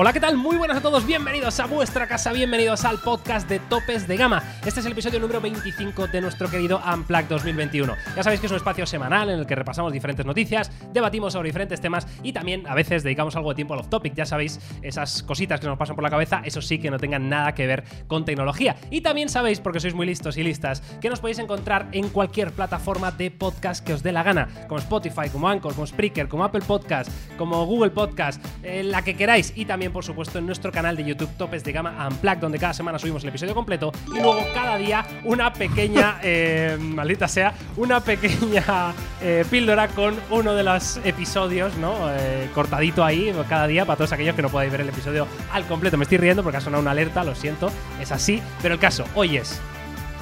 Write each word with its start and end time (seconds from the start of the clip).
Hola, 0.00 0.12
¿qué 0.12 0.20
tal? 0.20 0.36
Muy 0.36 0.56
buenas 0.56 0.76
a 0.76 0.80
todos, 0.80 1.04
bienvenidos 1.04 1.58
a 1.58 1.66
vuestra 1.66 2.06
casa, 2.06 2.32
bienvenidos 2.32 2.84
al 2.84 3.00
podcast 3.00 3.48
de 3.48 3.58
Topes 3.58 4.06
de 4.06 4.16
Gama. 4.16 4.44
Este 4.64 4.78
es 4.78 4.86
el 4.86 4.92
episodio 4.92 5.18
número 5.18 5.40
25 5.40 6.06
de 6.06 6.20
nuestro 6.20 6.48
querido 6.48 6.80
Unplug 6.86 7.26
2021. 7.26 7.94
Ya 8.14 8.22
sabéis 8.22 8.38
que 8.38 8.46
es 8.46 8.52
un 8.52 8.58
espacio 8.58 8.86
semanal 8.86 9.28
en 9.28 9.40
el 9.40 9.46
que 9.46 9.56
repasamos 9.56 9.92
diferentes 9.92 10.24
noticias, 10.24 10.70
debatimos 10.92 11.32
sobre 11.32 11.48
diferentes 11.48 11.80
temas 11.80 12.06
y 12.22 12.32
también 12.32 12.64
a 12.68 12.76
veces 12.76 13.02
dedicamos 13.02 13.34
algo 13.34 13.48
de 13.48 13.56
tiempo 13.56 13.74
al 13.74 13.80
off-topic. 13.80 14.14
Ya 14.14 14.24
sabéis, 14.24 14.60
esas 14.82 15.24
cositas 15.24 15.58
que 15.58 15.66
nos 15.66 15.76
pasan 15.76 15.96
por 15.96 16.04
la 16.04 16.10
cabeza, 16.10 16.42
eso 16.44 16.62
sí 16.62 16.78
que 16.78 16.92
no 16.92 16.98
tengan 17.00 17.28
nada 17.28 17.56
que 17.56 17.66
ver 17.66 17.82
con 18.06 18.24
tecnología. 18.24 18.76
Y 18.92 19.00
también 19.00 19.28
sabéis, 19.28 19.58
porque 19.58 19.80
sois 19.80 19.94
muy 19.94 20.06
listos 20.06 20.36
y 20.36 20.44
listas, 20.44 20.80
que 21.00 21.10
nos 21.10 21.18
podéis 21.18 21.40
encontrar 21.40 21.88
en 21.90 22.08
cualquier 22.10 22.52
plataforma 22.52 23.10
de 23.10 23.32
podcast 23.32 23.84
que 23.84 23.94
os 23.94 24.04
dé 24.04 24.12
la 24.12 24.22
gana, 24.22 24.46
como 24.68 24.78
Spotify, 24.78 25.28
como 25.28 25.48
Anchor, 25.48 25.74
como 25.74 25.88
Spreaker, 25.88 26.28
como 26.28 26.44
Apple 26.44 26.62
Podcast, 26.64 27.10
como 27.36 27.66
Google 27.66 27.90
Podcast, 27.90 28.40
eh, 28.62 28.84
la 28.84 29.02
que 29.02 29.16
queráis 29.16 29.52
y 29.56 29.64
también 29.64 29.87
por 29.90 30.04
supuesto, 30.04 30.38
en 30.38 30.46
nuestro 30.46 30.72
canal 30.72 30.96
de 30.96 31.04
YouTube 31.04 31.30
Topes 31.36 31.64
de 31.64 31.72
Gama 31.72 32.08
Unplugged, 32.08 32.38
donde 32.38 32.58
cada 32.58 32.74
semana 32.74 32.98
subimos 32.98 33.22
el 33.22 33.30
episodio 33.30 33.54
completo 33.54 33.92
y 34.14 34.20
luego 34.20 34.44
cada 34.54 34.76
día 34.76 35.04
una 35.24 35.52
pequeña, 35.52 36.18
eh, 36.22 36.76
maldita 36.80 37.28
sea, 37.28 37.54
una 37.76 38.00
pequeña 38.00 38.94
eh, 39.20 39.44
píldora 39.50 39.88
con 39.88 40.14
uno 40.30 40.54
de 40.54 40.62
los 40.62 40.98
episodios, 41.04 41.76
¿no? 41.76 41.94
Eh, 42.12 42.50
cortadito 42.54 43.04
ahí 43.04 43.34
cada 43.48 43.66
día 43.66 43.84
para 43.84 43.96
todos 43.96 44.12
aquellos 44.12 44.34
que 44.34 44.42
no 44.42 44.48
podáis 44.48 44.70
ver 44.70 44.82
el 44.82 44.88
episodio 44.88 45.26
al 45.52 45.64
completo. 45.64 45.96
Me 45.96 46.04
estoy 46.04 46.18
riendo 46.18 46.42
porque 46.42 46.58
ha 46.58 46.60
sonado 46.60 46.82
una 46.82 46.92
alerta, 46.92 47.24
lo 47.24 47.34
siento, 47.34 47.70
es 48.00 48.12
así, 48.12 48.42
pero 48.62 48.74
el 48.74 48.80
caso, 48.80 49.04
hoy 49.14 49.36
es 49.36 49.60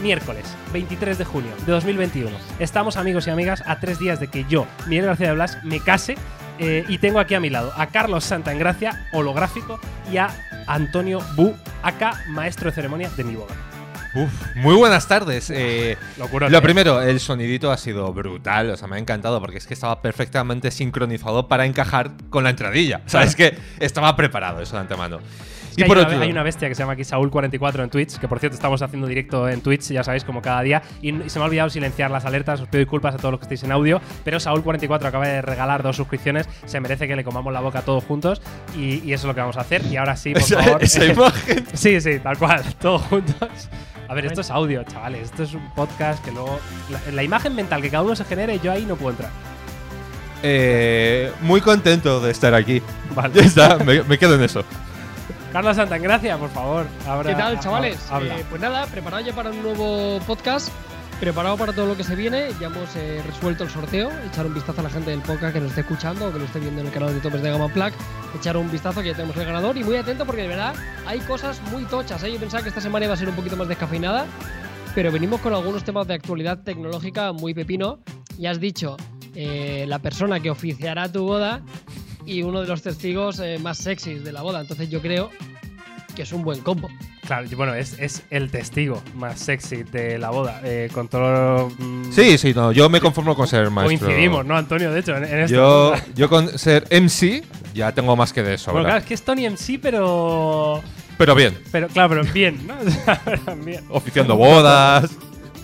miércoles 0.00 0.44
23 0.72 1.18
de 1.18 1.24
junio 1.24 1.50
de 1.64 1.72
2021. 1.72 2.30
Estamos 2.58 2.96
amigos 2.96 3.26
y 3.26 3.30
amigas 3.30 3.62
a 3.66 3.80
tres 3.80 3.98
días 3.98 4.20
de 4.20 4.28
que 4.28 4.44
yo, 4.48 4.66
Miguel 4.86 5.06
García 5.06 5.28
de 5.28 5.34
Blas, 5.34 5.58
me 5.64 5.80
case 5.80 6.16
eh, 6.58 6.84
y 6.88 6.98
tengo 6.98 7.18
aquí 7.18 7.34
a 7.34 7.40
mi 7.40 7.50
lado 7.50 7.72
a 7.76 7.86
Carlos 7.88 8.24
Santa 8.24 8.52
en 8.52 8.58
Gracia, 8.58 9.08
holográfico, 9.12 9.80
y 10.10 10.16
a 10.16 10.28
Antonio 10.66 11.20
Bu, 11.34 11.54
acá 11.82 12.20
maestro 12.28 12.70
de 12.70 12.74
ceremonia 12.74 13.10
de 13.10 13.24
mi 13.24 13.36
boda. 13.36 13.54
Uf, 14.14 14.32
muy 14.54 14.74
buenas 14.74 15.06
tardes. 15.06 15.50
Eh, 15.50 15.98
Locura, 16.16 16.48
lo 16.48 16.62
primero, 16.62 17.02
el 17.02 17.20
sonidito 17.20 17.70
ha 17.70 17.76
sido 17.76 18.10
brutal, 18.14 18.70
o 18.70 18.76
sea, 18.76 18.88
me 18.88 18.96
ha 18.96 18.98
encantado 18.98 19.40
porque 19.40 19.58
es 19.58 19.66
que 19.66 19.74
estaba 19.74 20.00
perfectamente 20.00 20.70
sincronizado 20.70 21.48
para 21.48 21.66
encajar 21.66 22.12
con 22.30 22.44
la 22.44 22.50
entradilla. 22.50 23.02
O 23.04 23.10
sea, 23.10 23.24
es 23.24 23.36
que 23.36 23.58
estaba 23.78 24.16
preparado 24.16 24.62
eso 24.62 24.76
de 24.76 24.80
antemano. 24.80 25.20
Es 25.76 25.82
que 25.82 25.82
y 25.82 25.88
por 25.88 25.98
hay, 25.98 26.04
otro 26.04 26.16
una, 26.16 26.24
hay 26.24 26.30
una 26.30 26.42
bestia 26.42 26.68
que 26.68 26.74
se 26.74 26.82
llama 26.82 26.94
aquí 26.94 27.02
Saúl44 27.02 27.82
en 27.82 27.90
Twitch, 27.90 28.16
que 28.18 28.28
por 28.28 28.40
cierto 28.40 28.54
estamos 28.54 28.80
haciendo 28.80 29.06
directo 29.06 29.46
en 29.46 29.60
Twitch, 29.60 29.90
ya 29.90 30.02
sabéis, 30.02 30.24
como 30.24 30.40
cada 30.40 30.62
día, 30.62 30.82
y, 31.02 31.14
y 31.14 31.28
se 31.28 31.38
me 31.38 31.44
ha 31.44 31.48
olvidado 31.48 31.68
silenciar 31.68 32.10
las 32.10 32.24
alertas, 32.24 32.62
os 32.62 32.68
pido 32.68 32.78
disculpas 32.80 33.14
a 33.14 33.18
todos 33.18 33.32
los 33.32 33.40
que 33.40 33.44
estáis 33.44 33.62
en 33.64 33.72
audio, 33.72 34.00
pero 34.24 34.38
Saúl44 34.38 35.04
acaba 35.04 35.28
de 35.28 35.42
regalar 35.42 35.82
dos 35.82 35.96
suscripciones, 35.96 36.48
se 36.64 36.80
merece 36.80 37.06
que 37.06 37.14
le 37.14 37.24
comamos 37.24 37.52
la 37.52 37.60
boca 37.60 37.82
todos 37.82 38.04
juntos, 38.04 38.40
y, 38.74 39.04
y 39.04 39.12
eso 39.12 39.24
es 39.26 39.28
lo 39.28 39.34
que 39.34 39.40
vamos 39.42 39.58
a 39.58 39.60
hacer, 39.60 39.84
y 39.84 39.96
ahora 39.96 40.16
sí, 40.16 40.32
por 40.32 40.40
esa, 40.42 40.62
favor. 40.62 40.82
esa 40.82 41.04
imagen. 41.04 41.66
sí, 41.74 42.00
sí, 42.00 42.18
tal 42.20 42.38
cual, 42.38 42.62
todos 42.80 43.02
juntos. 43.02 43.68
A 44.08 44.14
ver, 44.14 44.26
esto 44.26 44.40
es 44.40 44.50
audio, 44.50 44.82
chavales, 44.84 45.22
esto 45.22 45.42
es 45.42 45.52
un 45.52 45.74
podcast 45.74 46.24
que 46.24 46.30
luego... 46.30 46.58
La, 46.90 47.12
la 47.12 47.22
imagen 47.22 47.54
mental 47.54 47.82
que 47.82 47.90
cada 47.90 48.04
uno 48.04 48.16
se 48.16 48.24
genere, 48.24 48.58
yo 48.62 48.72
ahí 48.72 48.86
no 48.86 48.96
puedo 48.96 49.10
entrar. 49.10 49.30
Eh, 50.42 51.32
muy 51.40 51.60
contento 51.60 52.20
de 52.20 52.30
estar 52.30 52.54
aquí. 52.54 52.80
Vale. 53.14 53.34
Ya 53.34 53.42
está, 53.42 53.78
me, 53.78 54.02
me 54.04 54.16
quedo 54.18 54.36
en 54.36 54.44
eso. 54.44 54.64
Carlos 55.56 55.76
Santagracia, 55.76 56.36
por 56.36 56.50
favor. 56.50 56.86
Ahora, 57.06 57.30
¿Qué 57.30 57.34
tal, 57.34 57.56
ha- 57.56 57.60
chavales? 57.60 57.96
Eh, 58.20 58.44
pues 58.50 58.60
nada, 58.60 58.84
preparado 58.88 59.24
ya 59.24 59.34
para 59.34 59.48
un 59.48 59.62
nuevo 59.62 60.18
podcast, 60.26 60.68
preparado 61.18 61.56
para 61.56 61.72
todo 61.72 61.86
lo 61.86 61.96
que 61.96 62.04
se 62.04 62.14
viene. 62.14 62.48
Ya 62.60 62.66
hemos 62.66 62.94
eh, 62.94 63.22
resuelto 63.26 63.64
el 63.64 63.70
sorteo, 63.70 64.10
echar 64.30 64.44
un 64.44 64.52
vistazo 64.52 64.80
a 64.80 64.84
la 64.84 64.90
gente 64.90 65.12
del 65.12 65.20
podcast 65.22 65.54
que 65.54 65.60
nos 65.60 65.70
esté 65.70 65.80
escuchando 65.80 66.26
o 66.28 66.30
que 66.34 66.40
lo 66.40 66.44
esté 66.44 66.60
viendo 66.60 66.82
en 66.82 66.88
el 66.88 66.92
canal 66.92 67.14
de 67.14 67.20
Topes 67.20 67.40
de 67.40 67.50
Gama 67.50 67.68
Plug, 67.68 67.90
echar 68.38 68.54
un 68.58 68.70
vistazo 68.70 69.00
que 69.00 69.06
ya 69.08 69.14
tenemos 69.14 69.34
el 69.38 69.46
ganador 69.46 69.78
y 69.78 69.82
muy 69.82 69.96
atento 69.96 70.26
porque 70.26 70.42
de 70.42 70.48
verdad 70.48 70.74
hay 71.06 71.20
cosas 71.20 71.58
muy 71.72 71.84
tochas. 71.84 72.22
¿eh? 72.22 72.30
Yo 72.34 72.38
pensaba 72.38 72.62
que 72.62 72.68
esta 72.68 72.82
semana 72.82 73.06
iba 73.06 73.14
a 73.14 73.16
ser 73.16 73.30
un 73.30 73.34
poquito 73.34 73.56
más 73.56 73.66
descafeinada, 73.66 74.26
pero 74.94 75.10
venimos 75.10 75.40
con 75.40 75.54
algunos 75.54 75.84
temas 75.84 76.06
de 76.06 76.12
actualidad 76.12 76.58
tecnológica 76.64 77.32
muy 77.32 77.54
pepino. 77.54 78.00
Ya 78.38 78.50
has 78.50 78.60
dicho, 78.60 78.98
eh, 79.34 79.86
la 79.88 80.00
persona 80.00 80.38
que 80.38 80.50
oficiará 80.50 81.10
tu 81.10 81.24
boda 81.24 81.62
y 82.26 82.42
uno 82.42 82.60
de 82.60 82.66
los 82.66 82.82
testigos 82.82 83.38
eh, 83.40 83.58
más 83.58 83.78
sexys 83.78 84.22
de 84.24 84.32
la 84.32 84.42
boda. 84.42 84.60
Entonces 84.60 84.90
yo 84.90 85.00
creo 85.00 85.30
que 86.14 86.22
es 86.22 86.32
un 86.32 86.42
buen 86.42 86.60
combo. 86.60 86.88
Claro, 87.26 87.46
bueno, 87.56 87.74
es, 87.74 87.98
es 87.98 88.22
el 88.30 88.50
testigo 88.50 89.02
más 89.14 89.38
sexy 89.40 89.82
de 89.82 90.16
la 90.18 90.30
boda. 90.30 90.60
eh, 90.64 90.88
con 90.92 91.08
todo. 91.08 91.70
mm, 91.78 92.12
Sí, 92.12 92.38
sí, 92.38 92.52
no, 92.54 92.70
yo 92.72 92.88
me 92.88 93.00
conformo 93.00 93.34
con 93.34 93.46
ser 93.48 93.68
maestro. 93.70 94.06
Coincidimos, 94.06 94.46
¿no, 94.46 94.56
Antonio? 94.56 94.92
De 94.92 95.00
hecho, 95.00 95.16
en, 95.16 95.24
en 95.24 95.40
esto. 95.40 95.54
Yo, 95.56 95.94
yo 96.14 96.28
con 96.28 96.56
ser 96.58 96.84
MC 96.90 97.42
ya 97.74 97.92
tengo 97.92 98.14
más 98.16 98.32
que 98.32 98.42
de 98.42 98.54
eso. 98.54 98.70
Bueno, 98.72 98.86
claro, 98.86 99.00
es 99.00 99.06
que 99.06 99.14
es 99.14 99.22
Tony 99.22 99.46
MC, 99.48 99.78
pero. 99.80 100.82
Pero 101.18 101.34
bien, 101.34 101.58
Pero 101.72 101.88
claro, 101.88 102.10
pero 102.10 102.24
bien, 102.32 102.66
¿no? 102.66 102.74
Bien. 103.64 103.84
oficiando 103.88 104.36
bodas. 104.36 105.10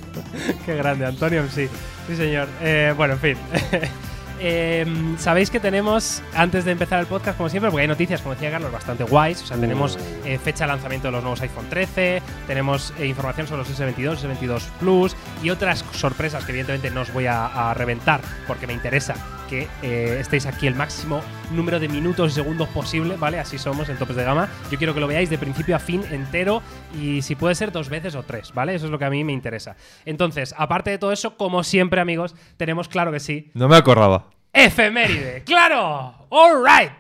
Qué 0.67 0.75
grande, 0.75 1.07
Antonio 1.07 1.43
MC. 1.43 1.69
Sí, 2.09 2.17
señor. 2.17 2.49
Eh, 2.63 2.93
bueno, 2.97 3.15
en 3.15 3.21
fin. 3.21 3.37
Eh, 4.45 4.85
Sabéis 5.19 5.51
que 5.51 5.61
tenemos, 5.61 6.21
antes 6.35 6.65
de 6.65 6.73
empezar 6.73 6.99
el 6.99 7.07
podcast, 7.07 7.37
como 7.37 7.49
siempre, 7.49 7.71
porque 7.71 7.83
hay 7.83 7.89
noticias, 7.89 8.21
como 8.21 8.35
decía 8.35 8.51
Carlos, 8.51 8.73
bastante 8.73 9.05
guays. 9.05 9.41
O 9.43 9.47
sea, 9.47 9.57
tenemos 9.57 9.97
eh, 10.25 10.37
fecha 10.39 10.65
de 10.65 10.69
lanzamiento 10.73 11.09
de 11.09 11.13
los 11.13 11.23
nuevos 11.23 11.41
iPhone 11.43 11.67
13, 11.71 12.21
tenemos 12.49 12.93
eh, 12.99 13.07
información 13.07 13.47
sobre 13.47 13.61
los 13.61 13.71
S22, 13.79 14.19
S22 14.19 14.63
Plus 14.81 15.17
y 15.45 15.51
otras 15.51 15.85
sorpresas 15.93 16.45
que 16.45 16.51
evidentemente 16.51 16.91
no 16.91 17.03
os 17.03 17.13
voy 17.13 17.27
a, 17.27 17.71
a 17.71 17.75
reventar 17.75 18.21
porque 18.49 18.67
me 18.67 18.73
interesa 18.73 19.15
que 19.49 19.69
eh, 19.83 20.17
estéis 20.19 20.47
aquí 20.47 20.67
el 20.67 20.75
máximo 20.75 21.21
número 21.53 21.79
de 21.79 21.87
minutos 21.87 22.33
y 22.33 22.35
segundos 22.35 22.69
posible, 22.71 23.17
¿vale? 23.19 23.39
Así 23.39 23.59
somos 23.59 23.89
en 23.91 23.99
topes 23.99 24.17
de 24.17 24.25
gama. 24.25 24.49
Yo 24.71 24.79
quiero 24.79 24.95
que 24.95 25.01
lo 25.01 25.07
veáis 25.07 25.29
de 25.29 25.37
principio 25.37 25.77
a 25.77 25.79
fin 25.79 26.03
entero 26.11 26.63
y 26.99 27.21
si 27.21 27.35
puede 27.37 27.55
ser 27.55 27.71
dos 27.71 27.91
veces 27.91 28.15
o 28.15 28.23
tres, 28.23 28.53
¿vale? 28.55 28.75
Eso 28.75 28.87
es 28.87 28.91
lo 28.91 28.99
que 28.99 29.05
a 29.05 29.11
mí 29.11 29.25
me 29.25 29.33
interesa. 29.33 29.77
Entonces, 30.07 30.55
aparte 30.57 30.91
de 30.91 30.97
todo 30.97 31.13
eso, 31.13 31.37
como 31.37 31.65
siempre, 31.65 32.01
amigos, 32.01 32.35
tenemos 32.57 32.89
claro 32.89 33.13
que 33.13 33.21
sí, 33.21 33.51
No 33.53 33.69
me 33.69 33.77
acordaba. 33.77 34.32
Efeméride. 34.53 35.43
¡Claro! 35.45 36.27
¡All 36.31 36.65
right! 36.65 36.91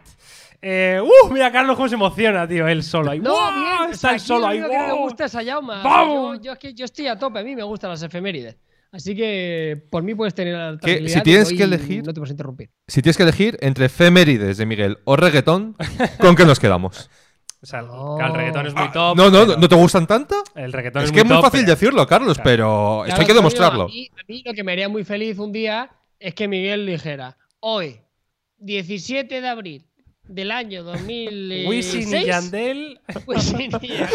Eh, 0.64 1.00
¡Uh! 1.02 1.32
Mira 1.32 1.50
Carlos 1.50 1.74
cómo 1.76 1.88
se 1.88 1.96
emociona, 1.96 2.46
tío, 2.46 2.68
él 2.68 2.82
solo 2.84 3.10
ahí. 3.10 3.18
No, 3.20 3.32
¡Guau! 3.32 3.52
bien. 3.80 3.92
Está 3.92 4.12
él 4.14 4.20
solo 4.20 4.40
lo 4.40 4.46
ahí. 4.48 4.58
único 4.58 4.70
que 4.72 4.78
me 4.78 4.92
gusta 4.92 5.24
es 5.24 5.34
Ayauma. 5.34 5.82
¡Vamos! 5.82 6.38
Yo, 6.38 6.42
yo 6.44 6.52
es 6.52 6.58
que 6.58 6.74
yo 6.74 6.84
estoy 6.84 7.08
a 7.08 7.18
tope, 7.18 7.40
a 7.40 7.42
mí 7.42 7.56
me 7.56 7.62
gustan 7.64 7.90
las 7.90 8.02
efemérides. 8.02 8.56
Así 8.92 9.16
que 9.16 9.86
por 9.90 10.02
mí 10.02 10.14
puedes 10.14 10.34
tener 10.34 10.54
la 10.54 10.72
Que 10.72 10.78
tranquilidad 10.78 11.14
si 11.18 11.22
tienes 11.22 11.48
que 11.48 11.64
elegir- 11.64 12.04
No 12.04 12.12
te 12.12 12.20
vas 12.20 12.28
a 12.28 12.32
interrumpir. 12.32 12.70
Si 12.86 13.00
tienes 13.00 13.16
que 13.16 13.22
elegir 13.22 13.56
entre 13.62 13.86
efemérides 13.86 14.58
de 14.58 14.66
Miguel 14.66 14.98
o 15.04 15.16
reggaetón, 15.16 15.76
¿con 16.20 16.36
qué 16.36 16.44
nos 16.44 16.60
quedamos? 16.60 17.08
O 17.62 17.66
sea, 17.66 17.80
el- 17.80 17.86
No. 17.86 18.16
claro, 18.19 18.34
el 18.34 18.38
reggaetón 18.40 18.66
es 18.66 18.74
muy 18.74 18.90
top. 18.92 19.16
No, 19.16 19.30
no, 19.30 19.46
pero- 19.46 19.56
¿no 19.58 19.69
te 19.69 19.74
gustan 19.76 20.06
tanto? 20.06 20.44
El 20.54 20.72
reggaetón 20.72 21.02
Es 21.02 21.06
es, 21.08 21.12
que 21.12 21.20
es 21.20 21.24
muy 21.24 21.36
top, 21.36 21.44
fácil 21.44 21.60
pero- 21.60 21.72
decirlo, 21.72 22.06
Carlos, 22.06 22.34
Claro. 22.34 22.44
pero 22.50 22.66
esto 22.76 23.00
hay 23.02 23.06
Claro, 23.06 23.16
que 23.16 23.22
Antonio, 23.22 23.34
demostrarlo. 23.40 23.82
A 23.84 23.88
mí, 23.88 24.10
a 24.12 24.22
mí 24.28 24.42
lo 24.44 24.52
que 24.52 24.62
me 24.64 24.72
haría 24.72 24.88
muy 24.90 25.04
feliz 25.04 25.38
un 25.38 25.52
día 25.52 25.90
es 26.20 26.34
que 26.34 26.46
Miguel 26.46 26.84
dijera: 26.86 27.38
Hoy, 27.65 28.00
17 28.59 29.41
de 29.41 29.49
abril 29.49 29.87
del 30.25 30.50
año 30.50 30.83
2006. 30.83 31.69
Wisin 31.69 32.17
y 32.17 32.25
Yandel. 32.25 33.00
Wisin 33.27 33.71
y 33.81 33.89
Yandel 33.89 34.09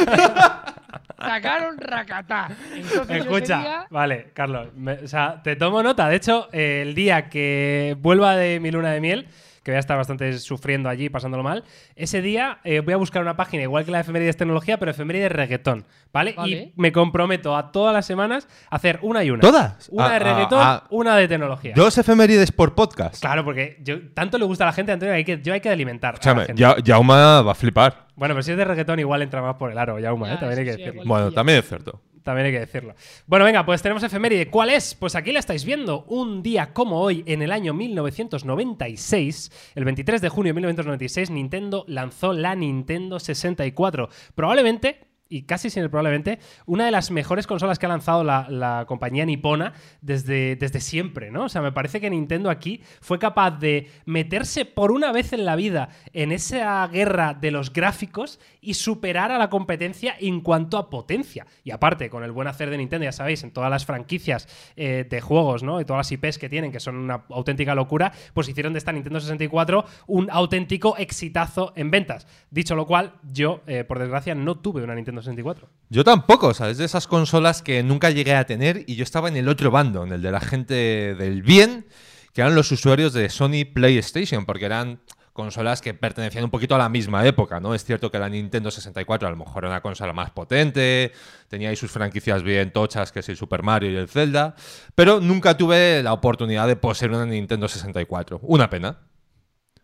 sacaron 1.18 1.78
Rakatá. 1.78 2.50
Entonces 2.76 3.18
Escucha, 3.20 3.60
día- 3.62 3.88
vale, 3.90 4.32
Carlos, 4.34 4.68
me- 4.76 4.94
o 4.94 5.08
sea, 5.08 5.42
te 5.42 5.56
tomo 5.56 5.82
nota. 5.82 6.10
De 6.10 6.18
hecho, 6.18 6.50
eh, 6.52 6.84
el 6.86 6.94
día 6.94 7.30
que 7.30 7.96
vuelva 8.02 8.36
de 8.36 8.60
mi 8.60 8.70
luna 8.70 8.92
de 8.92 9.00
miel, 9.00 9.28
que 9.68 9.72
voy 9.72 9.76
a 9.76 9.80
estar 9.80 9.98
bastante 9.98 10.32
sufriendo 10.40 10.88
allí, 10.88 11.10
pasándolo 11.10 11.44
mal, 11.44 11.66
ese 11.98 12.22
día 12.22 12.60
eh, 12.64 12.80
voy 12.80 12.94
a 12.94 12.98
buscar 12.98 13.22
una 13.22 13.36
página 13.36 13.64
igual 13.64 13.84
que 13.84 13.92
la 13.92 13.98
de 13.98 14.04
efemérides 14.04 14.38
tecnología, 14.38 14.80
pero 14.80 14.92
efemérides 14.92 15.30
reggaetón, 15.30 15.86
¿vale? 16.14 16.36
Vale. 16.38 16.56
Y 16.56 16.74
me 16.78 16.94
comprometo 16.94 17.54
a 17.58 17.74
todas 17.74 17.94
las 17.94 18.06
semanas 18.06 18.48
a 18.70 18.78
hacer 18.78 19.00
una 19.02 19.26
y 19.26 19.32
una. 19.32 19.42
¿Todas? 19.42 19.90
Una 19.92 20.06
Ah, 20.06 20.10
de 20.12 20.16
ah, 20.16 20.20
reggaetón, 20.20 20.60
ah. 20.62 20.84
una 20.90 21.18
de 21.18 21.28
tecnología. 21.28 21.74
Dos 21.76 21.98
efemérides 21.98 22.54
por 22.54 22.76
podcast. 22.76 23.20
Claro, 23.20 23.44
porque 23.44 23.78
yo, 23.84 24.08
tanto 24.14 24.38
le 24.38 24.46
gusta 24.46 24.64
a 24.64 24.68
la 24.68 24.74
gente, 24.74 24.94
Antonio, 24.94 25.12
que 25.12 25.18
hay 25.18 25.26
que, 25.26 25.42
yo 25.42 25.52
hay 25.52 25.60
que 25.60 25.70
alimentar. 25.70 26.12
a 26.12 26.14
la 26.14 26.16
Escúchame, 26.20 26.46
gente. 26.46 26.62
Ya- 26.62 26.78
Jauma 26.86 27.42
va 27.42 27.52
a 27.52 27.56
flipar. 27.56 28.08
Bueno, 28.16 28.36
pero 28.36 28.44
si 28.44 28.52
es 28.52 28.58
de 28.58 28.64
reggaetón, 28.64 29.00
igual 29.00 29.22
entra 29.22 29.42
más 29.42 29.56
por 29.58 29.70
el 29.70 29.78
aro, 29.78 30.00
Yauma, 30.00 30.34
¿eh? 30.34 30.38
También 30.40 30.60
hay 30.60 30.66
que 30.66 30.78
decirlo. 30.78 31.02
Bueno, 31.06 31.32
también 31.34 31.60
es 31.60 31.68
cierto. 31.68 32.02
También 32.28 32.48
hay 32.48 32.52
que 32.52 32.60
decirlo. 32.60 32.94
Bueno, 33.26 33.46
venga, 33.46 33.66
pues 33.66 33.82
tenemos 33.82 34.04
efeméride. 34.04 34.50
¿Cuál 34.50 34.70
es? 34.70 34.96
Pues 34.96 35.16
aquí 35.16 35.32
la 35.32 35.40
estáis 35.40 35.64
viendo. 35.64 36.04
Un 36.10 36.44
día 36.44 36.74
como 36.74 37.00
hoy, 37.00 37.24
en 37.26 37.42
el 37.42 37.54
año 37.54 37.74
1996, 37.74 39.72
el 39.76 39.86
23 39.86 40.20
de 40.20 40.28
junio 40.28 40.50
de 40.50 40.56
1996, 40.56 41.30
Nintendo 41.30 41.86
lanzó 41.88 42.34
la 42.34 42.54
Nintendo 42.54 43.22
64. 43.22 44.10
Probablemente 44.36 45.07
y 45.30 45.44
casi 45.44 45.70
sin 45.70 45.84
el 45.84 45.90
probablemente, 45.90 46.40
una 46.66 46.86
de 46.86 46.92
las 46.92 47.12
mejores 47.12 47.48
consolas 47.48 47.80
que 47.80 47.86
ha 47.86 47.90
lanzado 47.90 48.24
la, 48.24 48.86
compañía 48.88 49.26
nipona 49.26 49.74
desde, 50.02 50.56
desde 50.56 50.80
siempre, 50.80 51.32
¿no? 51.32 51.46
O 51.46 51.50
sea, 51.50 51.62
me 51.62 51.72
parece 51.72 52.00
que 52.00 52.10
Nintendo 52.10 52.50
aquí 52.50 52.82
fue 53.02 53.20
capaz 53.20 53.52
de 53.52 53.90
meterse 54.06 54.66
por 54.66 54.92
una 54.92 55.12
vez 55.12 55.34
en 55.34 55.46
la 55.46 55.56
vida 55.56 55.90
en 56.14 56.32
esa 56.32 56.88
guerra 56.88 57.34
de 57.34 57.52
los 57.52 57.74
gráficos 57.74 58.40
y 58.62 58.76
superar 58.76 59.32
a 59.32 59.38
la 59.38 59.50
competencia 59.50 60.16
en 60.20 60.42
cuanto 60.42 60.78
a 60.78 60.90
potencia. 60.90 61.46
Y 61.64 61.72
aparte, 61.72 62.10
con 62.10 62.24
el 62.24 62.32
buen 62.32 62.48
hacer 62.48 62.70
de 62.70 62.78
Nintendo, 62.78 63.06
ya 63.06 63.12
sabéis, 63.12 63.44
en 63.44 63.52
todas 63.52 63.70
las 63.70 63.86
franquicias 63.86 64.48
eh, 64.76 65.06
de 65.10 65.22
juegos, 65.22 65.64
¿no? 65.64 65.80
Y 65.82 65.86
todas 65.86 66.00
las 66.00 66.12
IPs 66.12 66.38
que 66.38 66.50
tienen, 66.50 66.72
que 66.72 66.80
son 66.80 66.96
una 66.96 67.26
auténtica 67.30 67.76
locura, 67.76 68.12
pues 68.34 68.50
hicieron 68.50 68.74
de 68.74 68.80
esta 68.80 68.92
Nintendo 68.92 69.20
64 69.20 69.86
un 70.08 70.30
auténtico 70.32 70.98
exitazo 70.98 71.74
en 71.76 71.92
ventas. 71.92 72.28
Dicho 72.50 72.76
lo 72.76 72.86
cual, 72.86 73.14
yo, 73.32 73.62
eh, 73.68 73.84
por 73.84 74.00
desgracia, 74.00 74.36
no 74.36 74.56
tuve 74.56 74.84
una 74.84 74.96
Nintendo 74.96 75.17
64. 75.22 75.70
Yo 75.90 76.04
tampoco, 76.04 76.54
¿sabes? 76.54 76.78
De 76.78 76.86
esas 76.86 77.08
consolas 77.08 77.62
que 77.62 77.84
nunca 77.84 78.10
llegué 78.10 78.36
a 78.36 78.46
tener 78.46 78.84
y 78.88 78.96
yo 78.96 79.04
estaba 79.04 79.28
en 79.28 79.38
el 79.38 79.50
otro 79.50 79.72
bando, 79.72 80.04
en 80.04 80.12
el 80.12 80.22
de 80.22 80.32
la 80.32 80.40
gente 80.40 81.16
del 81.16 81.42
bien, 81.42 81.88
que 82.34 82.42
eran 82.42 82.56
los 82.56 82.72
usuarios 82.72 83.14
de 83.14 83.30
Sony 83.30 83.66
PlayStation, 83.74 84.46
porque 84.46 84.66
eran 84.66 85.00
consolas 85.38 85.82
que 85.82 85.94
pertenecían 85.94 86.44
un 86.44 86.50
poquito 86.50 86.74
a 86.74 86.80
la 86.80 86.90
misma 86.90 87.24
época, 87.26 87.60
¿no? 87.60 87.76
Es 87.76 87.86
cierto 87.86 88.10
que 88.10 88.18
la 88.18 88.28
Nintendo 88.28 88.72
64 88.72 89.28
a 89.28 89.32
lo 89.32 89.38
mejor 89.38 89.64
era 89.64 89.70
una 89.70 89.82
consola 89.82 90.12
más 90.12 90.32
potente, 90.32 91.12
tenía 91.48 91.70
ahí 91.70 91.76
sus 91.76 91.92
franquicias 91.92 92.42
bien 92.42 92.72
tochas, 92.72 93.12
que 93.12 93.20
es 93.20 93.30
el 93.30 93.38
Super 93.38 93.62
Mario 93.62 93.92
y 93.92 93.96
el 93.96 94.10
Zelda, 94.10 94.56
pero 94.96 95.20
nunca 95.22 95.56
tuve 95.56 96.02
la 96.02 96.14
oportunidad 96.14 96.68
de 96.68 96.76
poseer 96.76 97.12
una 97.12 97.28
Nintendo 97.28 97.68
64. 97.68 98.40
Una 98.42 98.68
pena. 98.70 98.98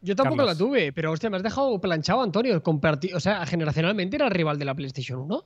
Yo 0.03 0.15
tampoco 0.15 0.37
Carlos. 0.37 0.53
la 0.59 0.65
tuve, 0.65 0.91
pero 0.93 1.11
hostia, 1.11 1.29
me 1.29 1.37
has 1.37 1.43
dejado 1.43 1.79
planchado, 1.79 2.21
Antonio. 2.21 2.61
Comparti- 2.61 3.13
o 3.15 3.19
sea, 3.19 3.45
generacionalmente 3.45 4.17
era 4.17 4.29
rival 4.29 4.59
de 4.59 4.65
la 4.65 4.75
PlayStation 4.75 5.19
1. 5.21 5.45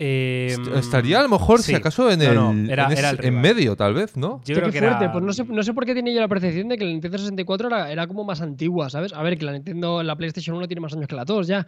Eh, 0.00 0.46
Est- 0.52 0.68
Estaría 0.76 1.18
a 1.18 1.22
lo 1.24 1.28
mejor, 1.28 1.58
sí. 1.58 1.72
si 1.72 1.74
acaso, 1.74 2.08
en, 2.08 2.20
No, 2.20 2.24
el, 2.52 2.66
no, 2.66 2.72
era- 2.72 2.86
en, 2.86 2.98
era 2.98 3.10
el 3.10 3.24
en 3.24 3.40
medio, 3.40 3.74
tal 3.74 3.94
vez, 3.94 4.16
¿no? 4.16 4.40
Yo 4.44 4.54
creo 4.54 4.66
qué 4.66 4.72
que 4.74 4.78
fuerte. 4.78 5.04
era... 5.04 5.12
Pues 5.12 5.24
no 5.24 5.32
sé, 5.32 5.44
no 5.44 5.62
sé 5.64 5.74
por 5.74 5.84
qué 5.84 5.94
tenía 5.94 6.14
yo 6.14 6.20
la 6.20 6.28
percepción 6.28 6.68
de 6.68 6.78
que 6.78 6.84
la 6.84 6.90
Nintendo 6.92 7.18
64 7.18 7.66
era, 7.66 7.90
era 7.90 8.06
como 8.06 8.22
más 8.22 8.40
antigua, 8.40 8.88
¿sabes? 8.90 9.12
A 9.12 9.22
ver, 9.24 9.36
que 9.36 9.44
la 9.44 9.50
Nintendo, 9.52 10.02
la 10.04 10.14
PlayStation 10.16 10.56
1 10.56 10.68
tiene 10.68 10.80
más 10.80 10.92
años 10.92 11.08
que 11.08 11.16
la 11.16 11.24
2 11.24 11.48
ya. 11.48 11.66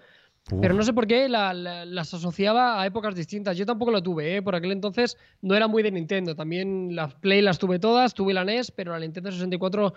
Pero 0.60 0.74
no 0.74 0.82
sé 0.84 0.92
por 0.92 1.06
qué 1.08 1.28
la- 1.28 1.52
la- 1.52 1.84
las 1.84 2.14
asociaba 2.14 2.80
a 2.80 2.86
épocas 2.86 3.14
distintas. 3.16 3.56
Yo 3.56 3.66
tampoco 3.66 3.90
lo 3.90 4.00
tuve, 4.02 4.36
¿eh? 4.36 4.42
Por 4.42 4.54
aquel 4.54 4.70
entonces 4.72 5.16
no 5.42 5.54
era 5.56 5.66
muy 5.66 5.82
de 5.82 5.90
Nintendo. 5.90 6.34
También 6.36 6.94
las 6.94 7.14
Play 7.16 7.42
las 7.42 7.58
tuve 7.58 7.78
todas, 7.80 8.14
tuve 8.14 8.32
la 8.32 8.44
NES, 8.44 8.70
pero 8.70 8.92
la 8.92 9.00
Nintendo 9.00 9.30
64 9.32 9.92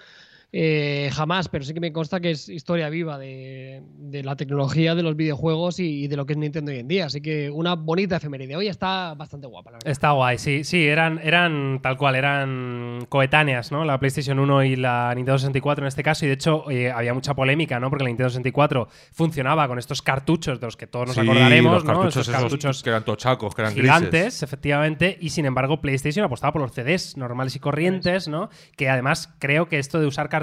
eh, 0.53 1.09
jamás. 1.11 1.49
Pero 1.49 1.65
sí 1.65 1.73
que 1.73 1.79
me 1.81 1.91
consta 1.91 2.21
que 2.21 2.31
es 2.31 2.47
historia 2.47 2.87
viva 2.89 3.17
de, 3.17 3.81
de 3.97 4.23
la 4.23 4.35
tecnología, 4.37 4.95
de 4.95 5.03
los 5.03 5.15
videojuegos 5.15 5.79
y, 5.79 6.03
y 6.03 6.07
de 6.07 6.15
lo 6.15 6.25
que 6.25 6.33
es 6.33 6.37
Nintendo 6.37 6.71
hoy 6.71 6.77
en 6.79 6.87
día. 6.87 7.07
Así 7.07 7.19
que 7.21 7.49
una 7.49 7.73
bonita 7.75 8.17
efeméride. 8.17 8.55
Hoy 8.55 8.67
está 8.67 9.15
bastante 9.15 9.47
guapa, 9.47 9.71
la 9.71 9.77
verdad. 9.77 9.91
Está 9.91 10.11
guay, 10.11 10.37
sí, 10.37 10.63
sí, 10.63 10.85
eran, 10.87 11.19
eran 11.23 11.79
tal 11.81 11.97
cual, 11.97 12.15
eran 12.15 13.05
coetáneas, 13.09 13.71
¿no? 13.71 13.83
La 13.83 13.99
PlayStation 13.99 14.37
1 14.37 14.63
y 14.65 14.75
la 14.75 15.11
Nintendo 15.15 15.39
64 15.39 15.83
en 15.83 15.87
este 15.87 16.03
caso, 16.03 16.25
y 16.25 16.27
de 16.27 16.35
hecho 16.35 16.69
eh, 16.69 16.91
había 16.91 17.15
mucha 17.15 17.33
polémica, 17.33 17.79
¿no? 17.79 17.89
Porque 17.89 18.03
la 18.03 18.09
Nintendo 18.09 18.29
64 18.29 18.87
funcionaba 19.11 19.67
con 19.67 19.79
estos 19.79 20.03
cartuchos 20.03 20.59
de 20.59 20.67
los 20.67 20.77
que 20.77 20.85
todos 20.85 21.07
nos 21.07 21.15
Sí, 21.15 21.21
acordaremos, 21.21 21.73
los 21.73 21.83
¿no? 21.83 21.93
cartuchos 21.93 22.27
Estos 22.27 22.41
cartuchos 22.41 22.83
que 22.83 22.89
eran 22.91 23.03
tochacos, 23.03 23.55
que 23.55 23.61
eran 23.63 23.73
gigantes, 23.73 24.11
grises. 24.11 24.43
efectivamente, 24.43 25.17
y 25.19 25.29
sin 25.29 25.45
embargo 25.47 25.81
PlayStation 25.81 26.23
apostaba 26.23 26.53
por 26.53 26.61
los 26.61 26.71
CDs 26.73 27.17
normales 27.17 27.55
y 27.55 27.59
corrientes, 27.59 28.27
¿no? 28.27 28.49
Que 28.77 28.87
además 28.89 29.33
creo 29.39 29.67
que 29.67 29.79
esto 29.79 29.99
de 29.99 30.05
usar 30.05 30.29
cartuchos 30.29 30.42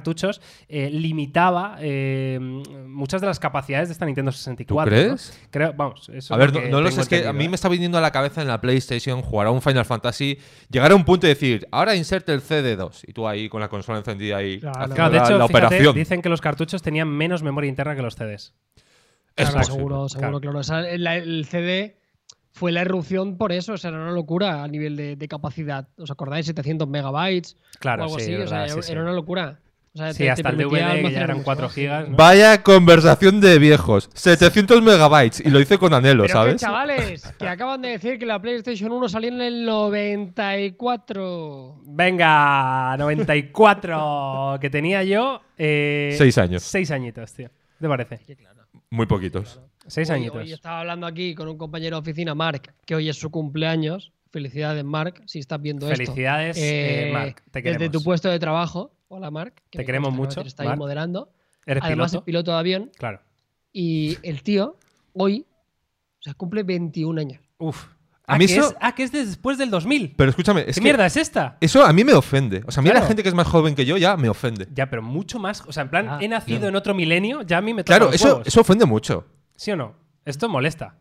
eh, 0.69 0.91
limitaba 0.91 1.77
eh, 1.81 2.39
muchas 2.41 3.21
de 3.21 3.27
las 3.27 3.39
capacidades 3.41 3.89
de 3.89 3.93
esta 3.93 4.07
Nintendo 4.07 4.33
64. 4.33 4.91
¿no? 4.95 5.03
crees? 5.03 5.39
Creo, 5.51 5.73
vamos, 5.75 6.09
eso 6.13 6.35
A 6.35 6.37
ver, 6.37 6.53
no, 6.71 6.81
lo 6.81 6.91
sé, 6.91 7.01
es 7.03 7.09
que 7.09 7.27
a 7.27 7.33
mí 7.33 7.45
¿eh? 7.45 7.49
me 7.49 7.55
está 7.55 7.69
viniendo 7.69 7.99
a 7.99 8.01
la 8.01 8.11
cabeza 8.11 8.43
en 8.43 8.49
la 8.49 8.61
PlayStation 8.61 9.23
jugar 9.23 9.47
a 9.47 9.51
un 9.51 9.63
Final 9.63 9.85
Fantasy, 9.85 10.39
llegar 10.71 10.93
a 10.93 10.95
un 10.95 11.05
punto 11.05 11.27
y 11.27 11.31
decir, 11.31 11.67
ahora 11.71 11.95
inserte 11.97 12.33
el 12.33 12.43
CD2, 12.43 13.05
y 13.07 13.13
tú 13.13 13.27
ahí 13.29 13.49
con 13.49 13.61
la 13.61 13.69
consola 13.69 13.99
encendida 13.99 14.39
Claro. 14.61 14.95
Claro, 14.95 15.11
de 15.11 15.17
la, 15.19 15.25
hecho, 15.25 15.39
la 15.39 15.47
fíjate, 15.49 15.67
operación. 15.67 15.95
dicen 15.95 16.23
que 16.23 16.29
los 16.29 16.41
cartuchos 16.41 16.83
tenían 16.83 17.09
menos 17.09 17.43
memoria 17.43 17.69
interna 17.69 17.95
que 17.97 18.03
los 18.03 18.15
CDs. 18.17 18.55
Es 19.37 19.51
Claro, 19.51 19.65
seguro, 19.65 20.09
seguro, 20.09 20.41
claro. 20.41 20.59
O 20.59 20.63
sea, 20.63 20.81
la- 20.99 21.17
el 21.17 21.47
CD 21.47 21.97
fue 22.53 22.73
la 22.73 22.81
erupción 22.83 23.39
por 23.39 23.53
eso, 23.53 23.75
o 23.75 23.77
sea, 23.79 23.91
era 23.91 24.01
una 24.01 24.11
locura 24.13 24.63
a 24.65 24.69
nivel 24.69 24.97
de, 24.97 25.17
de 25.17 25.29
capacidad. 25.29 25.89
¿Os 25.97 26.11
acordáis? 26.11 26.47
700 26.47 26.89
megabytes 26.89 27.57
Claro, 27.79 28.03
o 28.03 28.05
algo 28.07 28.19
sí, 28.19 28.33
así, 28.35 28.43
o 28.43 28.47
sea, 28.49 28.69
sí, 28.69 28.83
sí. 28.83 28.93
era 28.93 29.03
una 29.03 29.13
locura. 29.13 29.61
O 29.93 29.99
sea, 29.99 30.13
Sí, 30.13 30.19
te- 30.19 30.25
te 30.25 30.31
hasta 30.31 30.51
el 30.51 30.57
permitía 30.57 30.89
DVD, 30.89 31.03
que 31.09 31.13
ya 31.13 31.21
eran 31.23 31.37
mucho 31.39 31.45
4 31.47 31.65
más, 31.67 31.73
sí. 31.75 31.81
gigas. 31.81 32.09
¿no? 32.09 32.17
Vaya 32.17 32.63
conversación 32.63 33.41
de 33.41 33.59
viejos. 33.59 34.09
700 34.15 34.83
megabytes. 34.83 35.41
Y 35.45 35.51
lo 35.51 35.61
hice 35.61 35.79
con 35.79 35.93
anhelo, 35.93 36.23
Pero 36.23 36.27
que, 36.29 36.33
¿sabes? 36.33 36.61
chavales, 36.61 37.23
que 37.39 37.49
acaban 37.49 37.83
de 37.83 37.89
decir 37.89 38.19
que 38.19 38.27
la 38.27 38.41
PlayStation 38.41 38.93
1 38.93 39.09
salió 39.09 39.31
en 39.31 39.41
el 39.41 39.67
94. 39.67 41.81
Venga, 41.87 42.97
94 42.99 44.59
que 44.61 44.71
tenía 44.71 45.03
yo. 45.05 45.41
Eh, 45.59 46.15
Seis 46.17 46.39
años. 46.39 46.63
Seis 46.63 46.91
añitos, 46.91 47.33
tío. 47.33 47.49
¿Qué 47.49 47.81
te 47.81 47.89
parece? 47.89 48.19
Sí, 48.27 48.37
claro. 48.37 48.61
Muy 48.91 49.07
poquitos. 49.07 49.61
Seis 49.87 50.09
Hoy- 50.11 50.17
añitos. 50.17 50.37
Hoy 50.39 50.53
estaba 50.53 50.81
hablando 50.81 51.07
aquí 51.07 51.35
con 51.35 51.49
un 51.49 51.57
compañero 51.59 51.97
de 51.97 52.01
oficina, 52.03 52.35
Mark, 52.35 52.75
que 52.87 52.95
hoy 52.95 53.09
es 53.09 53.19
su 53.19 53.31
cumpleaños. 53.31 54.13
Felicidades, 54.31 54.85
Mark, 54.85 55.23
si 55.27 55.41
estás 55.41 55.61
viendo 55.61 55.87
esto. 55.91 55.97
Felicidades, 56.05 56.57
eh, 56.57 57.09
Eh, 57.09 57.13
Marc. 57.13 57.43
Te 57.51 57.63
desde 57.63 57.79
queremos. 57.79 57.93
tu 57.93 58.03
puesto 58.05 58.29
de 58.29 58.39
trabajo. 58.39 58.93
Hola, 59.13 59.29
Mark. 59.33 59.55
que 59.71 59.79
Te 59.81 59.85
queremos 59.85 60.13
mucho, 60.15 60.41
ahí 60.41 60.67
Marc. 60.69 60.79
moderando. 60.79 61.33
¿Eres 61.67 61.83
Además, 61.83 62.13
piloto? 62.13 62.23
es 62.23 62.25
piloto 62.27 62.51
de 62.53 62.59
avión. 62.59 62.91
Claro. 62.97 63.21
Y 63.73 64.17
el 64.23 64.43
tío, 64.45 64.77
hoy, 65.15 65.47
o 66.21 66.23
sea, 66.23 66.35
cumple 66.35 66.63
21 66.63 67.21
años. 67.21 67.43
Uf. 67.59 67.87
A 68.27 68.35
ah, 68.35 68.39
mí 68.39 68.47
que 68.47 68.53
eso- 68.55 68.69
es, 68.71 68.77
ah, 68.81 68.95
que 68.95 69.03
es 69.03 69.11
de 69.11 69.27
después 69.27 69.59
del 69.59 69.69
2000. 69.69 70.15
Pero 70.17 70.31
escúchame, 70.31 70.61
es 70.61 70.67
¿Qué 70.67 70.75
que 70.75 70.81
mierda 70.83 71.07
es 71.07 71.17
esta? 71.17 71.59
eso 71.61 71.85
a 71.85 71.93
mí 71.93 72.05
me 72.05 72.13
ofende. 72.13 72.63
O 72.69 72.71
sea, 72.71 72.81
a 72.81 72.85
mí 72.85 72.91
Claro. 72.91 73.03
la 73.03 73.09
gente 73.09 73.25
que 73.25 73.29
es 73.29 73.35
más 73.35 73.49
joven 73.49 73.75
que 73.75 73.85
yo 73.85 73.97
ya 73.97 74.17
me 74.17 74.29
ofende. 74.29 74.69
Ya, 74.73 74.89
pero 74.89 75.03
mucho 75.03 75.41
más. 75.41 75.65
O 75.67 75.73
sea, 75.73 75.83
en 75.83 75.91
plan, 75.91 76.07
Ah, 76.09 76.19
he 76.21 76.29
nacido 76.29 76.61
ya. 76.61 76.69
en 76.69 76.77
otro 76.77 76.95
milenio, 76.95 77.43
ya 77.43 77.59
a 77.59 77.61
mí 77.61 77.75
me 77.75 77.83
toca 77.83 77.97
Claro, 77.97 78.13
los 78.13 78.15
eso, 78.15 78.43
eso 78.45 78.61
ofende 78.61 78.87
mucho. 78.87 79.27
¿Sí 79.57 79.73
o 79.73 79.77
no? 79.77 79.97
Esto 80.25 80.49
molesta. 80.49 80.97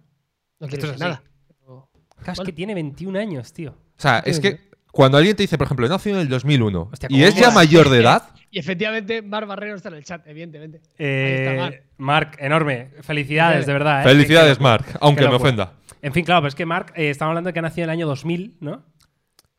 No 0.59 0.65
es 0.65 0.73
decir 0.73 0.97
nada. 0.97 1.21
Pero- 1.47 1.89
Claro, 2.23 2.41
es 2.41 2.45
que 2.47 2.53
tiene 2.53 2.73
21 2.73 3.15
años, 3.19 3.53
tío. 3.53 3.71
O 3.71 4.01
sea, 4.01 4.19
es 4.19 4.39
que 4.39 4.68
cuando 4.99 5.17
alguien 5.17 5.33
te 5.33 5.43
dice, 5.43 5.57
por 5.57 5.63
ejemplo, 5.63 5.85
he 5.85 5.89
nacido 5.89 6.17
en 6.17 6.23
el 6.23 6.27
2001 6.27 6.89
Hostia, 6.91 7.07
y 7.09 7.13
¿cómo 7.13 7.25
es 7.25 7.35
ya 7.35 7.51
mayor 7.51 7.87
de 7.87 7.99
edad, 8.01 8.21
Y 8.51 8.59
efectivamente, 8.59 9.21
Mar 9.21 9.45
Barrero 9.45 9.77
está 9.77 9.87
en 9.87 9.95
el 9.95 10.03
chat, 10.03 10.27
evidentemente. 10.27 10.81
Eh, 10.97 11.25
Ahí 11.25 11.45
está, 11.45 11.63
Marc. 11.63 11.83
Marc, 11.97 12.37
enorme. 12.41 12.89
Felicidades, 12.99 13.65
de 13.65 13.71
verdad. 13.71 14.01
¿eh? 14.01 14.03
felicidades, 14.03 14.59
Mark, 14.59 14.83
aunque 14.99 15.25
me 15.25 15.35
ofenda. 15.35 15.71
En 16.01 16.11
fin, 16.11 16.25
claro, 16.25 16.41
pero 16.41 16.49
es 16.49 16.55
que 16.55 16.65
Marc, 16.65 16.91
eh, 16.97 17.11
estamos 17.11 17.29
hablando 17.31 17.47
de 17.47 17.53
que 17.53 17.59
ha 17.59 17.61
nacido 17.61 17.85
en 17.85 17.91
el 17.91 17.93
año 17.93 18.07
2000, 18.07 18.57
¿no? 18.59 18.83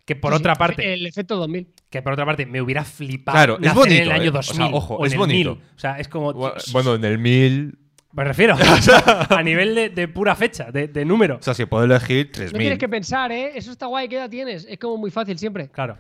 Que 0.05 0.15
por 0.15 0.35
Sí, 0.35 0.41
otra 0.41 0.57
parte, 0.57 0.93
El 0.93 1.07
efecto 1.07 1.37
2000. 1.37 1.69
que 1.89 2.03
por 2.03 2.13
otra 2.13 2.27
parte 2.27 2.45
me 2.45 2.61
hubiera 2.61 2.85
flipado 2.85 3.35
Claro, 3.35 3.59
es 3.63 3.73
bonito, 3.73 3.97
en 3.97 4.03
el 4.03 4.13
año 4.13 4.25
¿eh? 4.25 4.39
O 4.39 4.43
sea, 4.43 4.55
2000 4.57 4.75
ojo, 4.75 4.95
o 4.97 5.01
en 5.01 5.07
es 5.07 5.13
el 5.15 5.19
bonito. 5.19 5.55
1000. 5.55 5.65
O 5.65 5.79
sea, 5.79 5.99
es 5.99 6.09
como 6.09 6.35
Bueno, 6.35 6.97
en 6.97 7.05
el 7.05 7.17
1000, 7.17 7.79
me 8.12 8.25
refiero 8.25 8.57
a 9.31 9.43
nivel 9.43 9.75
de, 9.75 9.89
de 9.91 10.09
pura 10.09 10.35
fecha, 10.35 10.71
de, 10.71 10.89
de 10.89 11.05
número. 11.05 11.37
o 11.37 11.43
sea, 11.43 11.55
si 11.55 11.65
puedo 11.67 11.85
elegir 11.85 12.27
No 12.27 12.33
tienes 12.33 12.51
3000. 12.53 12.79
que 12.79 12.89
pensar, 12.89 13.33
¿eh? 13.33 13.53
Eso 13.55 13.71
está 13.73 13.87
guay, 13.87 14.09
¿qué 14.09 14.17
edad 14.17 14.29
tienes? 14.31 14.67
Es 14.69 14.79
como 14.79 14.97
muy 14.97 15.11
fácil 15.11 15.39
siempre. 15.39 15.69
Claro. 15.71 15.99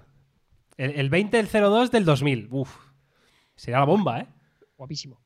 El, 0.76 0.92
el 0.92 1.10
20 1.10 1.36
del 1.36 1.46
02 1.48 1.90
del 1.90 2.04
2000. 2.04 2.48
Uf. 2.50 2.74
Sería 3.54 3.78
la 3.80 3.84
bomba, 3.84 4.20
¿eh? 4.20 4.26
Guapísimo. 4.76 5.20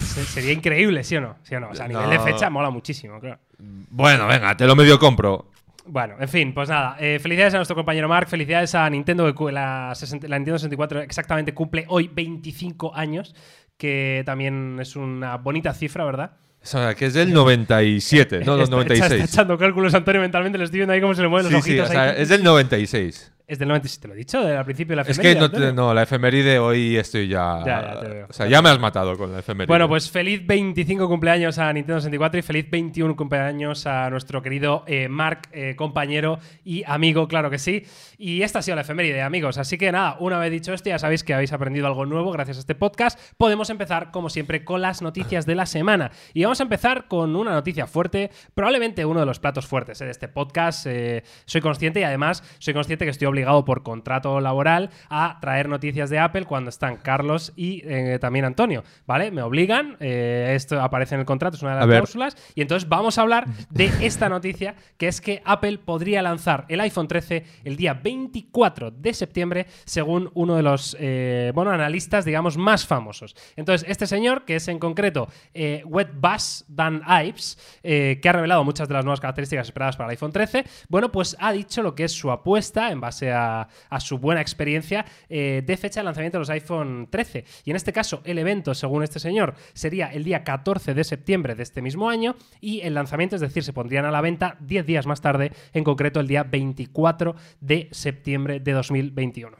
Se- 0.00 0.24
sería 0.24 0.52
increíble, 0.52 1.04
¿sí 1.04 1.16
o 1.16 1.20
no? 1.20 1.36
¿Sí 1.42 1.54
o 1.54 1.60
no? 1.60 1.68
O 1.70 1.74
sea, 1.74 1.84
a 1.84 1.88
nivel 1.88 2.10
de 2.10 2.18
fecha 2.18 2.50
mola 2.50 2.70
muchísimo, 2.70 3.20
claro. 3.20 3.38
Bueno, 3.58 4.26
venga, 4.26 4.56
te 4.56 4.66
lo 4.66 4.74
medio 4.74 4.98
compro. 4.98 5.50
Bueno, 5.84 6.14
en 6.20 6.28
fin, 6.28 6.54
pues 6.54 6.68
nada. 6.68 6.96
eh, 7.00 7.18
felicidades 7.20 7.54
a 7.54 7.56
nuestro 7.58 7.74
compañero 7.76 8.08
Mark, 8.08 8.28
felicidades 8.28 8.74
a 8.74 8.88
Nintendo, 8.88 9.32
que 9.34 9.52
la, 9.52 9.92
60 9.94 10.28
la 10.28 10.38
Nintendo 10.38 10.58
64 10.58 11.00
exactamente 11.02 11.52
cumple 11.54 11.84
hoy 11.88 12.08
25 12.08 12.94
años, 12.94 13.34
que 13.82 14.22
también 14.24 14.78
es 14.80 14.94
una 14.94 15.38
bonita 15.38 15.74
cifra, 15.74 16.04
¿verdad? 16.04 16.30
O 16.62 16.66
sea, 16.66 16.94
que 16.94 17.06
es 17.06 17.14
del 17.14 17.32
97, 17.32 18.40
no 18.46 18.52
del 18.56 18.62
Está- 18.62 18.76
Está, 18.80 18.94
96. 18.94 19.24
echando 19.34 19.58
cálculos 19.58 19.92
Antonio 19.94 20.20
mentalmente, 20.20 20.56
le 20.56 20.64
estoy 20.64 20.78
viendo 20.78 20.92
ahí 20.92 21.00
cómo 21.00 21.14
se 21.16 21.22
le 21.22 21.26
mueven 21.28 21.50
los 21.52 21.64
Sí, 21.64 21.70
sí, 21.72 21.78
ojitos. 21.80 21.90
o 21.90 21.92
sea, 21.92 22.10
ahí. 22.10 22.14
es 22.22 22.28
del 22.28 22.44
96. 22.44 23.32
Es 23.52 23.58
del 23.58 23.68
96, 23.68 24.00
te 24.00 24.08
lo 24.08 24.14
he 24.14 24.16
dicho 24.16 24.38
al 24.40 24.64
principio 24.64 24.92
de 24.92 24.96
la 24.96 25.02
Es 25.02 25.10
efeméride, 25.10 25.34
que 25.34 25.40
no, 25.40 25.50
te- 25.50 25.56
Antonio. 25.56 25.74
no, 25.74 25.92
la 25.92 26.02
efeméride 26.04 26.58
hoy 26.58 26.96
estoy 26.96 27.28
ya. 27.28 27.58
Ya, 27.66 27.94
ya 27.94 28.00
te 28.00 28.08
veo. 28.08 28.26
O 28.30 28.32
sea, 28.32 28.46
ya 28.48 28.62
me 28.62 28.70
has 28.70 28.78
matado 28.78 29.14
con 29.18 29.30
la 29.30 29.40
efeméride. 29.40 29.66
Bueno, 29.66 29.88
pues 29.90 30.10
feliz 30.10 30.40
25 30.46 31.06
cumpleaños 31.06 31.58
a 31.58 31.70
Nintendo 31.70 32.00
64 32.00 32.38
y 32.38 32.42
feliz 32.42 32.70
21 32.70 33.14
cumpleaños 33.14 33.86
a 33.86 34.08
nuestro 34.08 34.40
querido 34.40 34.84
eh, 34.86 35.06
Mark, 35.08 35.48
eh, 35.52 35.74
compañero 35.76 36.38
y 36.64 36.82
amigo, 36.86 37.28
claro 37.28 37.50
que 37.50 37.58
sí. 37.58 37.84
Y 38.16 38.40
esta 38.40 38.60
ha 38.60 38.62
sido 38.62 38.74
la 38.76 38.80
efeméride, 38.80 39.20
amigos. 39.20 39.58
Así 39.58 39.76
que 39.76 39.92
nada, 39.92 40.16
una 40.18 40.38
vez 40.38 40.50
dicho 40.50 40.72
esto, 40.72 40.88
ya 40.88 40.98
sabéis 40.98 41.22
que 41.22 41.34
habéis 41.34 41.52
aprendido 41.52 41.86
algo 41.86 42.06
nuevo 42.06 42.32
gracias 42.32 42.56
a 42.56 42.60
este 42.60 42.74
podcast. 42.74 43.20
Podemos 43.36 43.68
empezar, 43.68 44.10
como 44.12 44.30
siempre, 44.30 44.64
con 44.64 44.80
las 44.80 45.02
noticias 45.02 45.44
de 45.44 45.56
la 45.56 45.66
semana. 45.66 46.10
Y 46.32 46.42
vamos 46.44 46.60
a 46.60 46.62
empezar 46.62 47.06
con 47.06 47.36
una 47.36 47.50
noticia 47.52 47.86
fuerte, 47.86 48.30
probablemente 48.54 49.04
uno 49.04 49.20
de 49.20 49.26
los 49.26 49.40
platos 49.40 49.66
fuertes 49.66 50.00
eh, 50.00 50.06
de 50.06 50.10
este 50.10 50.28
podcast. 50.28 50.86
eh, 50.86 51.22
soy 51.44 51.60
consciente 51.60 52.00
y 52.00 52.04
además 52.04 52.42
soy 52.58 52.72
consciente 52.72 53.04
que 53.04 53.10
estoy 53.10 53.26
obligado 53.26 53.41
obligado 53.42 53.64
por 53.64 53.82
contrato 53.82 54.40
laboral 54.40 54.90
a 55.08 55.38
traer 55.40 55.68
noticias 55.68 56.10
de 56.10 56.18
Apple 56.18 56.44
cuando 56.44 56.70
están 56.70 56.96
Carlos 56.96 57.52
y 57.56 57.82
eh, 57.84 58.18
también 58.20 58.44
Antonio, 58.44 58.84
¿vale? 59.06 59.30
Me 59.30 59.42
obligan, 59.42 59.96
eh, 60.00 60.52
esto 60.54 60.80
aparece 60.80 61.14
en 61.14 61.20
el 61.20 61.26
contrato, 61.26 61.56
es 61.56 61.62
una 61.62 61.72
de 61.74 61.80
las 61.80 61.86
cláusulas, 61.86 62.36
y 62.54 62.62
entonces 62.62 62.88
vamos 62.88 63.18
a 63.18 63.22
hablar 63.22 63.46
de 63.70 63.90
esta 64.00 64.28
noticia, 64.28 64.76
que 64.96 65.08
es 65.08 65.20
que 65.20 65.42
Apple 65.44 65.78
podría 65.78 66.22
lanzar 66.22 66.66
el 66.68 66.80
iPhone 66.80 67.08
13 67.08 67.44
el 67.64 67.76
día 67.76 67.94
24 67.94 68.90
de 68.92 69.14
septiembre, 69.14 69.66
según 69.84 70.30
uno 70.34 70.56
de 70.56 70.62
los, 70.62 70.96
eh, 71.00 71.50
bueno, 71.54 71.72
analistas, 71.72 72.24
digamos, 72.24 72.56
más 72.56 72.86
famosos. 72.86 73.34
Entonces, 73.56 73.88
este 73.88 74.06
señor, 74.06 74.44
que 74.44 74.56
es 74.56 74.68
en 74.68 74.78
concreto 74.78 75.28
eh, 75.52 75.82
Buzz 75.84 76.64
Dan 76.68 77.02
Ives, 77.24 77.58
que 77.82 78.28
ha 78.28 78.32
revelado 78.32 78.62
muchas 78.64 78.88
de 78.88 78.94
las 78.94 79.04
nuevas 79.04 79.20
características 79.20 79.66
esperadas 79.66 79.96
para 79.96 80.08
el 80.08 80.12
iPhone 80.12 80.32
13, 80.32 80.64
bueno, 80.88 81.10
pues 81.10 81.36
ha 81.40 81.52
dicho 81.52 81.82
lo 81.82 81.94
que 81.94 82.04
es 82.04 82.12
su 82.12 82.30
apuesta 82.30 82.90
en 82.90 83.00
base 83.00 83.21
a, 83.30 83.68
su 84.00 84.18
buena 84.18 84.40
experiencia 84.40 85.04
eh, 85.28 85.62
de 85.64 85.76
fecha 85.76 86.00
de 86.00 86.04
lanzamiento 86.04 86.38
de 86.38 86.40
los 86.40 86.50
iPhone 86.50 87.08
13. 87.10 87.44
Y 87.64 87.70
en 87.70 87.76
este 87.76 87.92
caso, 87.92 88.22
el 88.24 88.38
evento, 88.38 88.74
según 88.74 89.02
este 89.02 89.20
señor, 89.20 89.54
sería 89.74 90.08
el 90.08 90.24
día 90.24 90.42
14 90.42 90.94
de 90.94 91.04
septiembre 91.04 91.54
de 91.54 91.62
este 91.62 91.82
mismo 91.82 92.08
año 92.08 92.34
y 92.60 92.80
el 92.80 92.94
lanzamiento, 92.94 93.36
es 93.36 93.42
decir, 93.42 93.62
se 93.62 93.72
pondrían 93.72 94.06
a 94.06 94.10
la 94.10 94.20
venta 94.20 94.56
10 94.60 94.86
días 94.86 95.06
más 95.06 95.20
tarde, 95.20 95.52
en 95.72 95.84
concreto 95.84 96.20
el 96.20 96.26
día 96.26 96.42
24 96.42 97.36
de 97.60 97.88
septiembre 97.92 98.60
de 98.60 98.72
2021. 98.72 99.56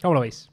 ¿Cómo 0.00 0.14
lo 0.14 0.20
veis? 0.20 0.50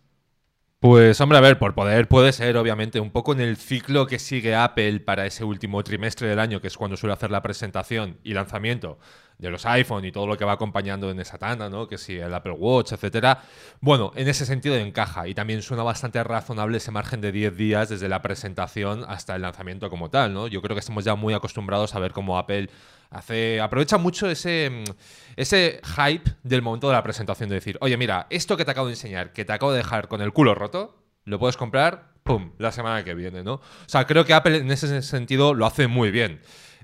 Pues 0.86 1.20
hombre, 1.20 1.40
a 1.40 1.42
ver, 1.42 1.58
por 1.58 1.74
poder 1.74 2.08
puede 2.08 2.32
ser, 2.32 2.58
obviamente, 2.58 3.00
un 3.00 3.10
poco 3.10 3.34
en 3.34 3.40
el 3.42 3.58
ciclo 3.58 4.06
que 4.06 4.20
sigue 4.20 4.54
Apple 4.54 5.00
para 5.00 5.26
ese 5.26 5.44
último 5.44 5.84
trimestre 5.84 6.28
del 6.28 6.38
año, 6.38 6.62
que 6.62 6.68
es 6.68 6.78
cuando 6.78 6.96
suele 6.96 7.14
hacer 7.14 7.32
la 7.32 7.42
presentación 7.42 8.20
y 8.24 8.36
lanzamiento 8.36 9.00
de 9.40 9.50
los 9.50 9.66
iPhone 9.66 10.06
y 10.06 10.12
todo 10.12 10.28
lo 10.28 10.38
que 10.38 10.46
va 10.46 10.52
acompañando 10.52 11.10
en 11.10 11.20
esa 11.20 11.40
tanda, 11.40 11.72
¿no? 11.72 11.88
Que 11.88 11.98
si 11.98 12.18
el 12.18 12.32
Apple 12.32 12.52
Watch, 12.52 12.92
etcétera. 12.92 13.42
Bueno, 13.82 14.12
en 14.16 14.28
ese 14.28 14.46
sentido 14.46 14.76
encaja 14.76 15.28
y 15.28 15.34
también 15.34 15.64
suena 15.64 15.82
bastante 15.82 16.24
razonable 16.24 16.78
ese 16.78 16.92
margen 16.92 17.20
de 17.20 17.32
10 17.32 17.58
días 17.58 17.90
desde 17.90 18.08
la 18.08 18.22
presentación 18.22 19.06
hasta 19.08 19.36
el 19.36 19.42
lanzamiento 19.42 19.90
como 19.90 20.12
tal, 20.12 20.36
¿no? 20.36 20.48
Yo 20.48 20.62
creo 20.62 20.76
que 20.76 20.82
estamos 20.82 21.04
ya 21.04 21.16
muy 21.16 21.34
acostumbrados 21.34 21.96
a 21.96 22.00
ver 22.00 22.12
cómo 22.12 22.38
Apple 22.38 22.70
hace 23.16 23.60
aprovecha 23.62 23.98
mucho 23.98 24.30
ese 24.30 24.70
mm, 24.70 24.92
ese 25.36 25.82
hype 25.84 26.32
del 26.44 26.62
momento 26.62 26.88
de 26.88 26.94
la 26.94 27.04
presentación 27.04 27.50
de 27.50 27.56
decir, 27.56 27.78
"Oye, 27.82 27.98
mira, 27.98 28.28
esto 28.30 28.58
que 28.58 28.66
te 28.66 28.72
acabo 28.72 28.88
de 28.88 28.94
enseñar, 28.94 29.34
que 29.34 29.46
te 29.46 29.54
acabo 29.54 29.72
de 29.72 29.80
dejar 29.80 30.08
con 30.08 30.22
el 30.22 30.32
culo 30.32 30.56
roto, 30.56 30.96
lo 31.26 31.40
puedes 31.40 31.58
comprar 31.58 32.16
pum, 32.24 32.52
la 32.58 32.72
semana 32.72 33.04
que 33.04 33.14
viene, 33.14 33.44
¿no? 33.44 33.54
O 33.54 33.62
sea, 33.86 34.06
creo 34.08 34.26
que 34.26 34.34
Apple 34.34 34.58
en 34.58 34.72
ese 34.72 35.02
sentido 35.04 35.54
lo 35.54 35.66
hace 35.68 35.88
muy 35.88 36.10
bien. 36.10 36.42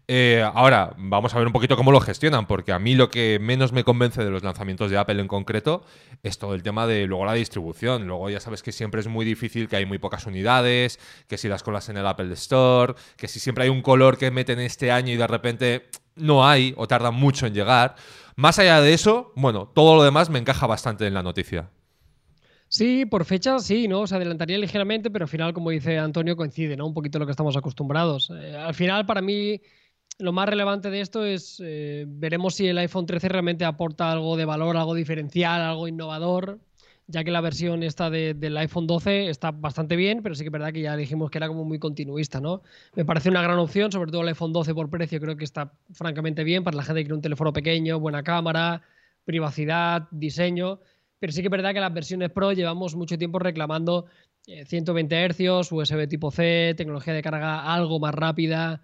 Eh, 0.08 0.44
ahora, 0.54 0.94
vamos 0.98 1.34
a 1.34 1.38
ver 1.38 1.48
un 1.48 1.54
poquito 1.54 1.78
cómo 1.78 1.92
lo 1.92 2.00
gestionan, 2.00 2.46
porque 2.46 2.72
a 2.74 2.80
mí 2.80 2.96
lo 2.96 3.10
que 3.10 3.40
menos 3.42 3.72
me 3.72 3.84
convence 3.84 4.24
de 4.24 4.30
los 4.30 4.44
lanzamientos 4.44 4.92
de 4.92 4.98
Apple 4.98 5.22
en 5.22 5.28
concreto 5.28 5.84
es 6.22 6.38
todo 6.38 6.54
el 6.54 6.64
tema 6.64 6.86
de 6.86 7.08
luego 7.08 7.26
la 7.26 7.34
distribución. 7.34 8.08
Luego 8.08 8.30
ya 8.30 8.40
sabes 8.40 8.62
que 8.62 8.72
siempre 8.72 9.02
es 9.02 9.08
muy 9.08 9.26
difícil, 9.26 9.68
que 9.68 9.78
hay 9.78 9.86
muy 9.86 10.00
pocas 10.00 10.26
unidades, 10.26 11.00
que 11.28 11.38
si 11.38 11.48
las 11.48 11.64
colas 11.64 11.90
en 11.90 11.98
el 11.98 12.06
Apple 12.06 12.34
Store, 12.34 12.94
que 13.16 13.28
si 13.28 13.40
siempre 13.40 13.64
hay 13.64 13.70
un 13.70 13.82
color 13.82 14.18
que 14.18 14.32
meten 14.32 14.60
este 14.60 14.92
año 14.92 15.14
y 15.14 15.18
de 15.18 15.28
repente 15.28 15.90
no 16.16 16.46
hay 16.46 16.74
o 16.78 16.88
tarda 16.88 17.12
mucho 17.12 17.48
en 17.48 17.54
llegar. 17.54 17.96
Más 18.36 18.60
allá 18.60 18.82
de 18.82 18.94
eso, 18.94 19.34
bueno, 19.36 19.68
todo 19.74 19.96
lo 19.96 20.04
demás 20.04 20.30
me 20.30 20.40
encaja 20.40 20.68
bastante 20.68 21.06
en 21.08 21.14
la 21.14 21.24
noticia. 21.24 21.70
Sí, 22.68 23.06
por 23.06 23.26
fecha 23.26 23.60
sí, 23.60 23.90
¿no? 23.90 24.08
Se 24.08 24.16
adelantaría 24.16 24.58
ligeramente, 24.58 25.12
pero 25.12 25.26
al 25.26 25.30
final, 25.30 25.54
como 25.54 25.72
dice 25.72 25.98
Antonio, 26.00 26.38
coincide, 26.38 26.78
¿no? 26.78 26.88
Un 26.88 26.94
poquito 26.94 27.20
lo 27.20 27.26
que 27.26 27.32
estamos 27.32 27.58
acostumbrados. 27.58 28.32
Eh, 28.32 28.56
al 28.56 28.74
final, 28.74 29.06
para 29.06 29.22
mí, 29.22 29.60
lo 30.20 30.32
más 30.32 30.48
relevante 30.48 30.90
de 30.90 31.02
esto 31.02 31.26
es, 31.26 31.62
eh, 31.62 32.06
veremos 32.08 32.56
si 32.56 32.68
el 32.68 32.78
iPhone 32.78 33.06
13 33.06 33.28
realmente 33.28 33.66
aporta 33.66 34.10
algo 34.10 34.38
de 34.38 34.46
valor, 34.46 34.78
algo 34.78 34.94
diferencial, 34.94 35.62
algo 35.62 35.90
innovador, 35.90 36.60
ya 37.08 37.24
que 37.24 37.32
la 37.32 37.42
versión 37.42 37.84
esta 37.84 38.10
del 38.10 38.58
iPhone 38.58 38.88
12 38.88 39.30
está 39.30 39.52
bastante 39.52 39.96
bien, 39.96 40.22
pero 40.24 40.36
sí 40.36 40.44
que 40.44 40.48
es 40.48 40.52
verdad 40.52 40.72
que 40.72 40.82
ya 40.82 40.96
dijimos 40.96 41.30
que 41.30 41.38
era 41.38 41.48
como 41.48 41.66
muy 41.66 41.80
continuista, 41.80 42.40
¿no? 42.40 42.62
Me 42.96 43.06
parece 43.06 43.30
una 43.30 43.42
gran 43.42 43.60
opción, 43.60 43.92
sobre 43.92 44.12
todo 44.12 44.22
el 44.22 44.30
iPhone 44.30 44.54
12 44.54 44.74
por 44.74 44.90
precio, 44.90 45.20
creo 45.20 45.36
que 45.36 45.44
está 45.44 45.74
francamente 45.94 46.44
bien 46.44 46.64
para 46.64 46.78
la 46.78 46.84
gente 46.84 47.02
que 47.02 47.06
quiere 47.06 47.16
un 47.16 47.22
teléfono 47.22 47.54
pequeño, 47.54 48.00
buena 48.00 48.24
cámara, 48.24 48.82
privacidad, 49.26 50.08
diseño, 50.12 50.80
pero 51.20 51.34
sí 51.34 51.42
que 51.42 51.48
es 51.48 51.52
verdad 51.52 51.74
que 51.74 51.80
las 51.80 51.94
versiones 51.94 52.32
Pro 52.32 52.52
llevamos 52.52 52.96
mucho 52.96 53.18
tiempo 53.18 53.40
reclamando 53.40 54.06
120 54.46 55.26
eh, 55.26 55.30
Hz, 55.30 55.72
USB 55.72 56.08
tipo 56.08 56.32
C, 56.32 56.74
tecnología 56.76 57.14
de 57.14 57.22
carga 57.22 57.74
algo 57.74 58.00
más 58.00 58.16
rápida, 58.16 58.82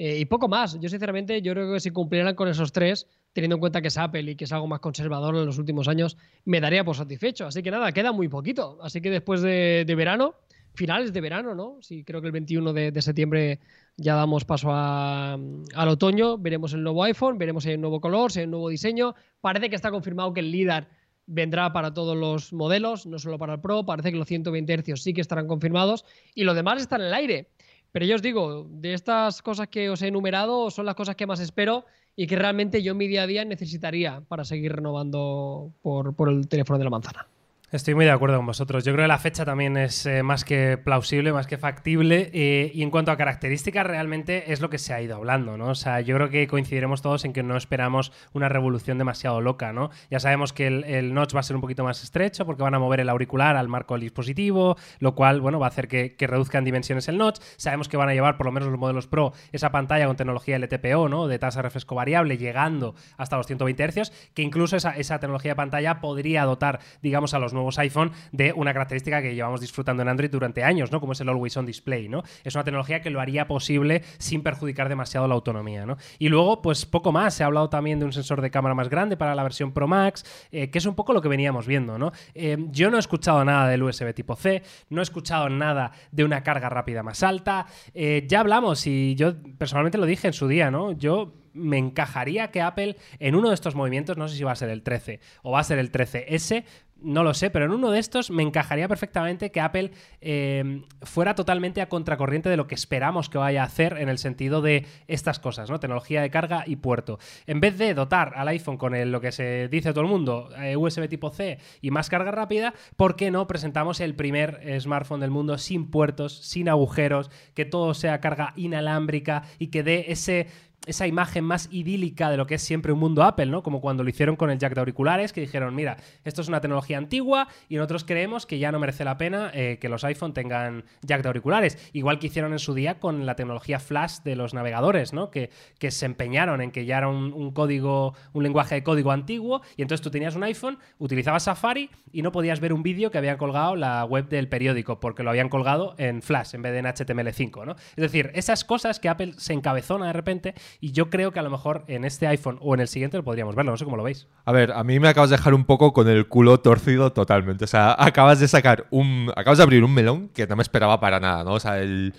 eh, 0.00 0.16
y 0.20 0.24
poco 0.26 0.46
más. 0.46 0.78
Yo, 0.80 0.88
sinceramente, 0.88 1.42
yo 1.42 1.52
creo 1.52 1.72
que 1.72 1.80
si 1.80 1.90
cumplieran 1.90 2.36
con 2.36 2.46
esos 2.46 2.70
tres, 2.70 3.08
teniendo 3.32 3.56
en 3.56 3.60
cuenta 3.60 3.82
que 3.82 3.88
es 3.88 3.98
Apple 3.98 4.30
y 4.30 4.36
que 4.36 4.44
es 4.44 4.52
algo 4.52 4.68
más 4.68 4.78
conservador 4.78 5.34
en 5.34 5.44
los 5.44 5.58
últimos 5.58 5.88
años, 5.88 6.16
me 6.44 6.60
daría 6.60 6.84
por 6.84 6.94
satisfecho. 6.94 7.46
Así 7.46 7.64
que 7.64 7.72
nada, 7.72 7.90
queda 7.90 8.12
muy 8.12 8.28
poquito. 8.28 8.78
Así 8.80 9.00
que 9.00 9.10
después 9.10 9.42
de, 9.42 9.84
verano, 9.96 10.36
finales 10.74 11.12
de 11.12 11.20
verano, 11.20 11.52
¿no? 11.56 11.78
Sí, 11.82 12.04
creo 12.04 12.20
que 12.20 12.28
el 12.28 12.32
21 12.32 12.72
de, 12.72 13.02
septiembre 13.02 13.58
ya 13.96 14.14
damos 14.14 14.44
paso 14.44 14.70
al 14.72 15.88
otoño. 15.88 16.38
Veremos 16.38 16.74
el 16.74 16.84
nuevo 16.84 17.02
iPhone, 17.02 17.36
veremos 17.36 17.64
si 17.64 17.70
hay 17.70 17.74
un 17.74 17.80
nuevo 17.80 18.00
color, 18.00 18.30
si 18.30 18.38
hay 18.38 18.44
un 18.44 18.52
nuevo 18.52 18.68
diseño. 18.68 19.16
Parece 19.40 19.68
que 19.68 19.74
está 19.74 19.90
confirmado 19.90 20.32
que 20.32 20.40
el 20.40 20.52
LIDAR 20.52 20.88
vendrá 21.26 21.72
para 21.72 21.92
todos 21.92 22.16
los 22.16 22.52
modelos, 22.52 23.04
no 23.04 23.18
solo 23.18 23.36
para 23.36 23.54
el 23.54 23.60
Pro. 23.60 23.84
Parece 23.84 24.12
que 24.12 24.16
los 24.16 24.28
120 24.28 24.78
Hz 24.78 25.02
sí 25.02 25.12
que 25.12 25.20
estarán 25.20 25.48
confirmados 25.48 26.04
y 26.36 26.44
lo 26.44 26.54
demás 26.54 26.80
está 26.80 26.94
en 26.94 27.02
el 27.02 27.14
aire. 27.14 27.48
Pero 27.92 28.04
yo 28.06 28.14
os 28.16 28.22
digo, 28.22 28.66
de 28.70 28.92
estas 28.92 29.42
cosas 29.42 29.68
que 29.68 29.90
os 29.90 30.02
he 30.02 30.08
enumerado 30.08 30.70
son 30.70 30.86
las 30.86 30.94
cosas 30.94 31.16
que 31.16 31.26
más 31.26 31.40
espero 31.40 31.84
y 32.16 32.26
que 32.26 32.36
realmente 32.36 32.82
yo 32.82 32.92
en 32.92 32.98
mi 32.98 33.08
día 33.08 33.22
a 33.22 33.26
día 33.26 33.44
necesitaría 33.44 34.22
para 34.28 34.44
seguir 34.44 34.74
renovando 34.74 35.72
por, 35.82 36.14
por 36.14 36.28
el 36.28 36.48
teléfono 36.48 36.78
de 36.78 36.84
la 36.84 36.90
manzana. 36.90 37.26
Estoy 37.70 37.94
muy 37.94 38.06
de 38.06 38.10
acuerdo 38.10 38.38
con 38.38 38.46
vosotros. 38.46 38.82
Yo 38.82 38.94
creo 38.94 39.04
que 39.04 39.08
la 39.08 39.18
fecha 39.18 39.44
también 39.44 39.76
es 39.76 40.06
eh, 40.06 40.22
más 40.22 40.42
que 40.42 40.78
plausible, 40.78 41.34
más 41.34 41.46
que 41.46 41.58
factible. 41.58 42.30
Eh, 42.32 42.70
y 42.72 42.82
en 42.82 42.90
cuanto 42.90 43.10
a 43.10 43.18
características, 43.18 43.86
realmente 43.86 44.54
es 44.54 44.62
lo 44.62 44.70
que 44.70 44.78
se 44.78 44.94
ha 44.94 45.02
ido 45.02 45.16
hablando, 45.16 45.58
¿no? 45.58 45.66
O 45.66 45.74
sea, 45.74 46.00
yo 46.00 46.16
creo 46.16 46.30
que 46.30 46.48
coincidiremos 46.48 47.02
todos 47.02 47.26
en 47.26 47.34
que 47.34 47.42
no 47.42 47.58
esperamos 47.58 48.10
una 48.32 48.48
revolución 48.48 48.96
demasiado 48.96 49.42
loca, 49.42 49.74
¿no? 49.74 49.90
Ya 50.10 50.18
sabemos 50.18 50.54
que 50.54 50.66
el, 50.66 51.12
notch 51.12 51.36
va 51.36 51.40
a 51.40 51.42
ser 51.42 51.56
un 51.56 51.60
poquito 51.60 51.84
más 51.84 52.02
estrecho 52.02 52.46
porque 52.46 52.62
van 52.62 52.74
a 52.74 52.78
mover 52.78 53.00
el 53.00 53.10
auricular 53.10 53.54
al 53.54 53.68
marco 53.68 53.92
del 53.92 54.00
dispositivo, 54.00 54.78
lo 54.98 55.14
cual, 55.14 55.42
bueno, 55.42 55.58
va 55.58 55.66
a 55.66 55.68
hacer 55.68 55.88
que, 55.88 56.16
reduzcan 56.18 56.64
dimensiones 56.64 57.06
el 57.08 57.18
notch. 57.18 57.38
Sabemos 57.58 57.90
que 57.90 57.98
van 57.98 58.08
a 58.08 58.14
llevar, 58.14 58.38
por 58.38 58.46
lo 58.46 58.52
menos 58.52 58.70
los 58.70 58.78
modelos 58.78 59.08
Pro, 59.08 59.34
esa 59.52 59.70
pantalla 59.72 60.06
con 60.06 60.16
tecnología 60.16 60.58
LTPO, 60.58 61.10
¿no? 61.10 61.26
De 61.26 61.38
tasa 61.38 61.58
de 61.58 61.64
refresco 61.64 61.94
variable, 61.94 62.38
llegando 62.38 62.94
hasta 63.18 63.36
los 63.36 63.46
120 63.46 63.88
Hz, 63.88 64.10
que 64.32 64.40
incluso 64.40 64.74
esa, 64.74 64.92
esa 64.92 65.18
tecnología 65.18 65.50
de 65.50 65.56
pantalla 65.56 66.00
podría 66.00 66.46
dotar, 66.46 66.80
digamos, 67.02 67.34
a 67.34 67.38
los 67.38 67.57
nuevos 67.58 67.78
iPhone 67.78 68.12
de 68.32 68.52
una 68.52 68.72
característica 68.72 69.20
que 69.20 69.34
llevamos 69.34 69.60
disfrutando 69.60 70.02
en 70.02 70.08
Android 70.08 70.30
durante 70.30 70.64
años, 70.64 70.92
¿no? 70.92 71.00
Como 71.00 71.12
es 71.12 71.20
el 71.20 71.28
Always 71.28 71.56
On 71.56 71.66
Display, 71.66 72.08
¿no? 72.08 72.22
Es 72.44 72.54
una 72.54 72.64
tecnología 72.64 73.02
que 73.02 73.10
lo 73.10 73.20
haría 73.20 73.46
posible 73.46 74.02
sin 74.18 74.42
perjudicar 74.42 74.88
demasiado 74.88 75.26
la 75.28 75.34
autonomía, 75.34 75.84
¿no? 75.86 75.96
Y 76.18 76.28
luego, 76.28 76.62
pues 76.62 76.86
poco 76.86 77.12
más. 77.12 77.34
Se 77.34 77.42
ha 77.42 77.46
hablado 77.46 77.68
también 77.68 77.98
de 77.98 78.04
un 78.04 78.12
sensor 78.12 78.40
de 78.40 78.50
cámara 78.50 78.74
más 78.74 78.88
grande 78.88 79.16
para 79.16 79.34
la 79.34 79.42
versión 79.42 79.72
Pro 79.72 79.86
Max, 79.86 80.24
eh, 80.50 80.70
que 80.70 80.78
es 80.78 80.86
un 80.86 80.94
poco 80.94 81.12
lo 81.12 81.20
que 81.20 81.28
veníamos 81.28 81.66
viendo, 81.66 81.98
¿no? 81.98 82.12
Eh, 82.34 82.56
yo 82.70 82.90
no 82.90 82.96
he 82.96 83.00
escuchado 83.00 83.44
nada 83.44 83.68
del 83.68 83.82
USB 83.82 84.14
tipo 84.14 84.36
C, 84.36 84.62
no 84.90 85.00
he 85.00 85.02
escuchado 85.02 85.48
nada 85.48 85.92
de 86.10 86.24
una 86.24 86.42
carga 86.42 86.68
rápida 86.68 87.02
más 87.02 87.22
alta. 87.22 87.66
Eh, 87.94 88.24
ya 88.28 88.40
hablamos 88.40 88.86
y 88.86 89.14
yo 89.14 89.34
personalmente 89.58 89.98
lo 89.98 90.06
dije 90.06 90.28
en 90.28 90.32
su 90.32 90.48
día, 90.48 90.70
¿no? 90.70 90.92
Yo 90.92 91.34
me 91.58 91.78
encajaría 91.78 92.50
que 92.50 92.62
Apple 92.62 92.96
en 93.18 93.34
uno 93.34 93.48
de 93.48 93.54
estos 93.54 93.74
movimientos, 93.74 94.16
no 94.16 94.28
sé 94.28 94.36
si 94.36 94.44
va 94.44 94.52
a 94.52 94.56
ser 94.56 94.70
el 94.70 94.82
13 94.82 95.20
o 95.42 95.52
va 95.52 95.60
a 95.60 95.64
ser 95.64 95.78
el 95.78 95.90
13S, 95.92 96.64
no 97.00 97.22
lo 97.22 97.34
sé, 97.34 97.50
pero 97.50 97.66
en 97.66 97.72
uno 97.72 97.90
de 97.90 97.98
estos 97.98 98.30
me 98.30 98.42
encajaría 98.42 98.88
perfectamente 98.88 99.50
que 99.50 99.60
Apple 99.60 99.92
eh, 100.20 100.82
fuera 101.02 101.34
totalmente 101.34 101.80
a 101.80 101.88
contracorriente 101.88 102.48
de 102.48 102.56
lo 102.56 102.66
que 102.66 102.74
esperamos 102.74 103.28
que 103.28 103.38
vaya 103.38 103.62
a 103.62 103.66
hacer 103.66 103.96
en 103.98 104.08
el 104.08 104.18
sentido 104.18 104.62
de 104.62 104.86
estas 105.06 105.38
cosas, 105.38 105.70
¿no? 105.70 105.80
Tecnología 105.80 106.22
de 106.22 106.30
carga 106.30 106.64
y 106.66 106.76
puerto. 106.76 107.18
En 107.46 107.60
vez 107.60 107.78
de 107.78 107.94
dotar 107.94 108.32
al 108.36 108.48
iPhone 108.48 108.76
con 108.76 109.10
lo 109.10 109.20
que 109.20 109.32
se 109.32 109.68
dice 109.68 109.92
todo 109.92 110.02
el 110.02 110.10
mundo, 110.10 110.50
eh, 110.58 110.76
USB 110.76 111.08
tipo 111.08 111.30
C 111.30 111.58
y 111.80 111.90
más 111.90 112.08
carga 112.08 112.30
rápida, 112.30 112.74
¿por 112.96 113.16
qué 113.16 113.30
no 113.30 113.46
presentamos 113.46 114.00
el 114.00 114.14
primer 114.14 114.80
smartphone 114.80 115.20
del 115.20 115.30
mundo 115.30 115.58
sin 115.58 115.90
puertos, 115.90 116.38
sin 116.40 116.68
agujeros, 116.68 117.30
que 117.54 117.64
todo 117.64 117.94
sea 117.94 118.20
carga 118.20 118.52
inalámbrica 118.56 119.44
y 119.58 119.68
que 119.68 119.82
dé 119.82 120.06
ese 120.08 120.48
esa 120.86 121.06
imagen 121.06 121.44
más 121.44 121.68
idílica 121.70 122.30
de 122.30 122.36
lo 122.36 122.46
que 122.46 122.54
es 122.54 122.62
siempre 122.62 122.92
un 122.92 122.98
mundo 122.98 123.22
Apple, 123.22 123.46
¿no? 123.46 123.62
Como 123.62 123.80
cuando 123.80 124.02
lo 124.02 124.10
hicieron 124.10 124.36
con 124.36 124.50
el 124.50 124.58
jack 124.58 124.74
de 124.74 124.80
auriculares, 124.80 125.32
que 125.32 125.40
dijeron, 125.40 125.74
mira, 125.74 125.98
esto 126.24 126.40
es 126.40 126.48
una 126.48 126.60
tecnología 126.60 126.96
antigua 126.96 127.48
y 127.68 127.76
nosotros 127.76 128.04
creemos 128.04 128.46
que 128.46 128.58
ya 128.58 128.72
no 128.72 128.78
merece 128.78 129.04
la 129.04 129.18
pena 129.18 129.50
eh, 129.52 129.78
que 129.80 129.88
los 129.88 130.04
iPhone 130.04 130.32
tengan 130.32 130.84
jack 131.02 131.22
de 131.22 131.28
auriculares. 131.28 131.90
Igual 131.92 132.18
que 132.18 132.28
hicieron 132.28 132.52
en 132.52 132.58
su 132.58 132.74
día 132.74 132.98
con 132.98 133.26
la 133.26 133.36
tecnología 133.36 133.80
flash 133.80 134.20
de 134.24 134.36
los 134.36 134.54
navegadores, 134.54 135.12
¿no? 135.12 135.30
Que, 135.30 135.50
que 135.78 135.90
se 135.90 136.06
empeñaron 136.06 136.60
en 136.62 136.70
que 136.70 136.86
ya 136.86 136.98
era 136.98 137.08
un, 137.08 137.50
código, 137.52 138.14
un 138.32 138.42
lenguaje 138.42 138.76
de 138.76 138.82
código 138.82 139.10
antiguo 139.12 139.62
y 139.76 139.82
entonces 139.82 140.02
tú 140.02 140.10
tenías 140.10 140.36
un 140.36 140.44
iPhone, 140.44 140.78
utilizabas 140.98 141.44
Safari 141.44 141.90
y 142.12 142.22
no 142.22 142.32
podías 142.32 142.60
ver 142.60 142.72
un 142.72 142.82
vídeo 142.82 143.10
que 143.10 143.18
habían 143.18 143.36
colgado 143.36 143.76
la 143.76 144.04
web 144.04 144.28
del 144.28 144.48
periódico 144.48 145.00
porque 145.00 145.22
lo 145.22 145.30
habían 145.30 145.48
colgado 145.48 145.94
en 145.98 146.22
flash 146.22 146.54
en 146.54 146.62
vez 146.62 146.72
de 146.72 146.78
en 146.78 146.86
HTML5, 146.86 147.66
¿no? 147.66 147.72
Es 147.72 147.96
decir, 148.02 148.30
esas 148.34 148.64
cosas 148.64 149.00
que 149.00 149.08
Apple 149.08 149.34
se 149.36 149.52
encabezona 149.52 150.06
de 150.06 150.12
repente 150.12 150.54
Y 150.80 150.92
yo 150.92 151.10
creo 151.10 151.32
que 151.32 151.38
a 151.38 151.42
lo 151.42 151.50
mejor 151.50 151.84
en 151.88 152.04
este 152.04 152.26
iPhone 152.26 152.58
o 152.60 152.74
en 152.74 152.80
el 152.80 152.88
siguiente 152.88 153.16
lo 153.16 153.24
podríamos 153.24 153.54
verlo, 153.54 153.72
no 153.72 153.76
sé 153.76 153.84
cómo 153.84 153.96
lo 153.96 154.02
veis. 154.02 154.26
A 154.44 154.52
ver, 154.52 154.72
a 154.72 154.84
mí 154.84 155.00
me 155.00 155.08
acabas 155.08 155.30
de 155.30 155.36
dejar 155.36 155.54
un 155.54 155.64
poco 155.64 155.92
con 155.92 156.08
el 156.08 156.28
culo 156.28 156.60
torcido 156.60 157.12
totalmente. 157.12 157.64
O 157.64 157.68
sea, 157.68 157.94
acabas 157.98 158.40
de 158.40 158.48
sacar 158.48 158.86
un. 158.90 159.32
Acabas 159.36 159.58
de 159.58 159.64
abrir 159.64 159.84
un 159.84 159.94
melón 159.94 160.28
que 160.28 160.46
no 160.46 160.56
me 160.56 160.62
esperaba 160.62 161.00
para 161.00 161.20
nada, 161.20 161.44
¿no? 161.44 161.54
O 161.54 161.60
sea, 161.60 161.80
el. 161.80 162.14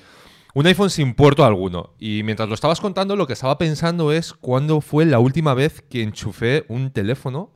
Un 0.56 0.66
iPhone 0.66 0.90
sin 0.90 1.14
puerto 1.14 1.46
alguno. 1.46 1.94
Y 2.00 2.24
mientras 2.24 2.50
lo 2.50 2.56
estabas 2.56 2.82
contando, 2.82 3.16
lo 3.16 3.28
que 3.28 3.34
estaba 3.34 3.58
pensando 3.58 4.12
es 4.12 4.34
cuándo 4.34 4.82
fue 4.82 5.06
la 5.06 5.20
última 5.20 5.54
vez 5.54 5.84
que 5.84 6.02
enchufé 6.02 6.66
un 6.70 6.92
teléfono 6.92 7.52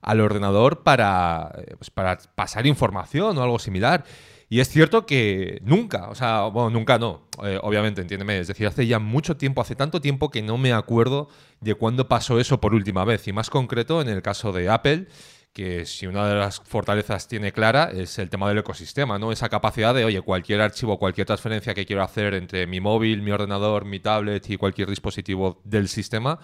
al 0.00 0.20
ordenador 0.20 0.84
para, 0.84 1.50
eh, 1.58 1.74
pues, 1.76 1.90
para 1.90 2.18
pasar 2.36 2.66
información 2.66 3.36
o 3.36 3.42
algo 3.42 3.58
similar. 3.58 4.04
Y 4.48 4.60
es 4.60 4.68
cierto 4.68 5.06
que 5.06 5.60
nunca, 5.64 6.08
o 6.08 6.14
sea, 6.14 6.42
bueno, 6.42 6.70
nunca 6.70 6.98
no, 6.98 7.28
eh, 7.42 7.58
obviamente, 7.62 8.00
entiéndeme. 8.00 8.38
Es 8.38 8.46
decir, 8.46 8.66
hace 8.66 8.86
ya 8.86 9.00
mucho 9.00 9.36
tiempo, 9.36 9.60
hace 9.60 9.74
tanto 9.74 10.00
tiempo 10.00 10.30
que 10.30 10.42
no 10.42 10.56
me 10.56 10.72
acuerdo 10.72 11.28
de 11.60 11.74
cuándo 11.74 12.08
pasó 12.08 12.38
eso 12.38 12.60
por 12.60 12.72
última 12.72 13.04
vez. 13.04 13.26
Y 13.26 13.32
más 13.32 13.50
concreto 13.50 14.00
en 14.00 14.08
el 14.08 14.22
caso 14.22 14.52
de 14.52 14.68
Apple, 14.68 15.08
que 15.52 15.84
si 15.86 16.06
una 16.06 16.28
de 16.28 16.36
las 16.36 16.60
fortalezas 16.60 17.26
tiene 17.28 17.50
clara 17.50 17.90
es 17.92 18.18
el 18.18 18.30
tema 18.30 18.48
del 18.48 18.58
ecosistema, 18.58 19.18
¿no? 19.18 19.32
Esa 19.32 19.48
capacidad 19.48 19.94
de, 19.94 20.04
oye, 20.04 20.20
cualquier 20.20 20.60
archivo, 20.60 20.98
cualquier 20.98 21.26
transferencia 21.26 21.74
que 21.74 21.86
quiero 21.86 22.02
hacer 22.02 22.34
entre 22.34 22.66
mi 22.66 22.78
móvil, 22.78 23.22
mi 23.22 23.32
ordenador, 23.32 23.84
mi 23.84 23.98
tablet 23.98 24.48
y 24.50 24.58
cualquier 24.58 24.90
dispositivo 24.90 25.60
del 25.64 25.88
sistema, 25.88 26.38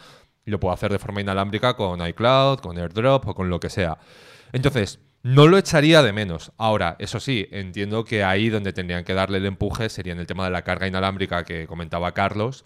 lo 0.44 0.58
puedo 0.58 0.74
hacer 0.74 0.90
de 0.90 0.98
forma 0.98 1.20
inalámbrica 1.20 1.76
con 1.76 2.04
iCloud, 2.04 2.60
con 2.60 2.78
AirDrop 2.78 3.28
o 3.28 3.34
con 3.34 3.48
lo 3.48 3.60
que 3.60 3.70
sea. 3.70 3.98
Entonces, 4.52 4.98
no 5.22 5.46
lo 5.46 5.58
echaría 5.58 6.02
de 6.02 6.12
menos. 6.12 6.52
Ahora, 6.56 6.96
eso 6.98 7.20
sí, 7.20 7.46
entiendo 7.52 8.04
que 8.04 8.24
ahí 8.24 8.48
donde 8.48 8.72
tendrían 8.72 9.04
que 9.04 9.14
darle 9.14 9.38
el 9.38 9.46
empuje 9.46 9.88
sería 9.88 10.12
en 10.12 10.18
el 10.18 10.26
tema 10.26 10.44
de 10.44 10.50
la 10.50 10.62
carga 10.62 10.86
inalámbrica 10.86 11.44
que 11.44 11.66
comentaba 11.66 12.12
Carlos. 12.12 12.64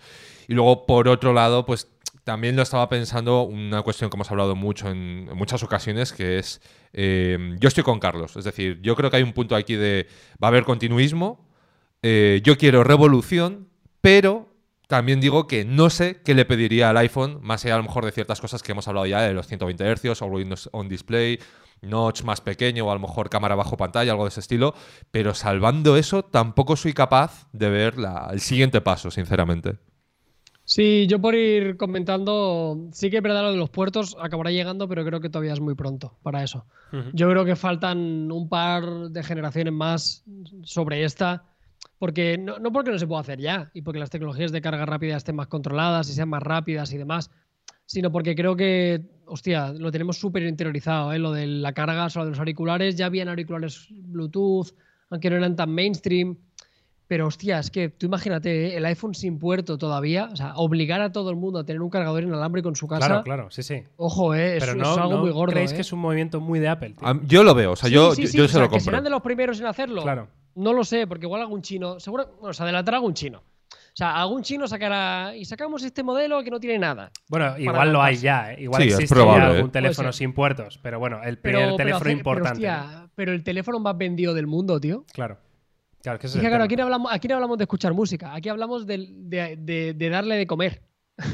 Y 0.48 0.54
luego, 0.54 0.86
por 0.86 1.08
otro 1.08 1.32
lado, 1.32 1.66
pues 1.66 1.90
también 2.25 2.56
lo 2.56 2.62
estaba 2.62 2.88
pensando 2.88 3.42
una 3.42 3.82
cuestión 3.82 4.10
que 4.10 4.16
hemos 4.16 4.30
hablado 4.30 4.56
mucho 4.56 4.88
en, 4.88 5.26
muchas 5.36 5.62
ocasiones, 5.62 6.12
que 6.12 6.38
es, 6.38 6.60
eh, 6.92 7.56
yo 7.60 7.68
estoy 7.68 7.84
con 7.84 8.00
Carlos. 8.00 8.36
Es 8.36 8.44
decir, 8.44 8.80
yo 8.82 8.96
creo 8.96 9.10
que 9.10 9.18
hay 9.18 9.22
un 9.22 9.32
punto 9.32 9.54
aquí 9.54 9.76
de, 9.76 10.08
va 10.42 10.48
a 10.48 10.50
haber 10.50 10.64
continuismo, 10.64 11.46
eh, 12.02 12.40
yo 12.42 12.56
quiero 12.56 12.84
revolución, 12.84 13.68
pero 14.00 14.48
también 14.88 15.20
digo 15.20 15.46
que 15.46 15.64
no 15.64 15.90
sé 15.90 16.20
qué 16.25 16.34
le 16.34 16.44
pediría 16.44 16.90
al 16.90 16.96
iPhone, 16.96 17.38
más 17.42 17.64
allá 17.64 17.75
a 17.75 17.78
lo 17.78 17.84
mejor 17.84 18.04
de 18.04 18.12
ciertas 18.12 18.40
cosas 18.40 18.62
que 18.62 18.72
hemos 18.72 18.88
hablado 18.88 19.06
ya 19.06 19.20
de 19.20 19.32
los 19.32 19.46
120 19.46 19.84
Hz, 19.94 20.22
Always 20.22 20.68
on 20.72 20.88
Display, 20.88 21.38
notch 21.88 22.23
más 22.23 22.40
pequeño 22.40 22.87
o 22.87 22.90
a 22.90 22.95
lo 22.95 23.00
mejor 23.00 23.31
cámara 23.31 23.55
bajo 23.55 23.76
pantalla, 23.76 24.12
algo 24.12 24.25
de 24.25 24.28
ese 24.28 24.40
estilo, 24.40 24.75
pero 25.11 25.35
salvando 25.35 25.97
eso 25.97 26.23
tampoco 26.23 26.76
soy 26.76 26.93
capaz 26.93 27.49
de 27.52 27.71
ver 27.71 27.95
el 28.31 28.40
siguiente 28.40 28.81
paso, 28.81 29.11
sinceramente. 29.11 29.78
Sí, 30.64 31.07
yo 31.07 31.21
por 31.21 31.37
ir 31.37 31.76
comentando, 31.76 32.88
sí 32.90 33.09
que 33.09 33.19
es 33.19 33.23
verdad 33.23 33.43
lo 33.43 33.52
de 33.52 33.57
los 33.57 33.71
puertos, 33.71 34.16
acabará 34.21 34.50
llegando, 34.50 34.88
pero 34.88 35.05
creo 35.05 35.21
que 35.21 35.28
todavía 35.28 35.52
es 35.52 35.61
muy 35.61 35.76
pronto 35.76 36.19
para 36.25 36.43
eso. 36.43 36.66
Yo 37.12 37.31
creo 37.31 37.45
que 37.45 37.55
faltan 37.55 38.33
un 38.33 38.49
par 38.49 39.11
de 39.11 39.23
generaciones 39.23 39.73
más 39.73 40.25
sobre 40.64 41.05
esta 41.05 41.45
porque 41.99 42.37
no, 42.37 42.59
no, 42.59 42.73
porque 42.73 42.90
no 42.90 42.99
se 42.99 43.07
pueda 43.07 43.21
hacer 43.21 43.40
ya 43.40 43.71
y 43.75 43.83
porque 43.83 44.00
las 44.00 44.11
tecnologías 44.11 44.52
de 44.52 44.61
carga 44.61 44.87
rápida 44.87 45.16
estén 45.16 45.37
más 45.37 45.47
controladas 45.47 46.11
y 46.11 46.14
sean 46.14 46.28
más 46.28 46.43
rápidas 46.43 46.93
y 46.93 46.99
demás, 46.99 47.31
sino 47.87 48.11
porque 48.12 48.35
creo 48.35 48.57
que, 48.57 49.00
hostia, 49.26 49.73
lo 49.73 49.90
tenemos 49.90 50.19
súper 50.19 50.43
interiorizado, 50.43 51.12
¿eh? 51.12 51.19
lo 51.19 51.33
de 51.33 51.47
la 51.47 51.73
carga, 51.73 52.11
solo 52.11 52.26
de 52.26 52.31
los 52.33 52.38
auriculares, 52.38 52.97
ya 52.97 53.07
habían 53.07 53.28
auriculares 53.28 53.87
Bluetooth, 53.90 54.75
aunque 55.11 55.31
no 55.31 55.37
eran 55.37 55.57
tan 55.57 55.71
mainstream. 55.71 56.37
Pero 57.09 57.28
hostia, 57.28 57.61
es 57.61 57.71
que 57.71 57.88
tú 57.88 58.07
imagínate, 58.07 58.66
¿eh? 58.66 58.76
el 58.76 58.85
iPhone 58.85 59.14
sin 59.14 59.38
puerto 59.38 59.78
todavía, 59.78 60.28
o 60.33 60.35
sea, 60.35 60.55
obligar 60.57 61.00
a 61.02 61.12
todo 61.12 61.31
el 61.31 61.37
mundo 61.37 61.61
a 61.61 61.64
tener 61.64 61.81
un 61.81 61.88
cargador 61.88 62.25
inalámbrico 62.25 62.69
en 62.69 62.75
su 62.75 62.88
casa. 62.88 63.07
Claro, 63.07 63.23
claro, 63.23 63.50
sí, 63.52 63.62
sí. 63.62 63.85
Ojo, 63.97 64.35
eh, 64.35 64.57
es, 64.57 64.75
no, 64.75 64.95
algo 64.95 65.19
muy 65.19 65.31
gordo. 65.31 65.52
¿Creéis 65.52 65.71
¿eh? 65.71 65.76
que 65.76 65.83
es 65.83 65.93
un 65.93 66.00
movimiento 66.00 66.40
muy 66.40 66.59
de 66.59 66.69
Apple? 66.69 66.97
yo 67.23 67.45
lo 67.45 67.55
veo, 67.55 67.73
o 67.73 67.76
sea, 67.76 67.88
yo, 67.88 68.12
yo, 68.14 68.26
se 68.26 68.59
lo 68.59 68.64
compro. 68.64 68.71
Que 68.71 68.81
serán 68.81 69.05
de 69.05 69.11
los 69.11 69.23
primeros 69.23 69.61
en 69.61 69.66
hacerlo. 69.66 70.02
Claro. 70.02 70.26
No 70.57 70.73
lo 70.73 70.83
sé, 70.83 71.07
porque 71.07 71.26
igual 71.26 71.43
algún 71.43 71.62
chino, 71.62 72.00
seguro, 72.00 72.28
bueno, 72.40 72.52
se 72.52 72.64
adelantará 72.64 72.97
algún 72.97 73.14
chino. 73.14 73.40
O 73.97 73.99
sea, 73.99 74.15
algún 74.21 74.43
chino 74.43 74.69
sacará 74.69 75.35
y 75.35 75.47
sacamos 75.47 75.83
este 75.83 76.03
modelo 76.03 76.45
que 76.45 76.50
no 76.50 76.61
tiene 76.61 76.79
nada. 76.79 77.11
Bueno, 77.31 77.57
igual 77.59 77.95
lo 77.95 78.03
hay 78.03 78.17
ya, 78.17 78.53
¿eh? 78.53 78.57
igual 78.61 78.83
Sí, 78.83 78.88
es 78.88 78.95
existe 78.95 79.15
probable, 79.15 79.45
ya 79.47 79.50
algún 79.53 79.69
¿eh? 79.71 79.73
teléfono 79.73 80.12
sin 80.12 80.35
puertos, 80.35 80.79
pero 80.83 80.99
bueno, 80.99 81.23
el 81.25 81.38
Pero, 81.38 81.59
primer 81.61 81.65
pero 81.69 81.76
teléfono 81.79 82.00
hacer- 82.05 82.12
importante. 82.19 82.61
Pero, 82.61 82.75
hostia, 82.83 83.09
pero 83.15 83.33
el 83.33 83.43
teléfono 83.43 83.81
más 83.81 83.97
vendido 83.97 84.35
del 84.35 84.47
mundo, 84.47 84.79
tío. 84.79 85.07
Claro. 85.15 85.38
Claro, 86.03 86.19
que 86.19 86.26
Es 86.26 86.37
claro, 86.37 86.65
aquí 86.65 86.76
no 86.76 86.83
hablamos, 86.83 87.11
aquí 87.11 87.26
no 87.26 87.37
hablamos 87.37 87.57
de 87.57 87.65
escuchar 87.65 87.95
música, 87.95 88.35
aquí 88.35 88.50
hablamos 88.50 88.87
de, 88.87 89.09
de- 89.57 89.95
de 89.95 90.11
darle 90.11 90.37
de 90.37 90.47
comer 90.47 90.83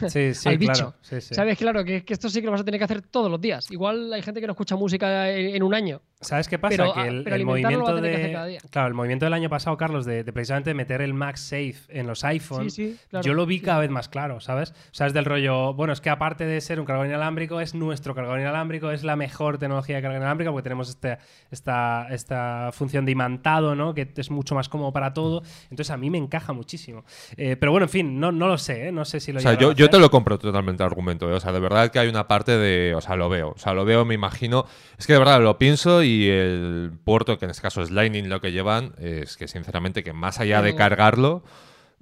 Sí, 0.08 0.32
sí, 0.34 0.48
al 0.48 0.56
claro. 0.58 0.72
bicho. 0.72 0.94
Sí, 1.02 1.20
sí. 1.20 1.34
¿Sabes? 1.34 1.58
Claro, 1.58 1.84
que, 1.84 2.04
que 2.04 2.12
esto 2.12 2.28
sí 2.28 2.38
que 2.40 2.46
lo 2.46 2.52
vas 2.52 2.60
a 2.60 2.64
tener 2.64 2.78
que 2.78 2.84
hacer 2.84 3.02
todos 3.02 3.28
los 3.28 3.40
días. 3.40 3.68
Igual 3.72 4.12
hay 4.12 4.22
gente 4.22 4.40
que 4.40 4.46
no 4.46 4.52
escucha 4.52 4.76
música 4.76 5.28
en, 5.32 5.56
en 5.56 5.62
un 5.64 5.74
año. 5.74 6.00
¿Sabes 6.22 6.48
qué 6.48 6.58
pasa? 6.58 6.76
Pero, 6.76 6.94
que 6.94 7.00
ah, 7.00 7.06
el, 7.06 7.22
pero 7.22 7.44
movimiento 7.44 7.96
de. 7.96 8.58
Claro, 8.70 8.88
el 8.88 8.94
movimiento 8.94 9.26
del 9.26 9.34
año 9.34 9.48
pasado, 9.48 9.76
Carlos, 9.76 10.04
de, 10.04 10.24
de 10.24 10.32
precisamente 10.32 10.74
meter 10.74 11.00
el 11.00 11.14
MagSafe 11.14 11.76
en 11.88 12.06
los 12.06 12.24
iPhones. 12.24 12.74
Sí, 12.74 12.92
sí, 12.92 12.98
claro. 13.08 13.24
Yo 13.24 13.34
lo 13.34 13.46
vi 13.46 13.52
Sí, 13.52 13.60
cada 13.60 13.80
vez 13.80 13.90
más 13.90 14.08
claro, 14.08 14.40
¿sabes? 14.40 14.70
O 14.70 14.94
sea, 14.94 15.06
es 15.06 15.12
del 15.12 15.26
rollo, 15.26 15.74
bueno, 15.74 15.92
es 15.92 16.00
que 16.00 16.08
aparte 16.08 16.46
de 16.46 16.60
ser 16.60 16.80
un 16.80 16.86
cargador 16.86 17.06
inalámbrico, 17.08 17.60
es 17.60 17.74
nuestro 17.74 18.14
cargador 18.14 18.40
inalámbrico, 18.40 18.90
es 18.90 19.04
la 19.04 19.14
mejor 19.14 19.58
tecnología 19.58 19.96
de 19.96 20.02
carga 20.02 20.16
inalámbrica 20.16 20.50
porque 20.50 20.62
tenemos 20.62 20.88
este, 20.88 21.18
esta, 21.50 22.06
esta 22.10 22.70
función 22.72 23.04
de 23.04 23.12
imantado, 23.12 23.74
¿no? 23.74 23.92
Que 23.94 24.10
es 24.16 24.30
mucho 24.30 24.54
más 24.54 24.68
cómodo 24.70 24.92
para 24.92 25.12
todo. 25.12 25.42
Entonces 25.64 25.90
a 25.90 25.96
mí 25.96 26.08
me 26.08 26.18
encaja 26.18 26.52
muchísimo. 26.54 27.04
Eh, 27.36 27.56
pero 27.60 27.72
bueno, 27.72 27.84
en 27.84 27.90
fin, 27.90 28.18
no, 28.18 28.32
no 28.32 28.48
lo 28.48 28.56
sé, 28.56 28.88
¿eh? 28.88 28.92
No 28.92 29.04
sé 29.04 29.20
si 29.20 29.32
lo 29.32 29.38
O 29.38 29.42
sea, 29.42 29.58
yo, 29.58 29.72
yo 29.72 29.90
te 29.90 29.98
lo 29.98 30.10
compro 30.10 30.38
totalmente 30.38 30.82
el 30.82 30.86
argumento. 30.86 31.30
¿eh? 31.30 31.34
O 31.34 31.40
sea, 31.40 31.52
de 31.52 31.60
verdad 31.60 31.90
que 31.90 31.98
hay 31.98 32.08
una 32.08 32.26
parte 32.26 32.56
de. 32.56 32.94
O 32.94 33.00
sea, 33.00 33.16
lo 33.16 33.28
veo. 33.28 33.50
O 33.50 33.58
sea, 33.58 33.74
lo 33.74 33.84
veo, 33.84 34.04
me 34.04 34.14
imagino. 34.14 34.64
Es 34.98 35.06
que 35.06 35.12
de 35.12 35.18
verdad 35.18 35.40
lo 35.42 35.58
pienso 35.58 36.02
y 36.02 36.11
el 36.28 36.92
puerto, 37.04 37.38
que 37.38 37.44
en 37.46 37.50
este 37.50 37.62
caso 37.62 37.82
es 37.82 37.90
Lightning, 37.90 38.28
lo 38.28 38.40
que 38.40 38.52
llevan, 38.52 38.94
es 38.98 39.36
que 39.36 39.48
sinceramente, 39.48 40.02
que 40.02 40.12
más 40.12 40.40
allá 40.40 40.62
de 40.62 40.70
Pero- 40.72 40.78
cargarlo. 40.78 41.44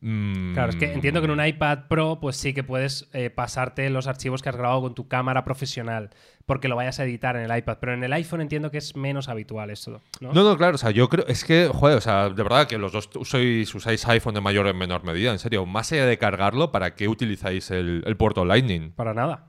mm, 0.03 0.55
Claro, 0.55 0.71
es 0.71 0.77
que 0.77 0.93
entiendo 0.93 1.21
que 1.21 1.27
en 1.27 1.31
un 1.39 1.45
iPad 1.45 1.81
Pro, 1.89 2.19
pues 2.21 2.37
sí 2.37 2.55
que 2.55 2.65
puedes 2.65 3.09
eh, 3.13 3.29
pasarte 3.31 3.89
los 3.91 4.07
archivos 4.07 4.41
que 4.43 4.49
has 4.49 4.57
grabado 4.57 4.81
con 4.81 4.95
tu 4.95 5.09
cámara 5.09 5.45
profesional, 5.45 6.09
porque 6.47 6.69
lo 6.69 6.77
vayas 6.77 6.99
a 7.01 7.05
editar 7.05 7.37
en 7.37 7.51
el 7.51 7.57
iPad. 7.59 7.77
Pero 7.81 7.93
en 7.95 8.03
el 8.03 8.13
iPhone 8.15 8.41
entiendo 8.41 8.71
que 8.71 8.79
es 8.79 8.97
menos 8.97 9.29
habitual 9.29 9.69
esto, 9.71 10.01
¿no? 10.21 10.33
No, 10.33 10.43
no, 10.43 10.57
claro, 10.57 10.77
o 10.77 10.79
sea, 10.79 10.91
yo 10.91 11.09
creo, 11.11 11.27
es 11.27 11.45
que, 11.45 11.69
joder, 11.73 11.99
o 11.99 12.01
sea, 12.01 12.31
de 12.31 12.43
verdad 12.43 12.67
que 12.67 12.79
los 12.79 12.93
dos 12.93 13.11
sois, 13.25 13.75
usáis 13.75 14.07
iPhone 14.09 14.35
de 14.35 14.41
mayor 14.41 14.67
o 14.67 14.71
en 14.71 14.79
menor 14.79 15.05
medida, 15.05 15.33
en 15.33 15.39
serio, 15.39 15.67
más 15.67 15.93
allá 15.93 16.07
de 16.07 16.17
cargarlo, 16.17 16.73
¿para 16.73 16.95
qué 16.95 17.07
utilizáis 17.09 17.71
el, 17.71 18.03
el 18.07 18.17
puerto 18.17 18.45
Lightning? 18.47 18.93
Para 18.93 19.13
nada. 19.13 19.47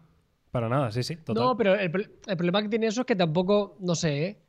Para 0.51 0.67
nada, 0.67 0.91
sí, 0.91 1.01
sí, 1.03 1.15
total. 1.15 1.45
No, 1.45 1.55
pero 1.55 1.75
el, 1.75 1.89
el 2.27 2.35
problema 2.37 2.61
que 2.61 2.67
tiene 2.67 2.87
eso 2.87 3.01
es 3.01 3.07
que 3.07 3.15
tampoco, 3.15 3.77
no 3.79 3.95
sé, 3.95 4.25
¿eh? 4.25 4.41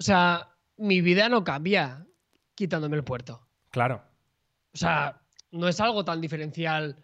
O 0.00 0.02
sea, 0.02 0.48
mi 0.78 1.02
vida 1.02 1.28
no 1.28 1.44
cambia 1.44 2.06
quitándome 2.54 2.96
el 2.96 3.04
puerto. 3.04 3.46
Claro. 3.68 4.02
O 4.72 4.76
sea, 4.78 5.20
no 5.50 5.68
es 5.68 5.78
algo 5.78 6.06
tan 6.06 6.22
diferencial. 6.22 6.96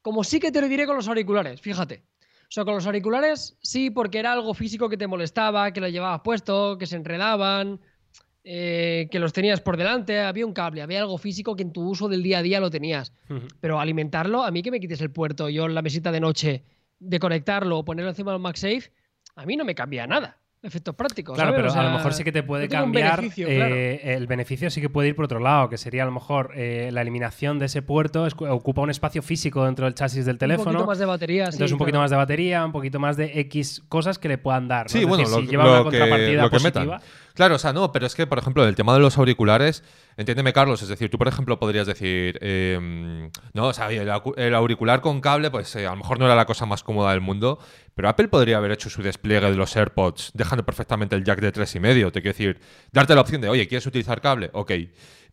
Como 0.00 0.24
sí 0.24 0.40
que 0.40 0.50
te 0.50 0.62
lo 0.62 0.68
diré 0.68 0.86
con 0.86 0.96
los 0.96 1.08
auriculares, 1.08 1.60
fíjate. 1.60 2.04
O 2.42 2.50
sea, 2.50 2.64
con 2.64 2.72
los 2.74 2.86
auriculares 2.86 3.58
sí, 3.60 3.90
porque 3.90 4.18
era 4.18 4.32
algo 4.32 4.54
físico 4.54 4.88
que 4.88 4.96
te 4.96 5.06
molestaba, 5.06 5.72
que 5.72 5.82
lo 5.82 5.88
llevabas 5.88 6.22
puesto, 6.22 6.78
que 6.78 6.86
se 6.86 6.96
enredaban, 6.96 7.80
eh, 8.44 9.08
que 9.10 9.18
los 9.18 9.34
tenías 9.34 9.60
por 9.60 9.76
delante, 9.76 10.20
había 10.20 10.46
un 10.46 10.54
cable, 10.54 10.80
había 10.80 11.00
algo 11.00 11.18
físico 11.18 11.54
que 11.54 11.64
en 11.64 11.74
tu 11.74 11.82
uso 11.82 12.08
del 12.08 12.22
día 12.22 12.38
a 12.38 12.42
día 12.42 12.60
lo 12.60 12.70
tenías. 12.70 13.12
Pero 13.60 13.78
alimentarlo, 13.78 14.42
a 14.42 14.50
mí 14.50 14.62
que 14.62 14.70
me 14.70 14.80
quites 14.80 15.02
el 15.02 15.10
puerto, 15.10 15.50
yo 15.50 15.66
en 15.66 15.74
la 15.74 15.82
mesita 15.82 16.10
de 16.10 16.20
noche, 16.20 16.64
de 16.98 17.18
conectarlo 17.18 17.78
o 17.78 17.84
ponerlo 17.84 18.08
encima 18.08 18.32
del 18.32 18.40
MagSafe, 18.40 18.90
a 19.36 19.44
mí 19.44 19.54
no 19.54 19.66
me 19.66 19.74
cambia 19.74 20.06
nada. 20.06 20.38
Efectos 20.60 20.92
prácticos. 20.96 21.36
Claro, 21.36 21.50
¿sabes? 21.50 21.58
pero 21.60 21.68
O 21.68 21.72
sea, 21.72 21.80
a 21.82 21.84
lo 21.92 21.96
mejor 21.98 22.12
sí 22.14 22.24
que 22.24 22.32
te 22.32 22.42
puede 22.42 22.64
un 22.64 22.70
cambiar. 22.70 23.16
beneficio, 23.20 23.46
eh, 23.48 23.56
claro. 23.56 23.74
El 24.18 24.26
beneficio 24.26 24.70
sí 24.70 24.80
que 24.80 24.90
puede 24.90 25.08
ir 25.08 25.14
por 25.14 25.24
otro 25.26 25.38
lado, 25.38 25.68
que 25.68 25.78
sería 25.78 26.02
a 26.02 26.06
lo 26.06 26.10
mejor 26.10 26.50
eh, 26.56 26.90
la 26.92 27.02
eliminación 27.02 27.60
de 27.60 27.66
ese 27.66 27.80
puerto 27.80 28.26
es- 28.26 28.34
ocupa 28.34 28.80
un 28.82 28.90
espacio 28.90 29.22
físico 29.22 29.64
dentro 29.64 29.84
del 29.84 29.94
chasis 29.94 30.24
del 30.26 30.34
Un 30.34 30.38
teléfono. 30.38 30.64
poquito 30.72 30.86
más 30.86 30.98
de 30.98 31.04
batería. 31.06 31.46
sí, 31.46 31.52
Entonces, 31.56 31.72
un 31.72 31.78
poquito 31.78 31.92
claro. 31.94 32.02
más 32.02 32.10
de 32.10 32.16
batería, 32.16 32.64
un 32.64 32.72
poquito 32.72 32.98
más 32.98 33.16
de 33.16 33.38
X 33.40 33.82
cosas 33.88 34.18
que 34.18 34.26
le 34.28 34.38
puedan 34.38 34.66
dar. 34.66 34.86
¿no? 34.86 34.88
Sí, 34.88 34.98
Es 34.98 35.06
bueno, 35.06 35.22
decir, 35.22 35.36
lo, 35.36 35.40
si 35.42 35.46
lleva 35.48 35.64
lo 35.64 35.70
una 35.70 35.78
que, 35.78 35.84
contrapartida 35.98 36.42
lo 36.42 36.50
que 36.50 36.56
positiva. 36.58 36.84
metan. 36.96 37.00
Claro, 37.34 37.54
o 37.54 37.58
sea, 37.58 37.72
no, 37.72 37.92
pero 37.92 38.06
es 38.06 38.16
que, 38.16 38.26
por 38.26 38.38
ejemplo, 38.38 38.66
el 38.66 38.74
tema 38.74 38.92
de 38.94 38.98
los 38.98 39.16
auriculares, 39.16 39.84
entiéndeme, 40.18 40.52
Carlos, 40.52 40.82
es 40.82 40.88
decir, 40.88 41.10
tú, 41.10 41.16
por 41.16 41.28
ejemplo, 41.28 41.58
podrías 41.58 41.86
decir, 41.86 42.38
eh, 42.42 43.30
no, 43.54 43.68
o 43.68 43.72
sea, 43.72 43.90
el, 43.90 44.54
auricular 44.54 45.00
con 45.00 45.22
cable, 45.22 45.50
pues 45.50 45.74
eh, 45.76 45.86
a 45.86 45.90
lo 45.90 45.96
mejor 45.96 46.18
no 46.18 46.26
era 46.26 46.34
la 46.34 46.44
cosa 46.44 46.66
más 46.66 46.82
cómoda 46.82 47.12
del 47.12 47.22
mundo, 47.22 47.58
pero 47.94 48.08
Apple 48.10 48.28
podría 48.28 48.58
haber 48.58 48.72
hecho 48.72 48.90
su 48.90 49.02
despliegue 49.02 49.50
de 49.50 49.56
los 49.56 49.74
AirPods, 49.74 50.32
dejando 50.34 50.66
perfectamente 50.66 51.16
el 51.16 51.24
jack 51.24 51.40
de 51.40 51.52
tres 51.52 51.74
y 51.74 51.80
medio, 51.80 52.12
te 52.12 52.20
quiero 52.20 52.36
decir, 52.36 52.60
darte 52.92 53.14
la 53.14 53.22
opción 53.22 53.40
de, 53.40 53.48
oye, 53.48 53.66
¿quieres 53.66 53.86
utilizar 53.86 54.20
cable? 54.20 54.50
Ok. 54.52 54.72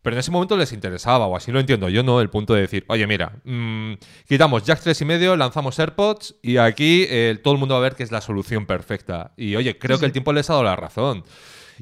Pero 0.02 0.14
en 0.14 0.20
ese 0.20 0.30
momento 0.30 0.56
les 0.56 0.72
interesaba, 0.72 1.26
o 1.26 1.34
así 1.36 1.50
lo 1.50 1.58
entiendo 1.58 1.88
yo, 1.88 2.04
¿no? 2.04 2.20
El 2.20 2.30
punto 2.30 2.54
de 2.54 2.60
decir, 2.60 2.84
oye, 2.86 3.08
mira, 3.08 3.40
mm, 3.42 3.94
quitamos 4.28 4.62
jack 4.62 4.80
tres 4.80 5.00
y 5.00 5.04
medio, 5.04 5.34
lanzamos 5.34 5.76
AirPods 5.80 6.36
y 6.42 6.58
aquí 6.58 7.06
eh, 7.08 7.36
todo 7.42 7.54
el 7.54 7.58
mundo 7.58 7.74
va 7.74 7.80
a 7.80 7.82
ver 7.82 7.96
que 7.96 8.04
es 8.04 8.12
la 8.12 8.20
solución 8.20 8.66
perfecta. 8.66 9.32
Y 9.36 9.56
oye, 9.56 9.78
creo 9.78 9.96
Sí, 9.96 10.00
que 10.00 10.06
el 10.06 10.12
tiempo 10.12 10.32
les 10.32 10.48
ha 10.48 10.52
dado 10.52 10.64
la 10.64 10.76
razón. 10.76 11.24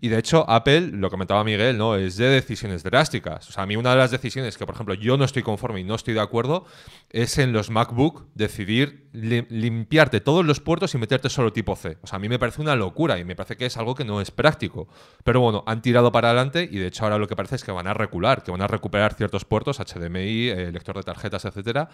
Y 0.00 0.08
de 0.08 0.18
hecho, 0.18 0.48
Apple, 0.48 0.80
lo 0.92 1.10
comentaba 1.10 1.44
Miguel, 1.44 1.78
¿no? 1.78 1.96
Es 1.96 2.16
de 2.16 2.28
decisiones 2.28 2.82
drásticas. 2.82 3.48
O 3.48 3.52
sea, 3.52 3.64
a 3.64 3.66
mí 3.66 3.76
una 3.76 3.90
de 3.90 3.96
las 3.96 4.10
decisiones 4.10 4.56
que, 4.56 4.66
por 4.66 4.74
ejemplo, 4.74 4.94
yo 4.94 5.16
no 5.16 5.24
estoy 5.24 5.42
conforme 5.42 5.80
y 5.80 5.84
no 5.84 5.94
estoy 5.94 6.14
de 6.14 6.20
acuerdo 6.20 6.64
es 7.10 7.38
en 7.38 7.52
los 7.52 7.70
MacBook 7.70 8.26
decidir 8.34 9.08
limpiarte 9.12 10.20
todos 10.20 10.44
los 10.44 10.58
puertos 10.58 10.94
y 10.94 10.98
meterte 10.98 11.30
solo 11.30 11.52
tipo 11.52 11.76
C. 11.76 11.98
O 12.02 12.06
sea, 12.06 12.16
a 12.16 12.18
mí 12.18 12.28
me 12.28 12.38
parece 12.38 12.60
una 12.60 12.74
locura 12.74 13.18
y 13.18 13.24
me 13.24 13.36
parece 13.36 13.56
que 13.56 13.66
es 13.66 13.76
algo 13.76 13.94
que 13.94 14.04
no 14.04 14.20
es 14.20 14.32
práctico. 14.32 14.88
Pero 15.22 15.40
bueno, 15.40 15.62
han 15.66 15.82
tirado 15.82 16.10
para 16.10 16.30
adelante 16.30 16.68
y 16.70 16.78
de 16.78 16.88
hecho 16.88 17.04
ahora 17.04 17.18
lo 17.18 17.28
que 17.28 17.36
parece 17.36 17.54
es 17.54 17.64
que 17.64 17.70
van 17.70 17.86
a 17.86 17.94
recular, 17.94 18.42
que 18.42 18.50
van 18.50 18.62
a 18.62 18.66
recuperar 18.66 19.14
ciertos 19.14 19.44
puertos, 19.44 19.78
HDMI, 19.78 20.48
eh, 20.48 20.72
lector 20.72 20.96
de 20.96 21.02
tarjetas, 21.02 21.44
etcétera, 21.44 21.88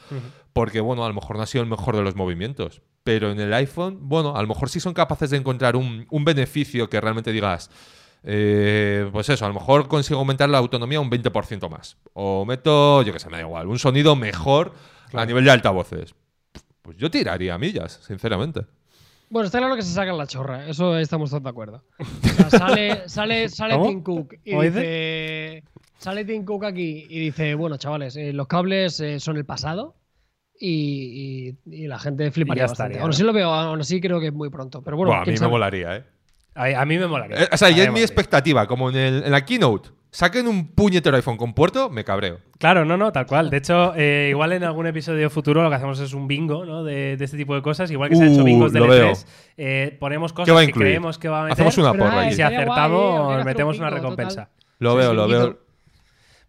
porque 0.55 0.81
bueno, 0.81 1.05
a 1.05 1.09
lo 1.09 1.15
mejor 1.15 1.37
no 1.37 1.43
ha 1.43 1.47
sido 1.47 1.63
el 1.63 1.71
mejor 1.71 1.97
de 1.97 2.03
los 2.03 2.17
movimientos. 2.17 2.81
Pero 3.11 3.33
en 3.33 3.41
el 3.41 3.53
iPhone, 3.53 3.99
bueno, 4.03 4.37
a 4.37 4.41
lo 4.41 4.47
mejor 4.47 4.71
sí 4.71 4.79
son 4.79 4.95
capaces 4.95 5.31
de 5.31 5.37
encontrar 5.37 5.75
un, 5.75 6.07
un 6.11 6.25
beneficio 6.25 6.89
que 6.89 7.01
realmente 7.01 7.33
digas 7.33 7.69
eh, 8.23 9.09
pues 9.11 9.29
eso, 9.31 9.45
a 9.45 9.49
lo 9.49 9.55
mejor 9.55 9.89
consigo 9.89 10.21
aumentar 10.21 10.49
la 10.49 10.59
autonomía 10.59 11.01
un 11.01 11.11
20% 11.11 11.69
más. 11.69 11.97
O 12.13 12.45
meto, 12.45 13.03
yo 13.03 13.13
que 13.13 13.19
sé, 13.19 13.29
me 13.29 13.39
da 13.39 13.43
igual, 13.43 13.67
un 13.67 13.81
sonido 13.81 14.15
mejor 14.15 14.75
a 15.13 15.27
nivel 15.27 15.45
de 15.45 15.51
altavoces. 15.51 16.15
Pues 16.83 16.97
yo 16.99 17.11
tiraría 17.11 17.59
millas, 17.59 17.99
sinceramente. 18.07 18.61
Bueno, 19.29 19.47
está 19.47 19.59
claro 19.59 19.75
que 19.75 19.83
se 19.83 19.93
sacan 19.93 20.17
la 20.17 20.29
chorra, 20.29 20.69
eso 20.69 20.97
estamos 20.97 21.31
todos 21.31 21.43
de 21.43 21.51
acuerdo. 21.51 21.83
sale 22.49 23.09
sale, 23.09 23.49
sale 23.49 23.77
Tim 23.77 24.05
Cook 24.05 24.35
y 24.45 24.57
dice. 24.57 25.65
Sale 25.99 26.25
Tim 26.25 26.45
Cook 26.45 26.65
aquí 26.65 27.07
y 27.11 27.19
dice: 27.19 27.57
Bueno, 27.57 27.77
chavales, 27.77 28.15
eh, 28.15 28.33
los 28.33 28.47
cables 28.47 29.01
eh, 29.01 29.19
son 29.19 29.37
el 29.37 29.45
pasado. 29.45 29.97
Y, 30.63 31.57
la 31.65 31.99
gente 31.99 32.31
fliparía 32.31 32.67
bastante. 32.67 32.99
Aún 32.99 33.11
así 33.11 33.23
lo 33.23 33.33
veo, 33.33 33.51
aún 33.51 33.81
así 33.81 34.01
creo 34.01 34.21
que 34.21 34.27
es 34.27 34.33
muy 34.33 34.51
pronto. 34.51 34.83
Pero 34.83 34.97
bueno, 34.97 35.15
a 35.15 35.25
mí 35.25 35.35
me 35.41 35.49
molaría, 35.49 35.97
¿eh. 35.97 36.05
A, 36.55 36.85
mí 36.85 36.99
me 36.99 37.07
molaría. 37.07 37.45
Eh, 37.45 37.49
o 37.51 37.57
sea, 37.57 37.71
ya 37.71 37.85
es 37.85 37.93
mi 37.93 38.01
expectativa, 38.01 38.67
como 38.67 38.91
en, 38.91 39.31
la 39.31 39.45
keynote. 39.45 39.91
Saquen 40.11 40.49
un 40.49 40.75
puñetero 40.75 41.17
iPhone 41.17 41.37
con 41.37 41.55
puerto, 41.55 41.89
me 41.89 42.05
cabreo. 42.05 42.41
Claro, 42.59 42.85
no, 42.85 42.97
no, 42.97 43.13
tal 43.13 43.27
cual. 43.27 43.49
De 43.49 43.59
hecho, 43.59 43.95
eh, 43.97 44.27
igual 44.31 44.53
en 44.53 44.65
algún 44.65 44.89
episodio 44.89 45.31
futuro 45.31 45.63
lo 45.63 45.71
que 45.71 45.77
hacemos 45.77 46.01
es 46.01 46.13
un 46.13 46.27
bingo 46.27 46.65
¿no? 46.65 46.83
de, 46.83 47.13
este 47.13 47.37
tipo 47.37 47.55
de 47.55 47.63
cosas. 47.63 47.91
Igual 47.93 48.11
que 48.11 48.17
se 48.17 48.25
han 48.25 48.33
hecho 48.33 48.43
uh, 48.43 48.45
bingos 48.45 48.73
de 48.73 48.81
E3, 48.81 49.27
eh, 49.57 49.97
ponemos 50.01 50.33
cosas 50.33 50.67
que 50.67 50.73
creemos 50.73 51.17
que 51.17 51.29
va 51.29 51.43
a 51.43 51.43
meter. 51.45 51.53
Hacemos 51.53 51.79
una 51.79 51.95
porra. 51.95 52.29
Y 52.29 52.35
si 52.35 52.43
acertamos, 52.43 53.45
metemos 53.45 53.79
una 53.79 53.89
recompensa. 53.89 54.51
Lo 54.81 54.97
veo, 54.97 55.15
lo 55.15 55.29
veo. 55.29 55.70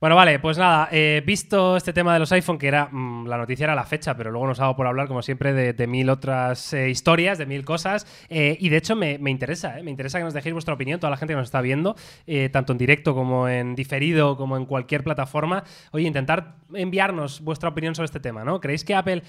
Bueno, 0.02 0.16
vale, 0.16 0.40
pues 0.40 0.58
nada, 0.58 0.90
eh, 0.92 1.22
visto 1.24 1.78
este 1.78 1.94
tema 1.94 2.12
de 2.16 2.18
los 2.18 2.32
iPhone, 2.32 2.58
que 2.58 2.68
era 2.68 2.90
mm, 2.92 3.28
la 3.28 3.38
noticia 3.38 3.66
era 3.66 3.76
la 3.76 3.84
fecha, 3.84 4.18
pero 4.18 4.32
luego 4.32 4.48
nos 4.48 4.60
hago 4.60 4.76
por 4.76 4.88
hablar, 4.88 5.08
como 5.08 5.22
siempre, 5.22 5.54
de, 5.54 5.86
mil 5.88 6.10
otras 6.10 6.74
eh, 6.74 6.90
historias, 6.90 7.38
de 7.38 7.46
mil 7.46 7.64
cosas. 7.64 8.08
Eh, 8.28 8.58
y 8.60 8.70
de 8.70 8.78
hecho 8.78 8.96
me, 8.96 9.20
interesa, 9.30 9.76
me 9.84 9.92
interesa 9.92 10.18
que 10.18 10.24
nos 10.24 10.34
dejéis 10.34 10.54
vuestra 10.54 10.74
opinión, 10.74 11.00
toda 11.00 11.12
la 11.12 11.18
gente 11.18 11.34
que 11.34 11.38
nos 11.38 11.50
está 11.50 11.62
viendo, 11.62 11.96
tanto 12.52 12.72
en 12.72 12.80
directo 12.80 13.14
como 13.14 13.48
en 13.48 13.76
diferido, 13.76 14.38
como 14.38 14.58
en 14.58 14.66
cualquier 14.66 15.04
plataforma. 15.04 15.66
Oye, 15.92 16.08
intentar 16.08 16.56
enviarnos 16.74 17.42
vuestra 17.42 17.70
opinión 17.70 17.94
sobre 17.94 18.06
este 18.06 18.20
tema, 18.20 18.44
¿no? 18.44 18.60
¿Creéis 18.60 18.84
que 18.84 18.96
Apple 18.96 19.22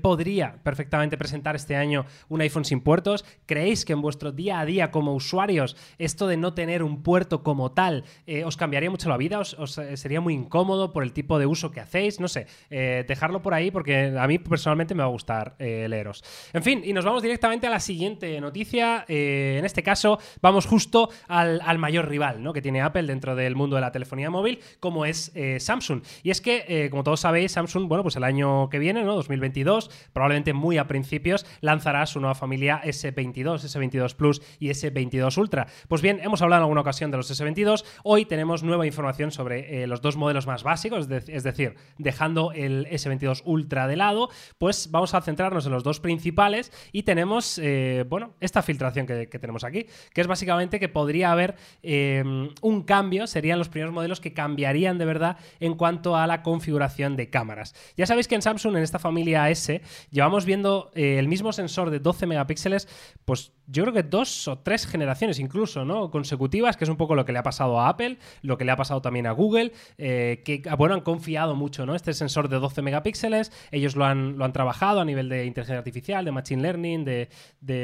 podría 0.00 0.56
perfectamente 0.62 1.18
presentar 1.18 1.54
este 1.54 1.76
año 1.76 2.06
un 2.30 2.40
iPhone 2.40 2.64
sin 2.64 2.80
puertos? 2.80 3.26
¿Creéis 3.44 3.84
que 3.84 3.92
en 3.92 4.00
vuestro 4.00 4.32
día 4.32 4.60
a 4.60 4.64
día 4.64 4.90
como 4.90 5.14
usuarios 5.14 5.76
esto 5.98 6.26
de 6.28 6.38
no 6.38 6.54
tener 6.54 6.82
un 6.82 7.02
puerto 7.02 7.42
como 7.42 7.72
tal 7.72 8.04
os 8.46 8.56
cambiaría 8.56 8.90
mucho 8.90 9.10
la 9.10 9.18
vida? 9.18 9.40
¿Os, 9.40 9.80
sería 9.96 10.13
muy 10.20 10.34
incómodo 10.34 10.92
por 10.92 11.02
el 11.02 11.12
tipo 11.12 11.38
de 11.38 11.46
uso 11.46 11.70
que 11.70 11.80
hacéis. 11.80 12.20
No 12.20 12.28
sé, 12.28 12.46
eh, 12.70 13.04
dejarlo 13.06 13.42
por 13.42 13.54
ahí 13.54 13.70
porque 13.70 14.14
a 14.18 14.26
mí 14.26 14.38
personalmente 14.38 14.94
me 14.94 15.02
va 15.02 15.08
a 15.08 15.12
gustar 15.12 15.56
eh, 15.58 15.86
leeros. 15.88 16.24
En 16.52 16.62
fin, 16.62 16.82
y 16.84 16.92
nos 16.92 17.04
vamos 17.04 17.22
directamente 17.22 17.66
a 17.66 17.70
la 17.70 17.80
siguiente 17.80 18.40
noticia. 18.40 19.04
Eh, 19.08 19.56
en 19.58 19.64
este 19.64 19.82
caso, 19.82 20.18
vamos 20.40 20.66
justo 20.66 21.10
al, 21.28 21.78
mayor 21.78 22.08
rival 22.08 22.42
¿no? 22.42 22.52
que 22.52 22.62
tiene 22.62 22.80
Apple 22.80 23.02
dentro 23.04 23.34
del 23.34 23.56
mundo 23.56 23.76
de 23.76 23.82
la 23.82 23.92
telefonía 23.92 24.30
móvil, 24.30 24.60
como 24.80 25.04
es 25.04 25.32
Samsung. 25.58 26.02
Y 26.22 26.30
es 26.30 26.40
que, 26.40 26.88
como 26.90 27.04
todos 27.04 27.20
sabéis, 27.20 27.52
Samsung, 27.52 27.88
bueno, 27.88 28.02
pues 28.02 28.16
el 28.16 28.24
año 28.24 28.68
que 28.70 28.78
viene, 28.78 29.02
¿no? 29.02 29.14
2022, 29.14 29.90
probablemente 30.12 30.52
muy 30.52 30.78
a 30.78 30.86
principios, 30.86 31.46
lanzará 31.60 32.06
su 32.06 32.20
nueva 32.20 32.34
familia 32.34 32.80
S22, 32.84 33.64
S22 33.64 34.14
Plus 34.14 34.40
y 34.58 34.68
S22 34.68 35.36
Ultra. 35.38 35.66
Pues 35.88 36.00
bien, 36.00 36.20
hemos 36.22 36.42
hablado 36.42 36.60
en 36.60 36.64
alguna 36.64 36.80
ocasión 36.82 37.10
de 37.10 37.16
los 37.16 37.30
S22. 37.30 37.84
Hoy 38.02 38.24
tenemos 38.24 38.62
nueva 38.62 38.86
información 38.86 39.30
sobre 39.30 39.86
los 39.86 40.00
dos 40.04 40.16
modelos 40.16 40.46
más 40.46 40.62
básicos, 40.62 41.08
es 41.10 41.42
decir, 41.42 41.74
dejando 41.98 42.52
el 42.52 42.86
S22 42.86 43.42
Ultra 43.44 43.88
de 43.88 43.96
lado, 43.96 44.28
pues 44.58 44.90
vamos 44.92 45.14
a 45.14 45.20
centrarnos 45.22 45.66
en 45.66 45.72
los 45.72 45.82
dos 45.82 45.98
principales 45.98 46.70
y 46.92 47.02
tenemos, 47.02 47.58
eh, 47.58 48.04
bueno, 48.08 48.34
esta 48.40 48.62
filtración 48.62 49.06
que, 49.06 49.26
tenemos 49.26 49.64
aquí, 49.64 49.86
que 50.12 50.20
es 50.20 50.26
básicamente 50.26 50.78
que 50.78 50.88
podría 50.88 51.32
haber 51.32 51.56
em, 51.82 52.50
un 52.60 52.82
cambio, 52.82 53.26
serían 53.26 53.58
los 53.58 53.68
primeros 53.68 53.94
modelos 53.94 54.20
que 54.20 54.32
cambiarían 54.32 54.98
de 54.98 55.06
verdad 55.06 55.38
en 55.58 55.74
cuanto 55.74 56.16
a 56.16 56.26
la 56.26 56.42
configuración 56.42 57.16
de 57.16 57.30
cámaras. 57.30 57.74
Ya 57.96 58.06
sabéis 58.06 58.28
que 58.28 58.34
en 58.34 58.42
Samsung, 58.42 58.76
en 58.76 58.82
esta 58.82 58.98
familia 58.98 59.48
S, 59.50 59.80
llevamos 60.10 60.44
viendo 60.44 60.90
eh, 60.94 61.18
el 61.18 61.28
mismo 61.28 61.52
sensor 61.52 61.90
de 61.90 61.98
12 61.98 62.26
megapíxeles, 62.26 62.88
pues 63.24 63.52
yo 63.66 63.82
creo 63.84 63.94
que 63.94 64.02
dos 64.02 64.46
o 64.48 64.58
tres 64.58 64.86
generaciones 64.86 65.38
incluso, 65.38 65.84
¿no? 65.84 66.10
Consecutivas, 66.10 66.76
que 66.76 66.84
es 66.84 66.90
un 66.90 66.96
poco 66.96 67.14
lo 67.14 67.24
que 67.24 67.32
le 67.32 67.38
ha 67.38 67.42
pasado 67.42 67.80
a 67.80 67.88
Apple, 67.88 68.18
lo 68.42 68.58
que 68.58 68.64
le 68.64 68.72
ha 68.72 68.76
pasado 68.76 69.00
también 69.00 69.26
a 69.26 69.32
Google, 69.32 69.72
eh, 69.98 70.42
que, 70.44 70.62
bueno, 70.76 70.94
han 70.94 71.00
confiado 71.00 71.54
mucho, 71.54 71.86
¿no? 71.86 71.94
Este 71.94 72.12
sensor 72.12 72.48
de 72.48 72.56
12 72.58 72.82
megapíxeles, 72.82 73.52
ellos 73.70 73.96
lo 73.96 74.04
han, 74.04 74.38
lo 74.38 74.44
han 74.44 74.52
trabajado 74.52 75.00
a 75.00 75.04
nivel 75.04 75.28
de 75.28 75.44
inteligencia 75.44 75.78
artificial, 75.78 76.24
de 76.24 76.32
machine 76.32 76.62
learning, 76.62 77.04
de, 77.04 77.28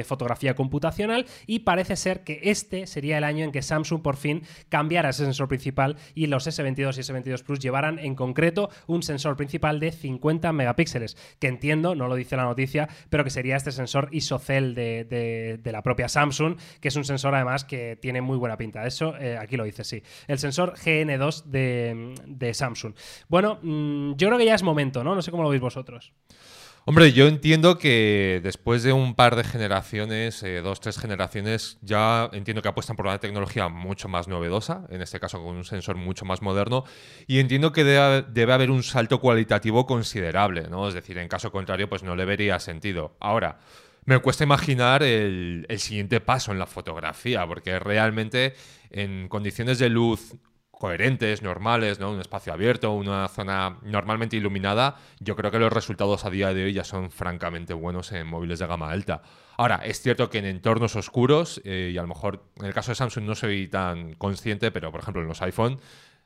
fotografía 0.04 0.54
computacional, 0.54 1.26
y 1.46 1.60
parece 1.60 1.96
ser 1.96 2.24
que 2.24 2.40
este 2.44 2.86
sería 2.86 3.18
el 3.18 3.24
año 3.24 3.44
en 3.44 3.52
que 3.52 3.62
Samsung 3.62 4.02
por 4.02 4.16
fin 4.16 4.42
cambiara 4.68 5.10
ese 5.10 5.24
sensor 5.24 5.48
principal 5.48 5.96
y 6.14 6.26
los 6.26 6.46
S22 6.46 6.96
y 6.96 7.00
S22 7.00 7.42
Plus 7.44 7.58
llevaran 7.58 7.98
en 7.98 8.14
concreto 8.14 8.70
un 8.86 9.02
sensor 9.02 9.36
principal 9.36 9.80
de 9.80 9.92
50 9.92 10.52
megapíxeles, 10.52 11.16
que 11.38 11.48
entiendo, 11.48 11.94
no 11.94 12.08
lo 12.08 12.14
dice 12.14 12.36
la 12.36 12.44
noticia, 12.44 12.88
pero 13.08 13.24
que 13.24 13.30
sería 13.30 13.56
este 13.56 13.72
sensor 13.72 14.08
ISOCELL 14.12 14.74
de 14.74 15.70
la 15.72 15.82
propia 15.82 16.08
Samsung, 16.08 16.56
que 16.80 16.88
es 16.88 16.96
un 16.96 17.04
sensor 17.04 17.34
además 17.34 17.64
que 17.64 17.96
tiene 17.96 18.20
muy 18.20 18.36
buena 18.36 18.56
pinta. 18.56 18.86
Eso 18.86 19.16
eh, 19.18 19.36
aquí 19.38 19.56
lo 19.56 19.64
dice, 19.64 19.84
sí. 19.84 20.02
El 20.26 20.38
sensor 20.38 20.74
GN2 20.74 21.44
de, 21.44 21.99
Samsung. 22.52 22.94
Bueno, 23.28 23.58
mm, 23.62 24.14
yo 24.16 24.28
creo 24.28 24.38
que 24.38 24.46
ya 24.46 24.54
es 24.54 24.62
momento, 24.62 25.04
¿no? 25.04 25.14
No 25.14 25.22
sé 25.22 25.30
cómo 25.30 25.42
lo 25.42 25.50
veis 25.50 25.62
vosotros. 25.62 26.12
Hombre, 26.86 27.12
yo 27.12 27.26
entiendo 27.28 27.76
que 27.76 28.40
después 28.42 28.82
de 28.82 28.94
un 28.94 29.14
par 29.14 29.36
de 29.36 29.44
generaciones, 29.44 30.42
eh, 30.42 30.62
dos, 30.62 30.80
tres 30.80 30.98
generaciones, 30.98 31.78
ya 31.82 32.30
entiendo 32.32 32.62
que 32.62 32.68
apuestan 32.68 32.96
por 32.96 33.06
una 33.06 33.18
tecnología 33.18 33.68
mucho 33.68 34.08
más 34.08 34.28
novedosa, 34.28 34.86
en 34.88 35.02
este 35.02 35.20
caso 35.20 35.42
con 35.42 35.56
un 35.56 35.64
sensor 35.64 35.96
mucho 35.96 36.24
más 36.24 36.40
moderno, 36.40 36.84
y 37.26 37.38
entiendo 37.38 37.72
que 37.72 37.84
debe, 37.84 38.52
haber 38.52 38.70
un 38.70 38.82
salto 38.82 39.20
cualitativo 39.20 39.84
considerable, 39.84 40.68
¿no? 40.70 40.88
Es 40.88 40.94
decir, 40.94 41.18
en 41.18 41.28
caso 41.28 41.52
contrario, 41.52 41.88
pues 41.88 42.02
no 42.02 42.16
le 42.16 42.24
vería 42.24 42.58
sentido. 42.58 43.14
Ahora, 43.20 43.58
me 44.06 44.18
cuesta 44.20 44.44
imaginar 44.44 45.02
el, 45.02 45.66
siguiente 45.78 46.20
paso 46.20 46.50
en 46.50 46.58
la 46.58 46.66
fotografía, 46.66 47.46
porque 47.46 47.78
realmente 47.78 48.54
en 48.90 49.28
condiciones 49.28 49.78
de 49.78 49.90
luz 49.90 50.34
coherentes, 50.80 51.42
normales, 51.42 52.00
¿no? 52.00 52.10
Un 52.10 52.20
espacio 52.20 52.54
abierto, 52.54 52.92
una 52.92 53.28
zona 53.28 53.76
normalmente 53.82 54.36
iluminada, 54.36 54.96
yo 55.18 55.36
creo 55.36 55.50
que 55.50 55.58
los 55.58 55.70
resultados 55.70 56.24
a 56.24 56.30
día 56.30 56.54
de 56.54 56.64
hoy 56.64 56.72
ya 56.72 56.84
son 56.84 57.10
francamente 57.10 57.74
buenos 57.74 58.10
en 58.12 58.26
móviles 58.26 58.60
de 58.60 58.66
gama 58.66 58.90
alta. 58.90 59.20
Ahora, 59.58 59.82
es 59.84 60.00
cierto 60.00 60.30
que 60.30 60.38
en 60.38 60.46
entornos 60.46 60.96
oscuros, 60.96 61.60
eh, 61.66 61.90
y 61.92 61.98
a 61.98 62.02
lo 62.02 62.08
mejor 62.08 62.44
en 62.56 62.64
el 62.64 62.72
caso 62.72 62.92
de 62.92 62.94
Samsung 62.94 63.24
no 63.24 63.34
soy 63.34 63.68
tan 63.68 64.14
consciente, 64.14 64.70
pero 64.70 64.90
por 64.90 65.02
ejemplo 65.02 65.20
en 65.20 65.28
los 65.28 65.42
iPhone 65.42 65.78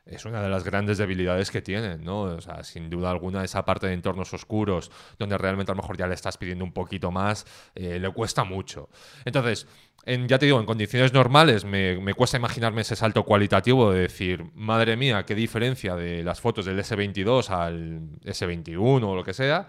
es 0.05 0.23
una 0.23 0.41
de 0.41 0.49
las 0.49 0.63
grandes 0.63 0.99
debilidades 0.99 1.49
que 1.49 1.61
tienen, 1.61 2.03
¿no? 2.03 2.21
O 2.21 2.41
sea, 2.41 2.63
sin 2.63 2.89
duda 2.89 3.09
alguna, 3.09 3.43
esa 3.43 3.65
parte 3.65 3.87
de 3.87 3.93
entornos 3.93 4.33
oscuros, 4.33 4.91
donde 5.17 5.37
realmente 5.37 5.71
a 5.71 5.75
lo 5.75 5.81
mejor 5.81 5.97
ya 5.97 6.07
le 6.07 6.13
estás 6.13 6.37
pidiendo 6.37 6.63
un 6.63 6.71
poquito 6.71 7.11
más, 7.11 7.45
eh, 7.73 7.99
le 7.99 8.09
cuesta 8.11 8.43
mucho. 8.43 8.89
Entonces, 9.25 9.67
en, 10.05 10.27
ya 10.27 10.37
te 10.37 10.45
digo, 10.45 10.59
en 10.59 10.65
condiciones 10.65 11.13
normales 11.13 11.65
me, 11.65 12.13
cuesta 12.13 12.37
imaginarme 12.37 12.81
ese 12.81 12.95
salto 12.95 13.23
cualitativo 13.23 13.91
de 13.91 14.01
decir, 14.01 14.43
madre 14.53 14.97
mía, 14.97 15.23
qué 15.23 15.35
diferencia 15.35 15.95
de 15.95 16.23
las 16.23 16.39
fotos 16.41 16.65
del 16.65 16.79
S22 16.79 17.49
al 17.49 18.19
S21 18.21 19.03
o 19.03 19.15
lo 19.15 19.23
que 19.23 19.33
sea, 19.33 19.67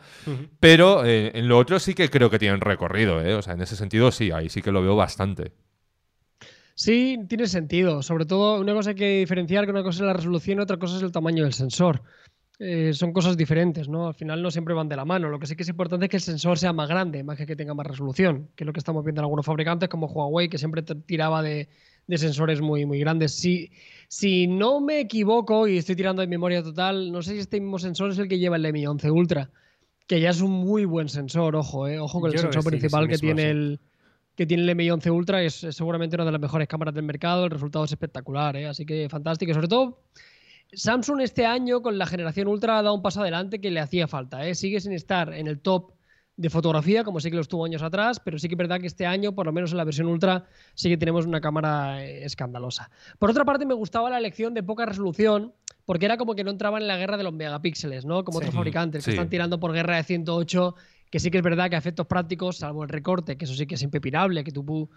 pero 0.60 1.04
eh, 1.04 1.32
en 1.34 1.48
lo 1.48 1.58
otro 1.58 1.78
sí 1.78 1.94
que 1.94 2.10
creo 2.10 2.30
que 2.30 2.38
tienen 2.38 2.60
recorrido, 2.60 3.22
¿eh? 3.22 3.34
O 3.34 3.42
sea, 3.42 3.54
en 3.54 3.62
ese 3.62 3.76
sentido 3.76 4.12
sí, 4.12 4.30
ahí 4.30 4.48
sí 4.48 4.60
que 4.60 4.72
lo 4.72 4.82
veo 4.82 4.94
bastante. 4.94 5.52
Sí, 6.74 7.18
tiene 7.26 7.46
sentido. 7.46 8.02
Sobre 8.02 8.26
todo, 8.26 8.60
una 8.60 8.74
cosa 8.74 8.90
hay 8.90 8.96
que 8.96 9.18
diferenciar 9.20 9.64
que 9.64 9.70
una 9.70 9.82
cosa 9.82 10.02
es 10.02 10.06
la 10.06 10.12
resolución 10.12 10.58
y 10.58 10.60
otra 10.60 10.76
cosa 10.76 10.98
es 10.98 11.02
el 11.02 11.10
tamaño 11.10 11.44
del 11.44 11.54
sensor. 11.54 12.02
Eh, 12.58 12.94
son 12.94 13.12
cosas 13.12 13.36
diferentes, 13.36 13.86
¿no? 13.86 14.08
Al 14.08 14.14
final 14.14 14.42
no 14.42 14.50
siempre 14.50 14.72
van 14.72 14.88
de 14.88 14.96
la 14.96 15.04
mano. 15.04 15.28
Lo 15.28 15.38
que 15.38 15.46
sí 15.46 15.56
que 15.56 15.62
es 15.62 15.68
importante 15.68 16.06
es 16.06 16.10
que 16.10 16.16
el 16.16 16.22
sensor 16.22 16.58
sea 16.58 16.72
más 16.72 16.88
grande, 16.88 17.22
más 17.22 17.36
que 17.36 17.44
que 17.44 17.54
tenga 17.54 17.74
más 17.74 17.86
resolución, 17.86 18.48
que 18.56 18.64
es 18.64 18.66
lo 18.66 18.72
que 18.72 18.78
estamos 18.78 19.04
viendo 19.04 19.20
en 19.20 19.24
algunos 19.24 19.44
fabricantes 19.44 19.90
como 19.90 20.06
Huawei, 20.06 20.48
que 20.48 20.56
siempre 20.56 20.82
tiraba 20.82 21.42
de, 21.42 21.68
sensores 22.14 22.62
muy, 22.62 22.86
muy 22.86 22.98
grandes. 22.98 23.34
Si, 23.34 23.70
si 24.08 24.46
no 24.46 24.80
me 24.80 25.00
equivoco, 25.00 25.68
y 25.68 25.76
estoy 25.76 25.96
tirando 25.96 26.22
de 26.22 26.28
memoria 26.28 26.62
total, 26.62 27.12
no 27.12 27.20
sé 27.20 27.32
si 27.32 27.40
este 27.40 27.60
mismo 27.60 27.78
sensor 27.78 28.10
es 28.10 28.18
el 28.18 28.28
que 28.28 28.38
lleva 28.38 28.56
el 28.56 28.72
Mi 28.72 28.86
11 28.86 29.10
Ultra, 29.10 29.50
que 30.06 30.20
ya 30.20 30.30
es 30.30 30.40
un 30.40 30.52
muy 30.52 30.86
buen 30.86 31.10
sensor, 31.10 31.56
ojo, 31.56 31.86
¿eh? 31.88 31.98
Ojo 31.98 32.20
con 32.20 32.32
el 32.32 32.38
sensor 32.38 32.64
principal 32.64 33.06
que, 33.06 33.18
tiene 33.18 33.50
el 33.50 33.80
que 34.34 34.46
tiene 34.46 34.62
el 34.62 34.70
M11 34.70 35.10
Ultra, 35.12 35.42
es, 35.42 35.64
es 35.64 35.76
seguramente 35.76 36.16
una 36.16 36.24
de 36.24 36.32
las 36.32 36.40
mejores 36.40 36.68
cámaras 36.68 36.94
del 36.94 37.04
mercado, 37.04 37.44
el 37.44 37.50
resultado 37.50 37.84
es 37.84 37.92
espectacular, 37.92 38.56
¿eh? 38.56 38.66
así 38.66 38.86
que 38.86 39.08
fantástico. 39.08 39.50
Y 39.50 39.54
sobre 39.54 39.68
todo, 39.68 39.98
Samsung 40.72 41.20
este 41.20 41.46
año 41.46 41.82
con 41.82 41.98
la 41.98 42.06
generación 42.06 42.48
Ultra 42.48 42.78
ha 42.78 42.82
dado 42.82 42.94
un 42.94 43.02
paso 43.02 43.20
adelante 43.20 43.60
que 43.60 43.70
le 43.70 43.80
hacía 43.80 44.08
falta. 44.08 44.46
¿eh? 44.46 44.54
Sigue 44.54 44.80
sin 44.80 44.92
estar 44.92 45.32
en 45.32 45.46
el 45.46 45.60
top 45.60 45.92
de 46.36 46.50
fotografía, 46.50 47.02
como 47.02 47.18
sí 47.18 47.30
que 47.30 47.36
lo 47.36 47.42
estuvo 47.42 47.64
años 47.64 47.82
atrás, 47.82 48.20
pero 48.20 48.38
sí 48.38 48.48
que 48.48 48.54
es 48.54 48.58
verdad 48.58 48.78
que 48.78 48.86
este 48.86 49.06
año, 49.06 49.34
por 49.34 49.46
lo 49.46 49.52
menos 49.52 49.70
en 49.70 49.78
la 49.78 49.84
versión 49.84 50.06
Ultra, 50.06 50.44
sí 50.74 50.90
que 50.90 50.98
tenemos 50.98 51.24
una 51.24 51.40
cámara 51.40 52.04
eh, 52.04 52.24
escandalosa. 52.24 52.90
Por 53.18 53.30
otra 53.30 53.44
parte, 53.44 53.64
me 53.64 53.74
gustaba 53.74 54.10
la 54.10 54.18
elección 54.18 54.52
de 54.52 54.62
poca 54.62 54.84
resolución, 54.84 55.54
porque 55.86 56.04
era 56.04 56.18
como 56.18 56.34
que 56.34 56.44
no 56.44 56.50
entraban 56.50 56.82
en 56.82 56.88
la 56.88 56.98
guerra 56.98 57.16
de 57.16 57.22
los 57.22 57.32
megapíxeles, 57.32 58.04
¿no? 58.04 58.24
Como 58.24 58.38
otros 58.38 58.54
fabricantes 58.54 59.04
que 59.04 59.12
están 59.12 59.30
tirando 59.30 59.58
por 59.58 59.72
guerra 59.72 59.96
de 59.96 60.02
108, 60.02 60.74
que 61.10 61.20
sí 61.20 61.30
que 61.30 61.38
es 61.38 61.44
verdad 61.44 61.70
que 61.70 61.76
a 61.76 61.78
efectos 61.78 62.06
prácticos, 62.06 62.58
salvo 62.58 62.82
el 62.82 62.90
recorte, 62.90 63.38
que 63.38 63.46
eso 63.46 63.54
sí 63.54 63.66
que 63.66 63.76
es 63.76 63.82
impepinable, 63.82 64.44
que 64.44 64.52
tú 64.52 64.90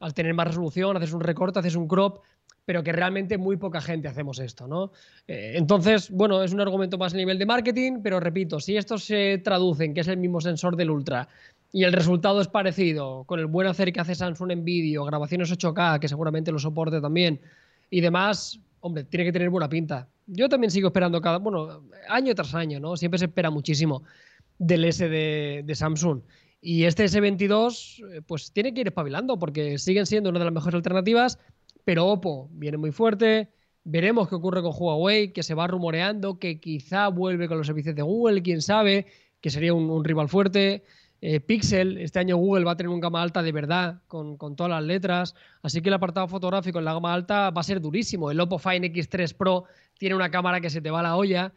al 0.00 0.14
tener 0.14 0.34
más 0.34 0.48
resolución 0.48 0.96
haces 0.96 1.12
un 1.12 1.20
recorte, 1.20 1.58
haces 1.58 1.76
un 1.76 1.86
crop, 1.86 2.24
pero 2.64 2.82
que 2.82 2.92
realmente 2.92 3.38
muy 3.38 3.56
poca 3.56 3.80
gente 3.80 4.08
hacemos 4.08 4.38
esto, 4.38 4.66
¿no? 4.66 4.92
Eh, 5.26 5.54
entonces, 5.56 6.10
bueno, 6.10 6.42
es 6.42 6.52
un 6.52 6.60
argumento 6.60 6.98
más 6.98 7.14
a 7.14 7.16
nivel 7.16 7.38
de 7.38 7.46
marketing, 7.46 8.00
pero 8.02 8.20
repito, 8.20 8.60
si 8.60 8.76
esto 8.76 8.98
se 8.98 9.38
traduce 9.38 9.84
en 9.84 9.94
que 9.94 10.00
es 10.00 10.08
el 10.08 10.18
mismo 10.18 10.40
sensor 10.40 10.76
del 10.76 10.90
Ultra 10.90 11.28
y 11.72 11.84
el 11.84 11.92
resultado 11.92 12.40
es 12.40 12.48
parecido, 12.48 13.24
con 13.24 13.40
el 13.40 13.46
buen 13.46 13.66
hacer 13.66 13.92
que 13.92 14.00
hace 14.00 14.14
Samsung 14.14 14.52
en 14.52 14.64
vídeo, 14.64 15.04
grabaciones 15.04 15.52
8K, 15.52 15.98
que 15.98 16.08
seguramente 16.08 16.52
lo 16.52 16.58
soporte 16.58 17.00
también, 17.00 17.40
y 17.90 18.00
demás, 18.00 18.60
hombre, 18.80 19.04
tiene 19.04 19.24
que 19.24 19.32
tener 19.32 19.50
buena 19.50 19.68
pinta. 19.68 20.08
Yo 20.26 20.48
también 20.48 20.70
sigo 20.70 20.88
esperando 20.88 21.20
cada, 21.20 21.38
bueno, 21.38 21.82
año 22.08 22.34
tras 22.34 22.54
año, 22.54 22.78
¿no? 22.78 22.96
Siempre 22.96 23.18
se 23.18 23.26
espera 23.26 23.50
muchísimo 23.50 24.04
del 24.58 24.84
S 24.84 25.08
de, 25.08 25.62
de 25.64 25.74
Samsung. 25.74 26.20
Y 26.62 26.84
este 26.84 27.04
S22, 27.04 28.22
pues 28.26 28.52
tiene 28.52 28.74
que 28.74 28.82
ir 28.82 28.88
espabilando 28.88 29.38
porque 29.38 29.78
siguen 29.78 30.06
siendo 30.06 30.28
una 30.28 30.38
de 30.38 30.44
las 30.44 30.54
mejores 30.54 30.74
alternativas 30.74 31.38
pero 31.90 32.06
Oppo 32.06 32.48
viene 32.52 32.76
muy 32.76 32.92
fuerte. 32.92 33.48
Veremos 33.82 34.28
qué 34.28 34.36
ocurre 34.36 34.62
con 34.62 34.70
Huawei, 34.72 35.32
que 35.32 35.42
se 35.42 35.54
va 35.54 35.66
rumoreando, 35.66 36.38
que 36.38 36.60
quizá 36.60 37.08
vuelve 37.08 37.48
con 37.48 37.58
los 37.58 37.66
servicios 37.66 37.96
de 37.96 38.02
Google, 38.02 38.42
quién 38.42 38.62
sabe, 38.62 39.06
que 39.40 39.50
sería 39.50 39.74
un, 39.74 40.04
rival 40.04 40.28
fuerte. 40.28 40.84
Eh, 41.20 41.40
Pixel, 41.40 41.98
este 41.98 42.20
año 42.20 42.36
Google 42.36 42.64
va 42.64 42.70
a 42.70 42.76
tener 42.76 42.90
un 42.90 43.00
gama 43.00 43.20
alta 43.20 43.42
de 43.42 43.50
verdad, 43.50 44.02
con, 44.06 44.36
con, 44.36 44.54
todas 44.54 44.70
las 44.70 44.84
letras. 44.84 45.34
Así 45.64 45.82
que 45.82 45.88
el 45.88 45.94
apartado 45.94 46.28
fotográfico 46.28 46.78
en 46.78 46.84
la 46.84 46.94
gama 46.94 47.12
alta 47.12 47.50
va 47.50 47.60
a 47.60 47.64
ser 47.64 47.80
durísimo. 47.80 48.30
El 48.30 48.38
Oppo 48.38 48.60
Find 48.60 48.84
X3 48.84 49.34
Pro 49.34 49.64
tiene 49.98 50.14
una 50.14 50.30
cámara 50.30 50.60
que 50.60 50.70
se 50.70 50.80
te 50.80 50.92
va 50.92 51.00
a 51.00 51.02
la 51.02 51.16
olla. 51.16 51.52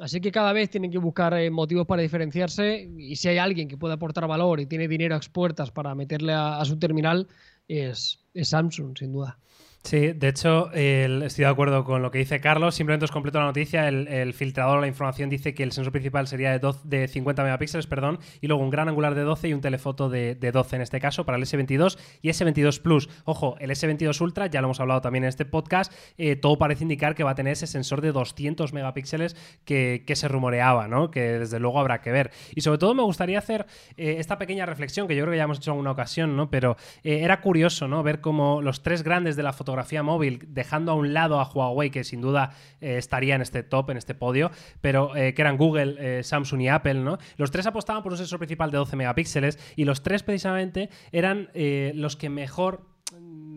Así 0.00 0.20
que 0.20 0.30
cada 0.30 0.52
vez 0.52 0.68
tienen 0.68 0.90
que 0.90 0.98
buscar 0.98 1.32
eh, 1.32 1.50
motivos 1.50 1.86
para 1.86 2.02
diferenciarse. 2.02 2.90
Y 2.98 3.16
si 3.16 3.28
hay 3.28 3.38
alguien 3.38 3.68
que 3.68 3.78
pueda 3.78 3.94
aportar 3.94 4.26
valor 4.26 4.60
y 4.60 4.66
tiene 4.66 4.86
dinero 4.86 5.14
a 5.14 5.16
expuertas 5.16 5.70
para 5.70 5.94
meterle 5.94 6.34
a, 6.34 6.62
su 6.66 6.78
terminal, 6.78 7.26
es 7.68 8.22
Samsung, 8.34 8.98
sin 8.98 9.12
duda. 9.12 9.38
Sí, 9.84 10.12
de 10.12 10.28
hecho, 10.28 10.70
estoy 10.72 11.44
de 11.44 11.50
acuerdo 11.50 11.84
con 11.84 12.02
lo 12.02 12.10
que 12.10 12.18
dice 12.18 12.40
Carlos. 12.40 12.74
Simplemente 12.74 13.04
os 13.04 13.10
completo 13.10 13.38
la 13.38 13.46
noticia. 13.46 13.88
El, 13.88 14.34
filtrador, 14.34 14.80
la 14.80 14.86
información 14.86 15.30
dice 15.30 15.54
que 15.54 15.62
el 15.62 15.72
sensor 15.72 15.92
principal 15.92 16.26
sería 16.26 16.50
de, 16.50 16.58
12, 16.58 16.80
de 16.84 17.08
50 17.08 17.42
megapíxeles, 17.42 17.86
perdón, 17.86 18.18
y 18.42 18.48
luego 18.48 18.62
un 18.62 18.70
gran 18.70 18.88
angular 18.88 19.14
de 19.14 19.22
12 19.22 19.48
y 19.48 19.54
un 19.54 19.62
telefoto 19.62 20.10
de, 20.10 20.34
de, 20.34 20.52
12 20.52 20.76
en 20.76 20.82
este 20.82 21.00
caso 21.00 21.24
para 21.24 21.38
el 21.38 21.44
S22 21.44 21.98
y 22.20 22.28
S22 22.28 22.82
Plus. 22.82 23.08
Ojo, 23.24 23.56
el 23.60 23.70
S22 23.70 24.20
Ultra, 24.20 24.46
ya 24.46 24.60
lo 24.60 24.66
hemos 24.66 24.80
hablado 24.80 25.00
también 25.00 25.24
en 25.24 25.28
este 25.28 25.46
podcast, 25.46 25.90
eh, 26.18 26.36
todo 26.36 26.58
parece 26.58 26.84
indicar 26.84 27.14
que 27.14 27.24
va 27.24 27.30
a 27.30 27.34
tener 27.34 27.54
ese 27.54 27.66
sensor 27.66 28.02
de 28.02 28.12
200 28.12 28.72
megapíxeles 28.74 29.36
que, 29.64 30.02
se 30.14 30.28
rumoreaba, 30.28 30.88
¿no? 30.88 31.10
Que 31.10 31.38
desde 31.38 31.60
luego 31.60 31.78
habrá 31.78 32.00
que 32.00 32.10
ver. 32.10 32.32
Y 32.54 32.62
sobre 32.62 32.78
todo 32.78 32.92
me 32.92 33.04
gustaría 33.04 33.38
hacer 33.38 33.66
eh, 33.96 34.16
esta 34.18 34.36
pequeña 34.36 34.66
reflexión 34.66 35.06
que 35.06 35.14
yo 35.14 35.22
creo 35.22 35.32
que 35.32 35.36
ya 35.38 35.44
hemos 35.44 35.58
hecho 35.58 35.70
en 35.70 35.74
alguna 35.74 35.92
ocasión, 35.92 36.36
¿no? 36.36 36.50
Pero 36.50 36.76
eh, 37.04 37.20
era 37.22 37.40
curioso, 37.40 37.86
¿no? 37.86 38.02
Ver 38.02 38.20
cómo 38.20 38.60
los 38.60 38.82
tres 38.82 39.02
grandes 39.02 39.36
de 39.36 39.44
la 39.44 39.52
fotografía 39.52 39.67
fotografía 39.68 40.02
móvil, 40.02 40.46
dejando 40.48 40.92
a 40.92 40.94
un 40.94 41.12
lado 41.12 41.38
a 41.40 41.44
Huawei, 41.44 41.90
que 41.90 42.02
sin 42.02 42.22
duda 42.22 42.52
eh, 42.80 42.96
estaría 42.96 43.34
en 43.34 43.42
este 43.42 43.62
top, 43.62 43.90
en 43.90 43.98
este 43.98 44.14
podio, 44.14 44.50
pero 44.80 45.14
eh, 45.14 45.34
que 45.34 45.42
eran 45.42 45.58
Google, 45.58 45.96
eh, 45.98 46.22
Samsung 46.22 46.62
y 46.62 46.68
Apple, 46.68 46.94
¿no? 46.94 47.18
Los 47.36 47.50
tres 47.50 47.66
apostaban 47.66 48.02
por 48.02 48.12
un 48.12 48.16
sensor 48.16 48.38
principal 48.38 48.70
de 48.70 48.78
12 48.78 48.96
megapíxeles 48.96 49.58
y 49.76 49.84
los 49.84 50.02
tres 50.02 50.22
precisamente 50.22 50.88
eran 51.12 51.50
los 51.94 52.16
que 52.16 52.30
mejor 52.30 52.86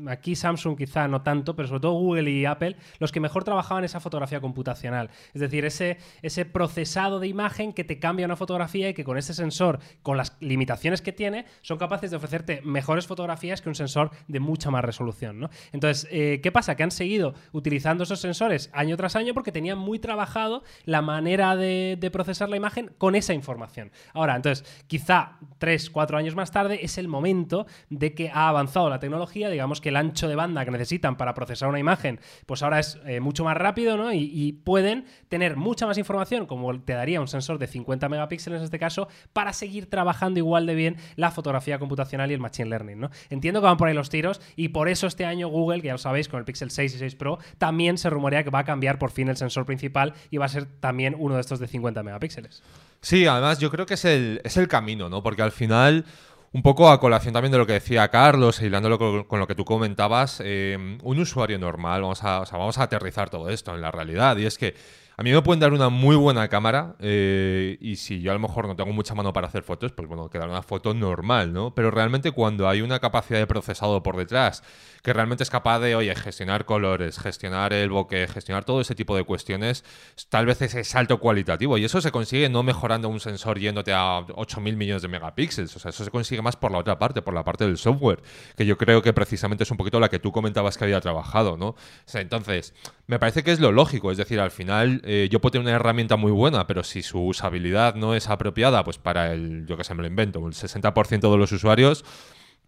aquí 0.08 0.36
Samsung 0.36 0.78
quizá 0.78 1.08
no 1.08 1.22
tanto, 1.22 1.56
pero 1.56 1.68
sobre 1.68 1.82
todo 1.82 1.94
Google 1.94 2.30
y 2.30 2.46
Apple, 2.46 2.76
los 3.00 3.12
que 3.12 3.20
mejor 3.20 3.44
trabajaban 3.44 3.84
esa 3.84 4.00
fotografía 4.00 4.42
computacional. 4.42 5.10
Es 5.34 5.42
decir, 5.42 5.66
ese, 5.66 5.98
ese 6.22 6.46
procesado 6.46 7.20
de 7.20 7.28
imagen 7.28 7.74
que 7.74 7.84
te 7.84 8.00
cambia 8.00 8.26
una 8.26 8.36
fotografía 8.36 8.90
y 8.90 8.94
que 8.94 9.04
con 9.04 9.18
ese 9.18 9.34
sensor, 9.34 9.80
con 10.02 10.18
las 10.18 10.36
limitaciones 10.40 11.02
que 11.02 11.12
tiene, 11.12 11.46
son 11.62 11.78
capaces 11.78 12.12
de 12.12 12.18
ofrecerte 12.18 12.62
mejores 12.64 13.08
fotografías 13.08 13.62
que 13.62 13.70
un 13.70 13.76
sensor 13.76 14.12
de 14.28 14.40
mucha 14.40 14.72
más 14.72 14.84
resolución. 14.84 15.40
¿no? 15.40 15.50
Entonces, 15.72 16.08
eh, 16.12 16.40
¿qué 16.42 16.52
pasa? 16.52 16.76
Que 16.76 16.84
han 16.84 16.92
seguido 16.92 17.34
utilizando 17.52 18.04
esos 18.04 18.20
sensores 18.20 18.70
año 18.74 18.98
tras 18.98 19.16
año 19.16 19.34
porque 19.34 19.52
tenían 19.52 19.78
muy 19.78 20.00
trabajado 20.00 20.64
la 20.86 21.02
manera 21.02 21.56
de, 21.56 21.98
de 22.00 22.12
procesar 22.12 22.50
la 22.50 22.58
imagen 22.58 22.92
con 22.98 23.16
esa 23.16 23.34
información. 23.34 23.92
Ahora, 24.14 24.36
entonces, 24.36 24.66
quizá 24.88 25.38
tres, 25.58 25.90
cuatro 25.90 26.18
años 26.18 26.36
más 26.36 26.52
tarde 26.52 26.80
es 26.82 26.98
el 26.98 27.08
momento 27.08 27.66
de 27.90 28.14
que 28.14 28.30
ha 28.30 28.48
avanzado 28.50 28.90
la 28.90 29.00
tecnología, 29.00 29.50
digamos 29.50 29.82
que 29.82 29.91
el 29.92 29.98
ancho 29.98 30.28
de 30.28 30.36
banda 30.36 30.66
que 30.66 30.72
necesitan 30.72 31.16
para 31.18 31.34
procesar 31.34 31.70
una 31.70 31.80
imagen, 31.80 32.20
pues 32.46 32.64
ahora 32.64 32.80
es 32.80 33.00
eh, 33.06 33.20
mucho 33.20 33.44
más 33.44 33.56
rápido, 33.56 33.98
¿no? 33.98 34.12
Y, 34.12 34.52
pueden 34.64 35.06
tener 35.30 35.56
mucha 35.56 35.86
más 35.86 35.98
información, 35.98 36.46
como 36.46 36.80
te 36.82 36.94
daría 36.94 37.22
un 37.22 37.28
sensor 37.28 37.58
de 37.58 37.68
50 37.68 38.10
megapíxeles 38.10 38.60
en 38.60 38.66
este 38.66 38.80
caso, 38.80 39.08
para 39.34 39.54
seguir 39.54 39.90
trabajando 39.90 40.40
igual 40.40 40.66
de 40.66 40.76
bien 40.76 40.98
la 41.16 41.32
fotografía 41.32 41.80
computacional 41.80 42.32
y 42.32 42.34
el 42.34 42.40
machine 42.40 42.70
learning, 42.70 43.00
¿no? 43.00 43.10
Entiendo 43.30 43.62
que 43.62 43.66
van 43.66 43.78
por 43.78 43.88
ahí 43.88 43.94
los 43.94 44.10
tiros 44.10 44.42
y 44.56 44.70
por 44.70 44.90
eso 44.90 45.08
este 45.08 45.26
año 45.26 45.48
Google, 45.48 45.82
que 45.82 45.88
ya 45.88 45.94
lo 45.94 46.00
sabéis, 46.00 46.28
con 46.28 46.40
el 46.40 46.46
Pixel 46.46 46.72
6 46.72 46.96
y 46.96 46.98
6 46.98 47.16
Pro, 47.16 47.40
también 47.58 47.98
se 47.98 48.10
rumorea 48.10 48.44
que 48.44 48.50
va 48.50 48.60
a 48.60 48.66
cambiar 48.66 49.00
por 49.00 49.12
fin 49.12 49.30
el 49.30 49.38
sensor 49.38 49.66
principal 49.66 50.14
y 50.30 50.38
va 50.38 50.46
a 50.46 50.50
ser 50.50 50.66
también 50.66 51.16
uno 51.18 51.36
de 51.36 51.42
estos 51.42 51.60
de 51.60 51.68
50 51.68 52.04
megapíxeles. 52.04 52.64
Sí, 53.02 53.26
además 53.26 53.58
yo 53.60 53.72
creo 53.72 53.86
que 53.86 53.96
es 53.96 54.06
el, 54.06 54.42
es 54.44 54.58
el 54.58 54.68
camino, 54.68 55.10
¿no? 55.10 55.24
Porque 55.24 55.42
al 55.42 55.52
final 55.52 56.06
un 56.54 56.64
poco 56.64 56.90
a 56.90 57.00
colación 57.00 57.34
también 57.34 57.52
de 57.52 57.58
lo 57.58 57.66
que 57.66 57.74
decía 57.74 58.08
Carlos, 58.10 58.62
hilándolo 58.62 58.98
con, 58.98 59.24
con 59.24 59.40
lo 59.40 59.48
que 59.48 59.56
tú 59.56 59.64
comentabas, 59.64 60.42
eh, 60.44 60.98
un 61.02 61.20
usuario 61.20 61.58
normal, 61.58 62.02
vamos 62.02 62.24
a, 62.24 62.42
o 62.42 62.46
vamos 62.52 62.78
a 62.78 62.84
aterrizar 62.84 63.30
todo 63.30 63.50
esto 63.50 63.74
en 63.74 63.82
la 63.82 63.92
realidad, 63.92 64.38
y 64.38 64.46
es 64.46 64.58
que 64.58 64.76
a 65.22 65.24
mí 65.24 65.32
me 65.32 65.42
pueden 65.44 65.60
dar 65.60 65.72
una 65.72 65.90
muy 65.90 66.16
buena 66.16 66.48
cámara 66.48 66.96
eh, 66.98 67.78
y 67.80 67.98
si 67.98 68.22
yo 68.22 68.32
a 68.32 68.34
lo 68.34 68.40
mejor 68.40 68.68
no 68.68 68.76
tengo 68.76 68.92
mucha 68.92 69.14
mano 69.14 69.32
para 69.32 69.46
hacer 69.46 69.62
fotos, 69.62 69.92
pues 69.92 70.08
bueno, 70.08 70.32
queda 70.32 70.48
una 70.48 70.64
foto 70.64 70.96
normal, 70.96 71.54
¿no? 71.54 71.76
Pero 71.76 71.92
realmente 71.92 72.32
cuando 72.32 72.68
hay 72.68 72.82
una 72.82 73.00
capacidad 73.00 73.38
de 73.38 73.46
procesado 73.46 74.02
por 74.02 74.18
detrás 74.18 74.64
que 75.02 75.14
realmente 75.14 75.44
es 75.44 75.50
capaz 75.50 75.80
de, 75.80 75.96
oye, 75.96 76.14
gestionar 76.16 76.66
colores, 76.66 77.20
gestionar 77.20 77.74
el 77.74 77.90
bokeh, 77.90 78.28
gestionar 78.28 78.66
todo 78.66 78.82
ese 78.82 78.96
tipo 78.96 79.16
de 79.16 79.24
cuestiones, 79.24 79.84
tal 80.30 80.46
vez 80.46 80.62
ese 80.62 80.84
salto 80.84 81.20
cualitativo. 81.20 81.78
Y 81.78 81.86
eso 81.86 82.02
se 82.02 82.12
consigue 82.12 82.50
no 82.50 82.64
mejorando 82.64 83.10
un 83.10 83.20
sensor 83.20 83.60
yéndote 83.60 83.94
a 83.94 84.22
8.000 84.22 84.76
millones 84.76 85.02
de 85.02 85.08
megapíxeles. 85.08 85.76
O 85.76 85.80
sea, 85.80 85.90
eso 85.90 86.04
se 86.04 86.12
consigue 86.12 86.42
más 86.42 86.56
por 86.56 86.72
la 86.72 86.78
otra 86.78 87.00
parte, 87.00 87.22
por 87.22 87.34
la 87.34 87.44
parte 87.44 87.66
del 87.66 87.78
software, 87.78 88.22
que 88.56 88.66
yo 88.66 88.78
creo 88.78 89.02
que 89.02 89.14
precisamente 89.14 89.64
es 89.64 89.72
un 89.72 89.78
poquito 89.78 90.00
la 90.00 90.10
que 90.10 90.20
tú 90.20 90.32
comentabas 90.32 90.78
que 90.78 90.84
había 90.84 91.02
trabajado, 91.02 91.58
¿no? 91.58 91.70
O 91.70 91.78
sea, 92.06 92.22
entonces, 92.22 92.74
me 93.12 93.20
parece 93.20 93.44
que 93.44 93.52
es 93.52 93.60
lo 93.60 93.74
lógico. 93.74 94.10
Es 94.10 94.18
decir, 94.18 94.40
al 94.40 94.52
final 94.52 95.02
eh, 95.04 95.28
yo 95.30 95.42
puedo 95.42 95.52
tener 95.52 95.68
una 95.68 95.76
herramienta 95.76 96.16
muy 96.16 96.32
buena, 96.32 96.66
pero 96.66 96.82
si 96.82 97.02
su 97.02 97.22
usabilidad 97.22 97.96
no 97.96 98.16
es 98.16 98.30
apropiada, 98.30 98.86
pues 98.86 99.00
para 99.00 99.34
el, 99.34 99.66
yo 99.66 99.76
que 99.76 99.84
sé, 99.84 99.94
me 99.94 100.02
lo 100.02 100.08
invento, 100.08 100.40
el 100.40 100.54
60% 100.54 101.30
de 101.30 101.38
los 101.38 101.52
usuarios 101.52 102.06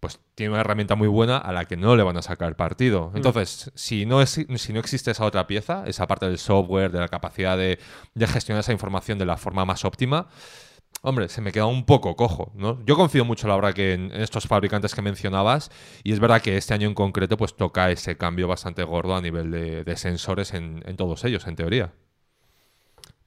pues 0.01 0.19
tiene 0.35 0.51
una 0.51 0.59
herramienta 0.59 0.95
muy 0.95 1.07
buena 1.07 1.37
a 1.37 1.53
la 1.53 1.63
que 1.63 1.77
no 1.77 1.95
le 1.95 2.03
van 2.03 2.17
a 2.17 2.21
sacar 2.21 2.57
partido. 2.57 3.13
Entonces, 3.15 3.67
mm. 3.67 3.77
si, 3.77 4.05
no 4.05 4.21
es, 4.21 4.31
si 4.31 4.73
no 4.73 4.81
existe 4.81 5.11
esa 5.11 5.23
otra 5.23 5.47
pieza, 5.47 5.85
esa 5.87 6.07
parte 6.07 6.25
del 6.25 6.37
software, 6.37 6.91
de 6.91 6.99
la 6.99 7.07
capacidad 7.07 7.57
de, 7.57 7.79
de, 8.13 8.27
gestionar 8.27 8.59
esa 8.59 8.73
información 8.73 9.17
de 9.17 9.25
la 9.25 9.37
forma 9.37 9.63
más 9.63 9.85
óptima, 9.85 10.27
hombre, 11.01 11.29
se 11.29 11.41
me 11.41 11.51
queda 11.51 11.65
un 11.65 11.85
poco 11.85 12.15
cojo, 12.15 12.51
¿no? 12.55 12.83
Yo 12.85 12.95
confío 12.95 13.25
mucho, 13.25 13.47
la 13.47 13.55
verdad, 13.55 13.73
que 13.73 13.93
en, 13.93 14.11
estos 14.11 14.47
fabricantes 14.47 14.95
que 14.95 15.01
mencionabas, 15.01 15.71
y 16.03 16.13
es 16.13 16.19
verdad 16.19 16.41
que 16.41 16.57
este 16.57 16.73
año 16.73 16.87
en 16.87 16.93
concreto, 16.93 17.37
pues 17.37 17.55
toca 17.55 17.91
ese 17.91 18.17
cambio 18.17 18.47
bastante 18.47 18.83
gordo 18.83 19.15
a 19.15 19.21
nivel 19.21 19.51
de, 19.51 19.97
sensores 19.97 20.53
en, 20.53 20.83
en 20.85 20.95
todos 20.95 21.23
ellos, 21.25 21.47
en 21.47 21.55
teoría. 21.55 21.93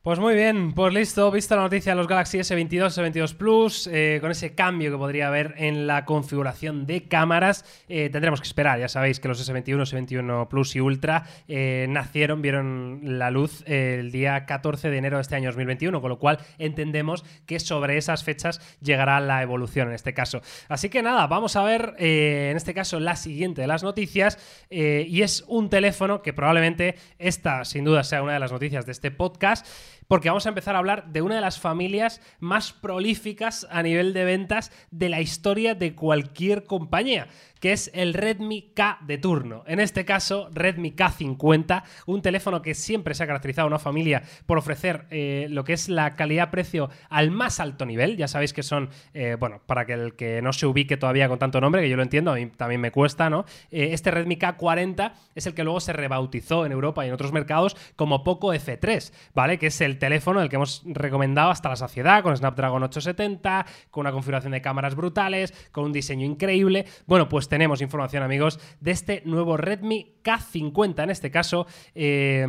Pues 0.07 0.21
muy 0.21 0.37
bien, 0.37 0.71
pues 0.73 0.95
listo, 0.95 1.33
visto 1.33 1.57
la 1.57 1.62
noticia 1.62 1.90
de 1.90 1.97
los 1.97 2.07
Galaxy 2.07 2.38
S22, 2.38 2.90
S22 2.90 3.35
Plus, 3.35 3.90
eh, 3.92 4.19
con 4.21 4.31
ese 4.31 4.55
cambio 4.55 4.92
que 4.92 4.97
podría 4.97 5.27
haber 5.27 5.55
en 5.57 5.88
la 5.88 6.05
configuración 6.05 6.87
de 6.87 7.09
cámaras, 7.09 7.64
eh, 7.88 8.09
tendremos 8.09 8.40
que 8.40 8.47
esperar. 8.47 8.79
Ya 8.79 8.87
sabéis 8.87 9.19
que 9.19 9.27
los 9.27 9.40
S21, 9.40 9.83
S21 9.83 10.47
Plus 10.47 10.77
y 10.77 10.81
Ultra 10.81 11.25
eh, 11.49 11.87
nacieron, 11.88 12.40
vieron 12.40 13.01
la 13.19 13.33
luz 13.33 13.64
el 13.66 14.12
día 14.12 14.47
14 14.47 14.90
de 14.90 14.97
enero 14.97 15.16
de 15.16 15.23
este 15.23 15.35
año 15.35 15.49
2021, 15.49 16.01
con 16.01 16.11
lo 16.11 16.21
cual 16.21 16.38
entendemos 16.59 17.25
que 17.45 17.59
sobre 17.59 17.97
esas 17.97 18.23
fechas 18.23 18.61
llegará 18.81 19.19
la 19.19 19.42
evolución 19.42 19.88
en 19.88 19.95
este 19.95 20.14
caso. 20.14 20.40
Así 20.69 20.88
que 20.88 21.03
nada, 21.03 21.27
vamos 21.27 21.57
a 21.57 21.64
ver 21.64 21.97
en 21.99 22.57
este 22.57 22.75
caso 22.75 23.01
la 23.01 23.16
siguiente 23.16 23.62
de 23.62 23.66
las 23.66 23.83
noticias, 23.83 24.38
y 24.71 25.23
es 25.23 25.45
un 25.49 25.69
teléfono 25.69 26.23
que 26.23 26.33
probablemente 26.33 26.95
esta 27.19 27.64
sin 27.64 27.83
duda 27.83 28.05
sea 28.05 28.23
una 28.23 28.35
de 28.35 28.38
las 28.38 28.53
noticias 28.53 28.87
de 28.87 28.92
este 28.92 29.11
podcast 29.11 29.66
porque 30.09 30.29
vamos 30.29 30.47
a 30.47 30.51
empezar 30.51 30.75
a 30.75 30.79
hablar 30.79 31.12
de 31.12 31.23
una 31.23 31.37
de 31.37 31.40
las 31.40 31.59
familias 31.59 32.21
más 32.38 32.73
prolíficas 32.73 33.66
a 33.71 33.83
nivel 33.83 34.12
de 34.12 34.25
ventas 34.25 34.73
de 34.90 35.09
la 35.09 35.21
historia 35.21 35.75
de 35.75 35.95
cualquier 35.95 36.64
compañía 36.64 37.29
que 37.61 37.73
es 37.73 37.90
el 37.95 38.14
Redmi 38.14 38.73
K 38.75 38.99
de 39.03 39.19
turno. 39.19 39.64
En 39.66 39.81
este 39.81 40.05
caso, 40.05 40.49
Redmi 40.53 40.92
K50, 40.92 41.83
un 42.07 42.23
teléfono 42.23 42.62
que 42.62 42.75
siempre 42.75 43.14
se 43.14 43.23
ha 43.23 43.27
caracterizado 43.27 43.66
una 43.66 43.79
familia 43.79 44.23
por 44.47 44.59
ofrecer 44.59 45.07
eh, 45.11 45.47
lo 45.51 45.64
que 45.64 45.73
es 45.73 45.88
la 45.88 46.14
calidad-precio 46.14 46.90
al 47.09 47.31
más 47.31 47.61
alto 47.61 47.87
nivel. 47.87 48.16
Ya 48.16 48.29
sabéis 48.29 48.53
que 48.53 48.62
son, 48.62 48.90
eh, 49.14 49.37
bueno, 49.38 49.61
para 49.66 49.87
que 49.87 49.92
el 49.92 50.14
que 50.14 50.42
no 50.42 50.53
se 50.53 50.66
ubique 50.66 50.97
todavía 50.97 51.29
con 51.29 51.38
tanto 51.38 51.61
nombre, 51.61 51.83
que 51.83 51.88
yo 51.88 51.97
lo 51.97 52.03
entiendo, 52.03 52.33
a 52.33 52.35
mí 52.35 52.47
también 52.47 52.81
me 52.81 52.90
cuesta, 52.90 53.31
¿no? 53.31 53.45
Eh, 53.71 53.90
este 53.92 54.11
Redmi 54.11 54.37
K40 54.37 55.12
es 55.35 55.47
el 55.47 55.55
que 55.55 55.64
luego 55.64 55.81
se 55.81 55.92
rebautizó 55.92 56.66
en 56.66 56.73
Europa 56.73 57.05
y 57.05 57.09
en 57.09 57.14
otros 57.14 57.33
mercados 57.33 57.77
como 57.97 58.25
Poco 58.25 58.53
F3, 58.53 59.12
¿vale? 59.35 59.59
Que 59.59 59.69
es 59.69 59.81
el 59.81 59.99
teléfono 59.99 60.40
el 60.40 60.49
que 60.49 60.57
hemos 60.57 60.83
recomendado 60.87 61.51
hasta 61.51 61.69
la 61.69 61.77
saciedad, 61.77 62.23
con 62.23 62.37
Snapdragon 62.37 62.83
870, 62.83 63.66
con 63.90 64.03
una 64.03 64.12
configuración 64.12 64.53
de 64.53 64.61
cámaras 64.61 64.95
brutales, 64.95 65.55
con 65.73 65.85
un 65.85 65.92
diseño 65.92 66.27
increíble. 66.27 66.87
Bueno, 67.07 67.29
pues 67.29 67.46
tenemos 67.49 67.81
información, 67.81 68.23
amigos, 68.23 68.59
de 68.81 68.91
este 68.91 69.23
nuevo 69.25 69.57
Redmi 69.57 70.17
K50, 70.25 71.05
en 71.05 71.11
este 71.11 71.31
caso, 71.31 71.67
eh, 71.95 72.47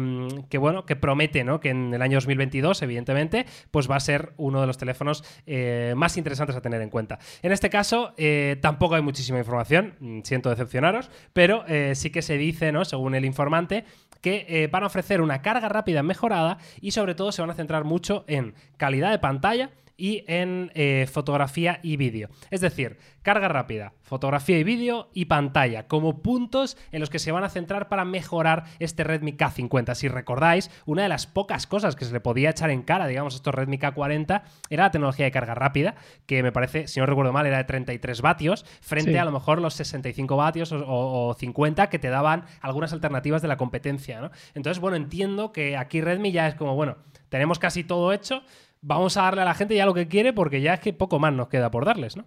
que 0.50 0.58
bueno, 0.58 0.86
que 0.86 0.96
promete, 0.96 1.44
¿no? 1.44 1.60
Que 1.60 1.70
en 1.70 1.94
el 1.94 2.02
año 2.02 2.18
2022, 2.18 2.82
evidentemente, 2.82 3.46
pues 3.72 3.90
va 3.90 3.96
a 3.96 4.00
ser 4.00 4.34
uno 4.38 4.62
de 4.62 4.68
los 4.68 4.78
teléfonos 4.78 5.24
eh, 5.46 5.94
más 5.96 6.18
interesantes 6.18 6.56
a 6.56 6.62
tener 6.62 6.82
en 6.82 6.90
cuenta. 6.90 7.20
En 7.42 7.52
este 7.52 7.70
caso, 7.70 8.14
eh, 8.18 8.58
tampoco 8.62 8.96
hay 8.96 9.02
muchísima 9.02 9.38
información, 9.38 9.96
mm, 10.00 10.22
siento 10.24 10.50
decepcionaros, 10.50 11.10
pero 11.34 11.66
sí 11.94 12.10
que 12.10 12.22
se 12.22 12.38
dice, 12.38 12.72
¿no? 12.72 12.86
Según 12.86 13.16
el 13.16 13.26
informante, 13.26 13.86
que 14.22 14.68
van 14.72 14.84
a 14.84 14.88
ofrecer 14.88 15.22
una 15.22 15.42
carga 15.42 15.70
rápida 15.70 16.02
mejorada 16.02 16.58
y 16.82 16.92
sobre 16.92 17.14
todo 17.14 17.32
se 17.32 17.42
van 17.42 17.52
a 17.52 17.54
centrar 17.54 17.84
mucho 17.84 18.26
en 18.28 18.54
calidad 18.78 19.12
de 19.12 19.20
pantalla 19.20 19.72
y 19.98 20.24
en 20.28 20.72
eh, 20.76 21.08
fotografía 21.12 21.80
y 21.82 21.98
vídeo. 21.98 22.30
Es 22.52 22.62
decir, 22.62 22.98
carga 23.24 23.50
rápida, 23.50 23.94
fotografía 24.04 24.58
y 24.58 24.64
vídeo 24.64 25.10
y 25.14 25.26
pantalla, 25.26 25.88
como 25.88 26.22
puntos 26.22 26.78
en 26.92 27.02
los 27.02 27.10
que 27.10 27.20
se 27.20 27.32
van 27.34 27.44
a 27.44 27.50
centrar 27.50 27.90
para 27.90 28.06
mejorar 28.06 28.66
este 28.80 29.04
Redmi 29.04 29.34
K50. 29.34 29.96
Si 29.96 30.08
recordáis, 30.08 30.72
una 30.86 31.04
de 31.04 31.10
las 31.10 31.28
pocas 31.28 31.68
cosas 31.68 31.96
que 31.96 32.06
se 32.06 32.14
le 32.14 32.20
podía 32.22 32.52
echar 32.52 32.70
en 32.70 32.84
cara, 32.84 33.08
digamos, 33.08 33.34
a 33.34 33.38
estos 33.38 33.54
Redmi 33.54 33.80
K40 33.80 34.44
era 34.70 34.84
la 34.84 34.92
tecnología 34.92 35.26
de 35.26 35.32
carga 35.32 35.56
rápida, 35.56 35.96
que 36.26 36.44
me 36.44 36.52
parece, 36.52 36.88
si 36.88 37.00
no 37.00 37.06
recuerdo 37.06 37.34
mal, 37.34 37.46
era 37.46 37.58
de 37.58 37.64
33 37.66 38.22
vatios, 38.22 38.66
frente 38.82 39.20
a 39.20 39.26
lo 39.26 39.32
mejor 39.32 39.62
los 39.62 39.74
65 39.74 40.38
vatios 40.38 40.72
o, 40.72 41.36
50 41.38 41.90
que 41.90 42.00
te 42.00 42.10
daban 42.10 42.46
algunas 42.62 42.94
alternativas 42.94 43.42
de 43.42 43.48
la 43.48 43.58
competencia. 43.58 44.22
¿no? 44.22 44.32
Entonces, 44.54 44.80
bueno, 44.80 44.96
entiendo 44.96 45.52
que 45.52 45.76
aquí 45.76 46.02
Redmi 46.02 46.32
ya 46.32 46.48
es 46.48 46.56
como, 46.56 46.76
bueno, 46.76 46.98
tenemos 47.30 47.60
casi 47.60 47.84
todo 47.84 48.14
hecho 48.14 48.44
vamos 48.82 49.18
a 49.18 49.24
darle 49.24 49.42
a 49.42 49.46
la 49.46 49.54
gente 49.54 49.76
ya 49.76 49.86
lo 49.86 49.94
que 49.94 50.08
quiere 50.08 50.34
porque 50.34 50.62
ya 50.62 50.76
es 50.76 50.80
que 50.80 50.94
poco 50.94 51.20
más 51.20 51.34
nos 51.34 51.48
queda 51.50 51.72
por 51.72 51.86
darles, 51.86 52.18
¿no? 52.18 52.26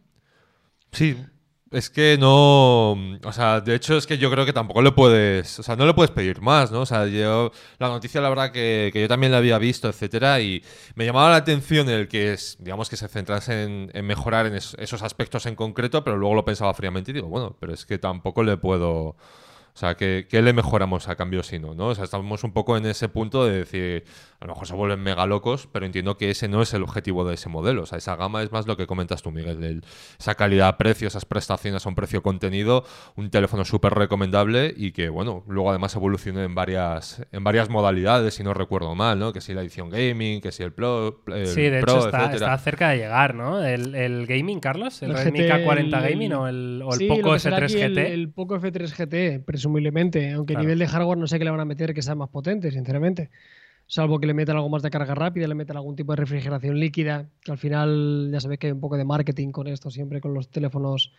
Sí, 0.92 1.16
es 1.70 1.88
que 1.88 2.18
no. 2.18 2.92
O 2.92 3.32
sea, 3.32 3.60
de 3.60 3.76
hecho, 3.76 3.96
es 3.96 4.06
que 4.06 4.18
yo 4.18 4.28
creo 4.30 4.44
que 4.44 4.52
tampoco 4.52 4.82
le 4.82 4.90
puedes. 4.90 5.58
O 5.60 5.62
sea, 5.62 5.76
no 5.76 5.86
le 5.86 5.94
puedes 5.94 6.10
pedir 6.10 6.40
más, 6.40 6.72
¿no? 6.72 6.80
O 6.80 6.86
sea, 6.86 7.06
yo. 7.06 7.52
La 7.78 7.88
noticia, 7.88 8.20
la 8.20 8.28
verdad, 8.28 8.50
que, 8.50 8.90
yo 8.92 9.06
también 9.06 9.30
la 9.30 9.38
había 9.38 9.56
visto, 9.58 9.88
etcétera, 9.88 10.40
y 10.40 10.64
me 10.96 11.06
llamaba 11.06 11.30
la 11.30 11.36
atención 11.36 11.88
el 11.88 12.08
que 12.08 12.32
es, 12.32 12.56
digamos, 12.58 12.90
que 12.90 12.96
se 12.96 13.06
centrase 13.06 13.62
en, 13.94 14.04
mejorar 14.04 14.46
en 14.46 14.54
esos 14.54 15.02
aspectos 15.02 15.46
en 15.46 15.54
concreto, 15.54 16.02
pero 16.02 16.16
luego 16.16 16.34
lo 16.34 16.44
pensaba 16.44 16.74
fríamente 16.74 17.12
y 17.12 17.14
digo, 17.14 17.28
bueno, 17.28 17.56
pero 17.60 17.72
es 17.72 17.86
que 17.86 17.98
tampoco 17.98 18.42
le 18.42 18.56
puedo. 18.56 19.16
O 19.74 19.78
sea, 19.78 19.96
¿qué, 19.96 20.26
le 20.30 20.52
mejoramos 20.52 21.08
a 21.08 21.16
cambio 21.16 21.42
si 21.42 21.58
no, 21.58 21.74
no? 21.74 21.88
O 21.88 21.94
sea, 21.94 22.04
estamos 22.04 22.44
un 22.44 22.52
poco 22.52 22.76
en 22.76 22.86
ese 22.86 23.08
punto 23.08 23.44
de 23.44 23.58
decir, 23.58 24.04
a 24.40 24.46
lo 24.46 24.52
mejor 24.52 24.66
se 24.66 24.74
vuelven 24.74 25.00
mega 25.00 25.26
locos, 25.26 25.68
pero 25.70 25.86
entiendo 25.86 26.16
que 26.16 26.30
ese 26.30 26.48
no 26.48 26.62
es 26.62 26.74
el 26.74 26.82
objetivo 26.82 27.24
de 27.26 27.34
ese 27.34 27.48
modelo. 27.48 27.82
O 27.82 27.86
sea, 27.86 27.98
esa 27.98 28.16
gama 28.16 28.42
es 28.42 28.52
más 28.52 28.66
lo 28.66 28.76
que 28.76 28.86
comentas 28.86 29.22
tú, 29.22 29.30
Miguel, 29.30 29.82
esa 30.18 30.34
calidad-precio, 30.34 31.08
esas 31.08 31.24
prestaciones 31.24 31.86
a 31.86 31.88
un 31.88 31.94
precio-contenido, 31.94 32.84
un 33.16 33.30
teléfono 33.30 33.64
súper 33.64 33.94
recomendable 33.94 34.72
y 34.76 34.92
que, 34.92 35.08
bueno, 35.08 35.44
luego 35.48 35.70
además 35.70 35.94
evolucione 35.94 36.44
en 36.44 36.54
varias, 36.54 37.24
en 37.32 37.44
varias 37.44 37.68
modalidades, 37.68 38.34
si 38.34 38.42
no 38.42 38.54
recuerdo 38.54 38.94
mal, 38.94 39.18
¿no? 39.18 39.32
Que 39.32 39.40
si 39.40 39.54
la 39.54 39.62
edición 39.62 39.90
gaming, 39.90 40.40
que 40.40 40.52
si 40.52 40.62
el 40.62 40.72
Pro, 40.72 41.22
Sí, 41.44 41.62
de 41.62 41.80
hecho 41.80 42.06
está, 42.06 42.58
cerca 42.58 42.90
de 42.90 42.98
llegar, 42.98 43.34
¿no? 43.34 43.62
El, 43.64 44.26
gaming, 44.26 44.60
Carlos, 44.60 45.02
el, 45.02 45.14
Redmi 45.14 45.40
K40 45.40 45.90
Gaming 45.90 46.32
o 46.32 46.48
el, 46.48 46.82
Poco 47.08 47.34
F3 47.34 47.68
GT. 47.68 48.12
El, 48.12 48.30
Poco 48.30 48.58
F3 48.58 48.90
GT, 48.90 49.44
presumiblemente, 49.60 50.32
aunque 50.32 50.56
a 50.56 50.58
nivel 50.58 50.78
de 50.78 50.86
hardware 50.86 51.18
no 51.18 51.26
sé 51.26 51.38
qué 51.38 51.44
le 51.44 51.50
van 51.50 51.60
a 51.60 51.66
meter 51.66 51.92
que 51.92 52.00
sea 52.00 52.14
más 52.14 52.30
potente, 52.30 52.70
sinceramente. 52.70 53.30
Salvo 53.86 54.18
que 54.18 54.26
le 54.26 54.32
metan 54.32 54.56
algo 54.56 54.70
más 54.70 54.82
de 54.82 54.88
carga 54.88 55.14
rápida, 55.14 55.46
le 55.46 55.54
metan 55.54 55.76
algún 55.76 55.96
tipo 55.96 56.12
de 56.12 56.16
refrigeración 56.16 56.80
líquida, 56.80 57.28
que 57.42 57.52
al 57.52 57.58
final 57.58 58.30
ya 58.32 58.40
sabéis 58.40 58.58
que 58.58 58.68
hay 58.68 58.72
un 58.72 58.80
poco 58.80 58.96
de 58.96 59.04
marketing 59.04 59.50
con 59.50 59.66
esto, 59.66 59.90
siempre 59.90 60.22
con 60.22 60.32
los 60.32 60.48
teléfonos 60.48 61.12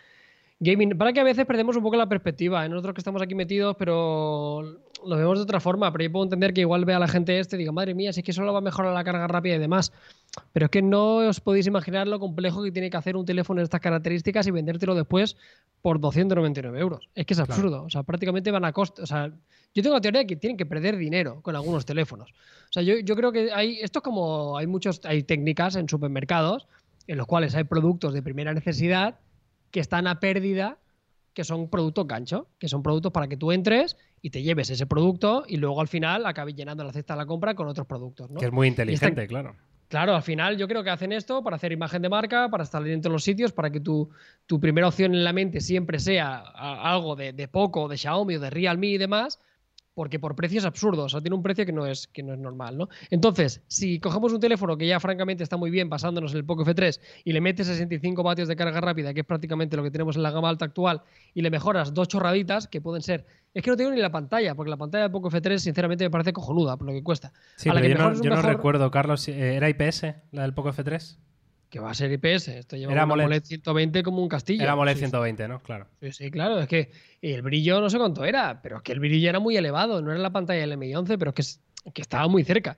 gaming. 0.62 0.98
Para 0.98 1.12
que 1.12 1.20
a 1.20 1.24
veces 1.24 1.46
perdemos 1.46 1.76
un 1.76 1.84
poco 1.84 1.98
la 1.98 2.08
perspectiva. 2.08 2.66
¿eh? 2.66 2.70
Nosotros 2.70 2.94
que 2.94 3.02
estamos 3.02 3.22
aquí 3.22 3.36
metidos, 3.36 3.76
pero 3.78 4.62
lo 4.62 5.18
vemos 5.18 5.40
de 5.40 5.44
otra 5.44 5.60
forma. 5.60 5.92
Pero 5.92 6.06
yo 6.06 6.12
puedo 6.12 6.24
entender 6.24 6.54
que 6.54 6.62
igual 6.62 6.86
vea 6.86 6.98
a 6.98 7.00
la 7.00 7.08
gente 7.08 7.40
este 7.40 7.58
y 7.58 7.60
diga, 7.60 7.72
madre 7.72 7.94
mía, 7.94 8.14
si 8.14 8.22
es 8.22 8.26
que 8.26 8.32
solo 8.32 8.54
va 8.54 8.60
a 8.60 8.62
mejorar 8.62 8.94
la 8.94 9.04
carga 9.04 9.28
rápida 9.28 9.56
y 9.56 9.60
demás. 9.60 9.92
Pero 10.54 10.68
es 10.68 10.70
que 10.70 10.82
no 10.82 11.18
os 11.18 11.42
podéis 11.42 11.68
imaginar 11.68 12.08
lo 12.08 12.20
complejo 12.20 12.64
que 12.64 12.72
tiene 12.72 12.90
que 12.90 12.98
hacer 12.98 13.18
un 13.18 13.26
teléfono 13.26 13.60
de 13.60 13.66
estas 13.66 13.82
características 13.82 14.48
y 14.48 14.52
vendértelo 14.52 14.96
después 14.96 15.36
por 15.82 16.00
299 16.00 16.80
euros. 16.80 17.10
Es 17.16 17.26
que 17.26 17.34
es 17.34 17.40
absurdo. 17.40 17.84
O 17.84 17.90
sea, 17.90 18.04
prácticamente 18.04 18.52
van 18.52 18.64
a 18.64 18.72
coste. 18.72 19.02
O 19.02 19.06
sea, 19.08 19.32
yo 19.74 19.84
tengo 19.84 19.96
la 19.96 20.02
teoría 20.02 20.22
de 20.22 20.28
que 20.28 20.36
tienen 20.36 20.58
que 20.58 20.68
perder 20.68 20.96
dinero 20.96 21.42
con 21.42 21.56
algunos 21.56 21.86
teléfonos. 21.86 22.30
O 22.32 22.74
sea, 22.74 22.84
yo, 22.84 23.00
yo 23.00 23.16
creo 23.16 23.32
que 23.32 23.52
hay. 23.52 23.80
Esto 23.82 24.00
es 24.00 24.04
como. 24.04 24.58
Hay 24.58 24.68
muchos. 24.68 25.02
Hay 25.06 25.24
técnicas 25.24 25.76
en 25.76 25.90
supermercados 25.90 26.68
en 27.08 27.18
los 27.18 27.26
cuales 27.26 27.56
hay 27.56 27.64
productos 27.64 28.14
de 28.14 28.22
primera 28.22 28.54
necesidad 28.54 29.18
que 29.72 29.80
están 29.80 30.08
a 30.08 30.20
pérdida 30.20 30.78
que 31.34 31.44
son 31.44 31.70
productos 31.70 32.08
gancho, 32.08 32.48
que 32.60 32.68
son 32.68 32.84
productos 32.84 33.12
para 33.12 33.28
que 33.28 33.38
tú 33.38 33.52
entres 33.52 33.98
y 34.22 34.30
te 34.30 34.44
lleves 34.44 34.70
ese 34.70 34.86
producto 34.86 35.46
y 35.48 35.58
luego 35.58 35.80
al 35.82 35.88
final 35.88 36.26
acabes 36.26 36.56
llenando 36.56 36.84
la 36.84 36.92
cesta 36.92 37.14
de 37.14 37.20
la 37.20 37.26
compra 37.26 37.56
con 37.56 37.68
otros 37.68 37.88
productos. 37.88 38.30
¿no? 38.30 38.40
Que 38.40 38.46
es 38.46 38.52
muy 38.52 38.68
inteligente, 38.68 39.28
claro. 39.28 39.56
Claro, 39.88 40.16
al 40.16 40.22
final 40.22 40.58
yo 40.58 40.70
creo 40.70 40.86
que 40.86 40.90
hacen 40.90 41.12
esto 41.12 41.44
para 41.44 41.58
hacer 41.58 41.74
imagen 41.74 42.02
de 42.02 42.08
marca, 42.08 42.48
para 42.50 42.64
estar 42.64 42.82
dentro 42.82 43.10
de 43.10 43.14
los 43.14 43.26
sitios, 43.26 43.52
para 43.52 43.70
que 43.70 43.82
tu, 43.82 44.10
tu 44.46 44.58
primera 44.58 44.88
opción 44.88 45.14
en 45.14 45.26
la 45.26 45.34
mente 45.34 45.60
siempre 45.60 46.00
sea 46.00 46.38
algo 46.38 47.18
de, 47.18 47.34
de 47.34 47.48
Poco, 47.50 47.90
de 47.90 47.98
Xiaomi 47.98 48.36
o 48.36 48.40
de 48.40 48.50
Realme 48.50 48.88
y 48.88 48.98
demás, 48.98 49.40
porque 49.94 50.20
por 50.20 50.36
precios 50.36 50.66
absurdos, 50.66 51.06
o 51.06 51.10
sea, 51.10 51.22
tiene 51.22 51.36
un 51.36 51.44
precio 51.44 51.66
que 51.66 51.74
no 51.74 51.86
es, 51.86 52.08
que 52.08 52.24
no 52.24 52.34
es 52.34 52.40
normal, 52.40 52.78
¿no? 52.78 52.90
Entonces, 53.10 53.62
si 53.68 54.00
cogemos 54.00 54.32
un 54.32 54.40
teléfono 54.40 54.78
que 54.78 54.88
ya 54.88 55.00
francamente 55.00 55.44
está 55.44 55.58
muy 55.58 55.70
bien 55.70 55.90
basándonos 55.90 56.32
en 56.32 56.38
el 56.38 56.46
Poco 56.46 56.64
F3 56.66 57.00
y 57.26 57.34
le 57.34 57.42
metes 57.42 57.68
65 57.68 58.24
vatios 58.24 58.48
de 58.48 58.56
carga 58.56 58.80
rápida, 58.80 59.14
que 59.14 59.22
es 59.22 59.26
prácticamente 59.26 59.76
lo 59.76 59.84
que 59.84 59.92
tenemos 59.92 60.16
en 60.16 60.24
la 60.24 60.32
gama 60.32 60.50
alta 60.50 60.66
actual, 60.66 61.02
y 61.34 61.42
le 61.42 61.50
mejoras 61.50 61.94
dos 61.94 62.08
chorraditas, 62.08 62.68
que 62.68 62.82
pueden 62.82 63.02
ser... 63.02 63.26
Es 63.54 63.64
que 63.64 63.70
no 63.70 63.76
tengo 63.76 63.92
ni 63.92 64.00
la 64.00 64.12
pantalla, 64.12 64.56
porque 64.56 64.70
la 64.70 64.78
pantalla 64.78 65.06
de 65.06 65.10
Poco 65.10 65.30
F3 65.30 65.58
sinceramente 65.58 66.06
me 66.06 66.10
parece 66.10 66.32
cojonuda 66.32 66.78
por 66.78 66.88
lo 66.88 66.94
que 66.94 67.04
cuesta. 67.04 67.34
Sí, 67.58 67.70
pero 67.70 67.86
yo, 67.86 68.30
no, 68.30 68.42
recuerdo, 68.42 68.90
Carlos, 68.92 69.28
eh, 69.28 69.56
¿era 69.56 69.70
IPS 69.70 70.04
la 70.32 70.44
del 70.44 70.54
Poco 70.54 70.70
F3? 70.72 71.18
Que 71.72 71.80
va 71.80 71.90
a 71.90 71.94
ser 71.94 72.12
IPS. 72.12 72.50
Esto 72.50 72.76
lleva 72.76 72.92
era 72.92 73.06
una 73.06 73.14
AMOLED 73.14 73.44
120 73.44 74.04
como 74.04 74.22
un 74.22 74.28
castillo. 74.28 74.62
Era 74.62 74.74
AMOLED 74.74 74.98
120, 74.98 75.48
¿no? 75.48 75.60
Claro. 75.62 75.88
Sí, 76.02 76.12
sí, 76.12 76.30
claro. 76.30 76.60
Es 76.60 76.68
que 76.68 76.92
el 77.22 77.42
brillo 77.42 77.80
no 77.80 77.90
sé 77.90 77.98
cuánto 77.98 78.26
era, 78.26 78.62
pero 78.62 78.78
es 78.78 78.84
que 78.84 78.92
el 78.92 79.00
brillo 79.00 79.30
era 79.30 79.40
muy 79.40 79.56
elevado. 79.56 80.02
No 80.02 80.12
era 80.12 80.20
la 80.20 80.32
pantalla 80.32 80.60
del 80.60 80.74
MI11, 80.74 81.18
pero 81.18 81.34
es 81.36 81.60
que, 81.84 81.92
que 81.94 82.02
estaba 82.02 82.28
muy 82.28 82.44
cerca. 82.44 82.78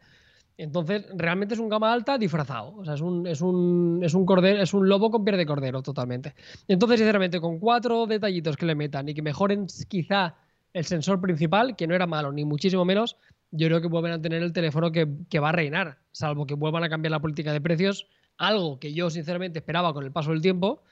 Entonces, 0.58 1.08
realmente 1.16 1.56
es 1.56 1.60
un 1.60 1.70
gama 1.70 1.92
alta 1.92 2.20
disfrazado. 2.20 2.76
O 2.78 2.86
sea, 2.86 2.94
es 2.94 3.02
un, 3.02 3.26
es 3.26 3.42
un, 3.42 4.02
es 4.04 4.14
un, 4.14 4.28
cordero, 4.28 4.62
es 4.62 4.76
un 4.76 4.88
lobo 4.88 5.10
con 5.10 5.26
pierde 5.26 5.40
de 5.40 5.46
cordero 5.48 5.82
totalmente. 5.82 6.36
Entonces, 6.68 7.00
sinceramente, 7.00 7.42
con 7.42 7.58
cuatro 7.58 8.06
detallitos 8.06 8.56
que 8.56 8.68
le 8.68 8.76
metan 8.76 9.10
y 9.10 9.16
que 9.16 9.24
mejoren 9.24 9.66
quizá 9.88 10.36
el 10.72 10.86
sensor 10.86 11.20
principal, 11.20 11.76
que 11.76 11.88
no 11.88 11.96
era 11.96 12.06
malo, 12.06 12.32
ni 12.32 12.46
muchísimo 12.46 12.86
menos, 12.86 13.18
yo 13.50 13.68
creo 13.68 13.82
que 13.82 13.88
vuelven 13.88 14.12
a 14.12 14.22
tener 14.22 14.44
el 14.44 14.54
teléfono 14.54 14.92
que, 14.92 15.08
que 15.30 15.40
va 15.40 15.50
a 15.50 15.52
reinar. 15.52 15.98
Salvo 16.12 16.46
que 16.46 16.54
vuelvan 16.54 16.84
a 16.84 16.90
cambiar 16.90 17.10
la 17.10 17.20
política 17.20 17.52
de 17.52 17.60
precios 17.60 18.08
algo 18.38 18.80
que 18.80 18.94
yo 18.94 19.10
sinceramente 19.10 19.60
esperaba 19.60 19.94
con 19.94 20.04
el 20.04 20.12
paso 20.12 20.32
del 20.32 20.42
tiempo, 20.42 20.84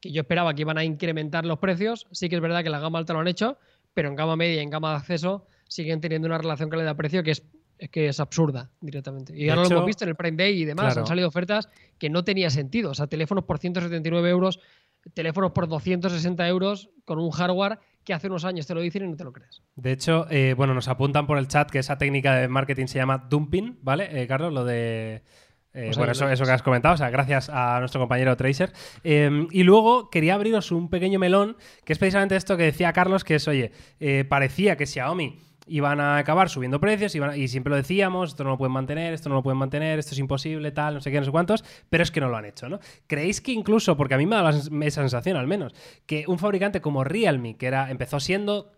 que 0.00 0.12
yo 0.12 0.22
esperaba 0.22 0.54
que 0.54 0.62
iban 0.62 0.78
a 0.78 0.84
incrementar 0.84 1.44
los 1.44 1.58
precios. 1.58 2.06
Sí 2.10 2.28
que 2.28 2.36
es 2.36 2.42
verdad 2.42 2.62
que 2.62 2.70
la 2.70 2.80
gama 2.80 2.98
alta 2.98 3.12
lo 3.12 3.20
han 3.20 3.28
hecho, 3.28 3.58
pero 3.94 4.08
en 4.08 4.16
gama 4.16 4.36
media 4.36 4.56
y 4.56 4.64
en 4.64 4.70
gama 4.70 4.90
de 4.90 4.96
acceso 4.96 5.46
siguen 5.68 6.00
teniendo 6.00 6.26
una 6.26 6.38
relación 6.38 6.68
calidad-precio 6.68 7.22
que 7.22 7.32
es, 7.32 7.42
que 7.90 8.08
es 8.08 8.20
absurda 8.20 8.70
directamente. 8.80 9.36
Y 9.36 9.48
ahora 9.48 9.62
lo 9.62 9.70
hemos 9.70 9.86
visto 9.86 10.04
en 10.04 10.10
el 10.10 10.16
Prime 10.16 10.36
Day 10.36 10.60
y 10.60 10.64
demás. 10.64 10.96
Han 10.96 11.06
salido 11.06 11.28
ofertas 11.28 11.68
que 11.98 12.10
no 12.10 12.24
tenía 12.24 12.50
sentido. 12.50 12.90
O 12.90 12.94
sea, 12.94 13.06
teléfonos 13.06 13.44
por 13.44 13.58
179 13.58 14.28
euros, 14.28 14.60
teléfonos 15.14 15.52
por 15.52 15.68
260 15.68 16.46
euros 16.48 16.90
con 17.04 17.18
un 17.18 17.30
hardware 17.30 17.78
que 18.04 18.12
hace 18.12 18.26
unos 18.26 18.44
años 18.44 18.66
te 18.66 18.74
lo 18.74 18.80
dicen 18.82 19.04
y 19.04 19.08
no 19.08 19.16
te 19.16 19.24
lo 19.24 19.32
crees. 19.32 19.62
De 19.74 19.92
hecho, 19.92 20.26
eh, 20.30 20.54
bueno, 20.54 20.74
nos 20.74 20.88
apuntan 20.88 21.26
por 21.26 21.38
el 21.38 21.48
chat 21.48 21.70
que 21.70 21.78
esa 21.78 21.96
técnica 21.96 22.36
de 22.36 22.48
marketing 22.48 22.86
se 22.86 22.98
llama 22.98 23.26
dumping, 23.30 23.78
¿vale? 23.82 24.22
Eh, 24.22 24.26
Carlos, 24.26 24.52
lo 24.52 24.64
de 24.64 25.22
eh, 25.74 25.90
bueno, 25.96 26.12
eso, 26.12 26.28
eso, 26.28 26.44
que 26.44 26.50
has 26.52 26.62
comentado, 26.62 26.94
o 26.94 26.96
sea, 26.98 27.10
gracias 27.10 27.50
a 27.52 27.78
nuestro 27.80 28.00
compañero 28.00 28.36
Tracer. 28.36 28.72
Em, 29.02 29.48
y 29.50 29.64
luego 29.64 30.08
quería 30.10 30.34
abriros 30.34 30.70
un 30.72 30.88
pequeño 30.88 31.18
melón, 31.18 31.56
que 31.84 31.92
es 31.92 31.98
precisamente 31.98 32.36
esto 32.36 32.56
que 32.56 32.62
decía 32.64 32.92
Carlos, 32.92 33.24
que 33.24 33.34
es, 33.36 33.48
oye, 33.48 33.72
eh, 34.00 34.24
parecía 34.28 34.76
que 34.76 34.86
Xiaomi 34.86 35.38
iban 35.66 35.98
a 35.98 36.18
acabar 36.18 36.50
subiendo 36.50 36.78
precios 36.78 37.14
iban 37.14 37.30
a- 37.30 37.36
y 37.38 37.48
siempre 37.48 37.70
lo 37.70 37.76
decíamos, 37.76 38.30
esto 38.30 38.44
no 38.44 38.50
lo 38.50 38.58
pueden 38.58 38.72
mantener, 38.72 39.14
esto 39.14 39.30
no 39.30 39.36
lo 39.36 39.42
pueden 39.42 39.56
mantener, 39.58 39.98
esto 39.98 40.12
es 40.12 40.18
imposible, 40.18 40.70
tal, 40.72 40.92
no 40.94 41.00
sé 41.00 41.10
qué, 41.10 41.18
no 41.18 41.24
sé 41.24 41.30
cuántos, 41.30 41.64
pero 41.88 42.02
es 42.02 42.10
que 42.10 42.20
no 42.20 42.28
lo 42.28 42.36
han 42.36 42.44
hecho, 42.44 42.68
¿no? 42.68 42.80
¿Creéis 43.06 43.40
que 43.40 43.52
incluso, 43.52 43.96
porque 43.96 44.12
a 44.14 44.18
mí 44.18 44.26
me 44.26 44.36
da 44.36 44.42
la 44.42 44.50
esa 44.50 45.00
sensación 45.00 45.38
al 45.38 45.46
menos, 45.46 45.74
que 46.06 46.24
un 46.28 46.38
fabricante 46.38 46.82
como 46.82 47.02
Realme, 47.02 47.56
que 47.56 47.66
era, 47.66 47.90
empezó 47.90 48.20
siendo 48.20 48.72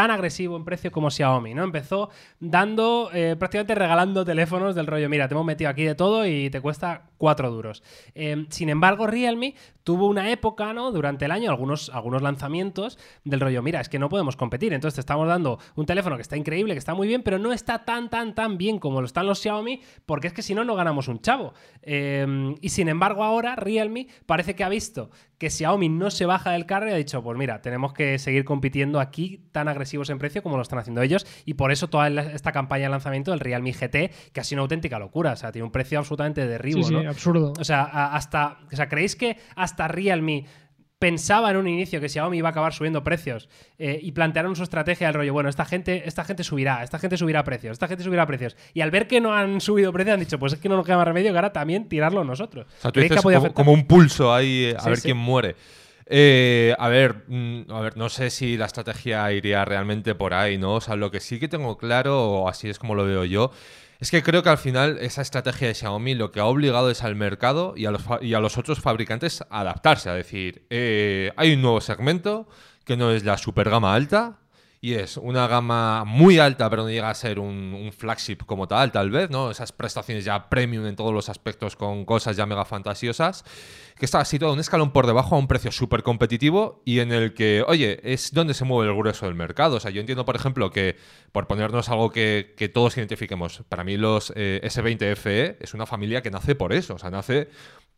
tan 0.00 0.10
agresivo 0.10 0.56
en 0.56 0.64
precio 0.64 0.90
como 0.90 1.10
Xiaomi, 1.10 1.52
¿no? 1.52 1.62
Empezó 1.62 2.08
dando, 2.38 3.10
eh, 3.12 3.36
prácticamente 3.38 3.74
regalando 3.74 4.24
teléfonos 4.24 4.74
del 4.74 4.86
rollo, 4.86 5.10
mira, 5.10 5.28
te 5.28 5.34
hemos 5.34 5.44
metido 5.44 5.68
aquí 5.68 5.84
de 5.84 5.94
todo 5.94 6.24
y 6.24 6.48
te 6.48 6.62
cuesta 6.62 7.10
cuatro 7.18 7.50
duros. 7.50 7.82
Eh, 8.14 8.46
sin 8.48 8.70
embargo, 8.70 9.06
Realme 9.06 9.54
tuvo 9.84 10.06
una 10.06 10.30
época, 10.30 10.72
¿no? 10.72 10.90
Durante 10.90 11.26
el 11.26 11.32
año, 11.32 11.50
algunos, 11.50 11.90
algunos 11.90 12.22
lanzamientos 12.22 12.98
del 13.24 13.40
rollo, 13.40 13.62
mira, 13.62 13.78
es 13.82 13.90
que 13.90 13.98
no 13.98 14.08
podemos 14.08 14.36
competir, 14.36 14.72
entonces 14.72 14.94
te 14.94 15.00
estamos 15.02 15.28
dando 15.28 15.58
un 15.74 15.84
teléfono 15.84 16.16
que 16.16 16.22
está 16.22 16.38
increíble, 16.38 16.72
que 16.72 16.78
está 16.78 16.94
muy 16.94 17.06
bien, 17.06 17.22
pero 17.22 17.38
no 17.38 17.52
está 17.52 17.84
tan, 17.84 18.08
tan, 18.08 18.34
tan 18.34 18.56
bien 18.56 18.78
como 18.78 19.02
lo 19.02 19.06
están 19.06 19.26
los 19.26 19.40
Xiaomi, 19.40 19.82
porque 20.06 20.28
es 20.28 20.32
que 20.32 20.40
si 20.40 20.54
no, 20.54 20.64
no 20.64 20.76
ganamos 20.76 21.08
un 21.08 21.20
chavo. 21.20 21.52
Eh, 21.82 22.54
y 22.62 22.70
sin 22.70 22.88
embargo, 22.88 23.22
ahora 23.22 23.54
Realme 23.54 24.06
parece 24.24 24.54
que 24.54 24.64
ha 24.64 24.70
visto 24.70 25.10
que 25.40 25.48
Xiaomi 25.48 25.88
no 25.88 26.10
se 26.10 26.26
baja 26.26 26.50
del 26.50 26.66
carro 26.66 26.88
y 26.90 26.92
ha 26.92 26.96
dicho, 26.96 27.22
pues 27.22 27.38
mira, 27.38 27.62
tenemos 27.62 27.94
que 27.94 28.18
seguir 28.18 28.44
compitiendo 28.44 29.00
aquí 29.00 29.48
tan 29.52 29.68
agresivos 29.68 30.10
en 30.10 30.18
precio 30.18 30.42
como 30.42 30.56
lo 30.56 30.62
están 30.62 30.78
haciendo 30.78 31.00
ellos 31.00 31.26
y 31.46 31.54
por 31.54 31.72
eso 31.72 31.88
toda 31.88 32.08
esta 32.08 32.52
campaña 32.52 32.84
de 32.84 32.90
lanzamiento 32.90 33.30
del 33.30 33.40
Realme 33.40 33.72
GT 33.72 34.10
que 34.32 34.40
ha 34.40 34.44
sido 34.44 34.58
una 34.58 34.64
auténtica 34.64 34.98
locura, 34.98 35.32
o 35.32 35.36
sea, 35.36 35.50
tiene 35.50 35.64
un 35.64 35.72
precio 35.72 35.98
absolutamente 35.98 36.46
derribo, 36.46 36.82
Sí, 36.82 36.90
sí, 36.90 36.92
¿no? 36.94 37.08
absurdo. 37.08 37.54
O 37.58 37.64
sea, 37.64 37.84
hasta, 38.14 38.58
o 38.70 38.76
sea, 38.76 38.90
¿creéis 38.90 39.16
que 39.16 39.38
hasta 39.56 39.88
Realme 39.88 40.44
pensaba 41.00 41.50
en 41.50 41.56
un 41.56 41.66
inicio 41.66 41.98
que 42.00 42.08
Xiaomi 42.08 42.38
iba 42.38 42.48
a 42.48 42.52
acabar 42.52 42.74
subiendo 42.74 43.02
precios 43.02 43.48
eh, 43.78 43.98
y 44.00 44.12
plantearon 44.12 44.54
su 44.54 44.62
estrategia 44.62 45.06
del 45.08 45.14
rollo, 45.14 45.32
bueno, 45.32 45.48
esta 45.48 45.64
gente, 45.64 46.02
esta 46.06 46.24
gente 46.24 46.44
subirá, 46.44 46.84
esta 46.84 46.98
gente 46.98 47.16
subirá 47.16 47.42
precios, 47.42 47.72
esta 47.72 47.88
gente 47.88 48.04
subirá 48.04 48.26
precios. 48.26 48.54
Y 48.74 48.82
al 48.82 48.90
ver 48.90 49.08
que 49.08 49.18
no 49.20 49.34
han 49.34 49.62
subido 49.62 49.92
precios 49.92 50.14
han 50.14 50.20
dicho, 50.20 50.38
pues 50.38 50.52
es 50.52 50.60
que 50.60 50.68
no 50.68 50.76
nos 50.76 50.84
queda 50.84 50.98
más 50.98 51.08
remedio 51.08 51.32
que 51.32 51.38
ahora 51.38 51.52
también 51.54 51.88
tirarlo 51.88 52.22
nosotros. 52.22 52.66
O 52.66 52.80
sea, 52.82 52.92
tú 52.92 53.00
¿Creéis 53.00 53.20
que 53.20 53.28
dices 53.28 53.52
como, 53.52 53.72
un 53.72 53.86
pulso 53.86 54.32
ahí 54.32 54.66
eh, 54.66 54.76
a 54.76 54.82
Sí, 54.82 54.88
ver 54.90 54.96
sí. 54.98 55.02
quién 55.04 55.16
muere. 55.16 55.56
Eh, 56.04 56.74
a 56.78 56.88
ver, 56.88 57.24
mm, 57.28 57.70
a 57.70 57.80
ver, 57.80 57.96
no 57.96 58.10
sé 58.10 58.28
si 58.28 58.58
la 58.58 58.66
estrategia 58.66 59.32
iría 59.32 59.64
realmente 59.64 60.14
por 60.14 60.34
ahí, 60.34 60.58
¿no? 60.58 60.74
O 60.74 60.80
sea, 60.82 60.96
lo 60.96 61.10
que 61.10 61.20
sí 61.20 61.40
que 61.40 61.48
tengo 61.48 61.78
claro, 61.78 62.30
o 62.30 62.48
así 62.48 62.68
es 62.68 62.78
como 62.78 62.94
lo 62.94 63.06
veo 63.06 63.24
yo, 63.24 63.52
es 64.00 64.10
que 64.10 64.22
creo 64.22 64.42
que 64.42 64.48
al 64.48 64.58
final 64.58 64.98
esa 65.00 65.20
estrategia 65.20 65.68
de 65.68 65.74
Xiaomi 65.74 66.14
lo 66.14 66.32
que 66.32 66.40
ha 66.40 66.46
obligado 66.46 66.90
es 66.90 67.02
al 67.04 67.16
mercado 67.16 67.74
y 67.76 67.84
a 67.84 67.90
los, 67.90 68.02
y 68.22 68.32
a 68.34 68.40
los 68.40 68.56
otros 68.56 68.80
fabricantes 68.80 69.42
a 69.50 69.60
adaptarse, 69.60 70.08
a 70.08 70.14
decir, 70.14 70.66
eh, 70.70 71.32
hay 71.36 71.52
un 71.52 71.62
nuevo 71.62 71.80
segmento 71.82 72.48
que 72.84 72.96
no 72.96 73.12
es 73.12 73.24
la 73.24 73.36
super 73.36 73.68
gama 73.68 73.94
alta, 73.94 74.39
y 74.82 74.94
es 74.94 75.18
una 75.18 75.46
gama 75.46 76.04
muy 76.06 76.38
alta, 76.38 76.70
pero 76.70 76.84
no 76.84 76.88
llega 76.88 77.10
a 77.10 77.14
ser 77.14 77.38
un, 77.38 77.90
flagship 77.96 78.38
como 78.46 78.66
tal, 78.66 78.90
tal 78.92 79.10
vez, 79.10 79.28
¿no? 79.28 79.50
Esas 79.50 79.72
prestaciones 79.72 80.24
ya 80.24 80.48
premium 80.48 80.86
en 80.86 80.96
todos 80.96 81.12
los 81.12 81.28
aspectos 81.28 81.76
con 81.76 82.06
cosas 82.06 82.36
ya 82.36 82.46
mega 82.46 82.64
fantasiosas, 82.64 83.44
que 83.96 84.06
está 84.06 84.24
situado 84.24 84.54
un 84.54 84.60
escalón 84.60 84.92
por 84.92 85.06
debajo 85.06 85.36
a 85.36 85.38
un 85.38 85.48
precio 85.48 85.70
súper 85.70 86.02
competitivo 86.02 86.80
y 86.86 87.00
en 87.00 87.12
el 87.12 87.34
que, 87.34 87.62
oye, 87.66 88.00
es 88.10 88.32
donde 88.32 88.54
se 88.54 88.64
mueve 88.64 88.90
el 88.90 88.96
grueso 88.96 89.26
del 89.26 89.34
mercado. 89.34 89.76
O 89.76 89.80
sea, 89.80 89.90
yo 89.90 90.00
entiendo, 90.00 90.24
por 90.24 90.36
ejemplo, 90.36 90.70
que, 90.70 90.96
por 91.32 91.46
ponernos 91.46 91.90
algo 91.90 92.10
que, 92.10 92.54
que 92.56 92.70
todos 92.70 92.96
identifiquemos, 92.96 93.62
para 93.68 93.84
mí 93.84 93.98
los 93.98 94.32
eh, 94.34 94.62
S20 94.64 95.14
FE 95.16 95.58
es 95.60 95.74
una 95.74 95.84
familia 95.84 96.22
que 96.22 96.30
nace 96.30 96.54
por 96.54 96.72
eso, 96.72 96.94
o 96.94 96.98
sea, 96.98 97.10
nace 97.10 97.48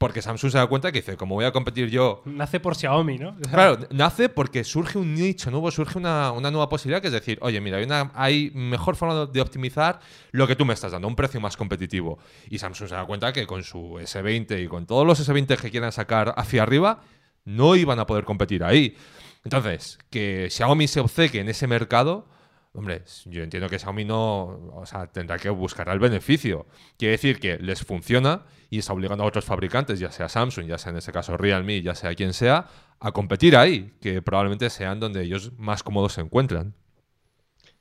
porque 0.03 0.21
Samsung 0.21 0.51
se 0.51 0.59
da 0.59 0.67
cuenta 0.67 0.91
que 0.91 0.99
dice, 0.99 1.17
como 1.17 1.37
voy 1.37 1.45
a 1.45 1.53
competir 1.53 1.89
yo 1.89 2.23
Nace 2.25 2.59
por 2.59 2.75
Xiaomi, 2.75 3.19
¿no? 3.19 3.37
Claro, 3.53 3.79
nace 3.91 4.29
porque 4.29 4.65
surge 4.65 4.99
un 4.99 5.15
nicho 5.15 5.49
nuevo, 5.53 5.71
surge 5.71 5.97
una, 5.97 6.33
una 6.33 6.51
nueva 6.51 6.69
posibilidad, 6.69 7.01
que 7.01 7.07
es 7.07 7.13
decir, 7.13 7.39
oye, 7.41 7.61
mira, 7.61 7.77
hay, 7.77 7.85
una, 7.85 8.11
hay 8.17 8.51
mejor 8.53 8.97
forma 8.97 9.27
de 9.27 9.41
optimizar 9.41 10.01
lo 10.33 10.49
que 10.49 10.57
tú 10.57 10.65
me 10.65 10.75
estás 10.75 10.91
dando, 10.91 11.07
un 11.07 11.15
precio 11.15 11.41
más 11.41 11.57
competitivo. 11.57 12.19
Y 12.51 12.59
Samsung 12.59 12.89
se 12.89 12.97
da 12.97 13.05
cuenta 13.05 13.33
que 13.33 13.47
con 13.47 13.63
su 13.63 14.01
S20 14.01 14.65
y 14.65 14.67
con 14.67 14.87
todos 14.87 15.07
los 15.07 15.21
S20 15.25 15.57
que 15.57 15.71
quieran 15.71 15.93
sacar 15.93 16.35
hacia 16.37 16.65
arriba, 16.65 17.05
no 17.45 17.77
iban 17.77 18.01
a 18.01 18.05
poder 18.05 18.25
competir 18.25 18.65
ahí. 18.65 18.97
Entonces, 19.45 20.01
que 20.11 20.49
Xiaomi 20.51 20.89
se 20.89 20.99
obceque 20.99 21.39
en 21.39 21.49
ese 21.49 21.69
mercado, 21.69 22.27
hombre, 22.75 23.03
yo 23.27 23.43
entiendo 23.43 23.69
que 23.69 23.79
Xiaomi 23.79 24.05
no, 24.05 24.45
o 24.75 24.87
sea, 24.87 25.07
tendrá 25.07 25.39
que 25.39 25.51
buscar 25.51 25.89
el 25.89 25.99
beneficio. 25.99 26.67
Quiere 26.97 27.13
decir 27.13 27.39
que 27.39 27.59
les 27.59 27.85
funciona 27.85 28.45
y 28.71 28.79
está 28.79 28.93
obligando 28.93 29.25
a 29.25 29.27
otros 29.27 29.45
fabricantes, 29.45 30.01
ya 30.01 30.11
sea 30.11 30.29
Samsung, 30.29 30.67
ya 30.67 30.79
sea 30.79 30.91
en 30.91 30.99
este 30.99 31.13
caso 31.13 31.37
Realme, 31.37 31.83
ya 31.83 31.95
sea 31.95 32.15
quien 32.15 32.33
sea, 32.33 32.67
a 32.99 33.13
competir 33.13 33.57
ahí, 33.57 33.93
que 34.01 34.23
probablemente 34.23 34.71
sean 34.71 35.01
donde 35.01 35.23
ellos 35.23 35.53
más 35.59 35.83
cómodos 35.83 36.15
se 36.15 36.23
encuentran. 36.23 36.75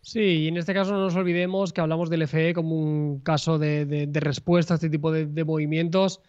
Sí, 0.02 0.20
y 0.20 0.48
en 0.48 0.58
este 0.58 0.74
caso 0.74 0.92
no 0.94 1.00
nos 1.00 1.16
olvidemos 1.16 1.74
que 1.74 1.82
hablamos 1.82 2.10
del 2.10 2.24
FE 2.28 2.54
como 2.54 2.76
un 2.76 3.20
caso 3.20 3.60
de, 3.60 4.10
respuesta 4.14 4.74
a 4.74 4.76
este 4.76 4.90
tipo 4.90 5.12
de, 5.12 5.46
movimientos, 5.46 6.22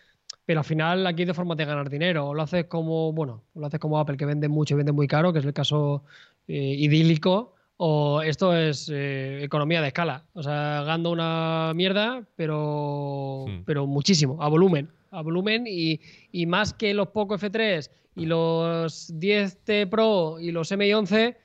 pero 0.45 0.61
al 0.61 0.65
final 0.65 1.07
aquí 1.07 1.25
de 1.25 1.33
forma 1.35 1.55
de 1.55 1.65
ganar 1.65 1.89
dinero. 1.89 2.29
O 2.29 2.35
lo 2.35 2.43
haces 2.43 2.67
como, 2.67 3.13
bueno, 3.13 3.45
lo 3.55 3.67
haces 3.67 3.81
como 3.81 3.99
Apple, 3.99 4.17
que 4.19 4.27
vende 4.27 4.49
mucho 4.49 4.75
y 4.75 4.77
vende 4.77 4.93
muy 4.93 5.09
caro, 5.09 5.33
que 5.33 5.39
es 5.39 5.45
el 5.45 5.55
caso 5.55 6.05
eh, 6.47 6.55
idílico, 6.79 7.55
o 7.77 8.23
esto 8.23 8.57
es 8.57 8.89
eh, 8.93 9.43
economía 9.43 9.81
de 9.81 9.89
escala. 9.89 10.27
O 10.35 10.43
sea, 10.43 10.83
gando 10.85 11.11
una 11.11 11.73
mierda, 11.75 12.27
pero, 12.37 13.47
Hmm. 13.49 13.65
pero 13.65 13.87
muchísimo, 13.87 14.43
a 14.43 14.49
volumen. 14.49 14.91
A 15.11 15.23
volumen 15.23 15.65
y, 15.67 16.01
y 16.31 16.47
más 16.47 16.73
que 16.73 16.95
los 16.95 17.09
Poco 17.09 17.37
F3 17.37 17.91
y 18.15 18.27
los 18.27 19.13
10T 19.15 19.89
Pro 19.89 20.39
y 20.41 20.53
los 20.53 20.71
MI11, 20.73 21.37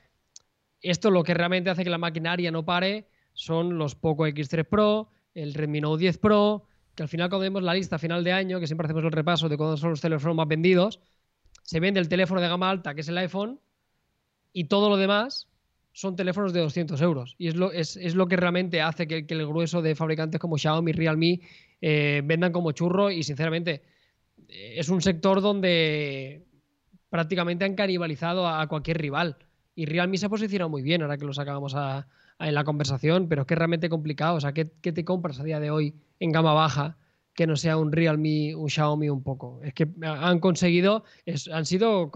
esto 0.80 1.10
lo 1.10 1.22
que 1.24 1.34
realmente 1.34 1.70
hace 1.70 1.84
que 1.84 1.90
la 1.90 1.98
maquinaria 1.98 2.50
no 2.50 2.64
pare 2.64 3.08
son 3.32 3.78
los 3.78 3.94
Poco 3.94 4.26
X3 4.26 4.64
Pro, 4.64 5.10
el 5.34 5.54
Redmi 5.54 5.80
Note 5.80 6.00
10 6.00 6.18
Pro, 6.18 6.64
que 6.94 7.02
al 7.02 7.08
final 7.08 7.28
cuando 7.28 7.42
vemos 7.42 7.62
la 7.62 7.74
lista 7.74 7.96
a 7.96 7.98
final 7.98 8.24
de 8.24 8.32
año, 8.32 8.58
que 8.58 8.66
siempre 8.66 8.86
hacemos 8.86 9.04
el 9.04 9.12
repaso 9.12 9.48
de 9.48 9.56
cuáles 9.56 9.80
son 9.80 9.90
los 9.90 10.00
teléfonos 10.00 10.36
más 10.36 10.48
vendidos, 10.48 11.00
se 11.62 11.80
vende 11.80 12.00
el 12.00 12.08
teléfono 12.08 12.40
de 12.40 12.48
gama 12.48 12.70
alta, 12.70 12.94
que 12.94 13.02
es 13.02 13.08
el 13.08 13.18
iPhone, 13.18 13.60
y 14.52 14.64
todo 14.64 14.88
lo 14.88 14.96
demás 14.96 15.46
son 15.98 16.14
teléfonos 16.14 16.52
de 16.52 16.60
200 16.60 17.00
euros. 17.02 17.34
Y 17.38 17.48
es 17.48 17.56
lo, 17.56 17.72
es, 17.72 17.96
es 17.96 18.14
lo 18.14 18.28
que 18.28 18.36
realmente 18.36 18.80
hace 18.80 19.08
que, 19.08 19.26
que 19.26 19.34
el 19.34 19.46
grueso 19.48 19.82
de 19.82 19.96
fabricantes 19.96 20.40
como 20.40 20.56
Xiaomi, 20.56 20.92
Realme 20.92 21.40
eh, 21.80 22.22
vendan 22.24 22.52
como 22.52 22.70
churro 22.70 23.10
y 23.10 23.24
sinceramente 23.24 23.82
eh, 24.48 24.74
es 24.78 24.88
un 24.90 25.02
sector 25.02 25.40
donde 25.40 26.44
prácticamente 27.10 27.64
han 27.64 27.74
canibalizado 27.74 28.46
a, 28.46 28.66
cualquier 28.68 28.98
rival. 28.98 29.38
Y 29.74 29.86
Realme 29.86 30.18
se 30.18 30.26
ha 30.26 30.28
posicionado 30.28 30.68
muy 30.70 30.82
bien, 30.82 31.02
ahora 31.02 31.18
que 31.18 31.24
lo 31.24 31.32
sacábamos 31.34 31.74
a- 31.74 32.06
en 32.40 32.54
la 32.54 32.62
conversación, 32.64 33.28
pero 33.28 33.42
es 33.42 33.46
que 33.48 33.54
es 33.54 33.58
realmente 33.58 33.88
complicado. 33.88 34.36
O 34.36 34.40
sea, 34.40 34.52
¿qué, 34.52 34.70
qué 34.80 34.92
te 34.92 35.04
compras 35.04 35.40
a 35.40 35.44
día 35.44 35.58
de 35.58 35.70
hoy 35.72 35.94
en 36.20 36.30
gama 36.30 36.52
baja 36.54 36.96
que 37.34 37.46
no 37.48 37.56
sea 37.56 37.76
un 37.76 37.90
Realme, 37.92 38.54
un 38.54 38.68
Xiaomi 38.70 39.08
un 39.08 39.24
poco? 39.24 39.60
Es 39.64 39.74
que 39.74 39.88
han 40.02 40.38
conseguido, 40.40 41.02
es- 41.26 41.48
han 41.48 41.66
sido, 41.66 42.10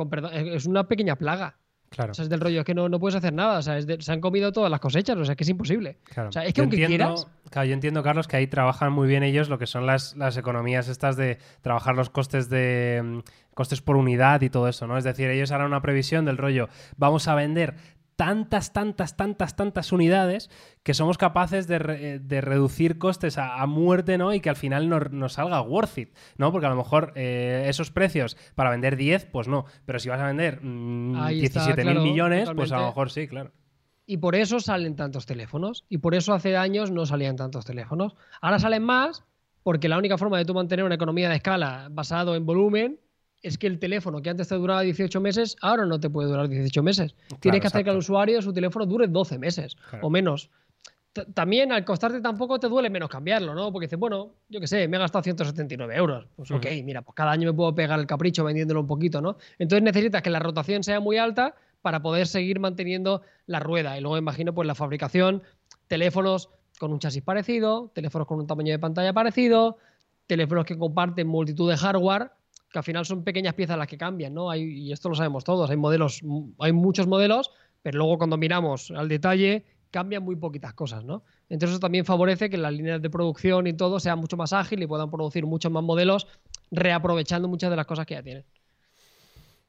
es 0.55 0.67
una 0.67 0.87
pequeña 0.87 1.17
plaga. 1.17 1.59
Claro. 1.93 2.11
O 2.13 2.15
sea, 2.15 2.23
es 2.25 2.29
del 2.29 2.41
rollo, 2.41 2.61
es 2.61 2.65
que 2.67 2.75
no, 2.75 2.89
no 2.89 2.99
puedes 2.99 3.15
hacer 3.15 3.33
nada. 3.33 3.59
O 3.59 3.63
sea, 3.63 3.79
es 3.79 3.87
de- 3.87 4.01
se 4.01 4.11
han 4.13 4.21
comido 4.21 4.51
todas 4.51 4.71
las 4.71 4.81
cosechas, 4.81 5.17
o 5.17 5.25
sea, 5.25 5.37
que 5.37 5.45
es 5.45 5.49
imposible. 5.51 5.99
Claro. 6.05 6.31
O 6.31 6.33
sea, 6.33 6.45
es 6.45 6.53
que 6.55 6.59
Yo 6.59 6.63
aunque 6.65 6.83
entiendo, 6.83 7.07
quieras- 7.15 7.27
Claro, 7.51 7.69
yo 7.69 7.75
entiendo, 7.75 8.03
Carlos, 8.03 8.27
que 8.29 8.37
ahí 8.39 8.47
trabajan 8.47 8.93
muy 8.93 9.07
bien 9.07 9.23
ellos 9.23 9.49
lo 9.51 9.59
que 9.59 9.67
son 9.67 9.85
las, 9.87 10.17
las 10.17 10.37
economías 10.39 10.89
estas 10.89 11.17
de 11.17 11.39
trabajar 11.61 11.95
los 11.95 12.09
costes 12.09 12.49
de 12.49 13.03
mm, 13.05 13.19
costes 13.55 13.83
por 13.83 13.97
unidad 13.97 14.41
y 14.41 14.49
todo 14.49 14.69
eso, 14.69 14.87
¿no? 14.87 14.97
Es 14.97 15.05
decir, 15.05 15.29
ellos 15.29 15.53
harán 15.53 15.67
una 15.67 15.83
previsión 15.83 16.25
del 16.25 16.39
rollo, 16.39 16.69
vamos 16.97 17.29
a 17.29 17.35
vender 17.35 17.75
tantas, 18.25 18.73
tantas, 18.73 19.17
tantas, 19.17 19.57
tantas 19.57 19.91
unidades 19.91 20.49
que 20.85 20.95
somos 20.95 21.19
capaces 21.19 21.67
de, 21.67 21.81
re- 21.81 22.19
de 22.21 22.41
reducir 22.41 22.97
costes 22.99 23.37
a, 23.37 23.61
a 23.61 23.67
muerte, 23.67 24.17
¿no? 24.17 24.33
Y 24.33 24.39
que 24.39 24.49
al 24.49 24.55
final 24.55 24.89
nos, 24.89 25.11
nos 25.11 25.33
salga 25.33 25.61
worth 25.61 25.99
it, 25.99 26.15
¿no? 26.37 26.53
Porque 26.53 26.67
a 26.67 26.71
lo 26.71 26.77
mejor 26.77 27.13
eh, 27.17 27.65
esos 27.67 27.91
precios 27.91 28.37
para 28.55 28.71
vender 28.71 28.97
10, 28.97 29.27
pues 29.27 29.49
no. 29.49 29.65
Pero 29.87 29.99
si 29.99 30.09
vas 30.09 30.21
a 30.21 30.27
vender 30.27 30.61
mm, 30.63 31.27
17 31.31 31.77
mil 31.85 31.95
claro, 31.95 32.03
millones, 32.03 32.49
pues 32.55 32.71
a 32.71 32.79
lo 32.79 32.87
mejor 32.87 33.11
sí, 33.11 33.27
claro. 33.27 33.51
Y 34.07 34.19
por 34.19 34.37
eso 34.37 34.61
salen 34.61 34.95
tantos 34.95 35.27
teléfonos. 35.27 35.85
Y 35.89 35.99
por 35.99 36.15
eso 36.15 36.33
hace 36.33 36.57
años 36.57 36.93
no 36.93 37.07
salían 37.07 37.35
tantos 37.35 37.65
teléfonos. 37.65 38.15
Ahora 38.41 38.61
salen 38.61 38.85
más 38.85 39.25
porque 39.65 39.89
la 39.89 39.99
única 39.99 40.17
forma 40.17 40.39
de 40.39 40.45
tú 40.45 40.55
mantener 40.55 40.85
una 40.85 40.95
economía 40.95 41.29
de 41.29 41.37
escala 41.37 41.89
basado 41.91 42.37
en 42.37 42.47
volumen 42.47 43.01
es 43.43 43.59
que 43.59 43.67
el 43.67 43.79
teléfono 43.79 44.23
que 44.23 44.31
antes 44.31 44.49
te 44.49 44.55
duraba 44.55 44.83
18 44.83 45.21
meses, 45.21 45.57
ahora 45.61 45.85
no 45.85 45.99
te 45.99 46.09
puede 46.09 46.29
durar 46.29 46.49
18 46.49 46.83
meses. 46.83 47.15
Tienes 47.41 47.61
que 47.61 47.67
hacer 47.67 47.83
que 47.85 47.91
al 47.91 47.97
usuario 47.97 48.41
su 48.41 48.53
teléfono 48.53 48.87
dure 48.87 49.09
12 49.09 49.39
meses 49.39 49.77
Claro. 49.91 50.07
o 50.07 50.11
menos. 50.11 50.51
T- 51.13 51.27
También 51.35 51.73
al 51.73 51.85
costarte 51.85 52.21
tampoco 52.21 52.59
te 52.59 52.69
duele 52.69 52.89
menos 52.89 53.11
cambiarlo, 53.11 53.55
¿no? 53.55 53.71
Porque 53.73 53.87
dices, 53.87 53.99
bueno, 53.99 54.31
yo 54.49 54.61
qué 54.61 54.67
sé, 54.67 54.87
me 54.89 54.97
he 54.97 55.01
gastado 55.01 55.23
179 55.25 55.95
euros. 55.97 56.27
Pues 56.37 56.51
ok, 56.53 56.67
mira, 56.85 57.03
pues 57.03 57.15
cada 57.15 57.33
año 57.33 57.49
me 57.51 57.53
puedo 57.57 57.75
pegar 57.75 57.99
el 58.01 58.07
capricho 58.07 58.45
vendiéndolo 58.45 58.81
un 58.81 58.87
poquito, 58.87 59.21
¿no? 59.21 59.37
Entonces 59.59 59.83
necesitas 59.83 60.23
que 60.23 60.31
la 60.31 60.39
rotación 60.39 60.83
sea 60.85 61.01
muy 61.01 61.19
alta 61.19 61.55
para 61.83 62.01
poder 62.01 62.27
seguir 62.29 62.61
manteniendo 62.61 63.23
la 63.47 63.59
rueda. 63.61 63.99
Y 63.99 64.01
luego 64.01 64.17
imagino 64.17 64.55
pues 64.55 64.67
la 64.67 64.75
fabricación, 64.77 65.43
teléfonos 65.89 66.49
con 66.79 66.93
un 66.93 66.99
chasis 66.99 67.23
parecido, 67.23 67.91
teléfonos 67.95 68.27
con 68.27 68.39
un 68.39 68.47
tamaño 68.47 68.73
de 68.73 68.79
pantalla 68.79 69.13
parecido, 69.13 69.77
teléfonos 70.27 70.65
que 70.65 70.79
comparten 70.79 71.27
multitud 71.27 71.69
de 71.69 71.77
hardware, 71.77 72.31
que 72.73 72.79
al 72.79 72.85
final 72.85 73.05
son 73.05 73.23
pequeñas 73.23 73.55
piezas 73.55 73.77
las 73.79 73.87
que 73.87 73.99
cambian, 73.99 74.35
¿no? 74.35 74.51
Hay, 74.51 74.63
y 74.63 74.93
esto 74.93 75.09
lo 75.09 75.15
sabemos 75.15 75.45
todos, 75.45 75.71
hay 75.71 75.77
modelos, 75.77 76.23
hay 76.59 76.73
muchos 76.73 77.07
modelos, 77.07 77.51
pero 77.83 77.99
luego 77.99 78.19
cuando 78.19 78.37
miramos 78.37 78.91
al 78.91 79.09
detalle, 79.09 79.65
cambian 79.91 80.25
muy 80.25 80.37
poquitas 80.37 80.73
cosas, 80.73 81.05
¿no? 81.05 81.23
Entonces 81.51 81.75
eso 81.75 81.81
también 81.81 82.05
favorece 82.05 82.49
que 82.49 82.57
las 82.57 82.73
líneas 82.73 83.03
de 83.03 83.11
producción 83.11 83.67
y 83.67 83.75
todo 83.75 84.01
sean 84.01 84.19
mucho 84.19 84.37
más 84.37 84.53
ágil 84.53 84.83
y 84.83 84.87
puedan 84.87 85.11
producir 85.11 85.45
muchos 85.45 85.71
más 85.71 85.85
modelos 85.85 86.27
reaprovechando 86.71 87.47
muchas 87.47 87.71
de 87.71 87.77
las 87.77 87.87
cosas 87.87 88.07
que 88.07 88.15
ya 88.15 88.23
tienen. 88.23 88.45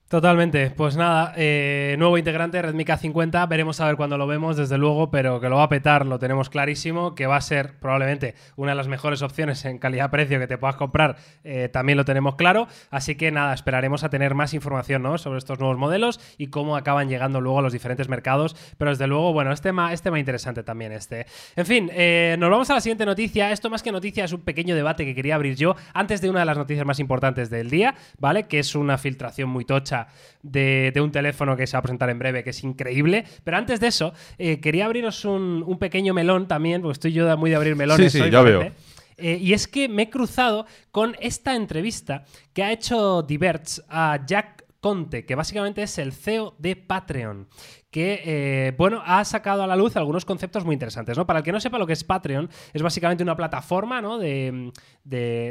Totalmente. 0.09 0.69
Pues 0.69 0.95
nada, 0.95 1.33
eh, 1.35 1.95
nuevo 1.97 2.19
integrante, 2.19 2.61
Redmi 2.61 2.85
K50. 2.85 3.47
Veremos 3.49 3.79
a 3.79 3.87
ver 3.87 3.95
cuándo 3.95 4.15
lo 4.15 4.27
vemos, 4.27 4.55
desde 4.55 4.77
luego, 4.77 5.09
pero 5.09 5.41
que 5.41 5.49
lo 5.49 5.55
va 5.55 5.63
a 5.63 5.69
petar, 5.69 6.05
lo 6.05 6.19
tenemos 6.19 6.51
clarísimo. 6.51 7.15
Que 7.15 7.25
va 7.25 7.37
a 7.37 7.41
ser 7.41 7.79
probablemente 7.79 8.35
una 8.55 8.73
de 8.73 8.75
las 8.75 8.87
mejores 8.87 9.23
opciones 9.23 9.65
en 9.65 9.79
calidad-precio 9.79 10.37
que 10.39 10.45
te 10.45 10.59
puedas 10.59 10.75
comprar, 10.75 11.15
eh, 11.43 11.67
también 11.73 11.97
lo 11.97 12.05
tenemos 12.05 12.35
claro. 12.35 12.67
Así 12.91 13.15
que 13.15 13.31
nada, 13.31 13.55
esperaremos 13.55 14.03
a 14.03 14.09
tener 14.09 14.35
más 14.35 14.53
información 14.53 15.01
¿no? 15.01 15.17
sobre 15.17 15.39
estos 15.39 15.57
nuevos 15.57 15.79
modelos 15.79 16.19
y 16.37 16.47
cómo 16.47 16.77
acaban 16.77 17.09
llegando 17.09 17.41
luego 17.41 17.57
a 17.57 17.61
los 17.63 17.73
diferentes 17.73 18.07
mercados. 18.07 18.55
Pero 18.77 18.91
desde 18.91 19.07
luego, 19.07 19.33
bueno, 19.33 19.51
este 19.51 19.69
tema, 19.69 19.93
este 19.93 20.09
interesante 20.19 20.61
también. 20.61 20.91
este. 20.91 21.25
En 21.55 21.65
fin, 21.65 21.89
eh, 21.91 22.35
nos 22.37 22.51
vamos 22.51 22.69
a 22.69 22.75
la 22.75 22.81
siguiente 22.81 23.07
noticia. 23.07 23.51
Esto 23.51 23.71
más 23.71 23.81
que 23.81 23.91
noticia 23.91 24.25
es 24.25 24.33
un 24.33 24.41
pequeño 24.41 24.75
debate 24.75 25.05
que 25.05 25.15
quería 25.15 25.33
abrir 25.33 25.55
yo 25.55 25.75
antes 25.95 26.21
de 26.21 26.29
una 26.29 26.41
de 26.41 26.45
las 26.45 26.57
noticias 26.57 26.85
más 26.85 26.99
importantes 26.99 27.49
del 27.49 27.71
día, 27.71 27.95
¿vale? 28.19 28.43
Que 28.43 28.59
es 28.59 28.75
una 28.75 28.99
filtración 28.99 29.49
muy 29.49 29.65
tocha 29.65 29.92
de, 30.41 30.93
un 31.01 31.11
teléfono 31.11 31.55
que 31.55 31.67
se 31.67 31.73
va 31.73 31.79
a 31.79 31.81
presentar 31.81 32.09
en 32.09 32.19
breve, 32.19 32.43
que 32.43 32.51
es 32.51 32.63
increíble. 32.63 33.25
Pero 33.43 33.57
antes 33.57 33.79
de 33.79 33.87
eso, 33.87 34.13
eh, 34.37 34.59
quería 34.59 34.85
abriros 34.85 35.25
un, 35.25 35.77
pequeño 35.79 36.13
melón 36.13 36.47
también, 36.47 36.81
porque 36.81 36.93
estoy 36.93 37.13
yo 37.13 37.37
muy 37.37 37.49
de 37.49 37.55
abrir 37.55 37.75
melones. 37.75 38.11
Sí, 38.11 38.21
sí, 38.21 38.29
ya 38.29 38.41
veo. 38.41 38.71
Eh, 39.17 39.37
y 39.39 39.53
es 39.53 39.67
que 39.67 39.89
me 39.89 40.03
he 40.03 40.09
cruzado 40.09 40.65
con 40.91 41.15
esta 41.19 41.55
entrevista 41.55 42.25
que 42.53 42.63
ha 42.63 42.71
hecho 42.71 43.21
Diverts 43.21 43.83
a 43.87 44.19
Jack 44.25 44.63
Conte, 44.83 45.25
que 45.25 45.35
básicamente 45.35 45.83
es 45.83 45.97
el 45.97 46.11
CEO 46.11 46.55
de 46.57 46.75
Patreon, 46.75 47.47
que, 47.89 48.21
eh, 48.25 48.73
bueno, 48.75 49.01
ha 49.05 49.23
sacado 49.23 49.63
a 49.63 49.67
la 49.67 49.77
luz 49.77 49.95
algunos 49.95 50.25
conceptos 50.25 50.65
muy 50.65 50.73
interesantes, 50.73 51.15
¿no? 51.15 51.25
Para 51.25 51.39
el 51.39 51.45
que 51.45 51.53
no 51.53 51.61
sepa 51.61 51.77
lo 51.77 51.87
que 51.87 51.93
es 51.93 52.03
Patreon, 52.03 52.49
es 52.73 52.81
básicamente 52.81 53.23
una 53.23 53.37
plataforma, 53.37 54.01
¿no? 54.01 54.17
De, 54.17 54.73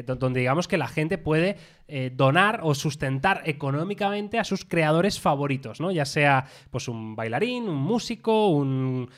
donde 0.05 0.40
digamos 0.40 0.68
que 0.68 0.76
la 0.76 0.86
gente 0.86 1.16
puede 1.16 1.57
eh, 1.95 2.11
donar 2.11 2.61
o 2.62 2.74
sustentar 2.74 3.43
económicamente 3.45 4.38
a 4.38 4.45
sus 4.45 4.64
creadores 4.64 5.20
favoritos, 5.20 5.78
¿no? 5.78 5.90
Ya 5.90 6.07
sea, 6.07 6.47
pues, 6.70 6.88
un 6.88 7.14
bailarín, 7.14 7.68
un 7.68 7.76
músico, 7.76 8.49
un, 8.49 9.11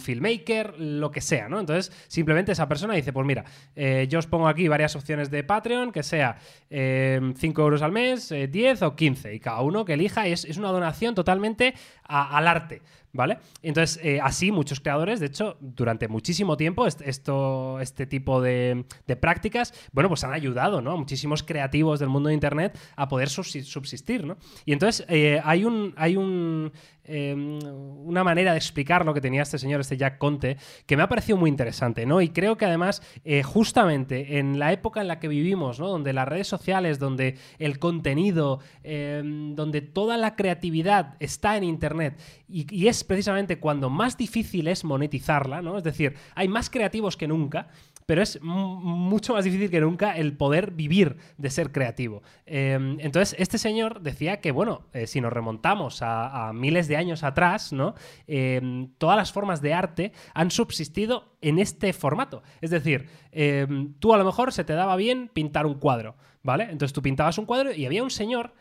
filmmaker, 0.00 0.80
lo 0.80 1.12
que 1.12 1.20
sea, 1.20 1.48
¿no? 1.48 1.60
Entonces, 1.60 1.92
simplemente 2.08 2.50
esa 2.50 2.66
persona 2.66 2.94
dice, 2.94 3.12
pues 3.12 3.24
mira, 3.24 3.44
eh, 3.76 4.08
yo 4.10 4.18
os 4.18 4.26
pongo 4.26 4.48
aquí 4.48 4.66
varias 4.66 4.96
opciones 4.96 5.30
de 5.30 5.44
Patreon, 5.44 5.92
que 5.92 6.02
sea 6.02 6.38
5 6.68 7.62
euros 7.62 7.82
al 7.82 7.92
mes, 7.92 8.30
10 8.30 8.82
o 8.82 8.96
15, 8.96 9.34
y 9.34 9.38
cada 9.38 9.60
uno 9.60 9.84
que 9.84 9.92
elija 9.92 10.26
es, 10.26 10.44
es 10.44 10.56
una 10.56 10.72
donación 10.72 11.14
totalmente 11.14 11.74
al 12.02 12.48
arte 12.48 12.82
¿Vale? 13.18 13.38
Entonces, 13.62 13.98
eh, 14.04 14.20
así 14.22 14.52
muchos 14.52 14.78
creadores, 14.78 15.18
de 15.18 15.26
hecho, 15.26 15.56
durante 15.60 16.06
muchísimo 16.06 16.56
tiempo, 16.56 16.86
esto, 16.86 17.80
este 17.80 18.06
tipo 18.06 18.40
de, 18.40 18.84
prácticas, 19.20 19.74
bueno, 19.90 20.08
pues 20.08 20.22
han 20.22 20.34
ayudado, 20.34 20.80
¿no? 20.80 20.92
A 20.92 20.96
muchísimos 20.96 21.42
creativos 21.42 21.98
del 21.98 22.10
mundo 22.10 22.28
de 22.28 22.34
Internet 22.34 22.78
a 22.94 23.08
poder 23.08 23.28
subsistir, 23.28 24.24
¿no? 24.24 24.36
Y 24.64 24.72
entonces 24.72 25.04
eh, 25.08 25.40
hay 25.42 25.64
un, 25.64 25.94
hay 25.96 26.16
un 26.16 26.70
Em, 27.08 27.58
una 28.04 28.22
manera 28.22 28.52
de 28.52 28.58
explicar 28.58 29.06
lo 29.06 29.14
que 29.14 29.22
tenía 29.22 29.42
este 29.42 29.58
señor, 29.58 29.80
este 29.80 29.96
Jack 29.96 30.18
Conte, 30.18 30.58
que 30.84 30.94
me 30.94 31.02
ha 31.02 31.08
parecido 31.08 31.38
muy 31.38 31.48
interesante, 31.48 32.04
¿no? 32.04 32.20
Y 32.20 32.28
creo 32.28 32.58
que 32.58 32.66
además, 32.66 33.02
eh, 33.24 33.42
justamente 33.42 34.38
en 34.38 34.58
la 34.58 34.72
época 34.72 35.00
en 35.00 35.08
la 35.08 35.18
que 35.18 35.28
vivimos, 35.28 35.80
¿no? 35.80 35.88
Donde 35.88 36.12
las 36.12 36.28
redes 36.28 36.48
sociales, 36.48 36.98
donde 36.98 37.38
el 37.58 37.78
contenido, 37.78 38.60
em, 38.82 39.54
donde 39.54 39.80
toda 39.80 40.18
la 40.18 40.36
creatividad 40.36 41.16
está 41.18 41.56
en 41.56 41.64
Internet, 41.64 42.20
y, 42.46 42.66
y, 42.74 42.88
es 42.88 43.04
precisamente 43.04 43.58
cuando 43.58 43.88
más 43.88 44.18
difícil 44.18 44.68
es 44.68 44.84
monetizarla, 44.84 45.62
¿no? 45.62 45.78
Es 45.78 45.84
decir, 45.84 46.14
hay 46.34 46.48
más 46.48 46.68
creativos 46.68 47.16
que 47.16 47.26
nunca, 47.26 47.68
pero 48.08 48.22
es 48.22 48.40
mucho 48.40 49.34
más 49.34 49.44
difícil 49.44 49.68
que 49.68 49.82
nunca 49.82 50.16
el 50.16 50.34
poder 50.34 50.70
vivir 50.70 51.18
de 51.36 51.50
ser 51.50 51.72
creativo. 51.72 52.22
Em, 52.46 52.98
entonces, 53.00 53.36
este 53.38 53.58
señor 53.58 54.00
decía 54.00 54.40
que, 54.40 54.50
bueno, 54.50 54.86
eh, 54.94 55.06
si 55.06 55.20
nos 55.20 55.30
remontamos 55.30 55.98
a, 56.00 56.50
miles 56.54 56.88
de 56.88 56.96
años 56.96 57.22
atrás, 57.22 57.70
¿no? 57.70 57.94
Em, 58.26 58.94
todas 58.96 59.18
las 59.18 59.30
formas 59.30 59.60
de 59.60 59.74
arte 59.74 60.12
han 60.32 60.50
subsistido 60.50 61.36
en 61.42 61.58
este 61.58 61.92
formato. 61.92 62.42
Es 62.62 62.70
decir, 62.70 63.10
em, 63.30 63.92
tú 63.98 64.14
a 64.14 64.16
lo 64.16 64.24
mejor 64.24 64.54
se 64.54 64.64
te 64.64 64.72
daba 64.72 64.96
bien 64.96 65.28
pintar 65.28 65.66
un 65.66 65.74
cuadro, 65.74 66.16
¿vale? 66.42 66.64
Entonces 66.64 66.94
tú 66.94 67.02
pintabas 67.02 67.36
un 67.36 67.44
cuadro 67.44 67.74
y 67.74 67.84
había 67.84 68.02
un 68.02 68.10
señor 68.10 68.54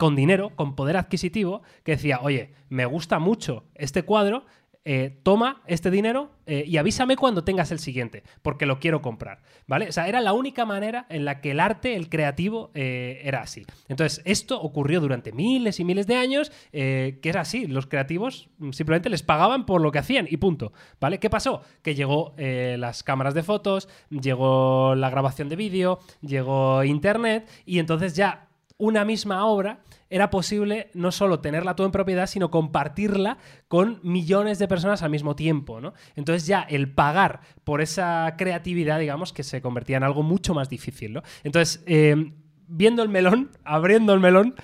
con 0.00 0.16
dinero, 0.16 0.56
con 0.56 0.74
poder 0.74 0.96
adquisitivo, 0.96 1.62
que 1.84 1.92
decía, 1.92 2.20
oye, 2.22 2.54
me 2.70 2.86
gusta 2.86 3.18
mucho 3.18 3.66
este 3.74 4.02
cuadro, 4.02 4.46
eh, 4.86 5.20
toma 5.22 5.60
este 5.66 5.90
dinero 5.90 6.30
eh, 6.46 6.64
y 6.66 6.78
avísame 6.78 7.16
cuando 7.16 7.44
tengas 7.44 7.70
el 7.70 7.78
siguiente, 7.80 8.22
porque 8.40 8.64
lo 8.64 8.80
quiero 8.80 9.02
comprar, 9.02 9.42
¿vale? 9.66 9.88
O 9.88 9.92
sea, 9.92 10.08
era 10.08 10.22
la 10.22 10.32
única 10.32 10.64
manera 10.64 11.04
en 11.10 11.26
la 11.26 11.42
que 11.42 11.50
el 11.50 11.60
arte, 11.60 11.96
el 11.96 12.08
creativo, 12.08 12.70
eh, 12.72 13.20
era 13.22 13.42
así. 13.42 13.66
Entonces, 13.88 14.22
esto 14.24 14.58
ocurrió 14.58 15.02
durante 15.02 15.32
miles 15.32 15.80
y 15.80 15.84
miles 15.84 16.06
de 16.06 16.16
años, 16.16 16.50
que 16.72 17.20
era 17.22 17.42
así, 17.42 17.66
los 17.66 17.86
creativos 17.86 18.48
mm, 18.56 18.70
simplemente 18.70 19.10
les 19.10 19.22
pagaban 19.22 19.66
por 19.66 19.82
lo 19.82 19.92
que 19.92 19.98
hacían 19.98 20.26
y 20.30 20.38
punto, 20.38 20.72
¿vale? 20.98 21.18
¿Qué 21.18 21.28
pasó? 21.28 21.60
Que 21.82 21.94
llegó 21.94 22.34
las 22.38 23.02
cámaras 23.02 23.34
de 23.34 23.42
fotos, 23.42 23.88
llegó 24.08 24.94
la 24.94 25.10
grabación 25.10 25.50
de 25.50 25.56
vídeo, 25.56 25.98
llegó 26.22 26.84
Internet 26.84 27.48
y 27.66 27.80
entonces 27.80 28.16
ya 28.16 28.49
una 28.80 29.04
misma 29.04 29.44
obra 29.44 29.80
era 30.08 30.30
posible 30.30 30.90
no 30.94 31.12
solo 31.12 31.38
tenerla 31.38 31.76
todo 31.76 31.86
en 31.86 31.92
propiedad, 31.92 32.26
sino 32.26 32.50
compartirla 32.50 33.38
con 33.68 34.00
millones 34.02 34.58
de 34.58 34.66
personas 34.66 35.02
al 35.02 35.10
mismo 35.10 35.36
tiempo, 35.36 35.80
¿no? 35.80 35.94
Entonces 36.16 36.46
ya 36.46 36.62
el 36.62 36.90
pagar 36.90 37.40
por 37.62 37.80
esa 37.80 38.34
creatividad, 38.36 38.98
digamos, 38.98 39.32
que 39.32 39.44
se 39.44 39.62
convertía 39.62 39.98
en 39.98 40.02
algo 40.02 40.24
mucho 40.24 40.54
más 40.54 40.68
difícil, 40.68 41.12
¿no? 41.12 41.22
Entonces, 41.44 41.84
eh, 41.86 42.32
viendo 42.66 43.02
el 43.02 43.08
melón, 43.08 43.50
abriendo 43.62 44.12
el 44.14 44.20
melón, 44.20 44.56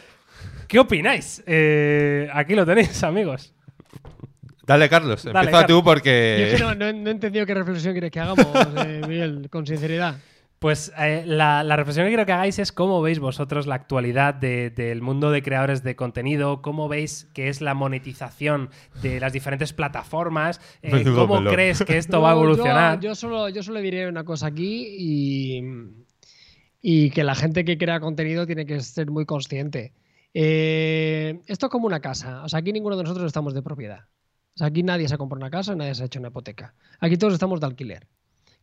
¿qué 0.67 0.81
opináis? 0.81 1.45
Eh, 1.47 2.29
aquí 2.33 2.55
lo 2.55 2.67
tenéis, 2.67 3.05
amigos. 3.05 3.55
Dale, 4.67 4.89
Carlos, 4.89 5.25
empieza 5.25 5.67
tú 5.67 5.85
porque... 5.85 6.57
Yo 6.59 6.75
no, 6.75 6.87
he 6.87 7.11
entendido 7.11 7.47
qué 7.47 7.55
reflexión 7.55 7.93
quieres 7.93 8.11
que 8.11 8.19
hagamos, 8.19 8.47
eh, 8.85 9.01
Miguel, 9.07 9.49
con 9.49 9.65
sinceridad. 9.65 10.17
Pues 10.59 10.91
eh, 10.99 11.25
la, 11.27 11.63
reflexión 11.77 12.07
que 12.07 12.11
quiero 12.11 12.25
que 12.25 12.33
hagáis 12.33 12.59
es 12.59 12.73
cómo 12.73 13.03
veis 13.03 13.19
vosotros 13.19 13.67
la 13.67 13.75
actualidad 13.75 14.35
del 14.35 15.03
mundo 15.03 15.31
de 15.31 15.43
creadores 15.43 15.83
de 15.83 15.97
contenido, 15.97 16.63
cómo 16.63 16.89
veis 16.89 17.29
que 17.35 17.49
es 17.49 17.61
la 17.61 17.75
monetización 17.75 18.71
de 19.03 19.21
las 19.21 19.35
diferentes 19.35 19.75
plataformas, 19.75 20.61
eh, 20.81 21.05
cómo 21.05 21.45
crees 21.45 21.85
que 21.85 21.99
esto 21.99 22.23
va 22.23 22.31
a 22.31 22.33
evolucionar. 22.33 23.01
Yo, 23.01 23.15
solo, 23.15 23.51
yo 23.51 23.63
solo 23.63 23.81
diré 23.81 24.09
una 24.09 24.25
cosa 24.25 24.47
aquí 24.47 24.87
y, 24.99 25.63
y, 26.81 27.11
que 27.11 27.23
la 27.23 27.35
gente 27.35 27.67
que 27.67 27.77
crea 27.77 28.01
contenido 28.01 28.47
tiene 28.47 28.65
que 28.65 28.81
ser 28.81 29.11
muy 29.11 29.27
consciente. 29.27 29.93
Eh, 30.33 31.39
esto 31.47 31.67
es 31.67 31.71
como 31.71 31.87
una 31.87 32.01
casa, 32.01 32.43
o 32.45 32.49
sea, 32.49 32.61
aquí 32.61 32.73
ninguno 32.73 32.97
de 32.97 33.03
nosotros 33.03 33.27
estamos 33.27 33.53
de 33.53 33.63
propiedad. 33.63 34.07
O 34.55 34.59
sea, 34.59 34.69
aquí 34.69 34.83
nadie 34.83 35.07
se 35.07 35.15
ha 35.15 35.19
comprado 35.19 35.45
una 35.45 35.51
casa, 35.51 35.77
nadie 35.77 35.95
se 35.95 36.03
ha 36.03 36.07
hecho 36.07 36.19
una 36.19 36.29
hipoteca. 36.29 36.75
Aquí 36.99 37.19
todos 37.19 37.35
estamos 37.35 37.61
de 37.61 37.67
alquiler 37.67 38.09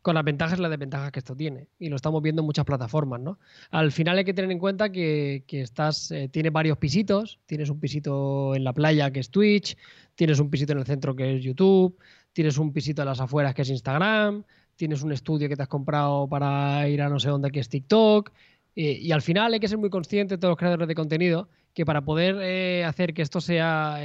con 0.03 0.15
las 0.15 0.25
ventajas 0.25 0.59
y 0.59 0.61
las 0.61 0.69
desventajas 0.69 1.11
que 1.13 1.19
esto 1.19 1.33
tiene. 1.33 1.69
Y 1.79 1.87
lo 1.87 1.95
estamos 1.95 2.21
viendo 2.21 2.41
en 2.41 2.45
muchas 2.45 2.65
plataformas, 2.65 3.21
¿no? 3.21 3.39
Al 3.71 3.91
final 3.93 4.17
hay 4.17 4.25
que 4.25 4.33
tener 4.33 4.51
en 4.51 4.59
cuenta 4.59 4.91
que, 4.91 5.45
estás, 5.49 6.11
eh, 6.11 6.27
tienes 6.27 6.51
varios 6.51 6.77
pisitos. 6.77 7.39
Tienes 7.45 7.69
un 7.69 7.79
pisito 7.79 8.53
en 8.53 8.65
la 8.65 8.73
playa 8.73 9.11
que 9.11 9.21
es 9.21 9.29
Twitch, 9.29 9.77
tienes 10.13 10.39
un 10.39 10.49
pisito 10.49 10.73
en 10.73 10.79
el 10.79 10.85
centro 10.85 11.15
que 11.15 11.37
es 11.37 11.43
YouTube, 11.43 11.97
tienes 12.33 12.57
un 12.57 12.73
pisito 12.73 13.01
en 13.01 13.07
las 13.07 13.21
afueras 13.21 13.55
que 13.55 13.61
es 13.61 13.69
Instagram, 13.69 14.43
tienes 14.75 15.03
un 15.03 15.13
estudio 15.13 15.47
que 15.47 15.55
te 15.55 15.63
has 15.63 15.69
comprado 15.69 16.27
para 16.27 16.87
ir 16.89 17.01
a 17.01 17.07
no 17.07 17.17
sé 17.17 17.29
dónde 17.29 17.49
que 17.49 17.61
es 17.61 17.69
TikTok. 17.69 18.33
Eh, 18.75 18.99
y 19.01 19.13
al 19.13 19.21
final 19.21 19.53
hay 19.53 19.61
que 19.61 19.69
ser 19.69 19.77
muy 19.77 19.89
conscientes, 19.89 20.37
todos 20.37 20.51
los 20.51 20.57
creadores 20.57 20.89
de 20.89 20.95
contenido, 20.95 21.47
que 21.73 21.85
para 21.85 22.01
poder 22.01 22.35
eh, 22.41 22.83
hacer 22.83 23.13
que 23.13 23.21
esto 23.21 23.39
sea 23.39 23.99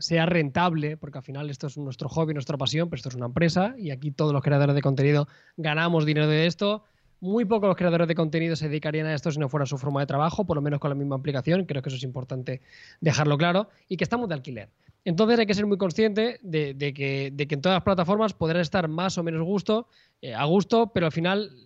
sea 0.00 0.26
rentable, 0.26 0.96
porque 0.96 1.18
al 1.18 1.24
final 1.24 1.50
esto 1.50 1.66
es 1.66 1.76
nuestro 1.78 2.08
hobby, 2.08 2.34
nuestra 2.34 2.56
pasión, 2.58 2.88
pero 2.88 2.96
esto 2.98 3.08
es 3.08 3.14
una 3.14 3.26
empresa 3.26 3.74
y 3.78 3.90
aquí 3.90 4.10
todos 4.10 4.32
los 4.32 4.42
creadores 4.42 4.74
de 4.74 4.82
contenido 4.82 5.28
ganamos 5.56 6.04
dinero 6.04 6.26
de 6.26 6.46
esto. 6.46 6.84
Muy 7.20 7.44
pocos 7.44 7.68
los 7.68 7.76
creadores 7.76 8.08
de 8.08 8.14
contenido 8.14 8.56
se 8.56 8.68
dedicarían 8.68 9.06
a 9.06 9.14
esto 9.14 9.30
si 9.30 9.38
no 9.38 9.48
fuera 9.48 9.64
su 9.64 9.78
forma 9.78 10.00
de 10.00 10.06
trabajo, 10.06 10.44
por 10.44 10.56
lo 10.56 10.62
menos 10.62 10.80
con 10.80 10.90
la 10.90 10.94
misma 10.94 11.16
aplicación. 11.16 11.64
Creo 11.64 11.82
que 11.82 11.88
eso 11.88 11.96
es 11.96 12.02
importante 12.02 12.60
dejarlo 13.00 13.38
claro. 13.38 13.68
Y 13.88 13.96
que 13.96 14.04
estamos 14.04 14.28
de 14.28 14.34
alquiler. 14.34 14.68
Entonces 15.06 15.38
hay 15.38 15.46
que 15.46 15.54
ser 15.54 15.66
muy 15.66 15.78
consciente 15.78 16.40
de, 16.42 16.92
que, 16.92 17.32
en 17.38 17.60
todas 17.60 17.76
las 17.76 17.84
plataformas 17.84 18.34
podrán 18.34 18.60
estar 18.60 18.88
más 18.88 19.16
o 19.16 19.22
menos 19.22 19.42
gusto, 19.42 19.88
eh, 20.20 20.34
a 20.34 20.44
gusto, 20.44 20.88
pero 20.92 21.06
al 21.06 21.12
final 21.12 21.65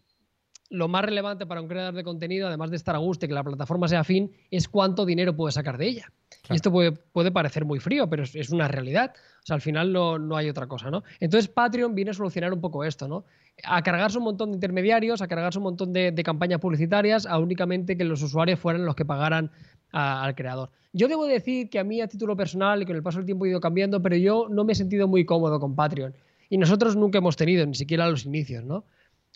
lo 0.71 0.87
más 0.87 1.05
relevante 1.05 1.47
para 1.47 1.61
un 1.61 1.69
creador 1.69 1.95
de 1.95 2.05
contenido, 2.05 2.47
además 2.47 2.71
de 2.71 2.77
estar 2.77 2.95
a 2.95 2.99
gusto 2.99 3.27
y 3.27 3.29
que 3.29 3.35
la 3.35 3.43
plataforma 3.43 3.89
sea 3.89 4.05
fin, 4.05 4.33
es 4.51 4.69
cuánto 4.69 5.05
dinero 5.05 5.35
puede 5.35 5.53
sacar 5.53 5.77
de 5.77 5.89
ella. 5.89 6.13
Y 6.49 6.55
esto 6.55 6.71
puede, 6.71 6.93
puede, 6.93 7.33
parecer 7.33 7.65
muy 7.65 7.81
frío, 7.81 8.09
pero 8.09 8.23
es, 8.23 8.51
una 8.51 8.69
realidad. 8.69 9.13
O 9.43 9.47
sea, 9.47 9.57
al 9.57 9.61
final 9.61 9.93
no, 9.93 10.19
no, 10.19 10.37
hay 10.37 10.49
otra 10.49 10.69
cosa, 10.69 10.89
¿no? 10.91 11.03
Entonces 11.19 11.49
Patreon 11.49 11.95
viene 11.95 12.13
a 12.13 12.15
solucionar 12.15 12.53
un 12.53 12.61
poco 12.61 12.85
esto, 12.85 13.09
¿no? 13.09 13.25
A 13.65 13.83
cargarse 13.83 14.19
un 14.19 14.25
montón 14.25 14.51
de 14.51 14.57
intermediarios, 14.57 15.21
a 15.23 15.29
cargarse 15.29 15.59
un 15.59 15.65
montón 15.65 15.93
de, 15.93 16.15
campañas 16.25 16.61
publicitarias, 16.61 17.27
a 17.27 17.39
únicamente 17.39 17.97
que 17.97 18.05
los 18.05 18.23
usuarios 18.23 18.61
fueran 18.61 18.85
los 18.85 18.95
que 18.95 19.05
pagaran 19.05 19.51
al 19.91 20.35
creador. 20.37 20.71
Yo 20.93 21.09
debo 21.09 21.27
decir 21.27 21.69
que 21.69 21.81
a 21.81 21.85
mí 21.85 22.01
a 22.01 22.07
título 22.07 22.37
personal 22.37 22.81
y 22.83 22.87
con 22.87 22.95
el 22.95 23.03
paso 23.03 23.19
del 23.19 23.27
tiempo 23.27 23.45
he 23.45 23.49
ido 23.49 23.61
cambiando, 23.61 24.01
pero 24.01 24.17
yo 24.17 24.47
no 24.49 24.65
me 24.65 24.73
he 24.73 24.77
sentido 24.77 25.09
muy 25.09 25.25
cómodo 25.25 25.59
con 25.59 25.75
Patreon. 25.75 26.15
Y 26.49 26.59
nosotros 26.59 26.97
nunca 26.97 27.19
hemos 27.19 27.37
tenido, 27.37 27.67
ni 27.67 27.75
siquiera 27.75 28.05
a 28.05 28.11
los 28.11 28.25
inicios, 28.25 28.65
¿no? 28.65 28.85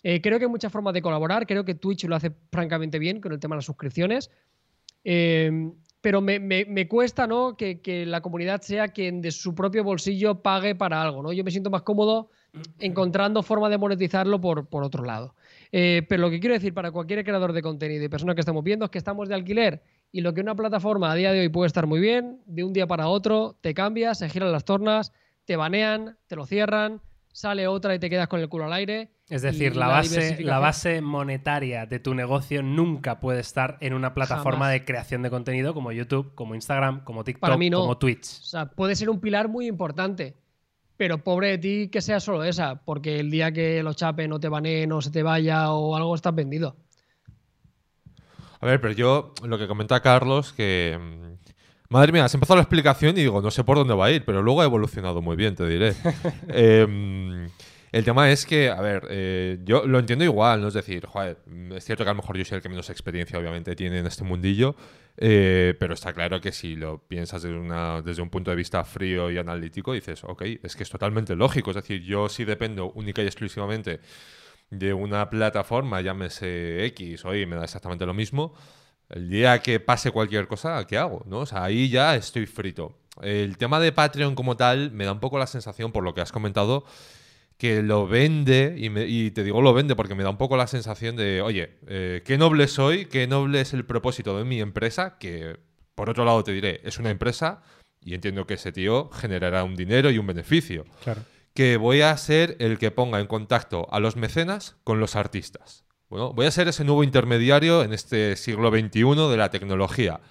Eh, 0.07 0.21
creo 0.21 0.37
que 0.37 0.45
hay 0.45 0.51
muchas 0.51 0.71
formas 0.71 0.93
de 0.93 1.01
colaborar, 1.01 1.47
creo 1.47 1.65
que 1.65 1.73
Twitch 1.73 2.03
lo 2.03 2.15
hace 2.15 2.31
francamente 2.51 2.99
bien 2.99 3.19
con 3.19 3.31
el 3.31 3.39
tema 3.39 3.55
de 3.55 3.57
las 3.57 3.65
suscripciones. 3.65 4.29
Eh, 5.03 5.71
pero 5.99 6.21
me, 6.21 6.87
cuesta 6.87 7.25
¿no? 7.25 7.57
Que, 7.57 8.05
la 8.05 8.21
comunidad 8.21 8.61
sea 8.61 8.89
quien 8.89 9.19
de 9.19 9.31
su 9.31 9.55
propio 9.55 9.83
bolsillo 9.83 10.43
pague 10.43 10.75
para 10.75 11.01
algo. 11.01 11.23
¿no? 11.23 11.33
Yo 11.33 11.43
me 11.43 11.49
siento 11.49 11.71
más 11.71 11.81
cómodo 11.81 12.29
encontrando 12.77 13.41
forma 13.41 13.67
de 13.67 13.79
monetizarlo 13.79 14.39
por, 14.39 14.67
por 14.67 14.83
otro 14.83 15.03
lado. 15.03 15.33
Eh, 15.71 16.05
pero 16.07 16.21
lo 16.21 16.29
que 16.29 16.39
quiero 16.39 16.53
decir 16.53 16.75
para 16.75 16.91
cualquier 16.91 17.23
creador 17.23 17.53
de 17.53 17.63
contenido 17.63 18.03
y 18.03 18.07
persona 18.07 18.35
que 18.35 18.41
estamos 18.41 18.63
viendo 18.63 18.85
es 18.85 18.91
que 18.91 18.99
estamos 18.99 19.27
de 19.27 19.33
alquiler 19.33 19.81
y 20.11 20.21
lo 20.21 20.35
que 20.35 20.41
una 20.41 20.53
plataforma 20.53 21.11
a 21.11 21.15
día 21.15 21.31
de 21.31 21.39
hoy 21.39 21.49
puede 21.49 21.65
estar 21.65 21.87
muy 21.87 21.99
bien, 21.99 22.41
de 22.45 22.63
un 22.63 22.73
día 22.73 22.85
para 22.85 23.07
otro 23.07 23.57
te 23.61 23.73
cambias, 23.73 24.19
se 24.19 24.29
giran 24.29 24.51
las 24.51 24.65
tornas, 24.65 25.13
te 25.45 25.55
banean, 25.55 26.15
te 26.27 26.35
lo 26.35 26.45
cierran, 26.45 27.01
sale 27.35 27.67
otra 27.67 27.93
y 27.93 27.99
te 27.99 28.09
quedas 28.09 28.29
con 28.29 28.39
el 28.39 28.47
culo 28.47 28.63
al 28.63 28.71
aire 28.71 29.11
es 29.27 29.41
decir, 29.41 29.75
la, 29.75 29.87
base, 29.87 30.41
la 30.41 30.59
base 30.59 31.01
monetaria 31.01 31.85
de 31.85 31.99
tu 31.99 32.13
negocio 32.13 32.63
nunca 32.63 33.19
puede 33.19 33.41
estar 33.41 33.77
en 33.81 33.93
una 33.93 34.13
plataforma 34.13 34.69
de 34.69 34.85
creación 34.85 35.21
de 35.21 35.29
contenido 35.29 35.73
como 35.73 35.91
YouTube, 35.91 36.33
como 36.33 36.55
Instagram, 36.55 37.03
como 37.03 37.25
TikTok, 37.25 37.49
como 37.73 37.97
Twitch. 37.97 38.39
O 38.39 38.43
sea, 38.43 38.67
puede 38.67 38.95
ser 38.95 39.09
un 39.09 39.19
pilar 39.19 39.49
muy 39.49 39.67
importante, 39.67 40.37
pero 40.95 41.23
pobre 41.23 41.49
de 41.49 41.57
ti 41.57 41.89
que 41.89 42.01
sea 42.01 42.21
solo 42.21 42.43
esa, 42.45 42.85
porque 42.85 43.19
el 43.19 43.29
día 43.29 43.51
que 43.51 43.83
lo 43.83 43.93
chapen 43.93 44.31
o 44.31 44.39
te 44.39 44.47
baneen 44.47 44.93
o 44.93 45.01
se 45.01 45.11
te 45.11 45.21
vaya 45.21 45.71
o 45.71 45.95
algo 45.97 46.15
estás 46.15 46.33
vendido. 46.33 46.77
A 48.61 48.65
ver, 48.65 48.79
pero 48.79 48.93
yo 48.93 49.33
lo 49.43 49.57
que 49.57 49.67
comenta 49.67 50.01
Carlos, 50.01 50.53
que 50.53 50.97
mm, 50.97 51.44
Madre 51.89 52.11
mía, 52.11 52.25
has 52.25 52.33
empezado 52.33 52.57
la 52.57 52.63
explicación 52.63 53.17
y 53.17 53.21
digo, 53.21 53.41
no 53.41 53.51
sé 53.51 53.63
por 53.63 53.77
dónde 53.77 53.93
va 53.93 54.07
a 54.07 54.11
ir, 54.11 54.25
pero 54.25 54.41
luego 54.41 54.61
ha 54.61 54.65
evolucionado 54.65 55.21
muy 55.21 55.35
bien, 55.35 55.55
te 55.55 55.67
diré. 55.67 55.93
eh, 56.49 57.47
el 57.95 58.03
tema 58.03 58.29
es 58.29 58.45
que, 58.45 58.69
a 58.69 58.81
ver, 58.81 59.07
eh, 59.09 59.59
yo 59.63 59.87
lo 59.87 59.99
entiendo 59.99 60.25
igual, 60.25 60.59
¿no? 60.59 60.67
Es 60.67 60.73
decir, 60.73 61.05
joder, 61.05 61.37
es 61.73 61.85
cierto 61.85 62.03
que 62.03 62.09
a 62.09 62.13
lo 62.13 62.17
mejor 62.17 62.37
yo 62.37 62.43
soy 62.43 62.57
el 62.57 62.61
que 62.61 62.67
menos 62.67 62.89
experiencia 62.89 63.39
obviamente 63.39 63.73
tiene 63.73 63.99
en 63.99 64.05
este 64.05 64.25
mundillo, 64.25 64.75
eh, 65.15 65.75
pero 65.79 65.93
está 65.93 66.11
claro 66.11 66.41
que 66.41 66.51
si 66.51 66.75
lo 66.75 66.99
piensas 67.07 67.43
desde, 67.43 67.57
una, 67.57 68.01
desde 68.01 68.21
un 68.21 68.29
punto 68.29 68.51
de 68.51 68.57
vista 68.57 68.83
frío 68.83 69.31
y 69.31 69.37
analítico, 69.37 69.93
dices, 69.93 70.25
ok, 70.25 70.41
es 70.61 70.75
que 70.75 70.83
es 70.83 70.89
totalmente 70.89 71.37
lógico. 71.37 71.69
Es 71.69 71.77
decir, 71.77 72.01
yo 72.01 72.27
sí 72.27 72.43
dependo 72.43 72.91
única 72.91 73.23
y 73.23 73.27
exclusivamente 73.27 74.01
de 74.69 74.93
una 74.93 75.29
plataforma, 75.29 76.01
llámese 76.01 76.83
X, 76.87 77.23
hoy 77.23 77.45
me 77.45 77.55
da 77.55 77.63
exactamente 77.63 78.05
lo 78.05 78.13
mismo. 78.13 78.55
El 79.09 79.29
día 79.29 79.59
que 79.59 79.79
pase 79.79 80.11
cualquier 80.11 80.47
cosa, 80.47 80.85
¿qué 80.87 80.97
hago? 80.97 81.23
¿no? 81.27 81.39
O 81.39 81.45
sea, 81.45 81.63
ahí 81.63 81.89
ya 81.89 82.15
estoy 82.15 82.45
frito. 82.45 82.97
El 83.21 83.57
tema 83.57 83.79
de 83.79 83.91
Patreon 83.91 84.35
como 84.35 84.57
tal 84.57 84.91
me 84.91 85.05
da 85.05 85.13
un 85.13 85.19
poco 85.19 85.39
la 85.39 85.47
sensación, 85.47 85.91
por 85.91 86.03
lo 86.03 86.13
que 86.13 86.21
has 86.21 86.31
comentado, 86.31 86.85
que 87.57 87.81
lo 87.81 88.07
vende, 88.07 88.75
y, 88.77 89.31
te 89.31 89.43
digo 89.43 89.61
lo 89.61 89.73
vende 89.73 89.95
porque 89.95 90.15
me 90.15 90.23
da 90.23 90.29
un 90.29 90.37
poco 90.37 90.57
la 90.57 90.67
sensación 90.67 91.15
de, 91.15 91.41
oye, 91.41 91.77
eh, 91.87 92.21
qué 92.25 92.37
noble 92.37 92.67
soy, 92.67 93.05
qué 93.05 93.27
noble 93.27 93.61
es 93.61 93.73
el 93.73 93.85
propósito 93.85 94.37
de 94.37 94.43
mi 94.43 94.59
empresa, 94.59 95.17
que 95.17 95.57
por 95.95 96.09
otro 96.09 96.25
lado 96.25 96.43
te 96.43 96.51
diré, 96.51 96.81
es 96.83 96.99
una 96.99 97.09
empresa 97.09 97.61
y 98.03 98.13
entiendo 98.13 98.45
que 98.45 98.55
ese 98.55 98.71
tío 98.71 99.09
generará 99.09 99.63
un 99.63 99.75
dinero 99.75 100.11
y 100.11 100.17
un 100.17 100.27
beneficio. 100.27 100.85
Claro. 101.03 101.21
Que 101.53 101.77
voy 101.77 102.01
a 102.01 102.15
ser 102.17 102.57
el 102.59 102.77
que 102.77 102.91
ponga 102.91 103.21
en 103.21 103.27
contacto 103.27 103.87
a 103.91 104.01
los 104.01 104.17
mecenas 104.17 104.75
con 104.83 104.99
los 104.99 105.15
artistas. 105.15 105.84
Bueno, 106.09 106.33
voy 106.33 106.45
a 106.45 106.51
ser 106.51 106.67
ese 106.67 106.83
nuevo 106.83 107.03
intermediario 107.03 107.83
en 107.83 107.93
este 107.93 108.35
siglo 108.35 108.69
XXI 108.69 109.29
de 109.29 109.37
la 109.37 109.49
tecnología. 109.49 110.21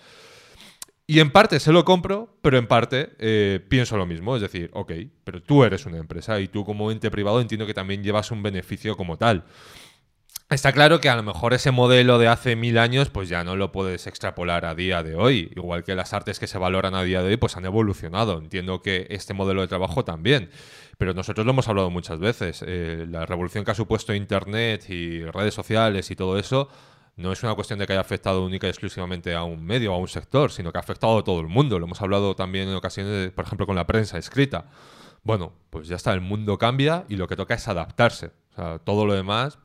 Y 1.06 1.20
en 1.20 1.30
parte 1.30 1.60
se 1.60 1.72
lo 1.72 1.84
compro, 1.84 2.38
pero 2.40 2.56
en 2.56 2.66
parte 2.66 3.10
eh, 3.18 3.60
pienso 3.68 3.96
lo 3.96 4.06
mismo. 4.06 4.36
Es 4.36 4.42
decir, 4.42 4.70
ok, 4.72 4.92
pero 5.24 5.42
tú 5.42 5.64
eres 5.64 5.84
una 5.84 5.98
empresa 5.98 6.40
y 6.40 6.48
tú 6.48 6.64
como 6.64 6.90
ente 6.90 7.10
privado 7.10 7.40
entiendo 7.40 7.66
que 7.66 7.74
también 7.74 8.02
llevas 8.02 8.30
un 8.30 8.42
beneficio 8.42 8.96
como 8.96 9.18
tal. 9.18 9.44
Está 10.50 10.72
claro 10.72 11.00
que 11.00 11.08
a 11.08 11.16
lo 11.16 11.22
mejor 11.22 11.54
ese 11.54 11.70
modelo 11.70 12.18
de 12.18 12.28
hace 12.28 12.54
mil 12.54 12.76
años 12.76 13.08
pues 13.08 13.30
ya 13.30 13.44
no 13.44 13.56
lo 13.56 13.72
puedes 13.72 14.06
extrapolar 14.06 14.66
a 14.66 14.74
día 14.74 15.02
de 15.02 15.14
hoy. 15.14 15.50
Igual 15.56 15.84
que 15.84 15.94
las 15.94 16.12
artes 16.12 16.38
que 16.38 16.46
se 16.46 16.58
valoran 16.58 16.94
a 16.94 17.02
día 17.02 17.22
de 17.22 17.28
hoy 17.28 17.36
pues 17.38 17.56
han 17.56 17.64
evolucionado. 17.64 18.38
Entiendo 18.38 18.82
que 18.82 19.06
este 19.08 19.32
modelo 19.32 19.62
de 19.62 19.68
trabajo 19.68 20.04
también. 20.04 20.50
Pero 20.98 21.14
nosotros 21.14 21.46
lo 21.46 21.52
hemos 21.52 21.66
hablado 21.68 21.88
muchas 21.90 22.18
veces. 22.18 22.62
Eh, 22.66 23.06
la 23.08 23.24
revolución 23.24 23.64
que 23.64 23.70
ha 23.70 23.74
supuesto 23.74 24.14
Internet 24.14 24.88
y 24.90 25.24
redes 25.24 25.54
sociales 25.54 26.10
y 26.10 26.14
todo 26.14 26.38
eso 26.38 26.68
no 27.16 27.32
es 27.32 27.42
una 27.42 27.54
cuestión 27.54 27.78
de 27.78 27.86
que 27.86 27.94
haya 27.94 28.02
afectado 28.02 28.44
única 28.44 28.66
y 28.66 28.70
exclusivamente 28.70 29.34
a 29.34 29.44
un 29.44 29.64
medio 29.64 29.92
o 29.92 29.96
a 29.96 29.98
un 29.98 30.08
sector, 30.08 30.52
sino 30.52 30.72
que 30.72 30.78
ha 30.78 30.80
afectado 30.80 31.18
a 31.18 31.24
todo 31.24 31.40
el 31.40 31.48
mundo. 31.48 31.78
Lo 31.78 31.86
hemos 31.86 32.02
hablado 32.02 32.36
también 32.36 32.68
en 32.68 32.74
ocasiones, 32.74 33.32
por 33.32 33.46
ejemplo, 33.46 33.66
con 33.66 33.76
la 33.76 33.86
prensa 33.86 34.18
escrita. 34.18 34.66
Bueno, 35.22 35.52
pues 35.70 35.88
ya 35.88 35.96
está, 35.96 36.12
el 36.12 36.20
mundo 36.20 36.58
cambia 36.58 37.06
y 37.08 37.16
lo 37.16 37.28
que 37.28 37.36
toca 37.36 37.54
es 37.54 37.66
adaptarse. 37.66 38.32
O 38.52 38.54
sea, 38.56 38.78
todo 38.78 39.06
lo 39.06 39.14
demás 39.14 39.58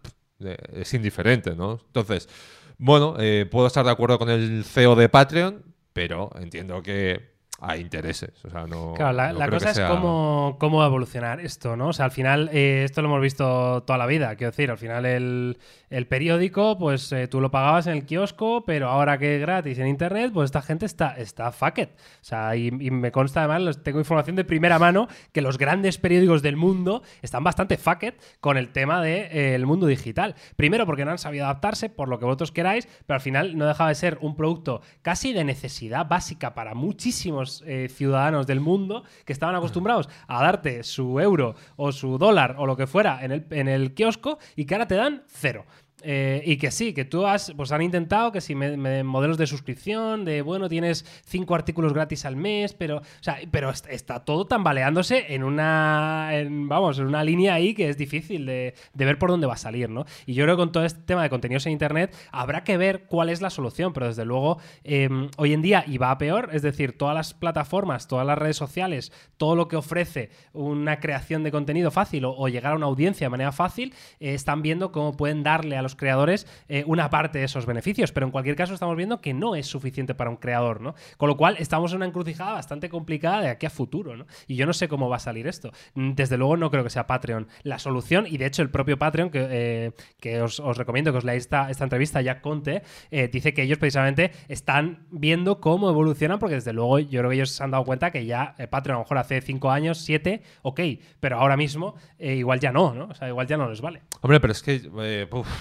es 0.73 0.93
indiferente, 0.93 1.55
¿no? 1.55 1.79
Entonces, 1.87 2.29
bueno, 2.77 3.15
eh, 3.19 3.47
puedo 3.49 3.67
estar 3.67 3.85
de 3.85 3.91
acuerdo 3.91 4.17
con 4.17 4.29
el 4.29 4.63
CEO 4.63 4.95
de 4.95 5.09
Patreon, 5.09 5.63
pero 5.93 6.31
entiendo 6.39 6.81
que 6.81 7.39
a 7.61 7.77
intereses. 7.77 8.31
O 8.45 8.49
sea, 8.49 8.65
no, 8.67 8.93
claro, 8.95 9.37
la, 9.37 9.49
cosa 9.49 9.71
es 9.71 9.79
cómo, 9.79 10.57
cómo, 10.59 10.83
evolucionar 10.85 11.39
esto, 11.39 11.75
¿no? 11.75 11.89
O 11.89 11.93
sea, 11.93 12.05
al 12.05 12.11
final, 12.11 12.49
eh, 12.53 12.83
esto 12.85 13.01
lo 13.01 13.09
hemos 13.09 13.21
visto 13.21 13.83
toda 13.83 13.97
la 13.97 14.05
vida. 14.05 14.35
Quiero 14.35 14.51
decir, 14.51 14.71
al 14.71 14.77
final 14.77 15.05
el, 15.05 15.57
el 15.89 16.07
periódico, 16.07 16.77
pues 16.77 17.11
eh, 17.11 17.27
tú 17.27 17.41
lo 17.41 17.51
pagabas 17.51 17.87
en 17.87 17.93
el 17.93 18.05
kiosco, 18.05 18.63
pero 18.65 18.89
ahora 18.89 19.17
que 19.17 19.35
es 19.35 19.41
gratis 19.41 19.79
en 19.79 19.87
internet, 19.87 20.31
pues 20.33 20.45
esta 20.45 20.61
gente 20.61 20.85
está, 20.85 21.15
está. 21.17 21.49
O 21.49 21.97
sea, 22.21 22.55
y, 22.55 22.71
me 22.71 23.11
consta 23.11 23.43
además, 23.43 23.83
tengo 23.83 23.99
información 23.99 24.35
de 24.35 24.43
primera 24.43 24.79
mano, 24.79 25.07
que 25.31 25.41
los 25.41 25.57
grandes 25.57 25.97
periódicos 25.97 26.41
del 26.41 26.55
mundo 26.55 27.03
están 27.21 27.43
bastante 27.43 27.77
fuck 27.77 27.99
con 28.39 28.57
el 28.57 28.69
tema 28.69 29.01
del 29.01 29.29
de, 29.29 29.55
eh, 29.55 29.59
mundo 29.65 29.87
digital. 29.87 30.35
Primero 30.55 30.85
porque 30.85 31.05
no 31.05 31.11
han 31.11 31.17
sabido 31.17 31.45
adaptarse, 31.45 31.89
por 31.89 32.07
lo 32.07 32.19
que 32.19 32.25
vosotros 32.25 32.51
queráis, 32.51 32.87
pero 33.05 33.15
al 33.15 33.21
final 33.21 33.57
no 33.57 33.65
dejaba 33.65 33.89
de 33.89 33.95
ser 33.95 34.17
un 34.21 34.35
producto 34.35 34.81
casi 35.01 35.33
de 35.33 35.43
necesidad 35.43 36.07
básica 36.07 36.53
para 36.53 36.73
muchísimos 36.73 37.63
eh, 37.65 37.89
ciudadanos 37.89 38.47
del 38.47 38.59
mundo 38.59 39.03
que 39.25 39.33
estaban 39.33 39.55
acostumbrados 39.55 40.09
a 40.27 40.41
darte 40.41 40.83
su 40.83 41.19
euro 41.19 41.55
o 41.75 41.91
su 41.91 42.17
dólar 42.17 42.55
o 42.57 42.65
lo 42.65 42.77
que 42.77 42.87
fuera 42.87 43.23
en 43.23 43.31
el, 43.31 43.45
en 43.51 43.67
el 43.67 43.93
kiosco 43.93 44.39
y 44.55 44.65
que 44.65 44.75
ahora 44.75 44.87
te 44.87 44.95
dan 44.95 45.23
cero. 45.27 45.65
Eh, 46.01 46.41
y 46.45 46.57
que 46.57 46.71
sí, 46.71 46.93
que 46.93 47.05
tú 47.05 47.25
has, 47.25 47.53
pues 47.55 47.71
han 47.71 47.81
intentado 47.81 48.31
que 48.31 48.41
si 48.41 48.55
me, 48.55 49.03
modelos 49.03 49.37
de 49.37 49.47
suscripción, 49.47 50.25
de 50.25 50.41
bueno, 50.41 50.69
tienes 50.69 51.05
cinco 51.25 51.55
artículos 51.55 51.93
gratis 51.93 52.25
al 52.25 52.35
mes, 52.35 52.73
pero, 52.73 52.97
o 52.97 53.03
sea, 53.21 53.37
pero 53.51 53.69
está 53.71 54.23
todo 54.23 54.45
tambaleándose 54.45 55.33
en 55.33 55.43
una, 55.43 56.31
vamos, 56.49 56.99
en 56.99 57.05
una 57.05 57.23
línea 57.23 57.53
ahí 57.53 57.73
que 57.73 57.89
es 57.89 57.97
difícil 57.97 58.45
de, 58.45 58.73
ver 58.93 59.17
por 59.17 59.29
dónde 59.29 59.47
va 59.47 59.53
a 59.53 59.57
salir, 59.57 59.89
¿no? 59.89 60.05
Y 60.25 60.33
yo 60.33 60.45
creo 60.45 60.55
que 60.55 60.61
con 60.61 60.71
todo 60.71 60.85
este 60.85 61.01
tema 61.01 61.23
de 61.23 61.29
contenidos 61.29 61.65
en 61.65 61.73
Internet 61.73 62.15
habrá 62.31 62.63
que 62.63 62.77
ver 62.77 63.05
cuál 63.05 63.29
es 63.29 63.41
la 63.41 63.49
solución, 63.49 63.93
pero 63.93 64.07
desde 64.07 64.25
luego 64.25 64.59
em, 64.83 65.29
hoy 65.37 65.53
en 65.53 65.61
día 65.61 65.83
y 65.85 65.97
va 65.97 66.11
a 66.11 66.17
peor, 66.17 66.49
es 66.53 66.61
decir, 66.61 66.97
todas 66.97 67.15
las 67.15 67.33
plataformas, 67.33 68.07
todas 68.07 68.25
las 68.25 68.37
redes 68.37 68.57
sociales, 68.57 69.11
todo 69.37 69.55
lo 69.55 69.67
que 69.67 69.75
ofrece 69.75 70.29
una 70.53 70.99
creación 70.99 71.43
de 71.43 71.51
contenido 71.51 71.91
fácil 71.91 72.25
o, 72.25 72.47
llegar 72.49 72.73
a 72.73 72.75
una 72.75 72.87
audiencia 72.87 73.25
de 73.25 73.29
manera 73.29 73.51
fácil, 73.51 73.93
eh, 74.19 74.33
están 74.33 74.61
viendo 74.61 74.91
cómo 74.91 75.15
pueden 75.15 75.43
darle 75.43 75.77
a 75.77 75.81
los 75.81 75.88
creadores 75.95 76.47
eh, 76.67 76.83
una 76.87 77.09
parte 77.09 77.39
de 77.39 77.45
esos 77.45 77.65
beneficios, 77.65 78.11
pero 78.11 78.25
en 78.25 78.31
cualquier 78.31 78.55
caso 78.55 78.73
estamos 78.73 78.95
viendo 78.95 79.21
que 79.21 79.33
no 79.33 79.55
es 79.55 79.67
suficiente 79.67 80.15
para 80.15 80.29
un 80.29 80.37
creador, 80.37 80.81
¿no? 80.81 80.95
Con 81.17 81.29
lo 81.29 81.37
cual 81.37 81.55
estamos 81.59 81.91
en 81.91 81.97
una 81.97 82.05
encrucijada 82.05 82.53
bastante 82.53 82.89
complicada 82.89 83.41
de 83.41 83.49
aquí 83.49 83.65
a 83.65 83.69
futuro, 83.69 84.15
¿no? 84.15 84.25
Y 84.47 84.55
yo 84.55 84.65
no 84.65 84.73
sé 84.73 84.87
cómo 84.87 85.09
va 85.09 85.17
a 85.17 85.19
salir 85.19 85.47
esto. 85.47 85.71
Mm, 85.93 86.13
desde 86.13 86.37
luego 86.37 86.57
no 86.57 86.71
creo 86.71 86.83
que 86.83 86.89
sea 86.89 87.07
Patreon 87.07 87.47
la 87.63 87.79
solución 87.79 88.25
y 88.27 88.37
de 88.37 88.45
hecho 88.45 88.61
el 88.61 88.69
propio 88.69 88.97
Patreon, 88.97 89.29
que, 89.29 89.47
eh, 89.49 89.91
que 90.19 90.41
os, 90.41 90.59
recomiendo 90.77 91.11
que 91.11 91.19
os 91.19 91.23
leáis 91.23 91.43
esta, 91.43 91.69
esta 91.69 91.83
entrevista, 91.83 92.21
ya 92.21 92.41
Conte, 92.41 92.83
eh, 93.11 93.29
dice 93.31 93.53
que 93.53 93.63
ellos 93.63 93.77
precisamente 93.77 94.31
están 94.47 95.05
viendo 95.11 95.59
cómo 95.59 95.89
evolucionan 95.89 96.39
porque 96.39 96.55
desde 96.55 96.73
luego 96.73 96.99
yo 96.99 97.19
creo 97.19 97.29
que 97.29 97.35
ellos 97.35 97.51
se 97.51 97.63
han 97.63 97.71
dado 97.71 97.83
cuenta 97.85 98.11
que 98.11 98.25
ya 98.25 98.55
Patreon 98.69 98.95
a 98.95 98.99
lo 98.99 99.03
mejor 99.05 99.17
hace 99.17 99.41
cinco 99.41 99.71
años, 99.71 99.99
siete, 99.99 100.41
ok, 100.61 100.79
pero 101.19 101.39
ahora 101.39 101.57
mismo 101.57 101.95
igual 102.19 102.59
ya 102.59 102.71
no, 102.71 102.93
¿no? 102.93 103.05
O 103.05 103.13
sea, 103.13 103.27
igual 103.27 103.47
ya 103.47 103.57
no 103.57 103.69
les 103.69 103.81
vale. 103.81 104.01
Hombre, 104.21 104.39
pero 104.39 104.51
es 104.51 104.61
que, 104.61 104.89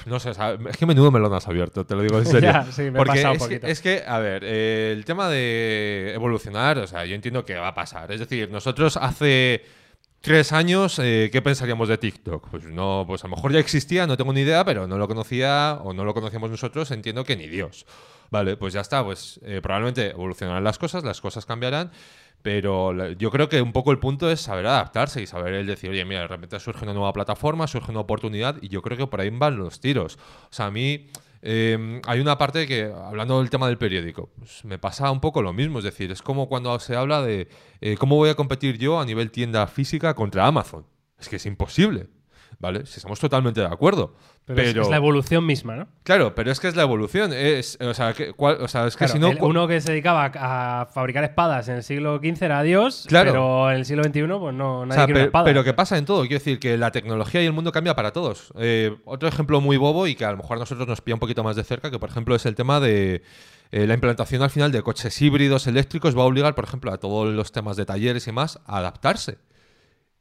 no 0.06 0.17
sé, 0.18 0.30
es 0.30 0.76
que 0.76 0.86
menudo 0.86 1.10
me 1.10 1.18
lo 1.18 1.34
has 1.34 1.48
abierto, 1.48 1.84
te 1.86 1.94
lo 1.94 2.02
digo 2.02 2.18
en 2.18 2.26
serio. 2.26 2.52
Porque 2.96 3.60
es, 3.62 3.80
que, 3.80 4.04
a 4.06 4.18
ver, 4.18 4.42
eh, 4.44 4.92
el 4.96 5.04
tema 5.04 5.28
de 5.28 6.12
evolucionar, 6.14 6.78
o 6.78 6.86
sea, 6.86 7.04
yo 7.04 7.14
entiendo 7.14 7.44
que 7.44 7.54
va 7.56 7.68
a 7.68 7.74
pasar. 7.74 8.10
Es 8.12 8.20
decir, 8.20 8.50
nosotros 8.50 8.96
hace 8.96 9.64
tres 10.20 10.52
años, 10.52 10.98
eh, 10.98 11.30
¿qué 11.32 11.42
pensaríamos 11.42 11.88
de 11.88 11.98
TikTok? 11.98 12.48
Pues 12.50 12.64
no, 12.64 13.04
pues 13.06 13.24
a 13.24 13.28
lo 13.28 13.36
mejor 13.36 13.52
ya 13.52 13.58
existía, 13.58 14.06
no 14.06 14.16
tengo 14.16 14.32
ni 14.32 14.40
idea, 14.40 14.64
pero 14.64 14.86
no 14.86 14.98
lo 14.98 15.08
conocía 15.08 15.78
o 15.82 15.92
no 15.92 16.04
lo 16.04 16.14
conocíamos 16.14 16.50
nosotros, 16.50 16.90
entiendo 16.90 17.24
que 17.24 17.36
ni 17.36 17.46
Dios. 17.46 17.86
Vale, 18.30 18.56
pues 18.56 18.74
ya 18.74 18.80
está, 18.80 19.02
pues 19.04 19.40
eh, 19.42 19.60
probablemente 19.62 20.10
evolucionarán 20.10 20.62
las 20.62 20.78
cosas, 20.78 21.02
las 21.02 21.20
cosas 21.20 21.46
cambiarán. 21.46 21.90
Pero 22.42 23.12
yo 23.12 23.30
creo 23.30 23.48
que 23.48 23.60
un 23.60 23.72
poco 23.72 23.90
el 23.90 23.98
punto 23.98 24.30
es 24.30 24.40
saber 24.40 24.66
adaptarse 24.66 25.20
y 25.20 25.26
saber 25.26 25.54
el 25.54 25.66
decir, 25.66 25.90
oye, 25.90 26.04
mira, 26.04 26.20
de 26.20 26.28
repente 26.28 26.58
surge 26.60 26.84
una 26.84 26.94
nueva 26.94 27.12
plataforma, 27.12 27.66
surge 27.66 27.90
una 27.90 28.00
oportunidad 28.00 28.56
y 28.62 28.68
yo 28.68 28.80
creo 28.80 28.96
que 28.96 29.06
por 29.06 29.20
ahí 29.20 29.30
van 29.30 29.56
los 29.56 29.80
tiros. 29.80 30.18
O 30.44 30.52
sea, 30.52 30.66
a 30.66 30.70
mí 30.70 31.08
eh, 31.42 32.00
hay 32.06 32.20
una 32.20 32.38
parte 32.38 32.66
que, 32.66 32.84
hablando 32.84 33.38
del 33.38 33.50
tema 33.50 33.66
del 33.66 33.78
periódico, 33.78 34.30
pues 34.38 34.64
me 34.64 34.78
pasa 34.78 35.10
un 35.10 35.20
poco 35.20 35.42
lo 35.42 35.52
mismo. 35.52 35.78
Es 35.78 35.84
decir, 35.84 36.10
es 36.10 36.22
como 36.22 36.48
cuando 36.48 36.78
se 36.78 36.96
habla 36.96 37.22
de 37.22 37.48
eh, 37.80 37.96
cómo 37.96 38.16
voy 38.16 38.30
a 38.30 38.34
competir 38.34 38.78
yo 38.78 39.00
a 39.00 39.04
nivel 39.04 39.30
tienda 39.30 39.66
física 39.66 40.14
contra 40.14 40.46
Amazon. 40.46 40.86
Es 41.18 41.28
que 41.28 41.36
es 41.36 41.46
imposible. 41.46 42.08
¿Vale? 42.60 42.84
Si 42.86 42.96
estamos 42.96 43.20
totalmente 43.20 43.60
de 43.60 43.66
acuerdo. 43.66 44.14
Pero, 44.44 44.56
Pero, 44.56 44.80
es, 44.80 44.86
es 44.86 44.90
la 44.90 44.96
evolución 44.96 45.46
misma, 45.46 45.76
¿no? 45.76 45.86
claro, 46.02 46.34
pero 46.34 46.50
es 46.50 46.58
que 46.58 46.66
es 46.66 46.74
la 46.74 46.82
evolución. 46.82 47.32
Es, 47.32 47.78
o, 47.80 47.94
sea, 47.94 48.14
que, 48.14 48.32
cuál- 48.32 48.58
o 48.60 48.66
sea, 48.66 48.86
es 48.88 48.94
que 48.96 49.04
Claro, 49.04 49.12
si 49.12 49.18
no. 49.20 49.28
el- 49.28 49.38
uno 49.42 49.68
que 49.68 49.80
se 49.80 49.92
dedicaba 49.92 50.24
a, 50.34 50.80
a 50.80 50.86
fabricar 50.86 51.22
espadas 51.22 51.68
en 51.68 51.76
el 51.76 51.82
siglo 51.84 52.16
XV 52.18 52.42
era 52.46 52.62
Dios, 52.64 53.04
Claro. 53.06 53.30
pero 53.30 53.70
en 53.70 53.76
el 53.76 53.84
siglo 53.84 54.02
XXI 54.02 54.22
pues 54.40 54.54
no, 54.54 54.80
O 54.80 54.86
nadie 54.86 54.96
sea, 54.98 55.04
quiere 55.04 55.20
una 55.20 55.24
pe- 55.24 55.28
espada. 55.28 55.44
pero 55.44 55.62
que 55.62 55.72
pasa 55.74 55.98
en 55.98 56.04
todo. 56.04 56.22
Quiero 56.22 56.38
decir 56.40 56.58
que 56.58 56.76
la 56.76 56.90
tecnología 56.90 57.40
y 57.42 57.46
el 57.46 57.52
mundo 57.52 57.70
cambia 57.70 57.94
para 57.94 58.10
todos. 58.12 58.52
Eh, 58.58 58.96
otro 59.04 59.28
ejemplo 59.28 59.60
muy 59.60 59.76
bobo 59.76 60.08
y 60.08 60.16
que 60.16 60.24
a 60.24 60.30
lo 60.32 60.38
mejor 60.38 60.56
a 60.56 60.60
nosotros 60.60 60.88
nos 60.88 61.00
pilla 61.00 61.14
un 61.14 61.20
poquito 61.20 61.44
más 61.44 61.54
de 61.54 61.62
cerca, 61.62 61.92
que 61.92 61.98
por 62.00 62.08
ejemplo 62.08 62.34
es 62.34 62.44
el 62.44 62.56
tema 62.56 62.80
de 62.80 63.22
eh, 63.70 63.86
la 63.86 63.94
implantación 63.94 64.42
al 64.42 64.50
final 64.50 64.72
de 64.72 64.82
coches 64.82 65.20
híbridos 65.22 65.66
eléctricos 65.68 66.16
va 66.18 66.22
a 66.22 66.26
obligar, 66.26 66.54
por 66.56 66.64
ejemplo, 66.64 66.90
a 66.90 66.96
todos 66.98 67.32
los 67.32 67.52
temas 67.52 67.76
de 67.76 67.84
talleres 67.86 68.26
y 68.26 68.32
más 68.32 68.58
a 68.66 68.78
adaptarse. 68.78 69.38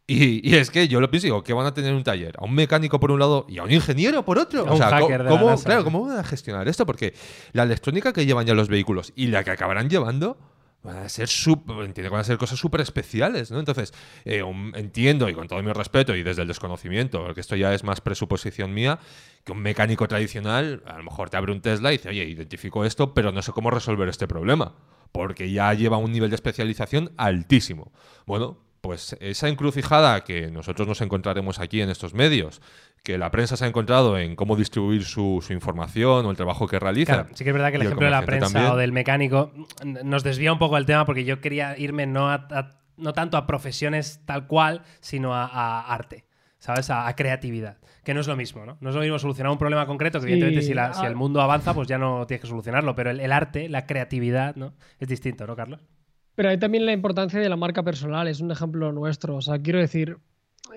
Y, 0.10 0.50
y 0.50 0.56
es 0.56 0.72
que 0.72 0.88
yo 0.88 1.02
lo 1.02 1.12
pienso 1.12 1.28
y 1.28 1.32
digo, 1.32 1.44
¿qué 1.44 1.52
van 1.54 1.66
a 1.66 1.74
tener 1.74 1.94
un 1.94 2.04
taller? 2.04 2.34
A 2.40 2.46
un 2.46 2.54
mecánico 2.56 2.98
por 3.00 3.12
un 3.12 3.20
lado 3.20 3.46
y 3.50 3.58
a 3.58 3.64
un 3.64 3.72
ingeniero 3.72 4.24
por 4.24 4.38
otro. 4.40 4.64
O 4.64 4.78
sea, 4.78 4.88
¿cómo, 5.02 5.08
cómo- 5.30 5.46
claro. 5.66 5.84
¿cómo 5.84 6.06
van 6.08 6.18
a 6.20 6.24
gestionar 6.24 6.68
esto? 6.70 6.86
Porque 6.86 7.14
la 7.52 7.64
electrónica 7.64 8.14
que 8.14 8.26
llevan 8.26 8.46
ya 8.46 8.54
los 8.54 8.70
vehículos 8.70 9.12
y 9.18 9.28
la 9.28 9.44
que 9.44 9.52
acabarán 9.52 9.90
llevando 9.90 10.38
van 10.82 10.98
a 11.00 11.10
ser 11.10 11.28
sup- 11.28 11.70
entiendo 11.84 12.04
que 12.04 12.14
van 12.14 12.22
a 12.22 12.24
ser 12.24 12.38
cosas 12.38 12.58
súper 12.58 12.80
especiales, 12.80 13.52
¿no? 13.52 13.60
Entonces, 13.60 13.94
eh, 14.24 14.44
un- 14.44 14.72
entiendo, 14.78 15.28
y 15.28 15.34
con 15.34 15.46
todo 15.50 15.62
mi 15.62 15.74
respeto 15.74 16.16
y 16.16 16.24
desde 16.24 16.44
el 16.44 16.48
desconocimiento, 16.48 17.22
porque 17.26 17.42
esto 17.42 17.58
ya 17.58 17.74
es 17.74 17.84
más 17.84 18.00
presuposición 18.00 18.74
mía, 18.74 19.00
que 19.44 19.52
un 19.52 19.60
mecánico 19.60 20.08
tradicional 20.08 20.84
a 20.86 20.98
lo 21.00 21.04
mejor 21.04 21.30
te 21.30 21.36
abre 21.36 21.52
un 21.52 21.60
Tesla 21.60 21.92
y 21.92 21.98
dice, 21.98 22.08
oye, 22.10 22.24
identifico 22.24 22.86
esto, 22.86 23.14
pero 23.14 23.34
no 23.34 23.42
sé 23.42 23.52
cómo 23.52 23.72
resolver 23.72 24.08
este 24.08 24.26
problema, 24.28 24.74
porque 25.12 25.52
ya 25.52 25.74
lleva 25.74 25.98
un 25.98 26.14
nivel 26.14 26.30
de 26.30 26.36
especialización 26.36 27.12
altísimo. 27.18 27.92
Bueno, 28.26 28.60
pues 28.88 29.18
esa 29.20 29.50
encrucijada 29.50 30.24
que 30.24 30.50
nosotros 30.50 30.88
nos 30.88 31.02
encontraremos 31.02 31.60
aquí 31.60 31.82
en 31.82 31.90
estos 31.90 32.14
medios, 32.14 32.62
que 33.04 33.18
la 33.18 33.32
prensa 33.32 33.58
se 33.58 33.66
ha 33.66 33.68
encontrado 33.68 34.18
en 34.18 34.38
cómo 34.38 34.56
distribuir 34.56 35.04
su, 35.04 35.44
su 35.46 35.52
información 35.52 36.26
o 36.26 36.32
el 36.32 36.38
trabajo 36.38 36.68
que 36.70 36.80
realiza. 36.80 37.14
Claro, 37.16 37.30
sí 37.34 37.44
que 37.44 37.50
es 37.50 37.54
verdad 37.54 37.70
que 37.72 37.76
el 37.76 37.82
el 37.82 37.88
ejemplo 37.88 38.06
de 38.06 38.12
la 38.12 38.22
prensa 38.26 38.46
también. 38.54 38.72
o 38.72 38.78
del 38.78 38.94
mecánico 38.94 39.52
nos 40.06 40.24
desvía 40.24 40.54
un 40.54 40.58
poco 40.60 40.76
del 40.76 40.86
tema 40.86 41.06
porque 41.06 41.26
yo 41.26 41.42
quería 41.42 41.78
irme 41.78 42.06
no, 42.08 42.30
a- 42.30 42.48
a- 42.50 42.70
no 42.96 43.12
tanto 43.12 43.36
a 43.36 43.46
profesiones 43.46 44.22
tal 44.26 44.48
cual, 44.48 44.84
sino 45.02 45.34
a, 45.36 45.46
a 45.46 45.94
arte, 45.94 46.24
¿sabes? 46.58 46.90
A, 46.90 47.08
a 47.10 47.16
creatividad, 47.18 47.80
que 48.06 48.14
no 48.14 48.22
es 48.22 48.28
lo 48.28 48.38
mismo, 48.38 48.66
¿no? 48.66 48.78
No 48.80 48.90
es 48.90 48.96
lo 48.96 49.02
mismo 49.02 49.20
solucionar 49.20 49.52
un 49.52 49.58
problema 49.58 49.86
concreto, 49.86 50.20
que 50.22 50.28
Sí, 50.28 50.32
evidentemente 50.32 50.66
si, 50.66 50.74
la- 50.74 50.86
ah. 50.92 50.94
si 50.94 51.06
el 51.06 51.16
mundo 51.18 51.42
avanza, 51.42 51.74
pues 51.74 51.90
ya 51.90 51.98
no 51.98 52.26
tienes 52.26 52.40
que 52.42 52.48
solucionarlo, 52.48 52.96
pero 52.96 53.12
el, 53.12 53.20
el 53.20 53.34
arte, 53.34 53.68
la 53.68 53.86
creatividad, 53.86 54.56
¿no? 54.56 54.74
Es 54.98 55.10
distinto, 55.10 55.46
¿no, 55.46 55.58
Carlos? 55.58 55.82
Pero 56.38 56.50
hay 56.50 56.60
también 56.60 56.86
la 56.86 56.94
importancia 56.94 57.40
de 57.40 57.50
la 57.50 57.56
marca 57.56 57.82
personal, 57.82 58.28
es 58.28 58.42
un 58.42 58.52
ejemplo 58.52 58.92
nuestro. 58.92 59.38
O 59.38 59.42
sea, 59.42 59.58
quiero 59.58 59.80
decir, 59.80 60.18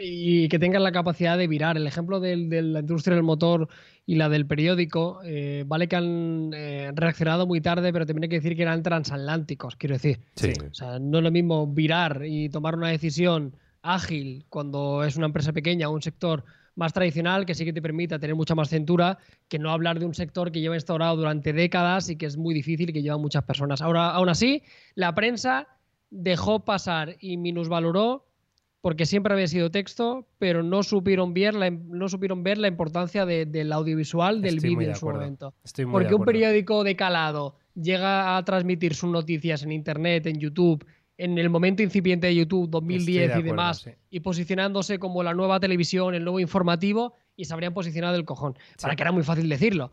y 0.01 0.49
que 0.49 0.59
tengan 0.59 0.83
la 0.83 0.91
capacidad 0.91 1.37
de 1.37 1.47
virar. 1.49 1.77
El 1.77 1.87
ejemplo 1.87 2.19
del- 2.19 2.49
de 2.49 2.63
la 2.63 2.81
industria 2.81 3.15
del 3.15 3.25
motor 3.25 3.69
y 4.07 4.15
la 4.15 4.31
del 4.31 4.47
periódico, 4.47 5.21
eh, 5.23 5.65
vale 5.67 5.87
que 5.87 5.97
han 5.97 6.53
eh, 6.55 6.93
reaccionado 6.95 7.47
muy 7.47 7.61
tarde, 7.61 7.93
pero 7.93 8.07
también 8.07 8.23
hay 8.23 8.29
que 8.31 8.37
decir 8.41 8.57
que 8.57 8.63
eran 8.63 8.83
transatlánticos, 8.83 9.77
quiero 9.77 9.97
decir. 9.97 10.21
Sí. 10.35 10.53
O 10.71 10.73
sea, 10.75 10.99
no 10.99 11.19
es 11.19 11.25
lo 11.25 11.31
mismo 11.31 11.67
virar 11.67 12.23
y 12.25 12.49
tomar 12.49 12.75
una 12.75 12.89
decisión 12.89 13.53
ágil 13.83 14.47
cuando 14.49 15.05
es 15.05 15.17
una 15.17 15.27
empresa 15.27 15.53
pequeña 15.53 15.91
o 15.91 15.93
un 15.93 16.01
sector 16.01 16.43
más 16.81 16.93
tradicional 16.93 17.45
que 17.47 17.55
sí 17.55 17.65
que 17.65 17.73
te 17.73 17.81
permita 17.83 18.19
tener 18.19 18.35
mucha 18.35 18.55
más 18.57 18.69
cintura 18.71 19.19
que 19.49 19.59
no 19.61 19.71
hablar 19.71 20.01
de 20.01 20.07
un 20.07 20.15
sector 20.15 20.51
que 20.51 20.61
lleva 20.61 20.75
instaurado 20.75 21.15
durante 21.17 21.53
décadas 21.53 22.09
y 22.09 22.17
que 22.17 22.27
es 22.27 22.37
muy 22.37 22.55
difícil 22.55 22.91
y 22.91 22.93
que 22.93 23.03
lleva 23.03 23.19
muchas 23.19 23.45
personas. 23.45 23.83
Ahora, 23.83 24.11
aún 24.11 24.29
así, 24.31 24.63
la 24.95 25.15
prensa 25.15 25.69
dejó 26.11 26.65
pasar 26.65 27.17
y 27.21 27.37
minusvaloró 27.37 28.27
porque 28.81 29.05
siempre 29.05 29.35
había 29.35 29.47
sido 29.47 29.71
texto, 29.71 30.27
pero 30.39 30.63
no 30.63 30.83
supieron 30.83 31.35
ver 31.35 31.55
la, 31.55 31.69
no 31.71 32.09
supieron 32.09 32.43
ver 32.43 32.57
la 32.57 32.67
importancia 32.69 33.27
de- 33.27 33.45
del 33.45 33.73
audiovisual, 33.75 34.41
del 34.41 34.59
vídeo 34.61 34.79
de 34.79 34.87
en 34.87 34.97
su 34.97 35.07
momento. 35.07 35.55
Estoy 35.63 35.85
muy 35.85 35.93
Porque 35.93 36.09
de 36.09 36.15
un 36.15 36.21
periódico 36.25 36.83
de 36.83 36.97
calado 36.97 37.57
llega 37.75 38.37
a 38.39 38.45
transmitir 38.47 38.95
sus 38.95 39.11
noticias 39.11 39.63
en 39.65 39.73
Internet, 39.73 40.27
en 40.27 40.41
YouTube, 40.41 40.83
en 41.25 41.39
el 41.39 41.51
momento 41.51 41.83
incipiente 41.83 42.27
de 42.27 42.35
YouTube, 42.35 42.69
2010 42.71 43.27
Estoy 43.29 43.43
de 43.43 43.49
y 43.49 43.51
demás, 43.51 43.79
sí. 43.79 43.91
y 44.11 44.21
posicionándose 44.21 44.99
como 44.99 45.23
la 45.23 45.35
nueva 45.35 45.61
televisión, 45.61 46.15
el 46.15 46.25
nuevo 46.25 46.41
informativo, 46.41 47.15
y 47.37 47.45
se 47.45 47.53
habrían 47.55 47.75
posicionado 47.75 48.15
del 48.15 48.25
cojón. 48.25 48.57
Para 48.81 48.97
que 48.97 49.03
era 49.03 49.13
muy 49.13 49.23
fácil 49.23 49.49
decirlo, 49.49 49.91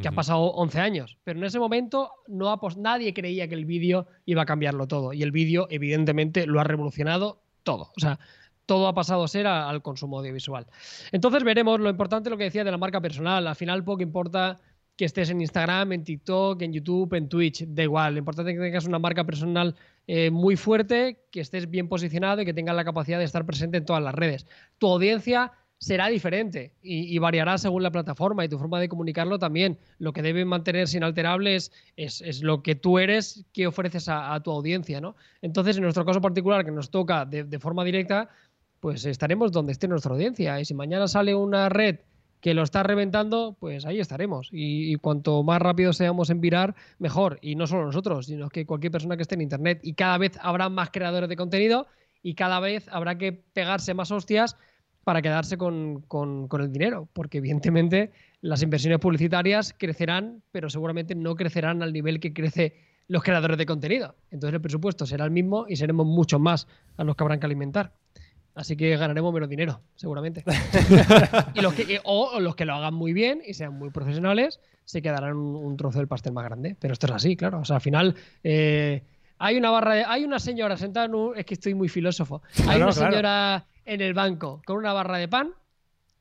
que 0.00 0.08
ha 0.08 0.10
Ujú. 0.10 0.16
pasado 0.16 0.40
11 0.52 0.80
años. 0.80 1.18
Pero 1.24 1.38
en 1.38 1.44
ese 1.44 1.58
momento 1.58 2.10
no 2.28 2.50
ha 2.50 2.58
pos- 2.60 2.76
nadie 2.76 3.12
creía 3.14 3.48
que 3.48 3.54
el 3.54 3.64
vídeo 3.66 4.06
iba 4.24 4.42
a 4.42 4.46
cambiarlo 4.46 4.86
todo. 4.88 5.12
Y 5.12 5.22
el 5.22 5.30
vídeo, 5.32 5.66
evidentemente, 5.70 6.46
lo 6.46 6.60
ha 6.60 6.64
revolucionado 6.64 7.42
todo. 7.62 7.90
O 7.96 8.00
sea, 8.00 8.18
todo 8.66 8.86
ha 8.88 8.94
pasado 8.94 9.24
a 9.24 9.28
ser 9.28 9.46
a- 9.46 9.68
al 9.68 9.82
consumo 9.82 10.18
audiovisual. 10.20 10.66
Entonces 11.12 11.42
veremos 11.44 11.80
lo 11.80 11.90
importante 11.90 12.30
lo 12.30 12.36
que 12.38 12.44
decía 12.44 12.64
de 12.64 12.70
la 12.70 12.78
marca 12.78 13.00
personal. 13.00 13.46
Al 13.46 13.56
final 13.56 13.82
poco 13.84 14.02
importa 14.02 14.58
que 15.00 15.06
estés 15.06 15.30
en 15.30 15.40
Instagram, 15.40 15.92
en 15.92 16.04
TikTok, 16.04 16.60
en 16.60 16.74
YouTube, 16.74 17.14
en 17.14 17.26
Twitch, 17.26 17.64
da 17.66 17.84
igual. 17.84 18.12
Lo 18.12 18.18
importante 18.18 18.50
es 18.50 18.58
que 18.58 18.62
tengas 18.62 18.84
una 18.84 18.98
marca 18.98 19.24
personal 19.24 19.74
eh, 20.06 20.30
muy 20.30 20.56
fuerte, 20.56 21.24
que 21.30 21.40
estés 21.40 21.70
bien 21.70 21.88
posicionado 21.88 22.42
y 22.42 22.44
que 22.44 22.52
tengas 22.52 22.76
la 22.76 22.84
capacidad 22.84 23.16
de 23.16 23.24
estar 23.24 23.46
presente 23.46 23.78
en 23.78 23.86
todas 23.86 24.02
las 24.02 24.14
redes. 24.14 24.46
Tu 24.76 24.86
audiencia 24.86 25.52
será 25.78 26.08
diferente 26.08 26.74
y, 26.82 27.18
variará 27.18 27.56
según 27.56 27.82
la 27.82 27.90
plataforma 27.90 28.44
y 28.44 28.50
tu 28.50 28.58
forma 28.58 28.78
de 28.78 28.90
comunicarlo 28.90 29.38
también. 29.38 29.78
Lo 29.96 30.12
que 30.12 30.20
debe 30.20 30.44
mantenerse 30.44 30.98
inalterable 30.98 31.54
es, 31.56 31.72
es, 31.96 32.42
lo 32.42 32.62
que 32.62 32.74
tú 32.74 32.98
eres, 32.98 33.46
que 33.54 33.66
ofreces 33.66 34.06
a, 34.10 34.34
a 34.34 34.42
tu 34.42 34.50
audiencia. 34.50 35.00
¿no? 35.00 35.16
Entonces, 35.40 35.78
en 35.78 35.82
nuestro 35.84 36.04
caso 36.04 36.20
particular, 36.20 36.62
que 36.62 36.72
nos 36.72 36.90
toca 36.90 37.24
de, 37.24 37.44
de 37.44 37.58
forma 37.58 37.84
directa, 37.84 38.28
pues 38.80 39.06
estaremos 39.06 39.50
donde 39.50 39.72
esté 39.72 39.88
nuestra 39.88 40.12
audiencia. 40.12 40.60
Y 40.60 40.66
si 40.66 40.74
mañana 40.74 41.08
sale 41.08 41.34
una 41.34 41.70
red 41.70 42.00
que 42.40 42.54
lo 42.54 42.62
está 42.62 42.82
reventando, 42.82 43.56
pues 43.60 43.84
ahí 43.84 44.00
estaremos. 44.00 44.48
Y, 44.50 44.94
cuanto 44.96 45.42
más 45.42 45.60
rápido 45.60 45.92
seamos 45.92 46.30
en 46.30 46.40
virar, 46.40 46.74
mejor. 46.98 47.38
Y 47.42 47.54
no 47.54 47.66
solo 47.66 47.84
nosotros, 47.84 48.26
sino 48.26 48.48
que 48.48 48.66
cualquier 48.66 48.92
persona 48.92 49.16
que 49.16 49.22
esté 49.22 49.34
en 49.34 49.42
Internet. 49.42 49.80
Y 49.82 49.94
cada 49.94 50.16
vez 50.18 50.38
habrá 50.40 50.68
más 50.68 50.90
creadores 50.90 51.28
de 51.28 51.36
contenido 51.36 51.86
y 52.22 52.34
cada 52.34 52.60
vez 52.60 52.88
habrá 52.88 53.18
que 53.18 53.32
pegarse 53.32 53.94
más 53.94 54.10
hostias 54.10 54.56
para 55.04 55.22
quedarse 55.22 55.56
con, 55.58 56.02
con- 56.08 56.48
con 56.48 56.60
el 56.62 56.72
dinero. 56.72 57.08
Porque 57.12 57.38
evidentemente 57.38 58.12
las 58.40 58.62
inversiones 58.62 58.98
publicitarias 59.00 59.74
crecerán, 59.76 60.42
pero 60.50 60.70
seguramente 60.70 61.14
no 61.14 61.34
crecerán 61.36 61.82
al 61.82 61.92
nivel 61.92 62.20
que 62.20 62.32
crece 62.32 62.74
los 63.08 63.22
creadores 63.22 63.58
de 63.58 63.66
contenido. 63.66 64.14
Entonces 64.30 64.54
el 64.54 64.60
presupuesto 64.60 65.04
será 65.04 65.24
el 65.24 65.30
mismo 65.30 65.66
y 65.68 65.76
seremos 65.76 66.06
muchos 66.06 66.40
más 66.40 66.68
a 66.96 67.04
los 67.04 67.16
que 67.16 67.24
habrán 67.24 67.40
que 67.40 67.46
alimentar. 67.46 67.92
Así 68.54 68.76
que 68.76 68.96
ganaremos 68.96 69.32
menos 69.32 69.48
dinero, 69.48 69.80
seguramente. 69.94 70.42
y 71.54 71.60
los 71.60 71.72
que, 71.72 72.00
o, 72.04 72.30
o 72.34 72.40
los 72.40 72.56
que 72.56 72.64
lo 72.64 72.74
hagan 72.74 72.94
muy 72.94 73.12
bien 73.12 73.40
y 73.46 73.54
sean 73.54 73.74
muy 73.78 73.90
profesionales, 73.90 74.60
se 74.84 75.00
quedarán 75.02 75.36
un, 75.36 75.54
un 75.56 75.76
trozo 75.76 75.98
del 75.98 76.08
pastel 76.08 76.32
más 76.32 76.44
grande. 76.44 76.76
Pero 76.78 76.92
esto 76.92 77.06
es 77.06 77.12
así, 77.12 77.36
claro. 77.36 77.60
O 77.60 77.64
sea, 77.64 77.76
al 77.76 77.82
final 77.82 78.16
eh, 78.42 79.04
hay 79.38 79.56
una 79.56 79.70
barra 79.70 79.94
de, 79.94 80.04
hay 80.04 80.24
una 80.24 80.38
señora 80.40 80.76
sentada 80.76 81.06
en 81.06 81.14
un, 81.14 81.38
es 81.38 81.44
que 81.46 81.54
estoy 81.54 81.74
muy 81.74 81.88
filósofo. 81.88 82.42
Hay 82.58 82.64
Claro, 82.64 82.84
una 82.86 82.92
claro. 82.92 83.10
señora 83.12 83.66
en 83.84 84.00
el 84.00 84.14
banco 84.14 84.60
con 84.66 84.76
una 84.78 84.92
barra 84.92 85.16
de 85.18 85.28
pan 85.28 85.54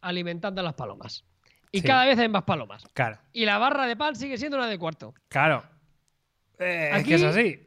alimentando 0.02 0.62
a 0.62 0.64
las 0.64 0.76
palomas. 0.76 1.26
Y 1.72 1.82
Sí. 1.82 1.88
cada 1.88 2.06
vez 2.06 2.18
hay 2.20 2.30
más 2.30 2.44
palomas. 2.44 2.84
Claro, 2.94 3.18
Y 3.34 3.46
la 3.46 3.58
barra 3.58 3.86
de 3.88 3.96
pan 3.96 4.16
sigue 4.16 4.38
siendo 4.38 4.58
una 4.58 4.68
de 4.68 4.78
cuarto. 4.80 5.14
claro. 5.28 5.64
Eh, 6.60 6.90
es 6.92 7.00
Aquí 7.00 7.10
que 7.10 7.16
es 7.16 7.24
así. 7.24 7.60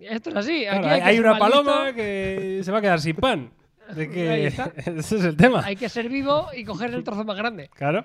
Esto 0.00 0.30
es 0.30 0.36
así. 0.36 0.66
Aquí 0.66 0.84
hay, 0.86 1.18
una 1.20 1.38
paloma 1.38 1.92
que 1.94 2.60
se 2.64 2.72
va 2.72 2.78
a 2.78 2.80
quedar 2.80 3.00
sin 3.00 3.14
pan. 3.16 3.52
De 3.94 4.08
que 4.10 4.30
Ahí 4.30 4.44
está. 4.46 4.72
ese 4.86 5.16
es 5.16 5.24
el 5.24 5.36
tema. 5.36 5.62
Hay 5.64 5.76
que 5.76 5.88
ser 5.88 6.08
vivo 6.08 6.48
y 6.56 6.64
coger 6.64 6.94
el 6.94 7.04
trozo 7.04 7.24
más 7.24 7.36
grande. 7.36 7.68
Claro. 7.74 8.04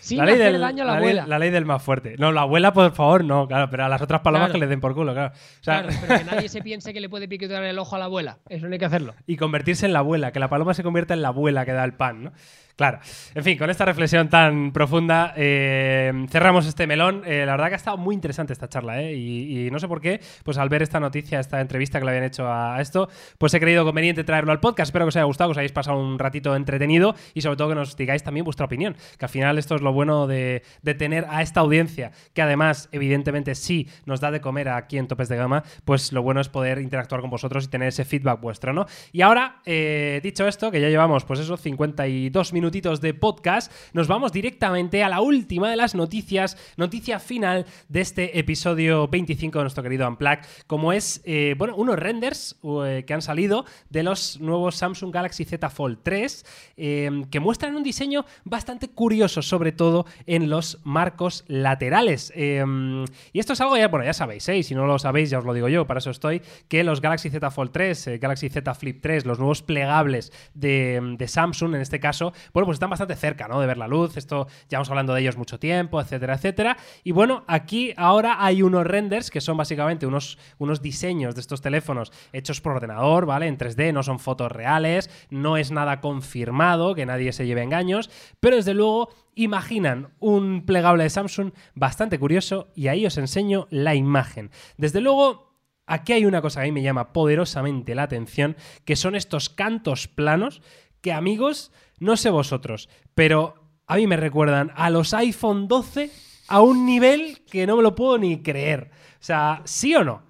Sin 0.00 0.18
la 0.18 0.24
ley, 0.24 0.34
hacer 0.34 0.52
del, 0.52 0.60
daño 0.60 0.82
a 0.82 0.86
la 0.86 0.92
la, 0.94 0.98
ley, 1.00 1.08
abuela. 1.10 1.26
la 1.28 1.38
ley 1.38 1.50
del 1.50 1.64
más 1.64 1.80
fuerte. 1.82 2.16
No, 2.18 2.32
la 2.32 2.40
abuela, 2.40 2.72
por 2.72 2.90
favor, 2.92 3.24
no, 3.24 3.46
claro, 3.46 3.68
pero 3.70 3.84
a 3.84 3.88
las 3.88 4.02
otras 4.02 4.20
palomas 4.20 4.46
Claro. 4.48 4.52
que 4.54 4.58
le 4.60 4.66
den 4.66 4.80
por 4.80 4.94
culo, 4.94 5.12
claro. 5.12 5.32
O 5.32 5.62
sea, 5.64 5.82
Claro, 5.82 5.96
pero 6.00 6.18
que 6.18 6.24
nadie 6.24 6.48
se 6.48 6.60
piense 6.62 6.92
que 6.92 7.00
le 7.00 7.08
puede 7.08 7.28
picotear 7.28 7.62
el 7.62 7.78
ojo 7.78 7.94
a 7.94 7.98
la 8.00 8.06
abuela. 8.06 8.38
Eso 8.48 8.66
no 8.66 8.72
hay 8.72 8.78
que 8.80 8.84
hacerlo. 8.86 9.14
y 9.26 9.36
convertirse 9.36 9.86
en 9.86 9.92
la 9.92 10.00
abuela, 10.00 10.32
que 10.32 10.40
la 10.40 10.48
paloma 10.48 10.74
se 10.74 10.82
convierta 10.82 11.14
en 11.14 11.22
la 11.22 11.28
abuela 11.28 11.64
que 11.64 11.72
da 11.72 11.84
el 11.84 11.92
pan, 11.94 12.24
¿no? 12.24 12.32
Claro. 12.76 13.00
En 13.34 13.44
fin, 13.44 13.58
con 13.58 13.70
esta 13.70 13.84
reflexión 13.84 14.28
tan 14.28 14.72
profunda, 14.72 15.34
eh, 15.36 16.26
cerramos 16.30 16.66
este 16.66 16.86
melón. 16.86 17.22
Eh, 17.26 17.44
la 17.44 17.52
verdad 17.52 17.68
que 17.68 17.74
ha 17.74 17.76
estado 17.76 17.96
muy 17.96 18.14
interesante 18.14 18.52
esta 18.52 18.68
charla, 18.68 19.02
¿eh? 19.02 19.14
Y, 19.14 19.70
no 19.70 19.78
sé 19.78 19.88
por 19.88 20.00
qué, 20.00 20.20
pues 20.44 20.58
al 20.58 20.68
ver 20.68 20.82
esta 20.82 21.00
noticia, 21.00 21.40
esta 21.40 21.60
entrevista 21.60 21.98
que 21.98 22.04
le 22.04 22.10
habían 22.10 22.24
hecho 22.24 22.50
a 22.50 22.80
esto, 22.80 23.08
pues 23.38 23.54
he 23.54 23.60
creído 23.60 23.84
conveniente 23.84 24.24
traerlo 24.24 24.52
al 24.52 24.60
podcast. 24.60 24.88
Espero 24.88 25.04
que 25.04 25.10
os 25.10 25.16
haya 25.16 25.24
gustado, 25.24 25.50
que 25.50 25.52
os 25.52 25.58
hayáis 25.58 25.72
pasado 25.72 25.98
un 25.98 26.18
ratito 26.18 26.54
entretenido 26.56 27.14
y 27.34 27.42
sobre 27.42 27.56
todo 27.56 27.70
que 27.70 27.74
nos 27.74 27.96
digáis 27.96 28.22
también 28.22 28.44
vuestra 28.44 28.66
opinión, 28.66 28.96
que 29.18 29.24
al 29.24 29.28
final 29.28 29.58
esto 29.58 29.74
es 29.74 29.82
lo 29.82 29.92
bueno 29.92 30.26
de, 30.26 30.62
de 30.82 30.94
tener 30.94 31.26
a 31.28 31.42
esta 31.42 31.60
audiencia, 31.60 32.12
que 32.34 32.42
además, 32.42 32.88
evidentemente, 32.92 33.54
sí 33.54 33.88
nos 34.04 34.20
da 34.20 34.30
de 34.30 34.40
comer 34.40 34.68
aquí 34.68 34.98
en 34.98 35.08
Topes 35.08 35.28
de 35.28 35.36
Gama, 35.36 35.62
pues 35.84 36.12
lo 36.12 36.22
bueno 36.22 36.40
es 36.40 36.48
poder 36.48 36.78
interactuar 36.78 37.20
con 37.20 37.30
vosotros 37.30 37.64
y 37.64 37.68
tener 37.68 37.88
ese 37.88 38.04
feedback 38.04 38.40
vuestro, 38.40 38.72
¿no? 38.72 38.86
Y 39.12 39.22
ahora, 39.22 39.60
eh, 39.64 40.20
dicho 40.22 40.46
esto, 40.46 40.70
que 40.70 40.80
ya 40.80 40.88
llevamos, 40.88 41.24
pues 41.24 41.40
eso, 41.40 41.56
52 41.56 42.52
minutitos 42.62 43.00
de 43.00 43.12
podcast, 43.12 43.72
nos 43.92 44.06
vamos 44.06 44.30
directamente 44.30 45.02
a 45.02 45.08
la 45.08 45.20
última 45.20 45.68
de 45.68 45.74
las 45.74 45.96
noticias, 45.96 46.56
noticia 46.76 47.18
final 47.18 47.66
de 47.88 48.00
este 48.00 48.38
episodio 48.38 49.08
25 49.08 49.58
de 49.58 49.64
nuestro 49.64 49.82
querido 49.82 50.06
Unplug, 50.06 50.38
como 50.68 50.92
es, 50.92 51.20
eh, 51.24 51.56
bueno, 51.58 51.74
unos 51.74 51.98
renders 51.98 52.56
eh, 52.86 53.02
que 53.04 53.14
han 53.14 53.20
salido 53.20 53.64
de 53.90 54.04
los 54.04 54.40
nuevos 54.40 54.76
Samsung 54.76 55.12
Galaxy 55.12 55.44
Z 55.44 55.68
Fold 55.70 55.98
3, 56.04 56.46
eh, 56.76 57.10
que 57.32 57.40
muestran 57.40 57.74
un 57.74 57.82
diseño 57.82 58.24
bastante 58.44 58.86
curioso, 58.86 59.42
sobre 59.42 59.72
todo 59.72 60.06
en 60.26 60.48
los 60.48 60.78
marcos 60.84 61.44
laterales. 61.48 62.32
Y 62.36 63.38
esto 63.40 63.54
es 63.54 63.60
algo 63.60 63.76
ya, 63.76 63.88
bueno, 63.88 64.04
ya 64.04 64.12
sabéis, 64.12 64.44
si 64.44 64.72
no 64.72 64.86
lo 64.86 65.00
sabéis, 65.00 65.30
ya 65.30 65.40
os 65.40 65.44
lo 65.44 65.52
digo 65.52 65.68
yo, 65.68 65.84
para 65.88 65.98
eso 65.98 66.10
estoy, 66.10 66.42
que 66.68 66.84
los 66.84 67.00
Galaxy 67.00 67.28
Z 67.28 67.50
Fold 67.50 67.72
3, 67.72 68.06
eh, 68.06 68.18
Galaxy 68.18 68.48
Z 68.48 68.72
Flip 68.74 69.00
3, 69.00 69.26
los 69.26 69.40
nuevos 69.40 69.62
plegables 69.62 70.32
de 70.54 71.26
Samsung 71.26 71.72
en 71.74 71.80
este 71.80 72.00
caso, 72.00 72.32
bueno, 72.52 72.66
pues 72.66 72.76
están 72.76 72.90
bastante 72.90 73.16
cerca, 73.16 73.48
¿no? 73.48 73.60
De 73.60 73.66
ver 73.66 73.78
la 73.78 73.88
luz, 73.88 74.16
esto 74.16 74.46
ya 74.68 74.78
vamos 74.78 74.90
hablando 74.90 75.14
de 75.14 75.20
ellos 75.20 75.36
mucho 75.36 75.58
tiempo, 75.58 76.00
etcétera, 76.00 76.34
etcétera. 76.34 76.76
Y 77.04 77.12
bueno, 77.12 77.44
aquí 77.46 77.92
ahora 77.96 78.44
hay 78.44 78.62
unos 78.62 78.86
renders 78.86 79.30
que 79.30 79.40
son 79.40 79.56
básicamente 79.56 80.06
unos, 80.06 80.38
unos 80.58 80.82
diseños 80.82 81.34
de 81.34 81.40
estos 81.40 81.60
teléfonos 81.60 82.12
hechos 82.32 82.60
por 82.60 82.72
ordenador, 82.72 83.26
¿vale? 83.26 83.46
En 83.46 83.58
3D, 83.58 83.92
no 83.92 84.02
son 84.02 84.18
fotos 84.18 84.52
reales, 84.52 85.10
no 85.30 85.56
es 85.56 85.70
nada 85.70 86.00
confirmado, 86.00 86.94
que 86.94 87.06
nadie 87.06 87.32
se 87.32 87.46
lleve 87.46 87.62
engaños, 87.62 88.10
pero 88.40 88.56
desde 88.56 88.74
luego 88.74 89.10
imaginan 89.34 90.10
un 90.20 90.64
plegable 90.66 91.04
de 91.04 91.10
Samsung 91.10 91.52
bastante 91.74 92.18
curioso 92.18 92.68
y 92.74 92.88
ahí 92.88 93.06
os 93.06 93.16
enseño 93.16 93.66
la 93.70 93.94
imagen. 93.94 94.50
Desde 94.76 95.00
luego, 95.00 95.56
aquí 95.86 96.12
hay 96.12 96.24
una 96.24 96.42
cosa 96.42 96.60
que 96.60 96.64
a 96.64 96.70
mí 96.70 96.72
me 96.72 96.82
llama 96.82 97.12
poderosamente 97.12 97.94
la 97.94 98.04
atención, 98.04 98.56
que 98.84 98.96
son 98.96 99.14
estos 99.14 99.48
cantos 99.48 100.08
planos 100.08 100.62
que 101.02 101.12
amigos, 101.12 101.70
no 101.98 102.16
sé 102.16 102.30
vosotros, 102.30 102.88
pero 103.14 103.54
a 103.86 103.96
mí 103.96 104.06
me 104.06 104.16
recuerdan 104.16 104.70
a 104.74 104.88
los 104.88 105.12
iPhone 105.12 105.68
12 105.68 106.10
a 106.48 106.62
un 106.62 106.86
nivel 106.86 107.42
que 107.50 107.66
no 107.66 107.76
me 107.76 107.82
lo 107.82 107.94
puedo 107.94 108.16
ni 108.18 108.40
creer. 108.42 108.90
O 109.14 109.24
sea, 109.24 109.60
¿sí 109.64 109.94
o 109.94 110.02
no? 110.04 110.22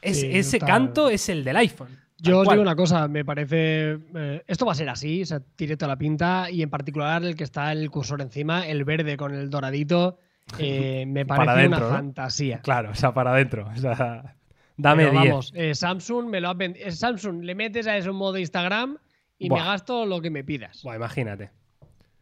Es- 0.00 0.20
Sí, 0.20 0.28
ese 0.32 0.58
total. 0.60 0.74
canto 0.74 1.10
es 1.10 1.28
el 1.28 1.42
del 1.42 1.56
iPhone. 1.56 1.98
Yo 2.20 2.40
os 2.40 2.48
digo 2.48 2.60
una 2.62 2.74
cosa, 2.74 3.06
me 3.06 3.24
parece. 3.24 3.98
eh, 4.14 4.42
esto 4.46 4.66
va 4.66 4.72
a 4.72 4.74
ser 4.74 4.88
así, 4.88 5.22
o 5.22 5.26
sea, 5.26 5.40
tiene 5.40 5.76
toda 5.76 5.88
la 5.90 5.98
pinta, 5.98 6.50
y 6.50 6.62
en 6.62 6.70
particular 6.70 7.22
el 7.24 7.36
que 7.36 7.44
está 7.44 7.70
el 7.72 7.90
cursor 7.90 8.20
encima, 8.20 8.66
el 8.66 8.84
verde 8.84 9.16
con 9.16 9.32
el 9.34 9.48
doradito, 9.50 10.18
eh, 10.58 11.04
me 11.06 11.24
Para 11.24 11.44
parece 11.44 11.68
una 11.68 11.78
¿no? 11.78 11.88
fantasía. 11.90 12.58
Claro, 12.60 12.90
o 12.90 12.94
sea, 12.96 13.14
para 13.14 13.32
adentro. 13.32 13.68
O 13.72 13.76
sea, 13.78 14.34
dame 14.76 15.04
Pero 15.06 15.20
10. 15.20 15.30
vamos, 15.30 15.52
eh, 15.54 15.74
Samsung 15.76 16.26
me 16.28 16.40
lo 16.40 16.50
ha 16.50 16.56
Samsung, 16.90 17.44
le 17.44 17.54
metes 17.54 17.86
a 17.86 17.96
eso 17.96 18.10
en 18.10 18.16
modo 18.16 18.36
Instagram 18.38 18.98
y 19.38 19.48
Buah. 19.48 19.60
me 19.60 19.64
gasto 19.66 20.06
lo 20.06 20.20
que 20.20 20.30
me 20.30 20.44
pidas. 20.44 20.82
Buah, 20.82 20.96
imagínate. 20.96 21.50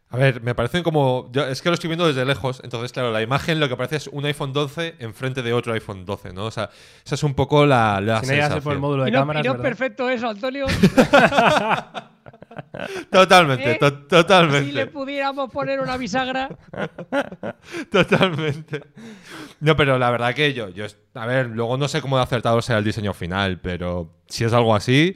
A 0.09 0.15
ver, 0.15 0.41
me 0.41 0.55
parecen 0.55 0.83
como. 0.83 1.29
yo- 1.33 1.45
es 1.47 1.61
que 1.61 1.67
lo 1.67 1.73
estoy 1.73 1.89
viendo 1.89 2.07
desde 2.07 2.23
lejos. 2.23 2.61
Entonces, 2.63 2.93
claro, 2.93 3.11
la 3.11 3.21
imagen 3.21 3.59
lo 3.59 3.67
que 3.67 3.75
parece 3.75 3.97
es 3.97 4.07
un 4.07 4.23
iPhone 4.25 4.53
12 4.53 4.95
enfrente 4.99 5.41
de 5.41 5.51
otro 5.51 5.73
iPhone 5.73 6.05
12, 6.05 6.31
¿no? 6.31 6.45
O 6.45 6.51
sea, 6.51 6.69
esa 7.05 7.15
es 7.15 7.23
un 7.23 7.33
poco 7.33 7.65
la, 7.65 7.99
la 7.99 8.21
Si 8.21 8.27
no 8.27 8.33
llegase 8.33 8.49
por 8.49 8.55
el 8.55 8.61
sensación. 8.61 8.79
módulo 8.81 9.03
de 9.03 9.09
Y 9.09 9.11
no, 9.11 9.19
cámaras, 9.19 9.45
y 9.45 9.49
perfecto 9.61 10.09
eso, 10.09 10.29
Antonio. 10.29 10.65
Totalmente, 13.11 13.71
¿Eh? 13.71 13.77
to- 13.79 13.89
si 13.89 13.95
le 13.95 14.07
totalmente. 14.07 14.87
pudiéramos 14.87 15.51
poner 15.51 15.79
una 15.79 15.97
bisagra. 15.97 16.49
Totalmente. 17.91 18.81
No, 19.59 19.75
pero 19.75 19.97
la 19.97 20.09
verdad 20.11 20.33
que 20.33 20.53
yo, 20.53 20.69
yo. 20.69 20.85
A 21.15 21.25
ver, 21.25 21.47
luego 21.47 21.77
no 21.77 21.87
sé 21.87 22.01
cómo 22.01 22.17
de 22.17 22.23
acertado 22.23 22.61
será 22.61 22.79
el 22.79 22.85
diseño 22.85 23.13
final, 23.13 23.59
pero 23.59 24.11
si 24.27 24.43
es 24.43 24.53
algo 24.53 24.75
así, 24.75 25.13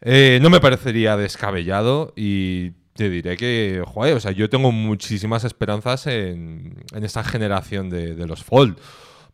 eh, 0.00 0.38
no 0.42 0.50
me 0.50 0.60
parecería 0.60 1.16
descabellado 1.16 2.12
y 2.16 2.70
te 2.94 3.08
diré 3.08 3.36
que, 3.36 3.82
joder, 3.86 4.16
o 4.16 4.20
sea, 4.20 4.32
yo 4.32 4.48
tengo 4.48 4.72
muchísimas 4.72 5.44
esperanzas 5.44 6.06
en, 6.06 6.84
en 6.92 7.04
esta 7.04 7.22
generación 7.24 7.90
de, 7.90 8.14
de 8.14 8.26
los 8.26 8.42
Fold. 8.42 8.78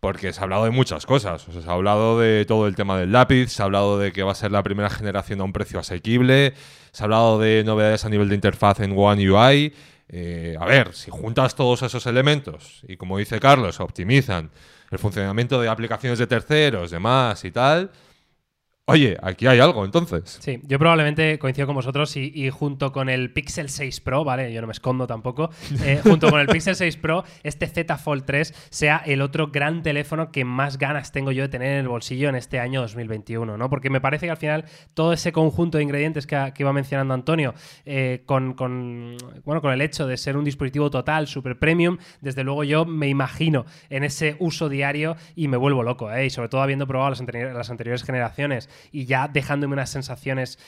Porque 0.00 0.34
se 0.34 0.40
ha 0.40 0.42
hablado 0.42 0.64
de 0.64 0.70
muchas 0.70 1.06
cosas. 1.06 1.46
Se 1.50 1.66
ha 1.66 1.72
hablado 1.72 2.20
de 2.20 2.44
todo 2.44 2.66
el 2.66 2.76
tema 2.76 2.98
del 2.98 3.10
lápiz, 3.10 3.48
se 3.48 3.62
ha 3.62 3.64
hablado 3.64 3.98
de 3.98 4.12
que 4.12 4.22
va 4.22 4.32
a 4.32 4.34
ser 4.34 4.52
la 4.52 4.62
primera 4.62 4.90
generación 4.90 5.40
a 5.40 5.44
un 5.44 5.54
precio 5.54 5.80
asequible, 5.80 6.52
se 6.92 7.02
ha 7.02 7.04
hablado 7.04 7.38
de 7.38 7.64
novedades 7.64 8.04
a 8.04 8.10
nivel 8.10 8.28
de 8.28 8.34
interfaz 8.34 8.80
en 8.80 8.92
One 8.94 9.30
UI. 9.30 9.72
Eh, 10.10 10.56
a 10.60 10.66
ver, 10.66 10.92
si 10.92 11.10
juntas 11.10 11.54
todos 11.54 11.82
esos 11.82 12.04
elementos 12.06 12.82
y 12.86 12.98
como 12.98 13.16
dice 13.16 13.40
Carlos, 13.40 13.80
optimizan 13.80 14.50
el 14.90 14.98
funcionamiento 14.98 15.58
de 15.60 15.70
aplicaciones 15.70 16.18
de 16.18 16.26
terceros, 16.26 16.90
demás 16.90 17.42
y 17.44 17.50
tal, 17.50 17.90
oye, 18.87 19.16
aquí 19.22 19.47
hay 19.47 19.61
algo 19.61 19.85
entonces. 19.85 20.39
Sí, 20.43 20.61
yo 20.64 20.78
probablemente 20.78 21.39
coincido 21.39 21.66
con 21.66 21.74
vosotros 21.76 22.16
y, 22.16 22.30
y 22.35 22.51
junto 22.51 22.93
con 22.93 23.09
el 23.09 23.32
Pixel 23.32 23.68
6 23.70 24.01
Pro, 24.01 24.24
¿vale? 24.24 24.53
Yo 24.53 24.61
no 24.61 24.66
me 24.66 24.72
escondo 24.72 25.07
tampoco. 25.07 25.51
eh, 25.82 26.01
junto 26.05 26.30
con 26.30 26.39
el 26.41 26.47
Pixel 26.49 26.76
6 26.76 26.97
Pro, 26.99 27.24
este 27.43 27.66
Z 27.66 27.97
Fold 27.97 28.24
3 28.24 28.55
sea 28.70 28.99
el 29.07 29.22
otro 29.22 29.49
gran 29.49 29.82
teléfono 29.82 30.30
que 30.30 30.45
más 30.45 30.78
ganas 30.78 31.12
tengo 31.12 31.32
yo 31.32 31.43
de 31.43 31.49
tener 31.49 31.68
en 31.72 31.78
el 31.78 31.89
bolsillo 31.89 32.28
en 32.28 32.35
este 32.35 32.61
año 32.61 32.82
2021, 32.82 33.57
¿no? 33.57 33.70
Porque 33.70 33.89
me 33.89 34.01
parece 34.03 34.26
que 34.26 34.30
al 34.30 34.37
final 34.37 34.64
todo 34.93 35.12
ese 35.14 35.32
conjunto 35.32 35.78
de 35.78 35.85
ingredientes 35.85 36.26
que, 36.26 36.53
que 36.55 36.62
iba 36.62 36.72
mencionando 36.74 37.14
Antonio, 37.14 37.55
eh, 37.87 38.22
con, 38.26 38.53
con, 38.55 39.16
bueno, 39.45 39.62
con 39.62 39.72
el 39.72 39.80
hecho 39.80 40.07
de 40.07 40.16
ser 40.18 40.37
un 40.37 40.45
dispositivo 40.45 40.91
total, 40.91 41.26
super 41.26 41.59
premium, 41.59 41.97
desde 42.20 42.45
luego 42.45 42.64
yo 42.64 42.85
me 42.85 43.09
imagino 43.09 43.64
en 43.89 44.05
ese 44.05 44.37
uso 44.41 44.68
diario 44.68 45.16
y 45.35 45.49
me 45.49 45.57
vuelvo 45.57 45.82
loco, 45.82 46.12
¿eh? 46.12 46.26
Y 46.26 46.30
sobre 46.30 46.51
todo 46.51 46.61
habiendo 46.61 46.87
probado 46.87 47.11
las, 47.11 47.22
anteri- 47.22 47.53
las 47.53 47.70
anteriores 47.70 48.03
generaciones 48.05 48.68
y 48.92 49.06
ya 49.06 49.28
dejándome 49.28 49.74
unas 49.74 49.90
sensaciones 49.90 50.58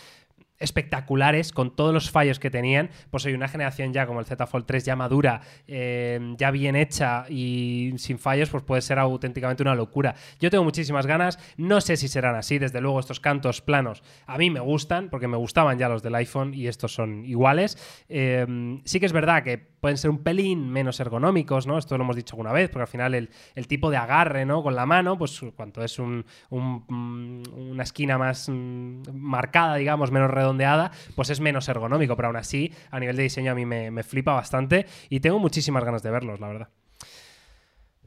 espectaculares 0.59 1.53
con 1.53 1.75
todos 1.75 1.93
los 1.93 2.11
fallos 2.11 2.39
que 2.39 2.51
tenían, 2.51 2.91
pues 3.11 3.25
hoy 3.27 3.35
una 3.35 3.49
generación 3.49 3.93
ya 3.93 4.07
como 4.07 4.21
el 4.21 4.27
Z 4.27 4.47
Fold 4.47 4.67
3 4.67 4.85
ya 4.85 4.97
madura, 4.97 5.41
eh, 5.67 6.35
ya 6.39 6.51
bien 6.51 6.77
hecha 6.77 7.27
y 7.29 7.93
sin 7.99 8.19
fallos, 8.19 8.51
pues 8.51 8.63
puede 8.63 8.83
ser 8.83 8.99
auténticamente 8.99 9.63
una 9.63 9.75
locura. 9.75 10.15
Yo 10.41 10.51
tengo 10.51 10.65
muchísimas 10.65 11.07
ganas, 11.07 11.39
no 11.57 11.81
sé 11.81 11.97
si 11.97 12.09
serán 12.09 12.37
así, 12.37 12.59
desde 12.59 12.81
luego 12.81 13.01
estos 13.01 13.21
cantos 13.21 13.61
planos 13.61 14.03
a 14.27 14.39
mí 14.39 14.51
me 14.51 14.61
gustan, 14.61 15.11
porque 15.11 15.29
me 15.29 15.37
gustaban 15.37 15.79
ya 15.79 15.89
los 15.89 16.03
del 16.03 16.15
iPhone 16.15 16.55
y 16.55 16.69
estos 16.69 16.95
son 16.95 17.25
iguales. 17.25 17.77
Eh, 18.09 18.81
sí 18.85 19.01
que 19.01 19.07
es 19.07 19.13
verdad 19.13 19.43
que 19.43 19.77
pueden 19.87 19.99
ser 19.99 20.11
un 20.11 20.19
pelín 20.19 20.69
menos 20.69 20.99
ergonómicos, 20.99 21.67
¿no? 21.67 21.79
Esto 21.79 21.97
lo 21.97 22.03
hemos 22.03 22.17
dicho 22.17 22.35
alguna 22.35 22.53
vez, 22.53 22.71
porque 22.71 22.83
al 22.83 22.89
final 22.89 23.15
el, 23.15 23.69
tipo 23.69 23.89
de 23.89 23.97
agarre, 23.97 24.45
¿no? 24.45 24.63
Con 24.63 24.75
la 24.75 24.85
mano, 24.85 25.17
pues 25.17 25.41
cuanto 25.55 25.85
es 25.85 25.97
mm, 25.99 26.23
una 26.51 27.83
esquina 27.85 28.19
más 28.19 28.49
mm, 28.49 29.03
marcada, 29.13 29.77
digamos, 29.77 30.11
menos 30.11 30.26
redondeada, 30.29 30.93
pues 31.15 31.31
es 31.31 31.41
menos 31.41 31.69
ergonómico, 31.69 32.17
pero 32.17 32.29
aún 32.29 32.37
así, 32.37 32.73
a 32.91 33.01
nivel 33.01 33.17
de 33.17 33.25
diseño 33.25 33.53
a 33.53 33.55
mí 33.55 33.67
me, 33.67 33.91
me 33.91 34.03
flipa 34.03 34.33
bastante 34.33 34.87
y 35.09 35.21
tengo 35.21 35.39
muchísimas 35.39 35.85
ganas 35.85 36.03
de 36.03 36.11
verlos, 36.11 36.41
la 36.41 36.49
verdad. 36.49 36.69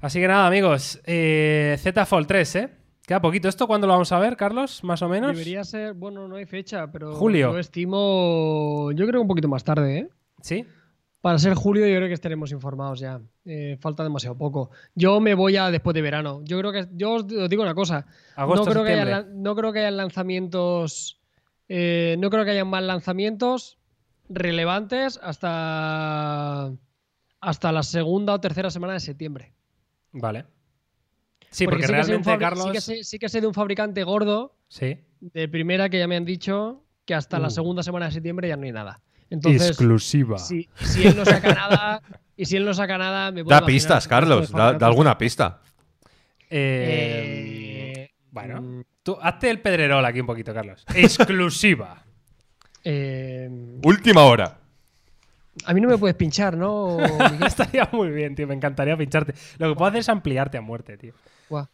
Así 0.02 0.20
que 0.20 0.28
nada, 0.28 0.48
amigos, 0.48 1.02
eh, 1.06 1.76
Z 1.80 2.06
Fold 2.06 2.28
3, 2.28 2.56
¿eh? 2.56 2.70
Queda 3.06 3.22
poquito. 3.22 3.50
¿Esto 3.50 3.68
cuándo 3.68 3.88
lo 3.88 3.94
vamos 3.94 4.12
a 4.12 4.20
ver, 4.20 4.38
Carlos? 4.38 4.84
Más 4.84 5.02
o 5.02 5.10
menos. 5.10 5.32
Debería 5.32 5.64
ser, 5.64 5.94
bueno, 5.94 6.28
no 6.28 6.36
hay 6.36 6.46
fecha, 6.46 6.92
pero 6.92 7.16
Julio. 7.16 7.52
yo 7.52 7.60
estimo, 7.60 8.92
yo 8.94 9.08
creo 9.08 9.22
un 9.22 9.28
poquito 9.28 9.48
más 9.48 9.64
tarde, 9.64 9.98
¿eh? 9.98 10.10
¿Sí? 10.42 10.66
Para 11.20 11.38
ser 11.38 11.54
julio 11.54 11.86
yo 11.86 11.96
creo 11.98 12.08
que 12.08 12.14
estaremos 12.14 12.52
informados 12.54 13.00
ya. 13.00 13.20
Eh, 13.44 13.78
falta 13.82 14.04
demasiado 14.04 14.38
poco. 14.38 14.70
Yo 14.96 15.20
me 15.20 15.34
voy 15.34 15.58
a 15.58 15.70
después 15.70 15.94
de 15.94 16.02
verano. 16.02 16.42
Yo 16.46 16.58
creo 16.60 16.72
que 16.72 16.88
yo 16.94 17.16
os, 17.16 17.28
digo 17.28 17.62
una 17.62 17.76
cosa. 17.76 18.06
Agosto, 18.38 18.66
no 18.66 18.72
creo 18.72 18.84
que 18.86 18.94
haya, 18.94 19.26
no 19.30 19.54
creo 19.54 19.74
que 19.74 19.80
hayan 19.80 19.98
lanzamientos. 19.98 21.19
Eh, 21.70 22.16
no 22.20 22.30
creo 22.30 22.44
que 22.44 22.52
hayan 22.52 22.68
más 22.68 22.84
lanzamientos 22.84 23.78
relevantes 24.28 25.20
hasta 25.24 26.72
hasta 27.42 27.72
la 27.72 27.84
segunda 27.84 28.34
o 28.34 28.42
tercera 28.42 28.70
semana 28.70 28.94
de 28.94 29.00
septiembre. 29.00 29.54
Vale. 30.12 30.46
Sí, 31.52 31.66
porque, 31.66 31.88
sí 31.88 31.94
que 31.94 32.04
sé 32.04 32.12
de 32.12 32.18
un 32.18 32.24
realmente, 32.24 32.38
Carlos. 32.46 32.66
sí 32.66 32.72
que 32.74 32.82
sé, 32.82 33.04
sí 33.04 33.18
que 33.20 33.30
sé 33.30 33.42
de 33.42 33.48
un 33.48 33.54
fabricante 33.54 34.04
gordo 34.04 34.56
Sí. 34.68 34.98
de 35.22 35.48
primera 35.48 35.90
que 35.90 35.98
ya 36.00 36.08
me 36.08 36.16
han 36.18 36.26
dicho 36.26 36.84
que 37.06 37.16
hasta 37.16 37.40
la 37.40 37.48
Uh. 37.48 37.52
segunda 37.52 37.82
semana 37.82 38.06
de 38.08 38.12
septiembre 38.12 38.48
ya 38.50 38.58
no 38.58 38.66
hay 38.66 38.72
nada. 38.72 39.02
Entonces, 39.32 39.70
Exclusiva. 39.70 40.38
si, 40.38 40.68
si 40.76 41.08
él 41.08 41.16
no 41.16 41.24
saca 41.26 41.54
nada, 41.54 42.02
y 42.36 42.46
si 42.46 42.56
él 42.58 42.66
no 42.66 42.74
saca 42.74 42.98
nada, 42.98 43.32
me 43.32 43.44
puedo 43.44 43.60
Da 43.60 43.66
pistas, 43.66 44.08
Carlos, 44.08 44.52
da, 44.52 44.70
alguna 44.86 45.18
pista. 45.18 45.62
Eh, 46.50 47.94
Eh, 47.96 48.12
bueno. 48.32 48.84
Tú, 49.10 49.18
hazte 49.22 49.50
el 49.50 49.60
pedrerol 49.60 50.06
aquí 50.06 50.20
un 50.20 50.28
poquito, 50.28 50.54
Carlos. 50.54 50.86
Exclusiva. 50.94 52.04
eh, 52.84 53.50
Última 53.84 54.24
hora. 54.24 54.60
a 55.66 55.74
mí 55.74 55.82
no 55.82 55.88
me 55.90 55.98
puedes 55.98 56.16
pinchar, 56.16 56.56
¿no? 56.56 56.98
Estaría 57.46 57.90
muy 57.92 58.10
bien, 58.10 58.36
tío. 58.36 58.46
Me 58.46 58.54
encantaría 58.54 58.96
pincharte. 58.96 59.34
Lo 59.58 59.70
que 59.70 59.76
puedo 59.76 59.90
hacer 59.90 60.02
es 60.02 60.10
ampliarte 60.10 60.58
a 60.58 60.62
muerte, 60.62 60.96
tío. 60.98 61.14
Guau. 61.50 61.68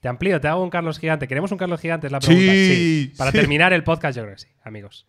Te 0.00 0.08
amplío, 0.08 0.40
te 0.40 0.48
hago 0.48 0.60
un 0.64 0.70
Carlos 0.70 0.98
Gigante. 0.98 1.28
¿Queremos 1.28 1.52
un 1.52 1.58
Carlos 1.58 1.80
Gigante? 1.80 2.08
Es 2.08 2.12
la 2.12 2.18
pregunta. 2.18 2.50
Sí, 2.52 3.12
Para 3.16 3.30
sí. 3.30 3.38
terminar 3.38 3.72
el 3.72 3.84
podcast, 3.84 4.16
yo 4.16 4.24
creo 4.24 4.34
que 4.34 4.40
sí, 4.42 4.48
amigos. 4.64 5.06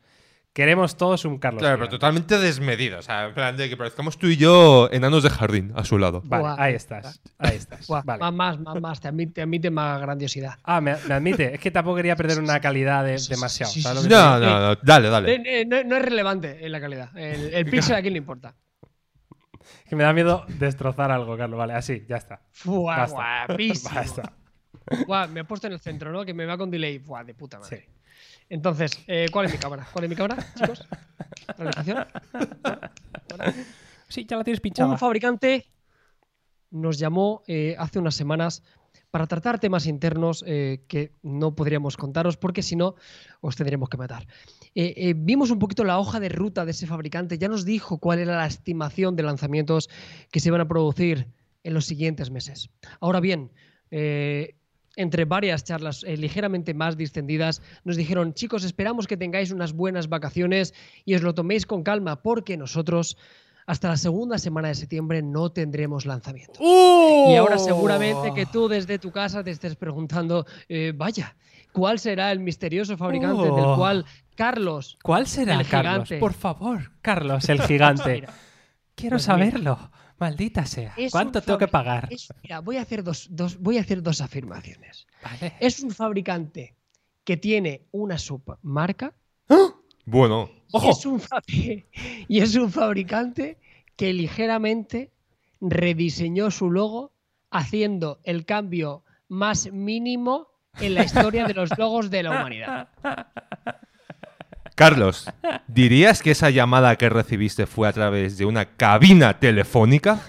Queremos 0.54 0.96
todos 0.98 1.26
un 1.26 1.40
Carlos. 1.40 1.62
Claro, 1.62 1.78
pero 1.80 1.90
totalmente 1.90 2.38
desmedido. 2.38 3.00
O 3.00 3.02
sea, 3.02 3.26
en 3.26 3.34
plan 3.34 3.58
de 3.58 3.70
que 3.70 3.76
parezcamos 3.76 4.20
tú 4.20 4.28
y 4.28 4.38
yo 4.38 4.88
enanos 4.92 5.24
de 5.24 5.32
jardín 5.32 5.74
a 5.76 5.84
su 5.84 5.98
lado. 5.98 6.22
Vale, 6.26 6.44
Buah. 6.44 6.56
ahí 6.60 6.76
estás. 6.76 7.20
Ahí 7.40 7.56
estás. 7.58 7.88
Buah, 7.88 8.04
Vale. 8.06 8.20
Más, 8.20 8.34
más, 8.34 8.60
más, 8.60 8.82
más, 8.82 9.02
te 9.02 9.08
admite, 9.08 9.34
te 9.34 9.42
admite 9.42 9.72
más 9.72 10.00
grandiosidad. 10.00 10.60
Ah, 10.64 10.80
me, 10.80 10.96
me 11.08 11.16
admite. 11.16 11.56
Es 11.56 11.60
que 11.60 11.72
tampoco 11.72 11.96
quería 11.96 12.16
perder 12.16 12.38
una 12.40 12.60
calidad 12.60 13.04
de- 13.04 13.18
Sí, 13.18 13.26
sí, 13.26 13.32
demasiado. 13.34 13.72
sí, 13.74 13.80
sí, 13.80 13.84
¿sabes 13.84 14.04
sí, 14.04 14.10
lo 14.10 14.16
que 14.16 14.16
te 14.16 14.22
No, 14.30 14.40
digo? 14.40 14.52
no, 14.52 14.60
no. 14.70 14.76
Dale, 14.84 15.08
Eh, 15.08 15.12
dale. 15.12 15.62
eh, 15.62 15.66
no, 15.66 15.84
no 15.86 15.98
es 15.98 16.02
relevante 16.04 16.64
en 16.64 16.72
la 16.72 16.80
calidad. 16.80 17.18
El, 17.18 17.52
el 17.54 17.66
pixel 17.66 17.96
a 17.96 18.02
quién 18.02 18.14
le 18.14 18.20
importa. 18.20 18.54
Que 19.90 19.96
me 19.96 20.04
da 20.04 20.14
miedo 20.14 20.46
destrozar 20.60 21.10
algo, 21.10 21.36
Carlos. 21.38 21.58
Vale, 21.58 21.74
así, 21.74 22.06
ya 22.08 22.18
está. 22.18 22.42
Buah, 22.64 22.98
Basta. 23.08 23.46
guapísimo. 23.48 23.96
Basta. 23.96 24.34
Buah, 25.08 25.28
me 25.28 25.40
he 25.40 25.44
puesto 25.46 25.66
en 25.68 25.74
el 25.74 25.80
centro, 25.80 26.12
¿no? 26.12 26.24
Que 26.26 26.34
me 26.34 26.46
va 26.46 26.58
con 26.58 26.70
delay. 26.70 27.00
Buah, 27.00 27.24
de 27.24 27.34
puta 27.34 27.58
madre. 27.60 27.90
Entonces, 28.50 28.92
eh, 29.08 29.28
¿cuál 29.32 29.46
es 29.48 29.52
mi 29.52 29.58
cámara? 29.58 29.88
¿Cuál 29.92 30.06
es 30.06 30.10
mi 30.10 30.16
cámara, 30.16 30.46
chicos? 30.56 30.88
¿Realización? 31.58 32.06
Sí, 34.08 34.26
ya 34.26 34.38
la 34.38 34.44
tienes 34.44 34.62
pinchada. 34.62 34.92
Un 34.92 35.00
fabricante 35.00 35.66
nos 36.72 36.98
llamó 36.98 37.44
eh, 37.48 37.76
hace 37.78 38.00
unas 38.00 38.16
semanas 38.16 38.64
para 39.14 39.28
tratar 39.28 39.60
temas 39.60 39.86
internos 39.86 40.44
eh, 40.48 40.86
que 40.88 41.14
no 41.22 41.54
podríamos 41.54 41.98
contaros 41.98 42.36
porque 42.36 42.64
si 42.64 42.76
no 42.76 42.96
os 43.42 43.56
tendríamos 43.56 43.88
que 43.88 43.98
matar. 43.98 44.26
Eh, 44.74 44.94
eh, 44.98 45.14
vimos 45.16 45.52
un 45.52 45.60
poquito 45.60 45.84
la 45.84 46.00
hoja 46.00 46.20
de 46.20 46.30
ruta 46.30 46.66
de 46.66 46.72
ese 46.72 46.88
fabricante, 46.88 47.38
ya 47.38 47.48
nos 47.48 47.64
dijo 47.64 48.00
cuál 48.00 48.18
era 48.18 48.36
la 48.36 48.48
estimación 48.48 49.16
de 49.16 49.22
lanzamientos 49.22 49.88
que 50.32 50.40
se 50.40 50.50
iban 50.50 50.62
a 50.62 50.68
producir 50.68 51.28
en 51.64 51.76
los 51.76 51.86
siguientes 51.86 52.32
meses. 52.32 52.72
Ahora 53.00 53.20
bien, 53.20 53.52
entre 54.96 55.26
varias 55.26 55.64
charlas 55.64 56.04
eh, 56.04 56.18
ligeramente 56.18 56.74
más 56.74 56.98
distendidas, 56.98 57.62
nos 57.84 57.96
dijeron, 57.96 58.34
chicos, 58.34 58.64
esperamos 58.64 59.08
que 59.08 59.18
tengáis 59.18 59.52
unas 59.52 59.74
buenas 59.74 60.08
vacaciones 60.10 60.74
y 61.06 61.16
os 61.16 61.22
lo 61.22 61.34
toméis 61.34 61.66
con 61.66 61.84
calma 61.84 62.22
porque 62.22 62.58
nosotros 62.58 63.18
hasta 63.66 63.88
la 63.88 63.98
segunda 63.98 64.38
semana 64.38 64.68
de 64.68 64.76
septiembre 64.76 65.22
no 65.22 65.52
tendremos 65.52 66.06
lanzamiento. 66.06 66.60
¡Uh! 66.60 67.32
Y 67.32 67.36
ahora 67.38 67.58
seguramente 67.58 68.34
que 68.36 68.46
tú 68.46 68.68
desde 68.68 69.00
tu 69.00 69.12
casa 69.12 69.44
te 69.44 69.52
estés 69.52 69.76
preguntando, 69.76 70.46
eh, 70.68 70.92
vaya, 70.96 71.36
¿cuál 71.72 71.98
será 71.98 72.32
el 72.32 72.40
misterioso 72.40 72.98
fabricante 72.98 73.50
Oh. 73.50 73.56
del 73.56 73.76
cual 73.78 74.06
Carlos... 74.36 74.98
¿Cuál 75.02 75.28
será, 75.28 75.60
El 75.62 75.68
Carlos? 75.68 75.94
gigante. 76.10 76.18
Por 76.20 76.34
favor, 76.34 76.92
Carlos, 77.02 77.48
el 77.50 77.62
gigante. 77.62 78.14
Mira, 78.22 78.34
Quiero 78.96 79.16
Pues 79.16 79.28
mira. 79.30 79.90
Maldita 80.24 80.66
sea. 80.66 80.94
es 80.98 81.12
¿Cuánto 81.12 81.40
un 81.40 81.46
tengo 81.46 81.58
que 81.60 81.68
pagar? 81.68 82.08
es- 82.12 82.32
mira, 82.44 82.60
voy 82.60 82.78
a 82.78 82.82
hacer 82.82 83.04
dos, 83.04 83.28
dos- 83.30 83.58
voy 83.60 83.78
a 83.78 83.82
hacer 83.82 84.02
dos 84.02 84.22
afirmaciones. 84.22 85.06
Vale. 85.24 85.54
Es 85.60 85.80
un 85.82 85.92
fabricante 85.92 86.76
que 87.24 87.38
tiene 87.38 87.82
una 87.92 88.18
submarca 88.18 89.14
Bueno. 90.06 90.50
Y 90.68 90.78
¡Ojo! 90.78 90.90
es, 90.92 91.06
un 91.06 91.20
fabri- 91.20 91.86
y 92.28 92.40
es 92.40 92.56
un 92.56 92.72
fabricante 92.72 93.58
que 93.96 94.12
ligeramente 94.14 95.12
rediseñó 95.62 96.52
su 96.52 96.70
logo 96.72 97.12
haciendo 97.52 98.20
el 98.24 98.46
cambio 98.46 99.04
más 99.30 99.72
mínimo 99.72 100.48
en 100.80 100.96
la 100.96 101.04
historia 101.04 101.46
de 101.46 101.54
los 101.54 101.70
logos 101.78 102.10
de 102.10 102.24
la 102.24 102.32
humanidad. 102.32 102.90
Carlos, 104.76 105.32
¿dirías 105.68 106.22
que 106.22 106.32
esa 106.32 106.50
llamada 106.50 106.96
que 106.96 107.10
recibiste 107.10 107.66
fue 107.68 107.88
a 107.88 107.94
través 107.94 108.38
de 108.38 108.46
una 108.46 108.66
cabina 108.66 109.40
telefónica? 109.40 110.20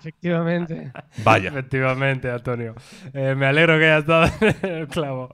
Efectivamente. 0.00 0.90
Vaya. 1.22 1.50
Efectivamente, 1.50 2.30
Antonio. 2.30 2.74
Eh, 3.12 3.34
me 3.36 3.46
alegro 3.46 3.78
que 3.78 3.84
haya 3.84 3.98
estado 3.98 4.30
en 4.40 4.70
el 4.70 4.88
clavo. 4.88 5.32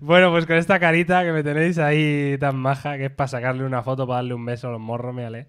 Bueno, 0.00 0.30
pues 0.30 0.46
con 0.46 0.56
esta 0.56 0.78
carita 0.78 1.24
que 1.24 1.32
me 1.32 1.42
tenéis 1.42 1.78
ahí 1.78 2.36
tan 2.38 2.56
maja, 2.56 2.96
que 2.96 3.06
es 3.06 3.10
para 3.10 3.28
sacarle 3.28 3.64
una 3.64 3.82
foto, 3.82 4.06
para 4.06 4.16
darle 4.16 4.34
un 4.34 4.44
beso 4.44 4.68
a 4.68 4.72
los 4.72 4.80
morros, 4.80 5.14
mírale. 5.14 5.46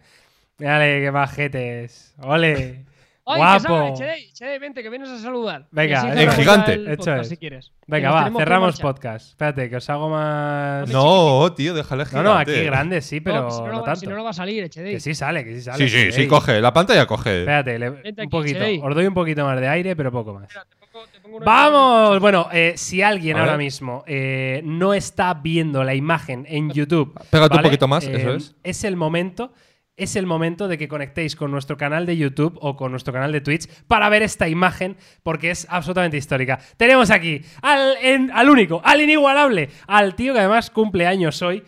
Mírale, 0.57 1.01
qué 1.01 1.11
majetes. 1.11 2.15
¡Ole! 2.19 2.85
¡Ay, 3.27 3.37
¡Guapo! 3.39 3.93
Chede, 3.97 4.29
Chede, 4.33 4.59
vente, 4.59 4.83
que 4.83 4.89
vienes 4.91 5.09
a 5.09 5.17
saludar. 5.17 5.65
Venga, 5.71 6.01
el 6.11 6.17
cerramos 6.17 6.35
gigante. 6.35 6.73
el 6.73 6.87
Hecho 6.89 6.97
podcast, 6.97 7.21
es. 7.23 7.29
si 7.29 7.37
quieres. 7.37 7.71
Venga, 7.87 8.11
va, 8.11 8.31
cerramos 8.37 8.79
podcast. 8.79 9.29
Espérate, 9.29 9.67
que 9.69 9.75
os 9.77 9.89
hago 9.89 10.09
más. 10.09 10.87
No, 10.89 11.51
tío, 11.53 11.73
déjale 11.73 12.03
no, 12.03 12.09
gigante. 12.09 12.29
no, 12.29 12.37
aquí 12.37 12.63
grande 12.63 13.01
sí, 13.01 13.21
pero 13.21 13.41
No, 13.43 13.51
si 13.51 13.61
no, 13.61 13.65
no 13.67 13.71
no 13.73 13.79
va- 13.79 13.85
tanto. 13.85 13.99
si 14.01 14.07
no, 14.07 14.15
no 14.15 14.23
va 14.23 14.29
a 14.29 14.33
salir, 14.33 14.63
Echedei. 14.63 14.93
Que 14.93 14.99
sí 14.99 15.15
sale, 15.15 15.43
que 15.43 15.55
sí 15.55 15.61
sale. 15.61 15.77
Sí, 15.77 15.89
sí, 15.89 16.11
sí, 16.11 16.27
coge. 16.27 16.61
La 16.61 16.71
pantalla 16.71 17.07
coge. 17.07 17.39
Espérate, 17.39 17.79
le- 17.79 17.89
un 17.89 17.97
aquí, 17.97 18.27
poquito. 18.29 18.59
Os 18.83 18.93
doy 18.95 19.07
un 19.07 19.13
poquito 19.15 19.43
más 19.43 19.59
de 19.59 19.67
aire, 19.69 19.95
pero 19.95 20.11
poco 20.11 20.33
más. 20.35 20.43
Espera, 20.43 20.65
te 20.65 20.75
pongo- 20.77 21.05
te 21.11 21.19
pongo 21.19 21.37
una- 21.37 21.45
Vamos, 21.45 22.19
bueno, 22.19 22.47
eh, 22.53 22.73
si 22.77 23.01
alguien 23.01 23.37
ahora 23.37 23.57
mismo 23.57 24.03
eh, 24.05 24.61
no 24.63 24.93
está 24.93 25.33
viendo 25.33 25.83
la 25.83 25.95
imagen 25.95 26.45
en 26.47 26.69
YouTube, 26.69 27.19
Pégate 27.31 27.55
un 27.57 27.63
poquito 27.63 27.87
más, 27.87 28.05
Eh, 28.05 28.11
eso 28.17 28.33
es. 28.35 28.55
Es 28.63 28.83
el 28.83 28.95
momento, 28.95 29.51
es 29.97 30.15
el 30.15 30.25
momento 30.25 30.67
de 30.67 30.77
que 30.77 30.87
conectéis 30.87 31.35
con 31.35 31.51
nuestro 31.51 31.77
canal 31.77 32.05
de 32.05 32.17
YouTube 32.17 32.57
o 32.61 32.75
con 32.75 32.91
nuestro 32.91 33.13
canal 33.13 33.31
de 33.31 33.41
Twitch 33.41 33.67
para 33.87 34.09
ver 34.09 34.23
esta 34.23 34.49
imagen 34.49 34.97
porque 35.23 35.51
es 35.51 35.65
absolutamente 35.69 36.17
histórica. 36.17 36.59
Tenemos 36.77 37.11
aquí 37.11 37.41
al, 37.61 37.95
en- 38.01 38.31
al 38.31 38.49
único, 38.49 38.81
al 38.83 39.01
inigualable, 39.01 39.69
al 39.87 40.15
tío 40.15 40.33
que 40.33 40.39
además 40.39 40.69
cumple 40.69 41.07
años 41.07 41.41
hoy. 41.41 41.63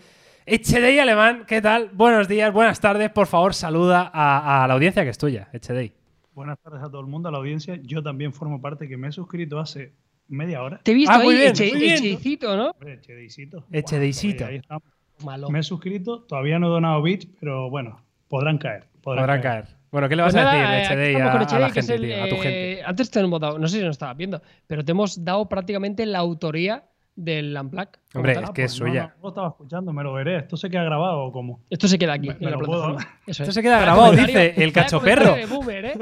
Echedei 0.46 1.00
Alemán, 1.00 1.44
¿qué 1.48 1.62
tal? 1.62 1.90
Buenos 1.94 2.28
días, 2.28 2.52
buenas 2.54 2.80
tardes. 2.80 3.10
Por 3.12 3.28
favor, 3.28 3.54
saluda 3.54 4.10
a, 4.14 4.64
a 4.64 4.68
la 4.68 4.74
audiencia 4.74 5.04
que 5.04 5.10
es 5.10 5.18
tuya, 5.18 5.50
Echedei. 5.54 5.94
Buenas 6.34 6.60
tardes 6.60 6.82
a 6.84 6.90
todo 6.90 7.02
el 7.02 7.08
mundo, 7.08 7.30
a 7.30 7.32
la 7.32 7.38
audiencia. 7.40 7.80
Yo 7.82 8.04
también 8.04 8.32
formo 8.34 8.62
parte, 8.62 8.88
que 8.88 8.96
me 8.96 9.08
he 9.08 9.12
suscrito 9.12 9.60
hace 9.60 9.94
media 10.28 10.62
hora. 10.62 10.80
Te 10.84 10.92
he 10.92 10.94
visto 10.96 11.12
Ah, 11.14 11.20
ahí, 11.22 11.30
Eche-. 11.48 11.68
Echeicito, 11.96 12.56
¿no? 12.56 12.72
Hombre, 12.72 13.00
Chedeicito. 13.02 13.66
Echedeicito. 13.72 14.46
Ahí 14.46 14.58
estamos. 14.58 14.84
Malo. 15.26 15.50
Me 15.50 15.60
he 15.60 15.64
suscrito, 15.64 16.22
todavía 16.24 16.60
no 16.60 16.68
he 16.68 16.70
donado 16.70 17.02
bits, 17.02 17.28
pero 17.40 17.70
bueno, 17.72 18.00
podrán 18.28 18.58
caer. 18.58 18.86
Podrán, 19.02 19.24
Podrán 19.24 19.42
caer. 19.42 19.64
caer. 19.64 19.78
Bueno, 19.92 20.10
¿qué 20.10 20.16
le 20.18 20.22
vas 20.24 20.34
Pues 20.34 20.44
a 20.44 20.46
nada, 20.54 20.72
decir, 20.76 20.98
eh, 21.00 21.22
a, 21.22 21.32
a 21.32 21.60
la 21.60 21.68
es 21.68 21.74
gente, 21.74 21.96
el, 21.96 22.02
tío, 22.02 22.24
a 22.24 22.28
tu 22.28 22.36
eh, 22.36 22.40
gente? 22.40 22.84
Antes 22.86 23.10
te 23.10 23.20
hemos 23.22 23.40
dado, 23.40 23.58
no 23.58 23.68
sé 23.70 23.78
si 23.78 23.84
nos 23.86 23.92
estabas 23.96 24.18
viendo, 24.18 24.42
pero 24.68 24.84
te 24.84 24.92
hemos 24.92 25.24
dado 25.24 25.48
prácticamente 25.48 26.06
la 26.06 26.20
autoría 26.20 26.84
del 27.16 27.56
como 27.58 27.72
Hombre, 28.16 28.34
tal. 28.36 28.44
es 28.44 28.50
que 28.52 28.64
es 28.66 28.72
pues 28.74 28.82
no, 28.82 28.88
suya. 28.88 29.02
No, 29.04 29.08
no 29.08 29.22
lo 29.24 29.30
estaba 29.30 29.48
escuchando, 29.48 29.94
me 29.94 30.04
lo 30.04 30.14
veré. 30.14 30.38
¿Esto 30.40 30.56
se 30.58 30.70
queda 30.70 30.84
grabado 30.84 31.24
o 31.24 31.32
cómo? 31.32 31.64
Esto 31.70 31.88
se 31.88 31.98
queda 31.98 32.14
aquí, 32.14 32.28
Me- 32.28 32.34
en 32.36 32.40
me 32.46 32.52
la 32.52 32.58
plataforma. 32.58 33.00
Eso 33.26 33.44
Esto 33.44 33.50
es. 33.50 33.54
se 33.56 33.62
queda 33.64 33.80
grabado, 33.80 34.12
dice 34.12 34.54
el 34.58 34.72
cachoperro. 34.74 35.36
boomer, 35.50 35.86
¿eh? 35.86 35.94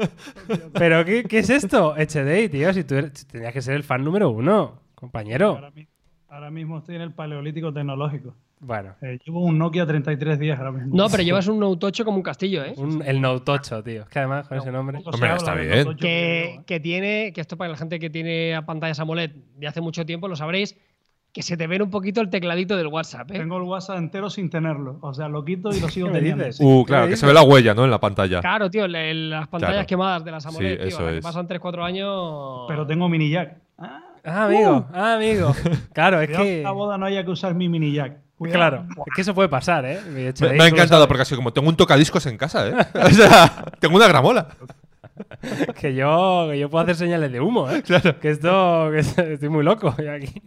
¿Pero 0.74 1.04
qué, 1.06 1.22
qué 1.24 1.38
es 1.38 1.48
esto? 1.48 1.96
Echedei, 1.96 2.48
tío, 2.50 2.72
si 2.74 2.84
tú 2.84 2.96
eres- 2.96 3.12
si 3.20 3.24
tenías 3.26 3.52
que 3.52 3.62
ser 3.62 3.76
el 3.76 3.82
fan 3.84 4.04
número 4.04 4.28
uno, 4.30 4.80
compañero. 4.94 5.58
Ahora 6.36 6.50
mismo 6.50 6.78
estoy 6.78 6.96
en 6.96 7.02
el 7.02 7.12
paleolítico 7.12 7.72
tecnológico. 7.72 8.34
Bueno, 8.60 8.94
Eh, 9.02 9.18
llevo 9.24 9.42
un 9.44 9.58
Nokia 9.58 9.86
33 9.86 10.38
días 10.38 10.58
ahora 10.58 10.72
mismo. 10.72 10.96
No, 10.96 11.08
pero 11.10 11.22
llevas 11.22 11.46
un 11.46 11.58
Note 11.58 11.86
8 11.86 12.04
como 12.06 12.16
un 12.16 12.22
castillo, 12.22 12.64
¿eh? 12.64 12.72
un- 12.76 13.02
el 13.04 13.20
Note 13.20 13.50
8, 13.52 13.82
tío. 13.82 14.02
Es 14.02 14.08
que 14.08 14.18
además 14.20 14.48
con 14.48 14.56
ese 14.58 14.72
nombre... 14.72 14.98
Hombre, 15.04 15.34
está 15.34 15.54
bien. 15.54 15.94
Que, 15.96 16.44
¿eh? 16.44 16.60
que 16.66 16.80
tiene, 16.80 17.32
que 17.34 17.40
esto 17.42 17.56
para 17.58 17.70
la 17.72 17.76
gente 17.76 17.98
que 17.98 18.08
tiene 18.08 18.58
pantallas 18.64 18.98
AMOLED 19.00 19.30
de 19.58 19.66
hace 19.66 19.80
mucho 19.82 20.06
tiempo, 20.06 20.26
lo 20.26 20.36
sabréis, 20.36 20.74
que 21.34 21.42
se 21.42 21.58
te 21.58 21.66
ve 21.66 21.82
un 21.82 21.90
poquito 21.90 22.22
el 22.22 22.30
tecladito 22.30 22.78
del 22.78 22.86
WhatsApp, 22.86 23.30
¿eh? 23.32 23.38
Tengo 23.38 23.58
el 23.58 23.64
WhatsApp 23.64 23.98
entero 23.98 24.30
sin 24.30 24.48
tenerlo. 24.48 24.98
O 25.02 25.12
sea, 25.12 25.28
lo 25.28 25.44
quito 25.44 25.68
y 25.74 25.80
lo 25.80 25.88
sigo 25.90 26.06
¿Qué 26.06 26.12
me 26.14 26.18
teniendo. 26.20 26.44
dices? 26.44 26.60
Uh, 26.64 26.82
¿Qué 26.82 26.88
claro, 26.88 27.08
que 27.08 27.16
se 27.18 27.26
ve 27.26 27.34
la 27.34 27.42
huella, 27.42 27.74
¿no? 27.74 27.84
En 27.84 27.90
la 27.90 28.00
pantalla. 28.00 28.40
Claro, 28.40 28.70
tío, 28.70 28.88
le- 28.88 29.12
las 29.12 29.48
pantallas 29.48 29.74
Claro. 29.74 29.86
quemadas 29.86 30.24
de 30.24 30.30
las 30.30 30.46
AMOLED, 30.46 30.70
Sí, 30.70 30.76
tío, 30.78 30.86
eso 30.86 30.98
ahora 31.00 31.12
que 31.12 31.18
es. 31.18 31.22
pasan 31.24 31.46
3-4 31.46 31.84
años. 31.84 32.64
Pero 32.68 32.86
tengo 32.86 33.06
mini 33.10 33.28
jack. 33.28 33.58
Ah, 33.76 34.00
Ah, 34.26 34.46
amigo, 34.46 34.86
ah, 34.92 35.14
amigo. 35.14 35.54
Claro, 35.92 36.20
es 36.20 36.26
cuidado 36.26 36.44
que 36.44 36.58
en 36.58 36.62
la 36.64 36.72
boda 36.72 36.98
no 36.98 37.06
haya 37.06 37.24
que 37.24 37.30
usar 37.30 37.54
mi 37.54 37.68
mini 37.68 37.92
jack. 37.92 38.18
Cuidado. 38.36 38.58
Claro, 38.58 38.86
es 39.06 39.14
que 39.14 39.22
eso 39.22 39.34
puede 39.34 39.48
pasar, 39.48 39.84
¿eh? 39.86 40.00
Me, 40.10 40.62
ha 40.62 40.68
encantado 40.68 41.06
porque 41.08 41.22
así 41.22 41.34
como 41.36 41.52
tengo 41.52 41.68
un 41.68 41.76
tocadiscos 41.76 42.26
en 42.26 42.36
casa, 42.36 42.68
¿eh? 42.68 42.74
O 43.02 43.10
sea, 43.10 43.64
tengo 43.78 43.96
una 43.96 44.08
gramola. 44.08 44.48
Que 45.80 45.94
yo, 45.94 46.48
que 46.50 46.58
yo 46.58 46.70
puedo 46.70 46.82
hacer 46.84 46.96
señales 46.96 47.32
de 47.32 47.40
humo, 47.40 47.70
¿eh? 47.70 47.82
Claro. 47.82 48.18
Que 48.18 48.30
esto, 48.30 48.90
que 48.90 48.98
estoy 49.32 49.48
muy 49.48 49.64
loco 49.64 49.94
yo 49.98 50.12
aquí. 50.12 50.42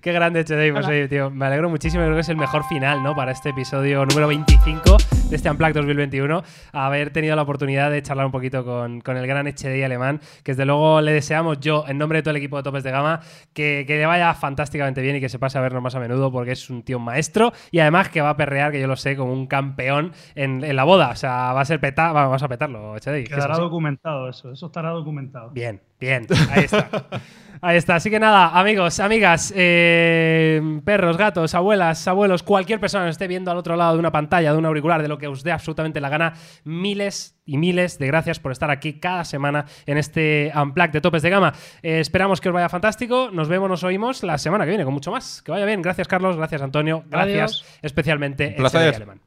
Qué 0.00 0.12
grande 0.12 0.40
Echedei, 0.40 0.70
pues 0.70 0.86
oye, 0.86 1.08
tío, 1.08 1.30
me 1.30 1.46
alegro 1.46 1.68
muchísimo, 1.68 2.04
creo 2.04 2.14
que 2.14 2.20
es 2.20 2.28
el 2.28 2.36
mejor 2.36 2.62
final, 2.64 3.02
¿no? 3.02 3.16
Para 3.16 3.32
este 3.32 3.50
episodio 3.50 4.06
número 4.06 4.28
25 4.28 4.96
de 5.30 5.34
este 5.34 5.50
Unplugged 5.50 5.74
2021, 5.74 6.44
haber 6.72 7.10
tenido 7.10 7.34
la 7.34 7.42
oportunidad 7.42 7.90
de 7.90 8.00
charlar 8.00 8.26
un 8.26 8.30
poquito 8.30 8.64
con, 8.64 9.00
con 9.00 9.16
el 9.16 9.26
gran 9.26 9.48
Echedei 9.48 9.82
alemán, 9.82 10.20
que 10.44 10.52
desde 10.52 10.64
luego 10.64 11.00
le 11.00 11.12
deseamos 11.12 11.58
yo, 11.58 11.84
en 11.88 11.98
nombre 11.98 12.18
de 12.18 12.22
todo 12.22 12.30
el 12.30 12.36
equipo 12.36 12.56
de 12.56 12.62
Topes 12.62 12.84
de 12.84 12.92
Gama, 12.92 13.20
que, 13.52 13.82
que 13.84 13.98
le 13.98 14.06
vaya 14.06 14.32
fantásticamente 14.34 15.02
bien 15.02 15.16
y 15.16 15.20
que 15.20 15.28
se 15.28 15.40
pase 15.40 15.58
a 15.58 15.60
vernos 15.60 15.82
más 15.82 15.94
a 15.96 15.98
menudo, 15.98 16.30
porque 16.30 16.52
es 16.52 16.70
un 16.70 16.84
tío 16.84 17.00
maestro 17.00 17.52
y 17.72 17.80
además 17.80 18.10
que 18.10 18.20
va 18.20 18.30
a 18.30 18.36
perrear, 18.36 18.70
que 18.70 18.80
yo 18.80 18.86
lo 18.86 18.96
sé, 18.96 19.16
como 19.16 19.32
un 19.32 19.48
campeón 19.48 20.12
en, 20.36 20.62
en 20.62 20.76
la 20.76 20.84
boda, 20.84 21.10
o 21.10 21.16
sea, 21.16 21.52
va 21.52 21.62
a 21.62 21.64
ser 21.64 21.80
peta, 21.80 22.12
vamos 22.12 22.44
a 22.44 22.48
petarlo, 22.48 22.96
Echedei. 22.96 23.24
que 23.24 23.30
es 23.30 23.34
Quedará 23.34 23.54
así. 23.54 23.62
Documentado 23.98 24.28
eso. 24.28 24.52
Eso 24.52 24.66
estará 24.66 24.90
documentado. 24.90 25.50
Bien, 25.50 25.80
bien, 25.98 26.26
ahí 26.50 26.64
está. 26.64 26.88
Ahí 27.60 27.76
está. 27.76 27.96
Así 27.96 28.08
que 28.08 28.20
nada, 28.20 28.56
amigos, 28.56 29.00
amigas, 29.00 29.52
eh, 29.56 30.60
perros, 30.84 31.16
gatos, 31.16 31.56
abuelas, 31.56 32.06
abuelos, 32.06 32.44
cualquier 32.44 32.78
persona 32.78 33.06
que 33.06 33.10
esté 33.10 33.26
viendo 33.26 33.50
al 33.50 33.56
otro 33.56 33.74
lado 33.74 33.94
de 33.94 33.98
una 33.98 34.12
pantalla, 34.12 34.52
de 34.52 34.58
un 34.58 34.64
auricular, 34.64 35.02
de 35.02 35.08
lo 35.08 35.18
que 35.18 35.26
os 35.26 35.42
dé 35.42 35.50
absolutamente 35.50 36.00
la 36.00 36.08
gana, 36.08 36.34
miles 36.62 37.36
y 37.46 37.56
miles 37.56 37.98
de 37.98 38.06
gracias 38.06 38.38
por 38.38 38.52
estar 38.52 38.70
aquí 38.70 39.00
cada 39.00 39.24
semana 39.24 39.64
en 39.86 39.98
este 39.98 40.52
Unplugged 40.54 40.92
de 40.92 41.00
topes 41.00 41.22
de 41.22 41.30
gama. 41.30 41.52
Eh, 41.82 41.98
esperamos 41.98 42.40
que 42.40 42.48
os 42.48 42.52
vaya 42.52 42.68
fantástico. 42.68 43.30
Nos 43.32 43.48
vemos, 43.48 43.68
nos 43.68 43.82
oímos 43.82 44.22
la 44.22 44.38
semana 44.38 44.64
que 44.64 44.70
viene 44.70 44.84
con 44.84 44.94
mucho 44.94 45.10
más. 45.10 45.42
Que 45.42 45.50
vaya 45.50 45.64
bien. 45.64 45.82
Gracias, 45.82 46.06
Carlos. 46.06 46.36
Gracias, 46.36 46.62
Antonio. 46.62 47.02
Gracias 47.08 47.62
Adiós. 47.62 47.78
especialmente 47.82 48.54
Alemán. 48.56 49.20